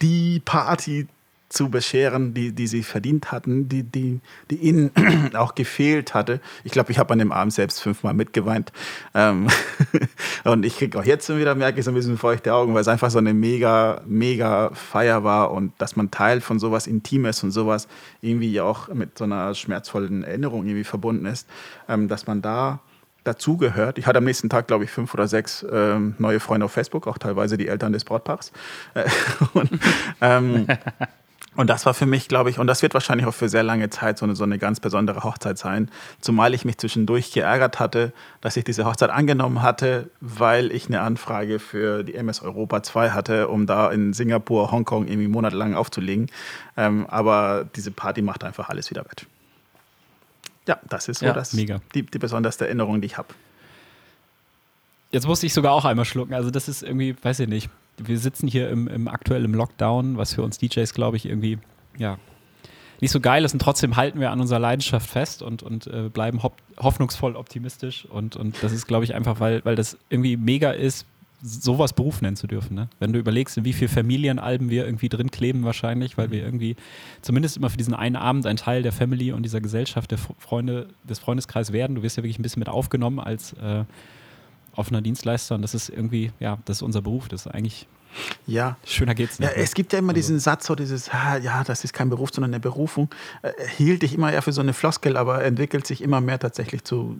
die 0.03 0.41
Party 0.45 1.07
zu 1.49 1.70
bescheren, 1.70 2.34
die, 2.34 2.53
die 2.53 2.66
sie 2.66 2.82
verdient 2.82 3.30
hatten, 3.30 3.68
die, 3.68 3.84
die, 3.84 4.20
die 4.51 4.57
ihnen 4.57 4.90
auch 5.34 5.55
gefehlt 5.55 6.14
hatte. 6.14 6.40
Ich 6.64 6.72
glaube, 6.72 6.90
ich 6.90 6.99
habe 6.99 7.12
an 7.12 7.18
dem 7.18 7.32
Abend 7.32 7.53
selbst 7.53 7.80
fünfmal 7.80 8.14
mitgeweint. 8.14 8.72
Ähm 9.14 9.47
und 10.44 10.64
ich 10.64 10.76
kriege 10.76 10.99
auch 10.99 11.05
jetzt 11.05 11.28
wieder, 11.28 11.55
merke 11.55 11.78
ich 11.78 11.84
so 11.84 11.92
ein 11.92 11.94
bisschen 11.94 12.18
feuchte 12.18 12.53
Augen, 12.53 12.74
weil 12.74 12.80
es 12.80 12.88
einfach 12.88 13.11
so 13.11 13.18
eine 13.18 13.32
mega, 13.32 14.01
mega 14.07 14.70
Feier 14.74 15.22
war 15.24 15.53
und 15.53 15.72
dass 15.78 15.94
man 15.94 16.11
Teil 16.11 16.40
von 16.40 16.59
sowas 16.59 16.86
Intimes 16.86 17.42
und 17.44 17.53
sowas 17.53 17.86
irgendwie 18.20 18.61
auch 18.61 18.88
mit 18.88 19.16
so 19.16 19.24
einer 19.24 19.55
schmerzvollen 19.55 20.24
Erinnerung 20.24 20.66
irgendwie 20.66 20.84
verbunden 20.84 21.26
ist, 21.26 21.49
ähm, 21.88 22.09
dass 22.09 22.26
man 22.26 22.42
da 22.42 22.80
dazugehört. 23.26 23.99
Ich 23.99 24.07
hatte 24.07 24.18
am 24.18 24.24
nächsten 24.24 24.49
Tag, 24.49 24.68
glaube 24.68 24.84
ich, 24.84 24.90
fünf 24.90 25.12
oder 25.14 25.28
sechs 25.28 25.66
ähm, 25.70 26.14
neue 26.18 26.40
Freunde 26.40 26.66
auf 26.66 26.72
Facebook, 26.72 27.07
auch 27.07 27.18
teilweise 27.18 27.57
die 27.57 27.68
Eltern 27.68 27.92
des 27.92 28.05
Brautpaars. 28.05 28.53
Äh, 28.94 29.05
und, 29.55 29.70
ähm, 30.20 30.66
Und 31.57 31.69
das 31.69 31.87
war 31.87 31.95
für 31.95 32.07
mich, 32.07 32.29
glaube 32.29 32.51
ich, 32.51 32.59
und 32.59 32.67
das 32.67 32.83
wird 32.83 32.93
wahrscheinlich 32.93 33.27
auch 33.27 33.35
für 33.35 33.49
sehr 33.49 33.63
lange 33.63 33.89
Zeit 33.89 34.19
so 34.19 34.27
eine, 34.27 34.37
so 34.37 34.45
eine 34.45 34.59
ganz 34.59 34.79
besondere 34.79 35.25
Hochzeit 35.25 35.57
sein. 35.57 35.91
Zumal 36.21 36.53
ich 36.53 36.65
mich 36.65 36.77
zwischendurch 36.77 37.33
geärgert 37.33 37.81
hatte, 37.81 38.13
dass 38.43 38.57
ich 38.57 38.65
diese 38.65 38.85
Hochzeit 38.85 39.11
angenommen 39.11 39.63
hatte, 39.63 40.11
weil 40.21 40.71
ich 40.71 40.87
eine 40.87 41.01
Anfrage 41.01 41.59
für 41.59 42.05
die 42.05 42.15
MS 42.15 42.43
Europa 42.43 42.83
2 42.83 43.11
hatte, 43.11 43.49
um 43.49 43.67
da 43.67 43.91
in 43.91 44.13
Singapur, 44.13 44.71
Hongkong 44.71 45.07
irgendwie 45.07 45.29
monatelang 45.29 45.75
aufzulegen. 45.75 46.31
Ähm, 46.77 47.07
aber 47.09 47.67
diese 47.75 47.91
Party 47.91 48.21
macht 48.21 48.45
einfach 48.45 48.69
alles 48.69 48.91
wieder 48.91 49.05
wett. 49.05 49.27
Ja, 50.69 50.79
das 50.89 51.09
ist 51.09 51.21
so 51.21 51.27
Ja, 51.27 51.33
das, 51.33 51.55
mega. 51.55 51.81
Die, 51.95 52.03
die 52.03 52.19
besonderste 52.19 52.67
Erinnerung, 52.67 53.01
die 53.01 53.07
ich 53.07 53.17
habe. 53.17 53.29
Jetzt 55.11 55.27
musste 55.27 55.47
ich 55.47 55.55
sogar 55.55 55.73
auch 55.73 55.85
einmal 55.85 56.05
schlucken. 56.05 56.35
Also 56.35 56.51
das 56.51 56.69
ist 56.69 56.83
irgendwie, 56.83 57.17
weiß 57.23 57.41
ich 57.41 57.49
nicht. 57.49 57.71
Wir 57.99 58.18
sitzen 58.18 58.49
hier 58.49 58.68
im, 58.70 58.88
im 58.88 59.09
aktuellen 59.09 59.53
Lockdown, 59.53 60.16
was 60.16 60.34
für 60.34 60.42
uns 60.42 60.59
DJs, 60.59 60.92
glaube 60.94 61.16
ich, 61.16 61.26
irgendwie, 61.26 61.59
ja, 61.99 62.18
nicht 63.01 63.11
so 63.11 63.20
geil 63.20 63.44
ist. 63.44 63.53
Und 63.53 63.61
trotzdem 63.61 63.97
halten 63.97 64.20
wir 64.20 64.30
an 64.30 64.40
unserer 64.40 64.59
Leidenschaft 64.59 65.09
fest 65.09 65.42
und, 65.42 65.62
und 65.62 65.86
äh, 65.86 66.09
bleiben 66.09 66.40
hoffnungsvoll 66.78 67.36
optimistisch. 67.36 68.07
Und, 68.07 68.36
und 68.36 68.62
das 68.62 68.72
ist, 68.72 68.86
glaube 68.86 69.05
ich, 69.05 69.14
einfach, 69.14 69.40
weil, 69.40 69.64
weil 69.64 69.76
das 69.76 69.99
irgendwie 70.09 70.36
mega 70.36 70.70
ist, 70.70 71.07
sowas 71.42 71.92
Beruf 71.92 72.22
nennen 72.22 72.36
zu 72.36 72.47
dürfen. 72.47 72.74
Ne? 72.74 72.88
Wenn 72.99 73.12
du 73.12 73.18
überlegst, 73.18 73.57
in 73.59 73.64
wie 73.64 73.72
viele 73.72 73.88
Familienalben 73.88 74.70
wir 74.70 74.86
irgendwie 74.86 75.09
drin 75.09 75.30
kleben 75.30 75.64
wahrscheinlich, 75.64 76.16
weil 76.16 76.30
wir 76.30 76.42
irgendwie 76.42 76.76
zumindest 77.22 77.57
immer 77.57 77.70
für 77.70 77.76
diesen 77.76 77.94
einen 77.94 78.16
Abend 78.16 78.47
ein 78.47 78.57
Teil 78.57 78.82
der 78.82 78.92
Family 78.92 79.32
und 79.32 79.42
dieser 79.42 79.61
Gesellschaft, 79.61 80.11
der 80.11 80.18
Freunde, 80.18 80.88
des 81.05 81.18
Freundeskreises 81.18 81.72
werden. 81.72 81.97
Du 81.97 82.03
wirst 82.03 82.16
ja 82.16 82.22
wirklich 82.22 82.38
ein 82.38 82.42
bisschen 82.42 82.61
mit 82.61 82.68
aufgenommen 82.68 83.20
als 83.20 83.53
äh, 83.55 83.84
offener 84.77 85.01
Dienstleister 85.03 85.55
und 85.55 85.62
das 85.62 85.74
ist 85.74 85.89
irgendwie, 85.89 86.33
ja, 86.41 86.59
das 86.64 86.79
ist 86.79 86.83
unser 86.83 87.03
Beruf. 87.03 87.29
Das 87.29 87.47
ist 87.47 87.53
eigentlich, 87.53 87.87
Ja, 88.47 88.77
schöner 88.85 89.14
geht's 89.14 89.39
Ja, 89.39 89.47
nicht. 89.49 89.57
ne? 89.57 89.62
es 89.62 89.74
gibt 89.74 89.93
ja 89.93 89.99
immer 89.99 90.12
diesen 90.12 90.39
Satz, 90.39 90.66
so 90.66 90.74
dieses, 90.74 91.09
ja, 91.43 91.64
das 91.64 91.85
ist 91.85 91.93
kein 91.93 92.09
Beruf, 92.11 92.31
sondern 92.33 92.53
eine 92.53 92.61
Berufung. 92.61 93.09
Äh, 93.43 93.53
hielt 93.77 94.03
ich 94.03 94.14
immer 94.14 94.33
eher 94.33 94.43
für 94.43 94.53
so 94.53 94.61
eine 94.61 94.72
Floskel, 94.72 95.16
aber 95.16 95.45
entwickelt 95.45 95.87
sich 95.87 96.03
immer 96.03 96.20
mehr 96.20 96.39
tatsächlich 96.39 96.85
zu 96.85 97.16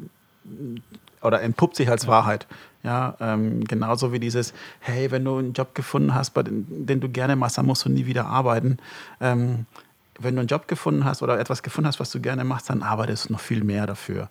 oder 1.23 1.43
entpuppt 1.43 1.77
sich 1.77 1.89
als 1.91 2.07
Wahrheit. 2.07 2.47
Ja, 2.85 3.17
ähm, 3.21 3.65
genauso 3.65 4.13
wie 4.13 4.21
dieses, 4.21 4.55
hey, 4.79 5.11
wenn 5.11 5.25
du 5.25 5.39
einen 5.39 5.53
Job 5.55 5.75
gefunden 5.75 6.15
hast, 6.15 6.31
bei 6.35 6.45
den, 6.45 6.87
den 6.87 7.01
du 7.01 7.09
gerne 7.09 7.35
machst, 7.35 7.59
dann 7.59 7.67
musst 7.67 7.85
du 7.85 7.89
nie 7.89 8.07
wieder 8.07 8.27
arbeiten. 8.27 8.77
Ähm, 9.21 9.67
wenn 10.21 10.35
du 10.37 10.41
einen 10.41 10.49
Job 10.49 10.69
gefunden 10.69 11.05
hast 11.05 11.21
oder 11.23 11.39
etwas 11.41 11.63
gefunden 11.65 11.89
hast, 11.89 11.99
was 11.99 12.11
du 12.11 12.21
gerne 12.21 12.45
machst, 12.45 12.71
dann 12.71 12.83
arbeitest 12.83 13.29
du 13.29 13.33
noch 13.33 13.41
viel 13.41 13.65
mehr 13.65 13.87
dafür. 13.87 14.29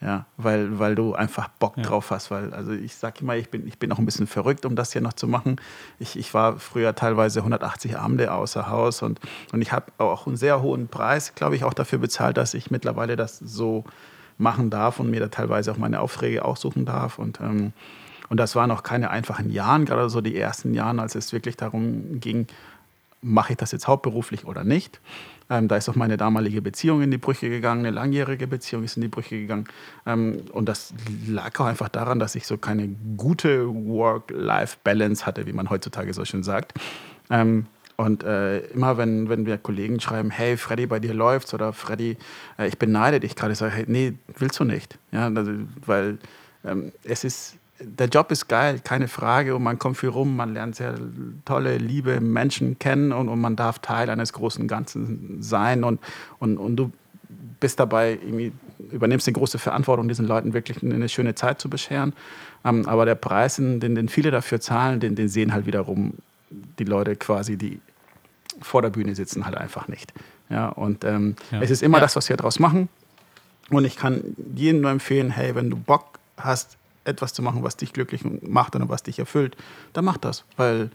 Ja, 0.00 0.26
weil, 0.36 0.78
weil 0.78 0.94
du 0.94 1.14
einfach 1.14 1.48
Bock 1.48 1.78
Ja. 1.78 1.82
drauf 1.84 2.10
hast. 2.10 2.30
Weil, 2.30 2.52
also 2.52 2.72
ich 2.72 2.96
sag 2.96 3.20
immer, 3.22 3.34
ich 3.36 3.48
bin, 3.48 3.66
ich 3.66 3.78
bin 3.78 3.90
auch 3.92 3.98
ein 3.98 4.04
bisschen 4.04 4.26
verrückt, 4.26 4.66
um 4.66 4.76
das 4.76 4.92
hier 4.92 5.00
noch 5.00 5.14
zu 5.14 5.26
machen. 5.26 5.56
Ich, 5.98 6.16
ich 6.18 6.34
war 6.34 6.58
früher 6.58 6.94
teilweise 6.94 7.40
180 7.40 7.98
Abende 7.98 8.30
außer 8.32 8.68
Haus 8.68 9.00
und, 9.02 9.20
und 9.52 9.62
ich 9.62 9.72
habe 9.72 9.86
auch 9.98 10.26
einen 10.26 10.36
sehr 10.36 10.60
hohen 10.60 10.88
Preis, 10.88 11.34
glaube 11.34 11.56
ich, 11.56 11.64
auch 11.64 11.72
dafür 11.72 11.98
bezahlt, 11.98 12.36
dass 12.36 12.52
ich 12.52 12.70
mittlerweile 12.70 13.16
das 13.16 13.38
so 13.38 13.84
machen 14.36 14.68
darf 14.68 15.00
und 15.00 15.10
mir 15.10 15.20
da 15.20 15.28
teilweise 15.28 15.72
auch 15.72 15.78
meine 15.78 16.00
Aufträge 16.00 16.44
aussuchen 16.44 16.84
darf. 16.84 17.18
Und, 17.18 17.40
ähm, 17.40 17.72
und 18.28 18.38
das 18.38 18.54
waren 18.54 18.70
auch 18.70 18.82
keine 18.82 19.08
einfachen 19.08 19.50
Jahren, 19.50 19.86
gerade 19.86 20.10
so 20.10 20.20
die 20.20 20.36
ersten 20.36 20.74
Jahren, 20.74 21.00
als 21.00 21.14
es 21.14 21.32
wirklich 21.32 21.56
darum 21.56 22.20
ging, 22.20 22.46
mache 23.22 23.52
ich 23.52 23.56
das 23.56 23.72
jetzt 23.72 23.88
hauptberuflich 23.88 24.44
oder 24.44 24.62
nicht. 24.62 25.00
Ähm, 25.48 25.68
da 25.68 25.76
ist 25.76 25.88
auch 25.88 25.94
meine 25.94 26.16
damalige 26.16 26.60
Beziehung 26.60 27.02
in 27.02 27.10
die 27.10 27.18
Brüche 27.18 27.48
gegangen, 27.48 27.86
eine 27.86 27.94
langjährige 27.94 28.46
Beziehung 28.46 28.82
ist 28.84 28.96
in 28.96 29.02
die 29.02 29.08
Brüche 29.08 29.38
gegangen. 29.38 29.66
Ähm, 30.04 30.42
und 30.52 30.68
das 30.68 30.92
lag 31.28 31.58
auch 31.60 31.66
einfach 31.66 31.88
daran, 31.88 32.18
dass 32.18 32.34
ich 32.34 32.46
so 32.46 32.58
keine 32.58 32.88
gute 33.16 33.68
Work-Life-Balance 33.68 35.24
hatte, 35.24 35.46
wie 35.46 35.52
man 35.52 35.70
heutzutage 35.70 36.12
so 36.14 36.24
schön 36.24 36.42
sagt. 36.42 36.74
Ähm, 37.30 37.66
und 37.96 38.24
äh, 38.24 38.58
immer 38.68 38.98
wenn, 38.98 39.28
wenn 39.28 39.46
wir 39.46 39.56
Kollegen 39.56 40.00
schreiben, 40.00 40.30
hey 40.30 40.56
Freddy, 40.56 40.86
bei 40.86 41.00
dir 41.00 41.14
läuft's 41.14 41.54
oder 41.54 41.72
Freddy, 41.72 42.18
äh, 42.58 42.68
ich 42.68 42.78
beneide 42.78 43.20
dich 43.20 43.36
gerade, 43.36 43.52
ich 43.52 43.58
sage, 43.58 43.72
hey, 43.72 43.84
nee, 43.88 44.14
willst 44.38 44.60
du 44.60 44.64
nicht. 44.64 44.98
Ja, 45.12 45.28
also, 45.34 45.52
weil 45.86 46.18
ähm, 46.64 46.92
es 47.04 47.24
ist, 47.24 47.56
der 47.80 48.08
Job 48.08 48.30
ist 48.30 48.48
geil, 48.48 48.80
keine 48.82 49.08
Frage, 49.08 49.54
und 49.54 49.62
man 49.62 49.78
kommt 49.78 49.96
viel 49.98 50.08
rum, 50.08 50.36
man 50.36 50.54
lernt 50.54 50.76
sehr 50.76 50.94
tolle, 51.44 51.76
liebe 51.78 52.20
Menschen 52.20 52.78
kennen 52.78 53.12
und, 53.12 53.28
und 53.28 53.40
man 53.40 53.56
darf 53.56 53.80
Teil 53.80 54.08
eines 54.10 54.32
großen 54.32 54.66
Ganzen 54.66 55.42
sein 55.42 55.84
und, 55.84 56.00
und, 56.38 56.56
und 56.58 56.76
du 56.76 56.90
bist 57.60 57.78
dabei, 57.80 58.12
irgendwie, 58.12 58.52
übernimmst 58.92 59.26
die 59.26 59.32
große 59.32 59.58
Verantwortung, 59.58 60.08
diesen 60.08 60.26
Leuten 60.26 60.52
wirklich 60.54 60.82
eine 60.82 61.08
schöne 61.08 61.34
Zeit 61.34 61.60
zu 61.60 61.68
bescheren. 61.70 62.12
Ähm, 62.64 62.86
aber 62.86 63.04
der 63.06 63.14
Preis, 63.14 63.56
den, 63.56 63.80
den 63.80 64.08
viele 64.08 64.30
dafür 64.30 64.60
zahlen, 64.60 65.00
den, 65.00 65.14
den 65.14 65.28
sehen 65.28 65.52
halt 65.52 65.66
wiederum 65.66 66.14
die 66.50 66.84
Leute 66.84 67.16
quasi, 67.16 67.56
die 67.56 67.80
vor 68.60 68.82
der 68.82 68.90
Bühne 68.90 69.14
sitzen, 69.14 69.44
halt 69.44 69.56
einfach 69.56 69.88
nicht. 69.88 70.12
Ja, 70.48 70.68
und 70.68 71.04
ähm, 71.04 71.36
Ja. 71.50 71.60
es 71.60 71.70
ist 71.70 71.82
immer 71.82 71.98
Ja. 71.98 72.02
das, 72.02 72.16
was 72.16 72.28
wir 72.28 72.36
daraus 72.36 72.58
machen. 72.58 72.88
Und 73.70 73.84
ich 73.84 73.96
kann 73.96 74.22
jedem 74.54 74.80
nur 74.82 74.90
empfehlen, 74.90 75.30
hey, 75.30 75.54
wenn 75.54 75.70
du 75.70 75.76
Bock 75.76 76.18
hast, 76.36 76.76
etwas 77.06 77.32
zu 77.32 77.42
machen, 77.42 77.62
was 77.62 77.76
dich 77.76 77.92
glücklich 77.92 78.22
macht 78.42 78.76
oder 78.76 78.88
was 78.88 79.02
dich 79.02 79.18
erfüllt, 79.18 79.56
dann 79.92 80.04
mach 80.04 80.16
das. 80.16 80.44
Weil 80.56 80.90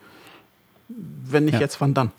wenn 0.90 1.46
nicht 1.46 1.56
Ja. 1.56 1.60
jetzt, 1.62 1.80
wann 1.82 1.94
dann? 1.94 2.12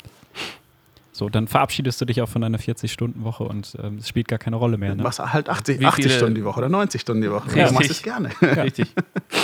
So, 1.14 1.28
dann 1.28 1.46
verabschiedest 1.46 2.00
du 2.00 2.06
dich 2.06 2.22
auch 2.22 2.28
von 2.28 2.40
deiner 2.40 2.58
40-Stunden-Woche 2.58 3.44
und 3.44 3.76
ähm, 3.82 3.96
es 3.98 4.08
spielt 4.08 4.28
gar 4.28 4.38
keine 4.38 4.56
Rolle 4.56 4.78
mehr. 4.78 4.94
Ne? 4.94 5.02
Machst 5.02 5.18
halt 5.18 5.50
80, 5.50 5.78
Wie 5.78 5.84
80 5.84 6.04
viele- 6.04 6.16
Stunden 6.16 6.34
die 6.34 6.44
Woche 6.44 6.58
oder 6.58 6.70
90 6.70 7.00
Stunden 7.02 7.20
die 7.22 7.30
Woche. 7.30 7.46
Richtig. 7.48 7.66
Du 7.66 7.74
machst 7.74 7.90
es 7.90 8.02
gerne. 8.02 8.30
Richtig. 8.40 8.88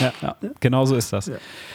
Ja, 0.00 0.12
ja. 0.22 0.36
Genau 0.60 0.86
so 0.86 0.96
ist 0.96 1.12
das. 1.12 1.30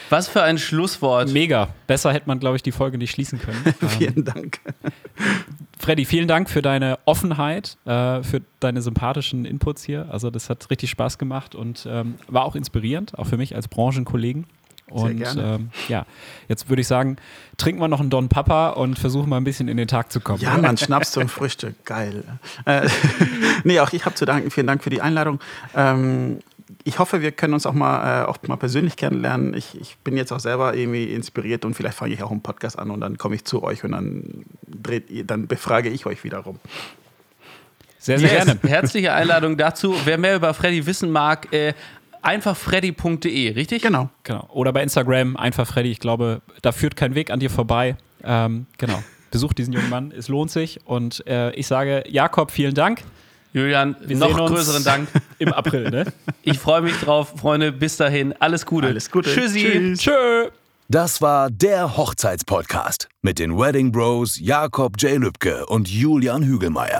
Was 0.10 0.28
für 0.28 0.41
ein 0.41 0.58
Schlusswort. 0.58 1.32
Mega. 1.32 1.68
Besser 1.86 2.12
hätte 2.12 2.28
man, 2.28 2.39
glaube 2.39 2.56
ich, 2.56 2.64
die 2.64 2.72
Folge 2.72 2.98
nicht 2.98 3.12
schließen 3.12 3.39
können. 3.39 3.62
ähm, 3.82 3.89
Vielen 3.89 4.26
Dank. 4.26 4.60
Freddy, 5.78 6.06
vielen 6.06 6.28
Dank 6.28 6.50
für 6.50 6.62
deine 6.64 6.98
Offenheit, 7.06 7.78
äh, 7.86 8.24
für 8.24 8.41
deine 8.60 8.82
sympathischen 8.82 9.46
Inputs 9.46 9.84
hier. 9.84 10.08
Also 10.10 10.32
das 10.32 10.50
hat 10.50 10.70
richtig 10.72 10.89
Spaß 10.89 11.18
gemacht 11.18 11.54
und 11.56 11.88
ähm, 11.89 12.16
war 12.28 12.46
auch 12.46 12.56
inspirierend, 12.56 13.18
auch 13.20 13.26
für 13.28 13.38
mich 13.38 13.56
als 13.56 13.68
Branchenkollegen. 13.68 14.46
Und 15.02 15.18
gerne. 15.18 15.56
ähm, 15.56 15.70
ja, 15.88 16.06
jetzt 16.48 16.70
würde 16.70 16.82
ich 16.82 16.88
sagen, 16.88 17.18
trinken 17.58 17.82
wir 17.82 17.88
noch 17.88 18.00
einen 18.00 18.10
Don 18.10 18.30
Papa 18.30 18.70
und 18.70 19.00
versuchen 19.00 19.30
mal 19.30 19.38
ein 19.38 19.44
bisschen 19.44 19.68
in 19.68 19.78
den 19.78 19.88
Tag 19.88 20.12
zu 20.12 20.20
kommen. 20.20 20.39
Ja, 20.39 20.58
man, 20.58 20.78
Schnaps 20.78 21.12
zum 21.12 21.28
Frühstück, 21.30 21.84
geil. 21.86 22.24
Äh, 22.66 22.88
nee, 23.64 23.80
auch 23.80 23.91
ich 23.94 24.06
habe 24.06 24.16
zu 24.16 24.26
danken. 24.26 24.52
Vielen 24.52 24.68
Dank 24.68 24.84
für 24.84 24.89
die 24.89 25.02
Einladung. 25.02 25.39
Ähm, 25.76 26.39
ich 26.84 27.00
hoffe, 27.00 27.22
wir 27.22 27.32
können 27.32 27.54
uns 27.54 27.66
auch 27.66 27.74
mal, 27.74 28.24
äh, 28.24 28.26
auch 28.26 28.38
mal 28.48 28.58
persönlich 28.58 28.96
kennenlernen. 28.96 29.54
Ich, 29.54 29.80
ich 29.80 29.98
bin 30.04 30.18
jetzt 30.18 30.32
auch 30.32 30.39
selber 30.39 30.76
irgendwie 30.76 31.06
inspiriert 31.14 31.66
und 31.66 31.74
vielleicht 31.76 31.98
fange 31.98 32.14
ich 32.14 32.24
auch 32.24 32.32
einen 32.32 32.41
Podcast 32.41 32.78
an 32.78 32.91
und 32.91 33.02
dann 33.02 33.18
komme 33.18 33.36
ich 33.36 33.46
zu 33.46 33.64
euch 33.64 33.84
und 33.84 33.91
dann, 33.94 34.46
dreht, 34.68 35.30
dann 35.30 35.48
befrage 35.48 35.89
ich 35.89 36.06
euch 36.06 36.24
wiederum. 36.24 36.60
Sehr, 38.00 38.20
sehr 38.20 38.34
Yes. 38.34 38.46
gerne. 38.46 38.60
Herzliche 38.68 39.14
Einladung 39.14 39.56
dazu. 39.56 39.96
Wer 40.04 40.18
mehr 40.18 40.36
über 40.36 40.54
Freddy 40.54 40.86
wissen 40.86 41.10
mag, 41.10 41.54
äh, 41.54 41.74
einfach 42.24 42.58
freddy.de, 42.58 43.54
richtig? 43.54 43.82
Genau. 43.82 44.10
Genau. 44.24 44.48
Oder 44.52 44.74
bei 44.74 44.82
Instagram 44.82 45.38
einfach 45.38 45.68
Freddy. 45.68 45.92
Ich 45.92 46.00
glaube, 46.00 46.42
da 46.62 46.72
führt 46.72 46.96
kein 46.96 47.16
Weg 47.16 47.30
an 47.30 47.40
dir 47.40 47.50
vorbei. 47.50 47.96
Ähm, 48.24 48.66
genau. 48.78 49.04
Besucht 49.32 49.58
diesen 49.58 49.74
jungen 49.74 49.90
Mann. 49.90 50.14
Es 50.16 50.28
lohnt 50.28 50.52
sich. 50.52 50.80
Und 50.86 51.26
äh, 51.28 51.52
ich 51.52 51.68
sage, 51.68 52.04
Jakob, 52.08 52.52
vielen 52.52 52.74
Dank. 52.74 53.02
Julian, 53.54 53.96
Wir 54.04 54.18
noch 54.18 54.30
sehen 54.30 54.40
uns 54.40 54.52
größeren 54.52 54.84
Dank. 54.84 55.08
Im 55.40 55.54
April, 55.54 55.92
ne? 55.92 56.06
Ich 56.42 56.58
freue 56.58 56.82
mich 56.82 56.96
drauf, 57.00 57.34
Freunde. 57.38 57.72
Bis 57.72 57.98
dahin, 57.98 58.34
alles 58.40 58.66
Gute. 58.66 58.88
Alles 58.88 59.12
Gute. 59.12 59.32
Tschüssi. 59.32 59.60
Tschüss. 59.60 60.00
Tschö. 60.00 60.50
Das 60.90 61.22
war 61.22 61.50
der 61.50 61.96
Hochzeitspodcast 61.98 63.10
mit 63.22 63.40
den 63.40 63.58
Wedding 63.58 63.92
Bros 63.92 64.40
Jakob 64.40 65.02
J. 65.02 65.20
Lübke 65.20 65.66
und 65.68 65.88
Julian 65.88 66.44
Hügelmeier. 66.44 67.00